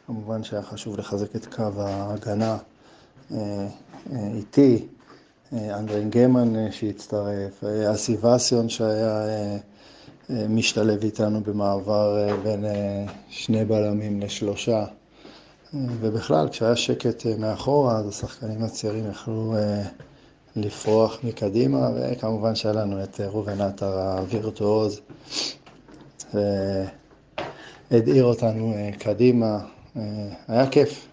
כמובן 0.07 0.44
שהיה 0.44 0.64
חשוב 0.64 0.99
לחזק 0.99 1.36
את 1.36 1.56
קו 1.56 1.82
ההגנה 1.82 2.57
איתי, 4.36 4.88
אנדרין 5.53 6.10
גמן 6.10 6.72
שהצטרף, 6.72 7.64
אסי 7.94 8.18
וסיון 8.18 8.70
שהיה 8.70 9.28
משתלב 10.30 11.04
איתנו 11.04 11.41
במעבר 11.41 12.18
אה, 12.18 12.38
בין 12.38 12.66
אה, 12.66 13.06
שני 13.30 13.66
בלמים 13.66 14.22
לשלושה. 14.22 14.86
ובכלל, 15.74 16.50
כשהיה 16.50 16.76
שקט 16.76 17.26
אה, 17.26 17.34
מאחורה, 17.38 17.98
אז 17.98 18.08
השחקנים 18.08 18.64
הצעירים 18.64 19.10
יכלו 19.12 19.56
לפרוח 20.56 21.18
מקדימה, 21.24 21.90
וכמובן 21.95 22.56
שהיה 22.56 22.74
לנו 22.74 23.04
את 23.04 23.20
ראובן 23.20 23.62
עטר 23.62 24.00
הווירטואוז, 24.00 25.02
והדהיר 27.91 28.24
אותנו 28.24 28.74
קדימה. 29.00 29.60
היה 30.48 30.68
כיף. 30.72 31.08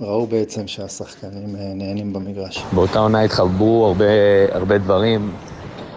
ראו 0.00 0.26
בעצם 0.26 0.66
שהשחקנים 0.66 1.56
נהנים 1.74 2.12
במגרש. 2.12 2.64
באותה 2.74 2.98
עונה 2.98 3.20
התחברו 3.20 3.86
הרבה, 3.86 4.04
הרבה 4.52 4.78
דברים, 4.78 5.32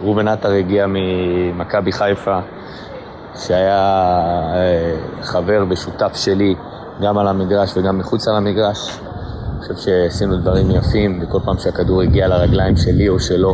ראובן 0.04 0.28
עטר 0.28 0.52
הגיע 0.52 0.86
ממכבי 0.90 1.92
חיפה, 1.92 2.40
שהיה 3.36 3.80
אה, 4.56 4.96
חבר 5.22 5.66
ושותף 5.70 6.12
שלי 6.16 6.56
גם 7.02 7.18
על 7.18 7.28
המגרש 7.28 7.78
וגם 7.78 7.98
מחוץ 7.98 8.28
על 8.28 8.36
המגרש. 8.36 9.00
אני 9.52 9.62
חושב 9.62 9.76
שעשינו 9.76 10.38
דברים 10.38 10.72
יפים, 10.72 11.20
וכל 11.24 11.40
פעם 11.46 11.58
שהכדור 11.58 12.02
הגיע 12.02 12.28
לרגליים 12.28 12.78
שלי 12.78 13.10
או 13.10 13.20
שלו, 13.20 13.54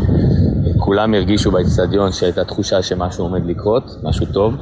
כולם 0.78 1.14
הרגישו 1.14 1.52
באצטדיון 1.52 2.11
שהייתה 2.11 2.44
תחושה 2.44 2.82
שמשהו 2.82 3.24
עומד 3.24 3.45
לקרות, 3.45 3.95
משהו 4.03 4.26
טוב. 4.34 4.53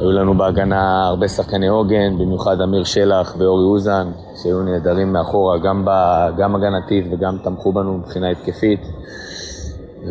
היו 0.00 0.12
לנו 0.12 0.38
בהגנה 0.38 1.06
הרבה 1.06 1.28
שחקני 1.28 1.68
עוגן, 1.68 2.18
במיוחד 2.18 2.60
אמיר 2.60 2.84
שלח 2.84 3.34
ואורי 3.38 3.64
אוזן, 3.64 4.10
שהיו 4.42 4.62
נהדרים 4.62 5.12
מאחורה, 5.12 5.58
גם, 5.58 5.84
ב, 5.84 5.90
גם 6.36 6.54
הגנתית 6.54 7.06
וגם 7.12 7.38
תמכו 7.44 7.72
בנו 7.72 7.98
מבחינה 7.98 8.30
התקפית. 8.30 8.80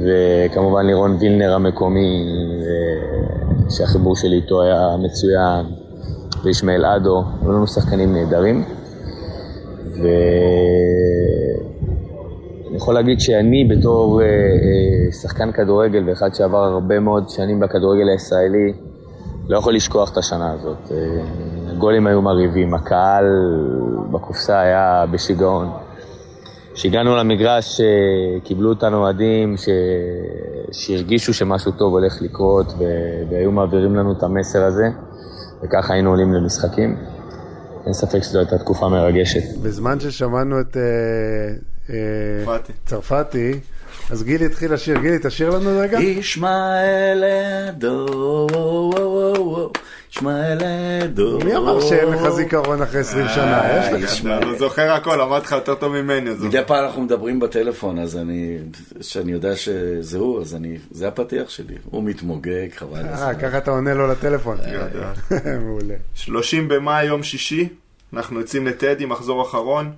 וכמובן 0.03 0.85
לירון 0.85 1.17
וילנר 1.19 1.53
המקומי, 1.53 2.25
שהחיבור 3.69 4.15
שלי 4.15 4.35
איתו 4.35 4.61
היה 4.61 4.95
מצוין, 4.99 5.65
וישמעאל 6.43 6.85
אדו, 6.85 7.23
היו 7.41 7.51
לנו 7.51 7.67
שחקנים 7.67 8.13
נהדרים. 8.13 8.63
ואני 9.97 10.07
יכול 12.77 12.93
להגיד 12.93 13.19
שאני 13.19 13.65
בתור 13.65 14.21
אה, 14.21 14.25
אה, 14.25 15.11
שחקן 15.11 15.51
כדורגל 15.51 16.09
ואחד 16.09 16.35
שעבר 16.35 16.63
הרבה 16.63 16.99
מאוד 16.99 17.29
שנים 17.29 17.59
בכדורגל 17.59 18.09
הישראלי, 18.09 18.73
לא 19.47 19.57
יכול 19.57 19.75
לשכוח 19.75 20.11
את 20.11 20.17
השנה 20.17 20.51
הזאת. 20.51 20.91
אה, 20.91 20.97
הגולים 21.71 22.07
היו 22.07 22.21
מרהיבים, 22.21 22.73
הקהל 22.73 23.25
בקופסה 24.11 24.59
היה 24.59 25.05
בשיגעון. 25.11 25.69
כשהגענו 26.77 27.15
למגרש, 27.15 27.81
קיבלו 28.43 28.69
אותנו 28.69 28.97
אוהדים 28.97 29.57
ש... 29.57 29.69
שהרגישו 30.71 31.33
שמשהו 31.33 31.71
טוב 31.71 31.93
הולך 31.93 32.21
לקרות 32.21 32.73
והיו 33.29 33.51
מעבירים 33.51 33.95
לנו 33.95 34.11
את 34.11 34.23
המסר 34.23 34.63
הזה, 34.63 34.87
וככה 35.63 35.93
היינו 35.93 36.09
עולים 36.09 36.33
למשחקים. 36.33 36.97
אין 37.85 37.93
ספק 37.93 38.23
שזו 38.23 38.39
הייתה 38.39 38.57
תקופה 38.57 38.89
מרגשת. 38.89 39.57
בזמן 39.63 39.99
ששמענו 39.99 40.59
את 40.61 40.77
אה, 40.77 41.93
אה, 42.49 42.57
צרפתי, 42.85 43.59
אז 44.09 44.23
גילי 44.23 44.45
התחיל 44.45 44.73
לשיר. 44.73 44.99
גילי, 44.99 45.17
תשאיר 45.23 45.49
לנו 45.49 45.79
רגע. 45.79 45.99
ישמעאל 45.99 47.23
אדו, 47.69 48.47
ישמעאל 50.17 50.57
אדו. 51.03 51.39
מי 51.45 51.55
אמר 51.55 51.81
שאין 51.81 52.07
לך 52.07 52.29
זיכרון 52.29 52.81
אחרי 52.81 52.99
20 52.99 53.27
שנה? 53.27 53.61
יש 53.99 54.19
לך. 54.25 54.25
אתה 54.25 54.45
לא 54.45 54.57
זוכר 54.57 54.91
הכל, 54.91 55.21
אמרתי 55.21 55.45
לך 55.45 55.51
יותר 55.51 55.75
טוב 55.75 56.01
ממני. 56.01 56.29
מדי 56.29 56.61
פעם 56.67 56.85
אנחנו 56.85 57.01
מדברים 57.01 57.39
בטלפון, 57.39 57.99
אז 57.99 58.17
אני, 58.17 58.57
שאני 59.01 59.31
יודע 59.31 59.55
שזה 59.55 60.17
הוא, 60.17 60.41
אז 60.41 60.55
אני, 60.55 60.77
זה 60.91 61.07
הפתיח 61.07 61.49
שלי. 61.49 61.75
הוא 61.85 62.03
מתמוגג, 62.03 62.67
חבל. 62.75 63.05
אה, 63.05 63.35
ככה 63.35 63.57
אתה 63.57 63.71
עונה 63.71 63.93
לו 63.93 64.07
לטלפון. 64.07 64.57
מעולה. 65.65 65.95
30 66.13 66.67
במאי, 66.67 67.05
יום 67.05 67.23
שישי, 67.23 67.69
אנחנו 68.13 68.39
יוצאים 68.39 68.67
לטדי, 68.67 69.05
מחזור 69.05 69.41
אחרון. 69.41 69.91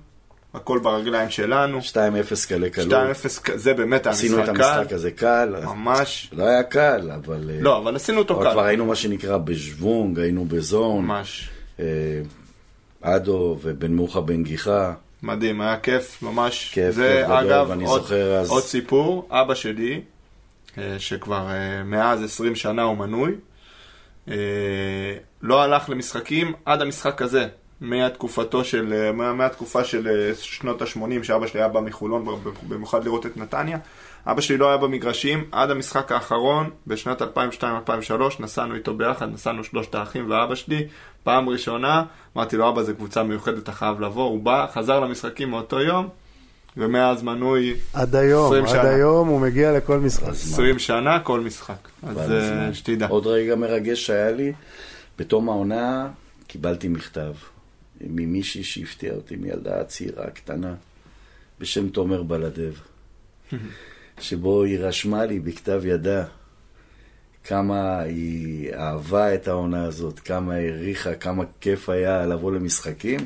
הכל 0.54 0.78
ברגליים 0.78 1.30
שלנו. 1.30 1.78
2-0 1.78 2.48
קלה 2.48 2.70
קלות. 2.70 2.92
2-0, 2.92 3.50
זה 3.54 3.74
באמת 3.74 4.06
היה 4.06 4.12
משחק 4.12 4.26
קל. 4.28 4.40
עשינו 4.40 4.44
את 4.44 4.48
המשחק 4.48 4.92
הזה 4.92 5.10
קל. 5.10 5.54
ממש. 5.64 6.30
לא 6.32 6.44
היה 6.44 6.62
קל, 6.62 7.10
אבל... 7.14 7.50
לא, 7.60 7.78
אבל 7.78 7.96
עשינו 7.96 8.18
אותו 8.18 8.34
קל. 8.34 8.42
אבל 8.42 8.52
כבר 8.52 8.64
היינו 8.64 8.86
מה 8.86 8.96
שנקרא 8.96 9.38
בשוונג, 9.38 10.18
היינו 10.18 10.44
בזון. 10.44 11.04
ממש. 11.04 11.50
אדו 13.02 13.58
ובן 13.62 13.94
מוחה 13.94 14.20
בן 14.20 14.42
גיחה. 14.42 14.94
מדהים, 15.22 15.60
היה 15.60 15.76
כיף, 15.76 16.22
ממש. 16.22 16.70
כיף, 16.72 16.94
זה, 16.94 17.14
כיף 17.16 17.26
גדול, 17.26 17.52
אגב, 17.52 17.66
ואני 17.70 17.84
עוד, 17.84 18.00
זוכר 18.02 18.36
אז... 18.36 18.50
עוד 18.50 18.62
סיפור, 18.62 19.28
אבא 19.30 19.54
שלי, 19.54 20.00
שכבר 20.98 21.48
מאז 21.84 22.22
20 22.24 22.54
שנה 22.54 22.82
הוא 22.82 22.96
מנוי, 22.96 23.34
לא 25.42 25.62
הלך 25.62 25.88
למשחקים 25.88 26.52
עד 26.64 26.82
המשחק 26.82 27.22
הזה. 27.22 27.46
מהתקופתו 27.80 28.64
של, 28.64 29.10
מה, 29.12 29.32
מהתקופה 29.32 29.84
של 29.84 30.32
שנות 30.34 30.82
ה-80, 30.82 31.22
שאבא 31.22 31.46
שלי 31.46 31.60
היה 31.60 31.68
בא 31.68 31.80
מחולון, 31.80 32.42
במיוחד 32.68 33.04
לראות 33.04 33.26
את 33.26 33.36
נתניה. 33.36 33.78
אבא 34.26 34.40
שלי 34.40 34.56
לא 34.56 34.68
היה 34.68 34.76
במגרשים 34.76 35.44
עד 35.52 35.70
המשחק 35.70 36.12
האחרון, 36.12 36.70
בשנת 36.86 37.22
2002-2003, 37.22 37.26
נסענו 38.40 38.74
איתו 38.74 38.94
ביחד, 38.94 39.32
נסענו 39.32 39.64
שלושת 39.64 39.94
האחים 39.94 40.30
ואבא 40.30 40.54
שלי. 40.54 40.86
פעם 41.22 41.48
ראשונה, 41.48 42.04
אמרתי 42.36 42.56
לו, 42.56 42.68
אבא, 42.68 42.82
זו 42.82 42.94
קבוצה 42.94 43.22
מיוחדת, 43.22 43.62
אתה 43.62 43.72
חייב 43.72 44.00
לבוא. 44.00 44.24
הוא 44.24 44.42
בא, 44.42 44.66
חזר 44.72 45.00
למשחקים 45.00 45.50
מאותו 45.50 45.80
יום, 45.80 46.08
ומאז 46.76 47.22
מנוי 47.22 47.74
עד 47.92 48.16
היום, 48.16 48.46
20 48.46 48.64
עד 48.64 48.70
שנה. 48.70 48.88
היום 48.88 49.28
הוא 49.28 49.40
מגיע 49.40 49.72
לכל 49.72 49.98
משחק. 49.98 50.28
20 50.28 50.78
שנה, 50.78 51.20
כל 51.20 51.40
משחק. 51.40 51.88
אז 52.02 52.30
אה, 52.30 52.74
שתדע. 52.74 53.06
עוד 53.06 53.26
רגע 53.26 53.54
מרגש 53.56 54.06
שהיה 54.06 54.30
לי, 54.30 54.52
בתום 55.18 55.48
העונה 55.48 56.08
קיבלתי 56.46 56.88
מכתב 56.88 57.32
ממישהי 58.00 58.64
שהפתיעה 58.64 59.16
אותי, 59.16 59.36
מילדה 59.36 59.84
צעירה, 59.84 60.30
קטנה, 60.30 60.74
בשם 61.58 61.88
תומר 61.88 62.22
בלדב, 62.22 62.72
שבו 64.20 64.62
היא 64.62 64.78
רשמה 64.78 65.24
לי 65.24 65.40
בכתב 65.40 65.82
ידה 65.84 66.24
כמה 67.44 68.00
היא 68.00 68.74
אהבה 68.74 69.34
את 69.34 69.48
העונה 69.48 69.84
הזאת, 69.84 70.18
כמה 70.18 70.54
העריכה, 70.54 71.14
כמה 71.14 71.44
כיף 71.60 71.88
היה 71.88 72.26
לבוא 72.26 72.52
למשחקים, 72.52 73.20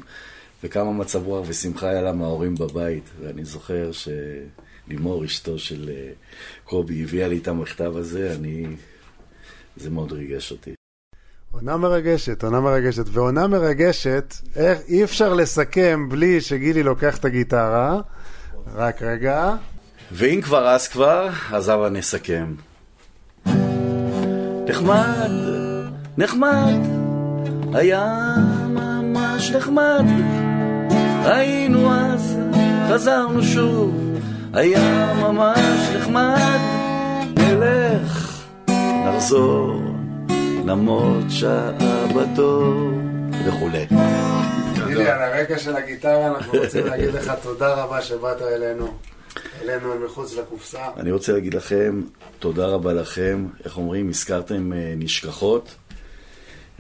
וכמה 0.65 0.93
מצב 0.93 1.27
רוח 1.27 1.47
ושמחה 1.49 1.89
היה 1.89 2.03
לה 2.03 2.13
מההורים 2.13 2.55
בבית. 2.55 3.05
ואני 3.21 3.45
זוכר 3.45 3.91
שלימור, 3.93 5.25
אשתו 5.25 5.59
של 5.59 5.91
אה, 5.95 6.13
קובי, 6.65 7.03
הביאה 7.03 7.29
לי 7.29 7.39
את 7.39 7.49
המכתב 7.49 7.97
הזה, 7.97 8.35
אני... 8.35 8.67
זה 9.77 9.91
מאוד 9.91 10.13
ריגש 10.13 10.53
אותי. 10.53 10.75
עונה 11.55 11.77
מרגשת, 11.77 12.45
עונה 12.45 12.61
מרגשת. 12.61 13.05
ועונה 13.13 13.47
מרגשת, 13.47 14.35
איך, 14.57 14.79
אי 14.89 15.05
אפשר 15.05 15.35
לסכם 15.35 16.09
בלי 16.09 16.41
שגילי 16.41 16.83
לוקח 16.83 17.17
את 17.17 17.25
הגיטרה. 17.25 18.01
רק 18.75 19.03
רגע. 19.03 19.55
ואם 20.13 20.41
כבר 20.43 20.69
אז 20.69 20.89
כבר, 20.89 21.29
אז 21.53 21.69
הבה 21.69 21.91
נסכם. 21.91 22.55
נחמד, 24.69 25.31
נחמד, 26.19 26.79
היה 27.75 28.35
ממש 28.69 29.51
נחמד. 29.51 30.05
היינו 31.25 31.95
אז, 31.95 32.37
חזרנו 32.91 33.43
שוב, 33.43 34.19
היה 34.53 35.15
ממש 35.15 35.89
נחמד. 35.97 36.59
נלך, 37.37 38.43
נחזור, 39.07 39.94
נמות 40.65 41.25
שעה 41.29 42.07
בתור, 42.07 42.91
וכולי. 43.47 43.87
גילי, 44.87 45.09
על 45.09 45.23
הרקע 45.23 45.59
של 45.59 45.77
הגיטרה 45.77 46.27
אנחנו 46.27 46.53
רוצים 46.59 46.87
להגיד 46.87 47.09
לך 47.09 47.33
תודה 47.43 47.75
רבה 47.75 48.03
שבאת 48.03 48.43
אלינו. 48.43 48.95
אלינו 49.63 49.93
אל 49.93 49.99
מחוץ 49.99 50.37
לקופסה. 50.37 50.79
אני 50.97 51.13
רוצה 51.13 51.33
להגיד 51.33 51.55
לכם, 51.55 52.03
תודה 52.39 52.67
רבה 52.67 52.93
לכם. 52.93 53.47
איך 53.65 53.77
אומרים, 53.77 54.09
הזכרתם 54.09 54.73
אה, 54.73 54.95
נשכחות. 54.97 55.75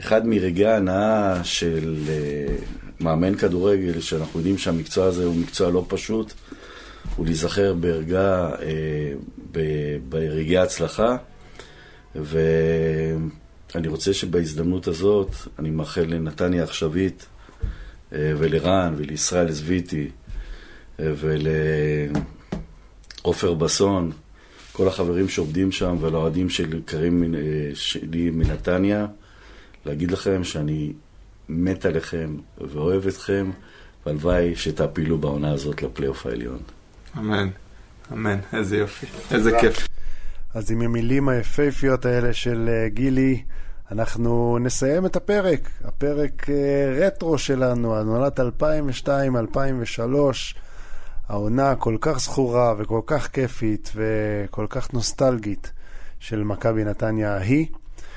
אחד 0.01 0.27
מרגעי 0.27 0.66
ההנאה 0.66 1.44
של 1.44 1.97
אה, 2.09 2.56
מאמן 3.01 3.35
כדורגל, 3.35 4.01
שאנחנו 4.01 4.40
יודעים 4.40 4.59
שהמקצוע 4.59 5.06
הזה 5.06 5.24
הוא 5.24 5.36
מקצוע 5.36 5.70
לא 5.70 5.85
פשוט, 5.89 6.32
הוא 7.16 7.27
להיזכר 7.27 7.74
ברגע, 7.74 8.51
אה, 8.62 9.12
ברגעי 10.09 10.59
הצלחה. 10.59 11.16
ואני 13.74 13.88
רוצה 13.88 14.14
שבהזדמנות 14.14 14.88
הזאת, 14.88 15.34
אני 15.59 15.70
מאחל 15.70 16.05
לנתניה 16.09 16.62
עכשווית 16.64 17.26
אה, 18.12 18.32
ולרן 18.38 18.94
ולישראל 18.96 19.51
זביטי 19.51 20.10
אה, 21.01 21.12
ולעופר 23.22 23.55
בסון, 23.55 24.12
כל 24.72 24.88
החברים 24.88 25.28
שעובדים 25.28 25.72
שם 25.72 25.96
ולאוהדים 26.01 26.51
של 26.51 26.78
יקרים 26.78 27.34
אה, 27.34 27.40
שלי 27.74 28.30
מנתניה, 28.30 29.06
להגיד 29.86 30.10
לכם 30.10 30.44
שאני 30.44 30.92
מת 31.48 31.86
עליכם 31.86 32.36
ואוהב 32.59 33.06
אתכם, 33.06 33.51
והלוואי 34.06 34.56
שתעפילו 34.56 35.18
בעונה 35.18 35.52
הזאת 35.52 35.82
לפלייאוף 35.82 36.26
העליון. 36.26 36.59
אמן, 37.18 37.48
אמן, 38.12 38.38
איזה 38.52 38.76
יופי, 38.76 39.06
איזה 39.30 39.51
כיף. 39.60 39.88
אז 40.55 40.70
עם 40.70 40.82
המילים 40.82 41.28
היפהפיות 41.28 42.06
האלה 42.06 42.32
של 42.32 42.70
אה, 42.72 42.89
גילי, 42.89 43.43
אנחנו 43.93 44.59
נסיים 44.60 45.06
את 45.06 45.16
הפרק. 45.16 45.70
הפרק 45.85 46.51
אה, 46.51 47.06
רטרו 47.06 47.39
שלנו, 47.39 47.97
הנולד 47.97 48.40
2002-2003. 48.40 50.01
העונה 51.28 51.76
כל 51.76 51.97
כך 52.01 52.20
זכורה 52.20 52.74
וכל 52.78 53.01
כך 53.06 53.28
כיפית 53.28 53.93
וכל 53.94 54.66
כך 54.68 54.93
נוסטלגית 54.93 55.72
של 56.18 56.44
מכבי 56.44 56.85
נתניה 56.85 57.35
ההיא. 57.36 57.66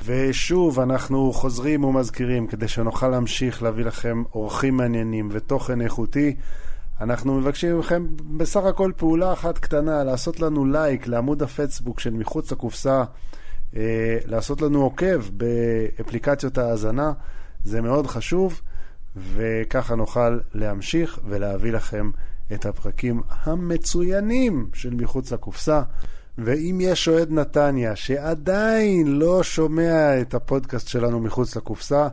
ושוב, 0.06 0.80
אנחנו 0.80 1.34
חוזרים 1.34 1.84
ומזכירים, 1.84 2.48
כדי 2.48 2.68
שנוכל 2.68 3.08
להמשיך 3.08 3.64
להביא 3.64 3.86
לכם 3.86 4.24
אורחים 4.36 4.78
מעניינים 4.78 5.30
ותוכן 5.32 5.82
איכותי, 5.82 6.36
אנחנו 7.02 7.40
מבקשים 7.40 7.80
מכם 7.80 8.06
בסך 8.38 8.64
הכל 8.64 8.92
פעולה 8.98 9.34
אחת 9.34 9.58
קטנה, 9.58 10.04
לעשות 10.04 10.40
לנו 10.40 10.66
לייק 10.66 11.08
לעמוד 11.08 11.44
הפייסבוק 11.44 12.00
של 12.00 12.14
מחוץ 12.14 12.52
לקופסה, 12.52 13.04
אה, 13.76 14.18
לעשות 14.26 14.62
לנו 14.62 14.84
עוקב 14.84 15.22
באפליקציות 15.32 16.58
ההאזנה, 16.58 17.12
זה 17.64 17.82
מאוד 17.82 18.08
חשוב, 18.08 18.62
וככה 19.16 19.96
נוכל 19.96 20.40
להמשיך 20.54 21.20
ולהביא 21.26 21.72
לכם 21.72 22.12
את 22.54 22.66
הפרקים 22.66 23.22
המצוינים 23.44 24.70
של 24.74 24.94
מחוץ 24.94 25.32
לקופסה. 25.32 25.82
ואם 26.38 26.78
יש 26.82 27.08
אוהד 27.08 27.32
נתניה 27.32 27.96
שעדיין 27.96 29.08
לא 29.08 29.44
שומע 29.44 30.22
את 30.22 30.34
הפודקאסט 30.34 30.88
שלנו 30.88 31.20
מחוץ 31.20 31.56
לקופסה, 31.56 32.08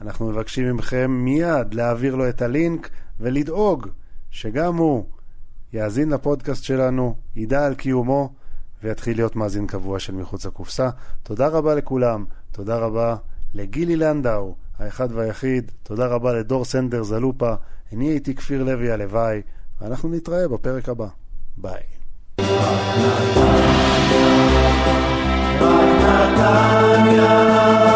אנחנו 0.00 0.28
מבקשים 0.28 0.76
מכם 0.76 1.10
מיד 1.10 1.74
להעביר 1.74 2.14
לו 2.14 2.28
את 2.28 2.42
הלינק 2.42 2.90
ולדאוג 3.20 3.88
שגם 4.40 4.76
הוא 4.76 5.04
יאזין 5.72 6.10
לפודקאסט 6.10 6.64
שלנו, 6.64 7.14
ידע 7.36 7.66
על 7.66 7.74
קיומו 7.74 8.32
ויתחיל 8.82 9.16
להיות 9.16 9.36
מאזין 9.36 9.66
קבוע 9.66 9.98
של 9.98 10.14
מחוץ 10.14 10.46
לקופסה. 10.46 10.90
תודה 11.22 11.48
רבה 11.48 11.74
לכולם, 11.74 12.24
תודה 12.52 12.76
רבה 12.76 13.16
לגילי 13.54 13.96
לנדאו, 13.96 14.54
האחד 14.78 15.08
והיחיד, 15.12 15.70
תודה 15.82 16.06
רבה 16.06 16.32
לדור 16.32 16.64
סנדר 16.64 17.02
זלופה, 17.02 17.54
אני 17.92 18.08
הייתי 18.08 18.34
כפיר 18.34 18.64
לוי 18.64 18.90
הלוואי, 18.90 19.42
ואנחנו 19.80 20.08
נתראה 20.08 20.48
בפרק 20.48 20.88
הבא. 20.88 21.08
ביי. 21.56 21.82
רק 25.60 25.88
נתניה 26.00 27.87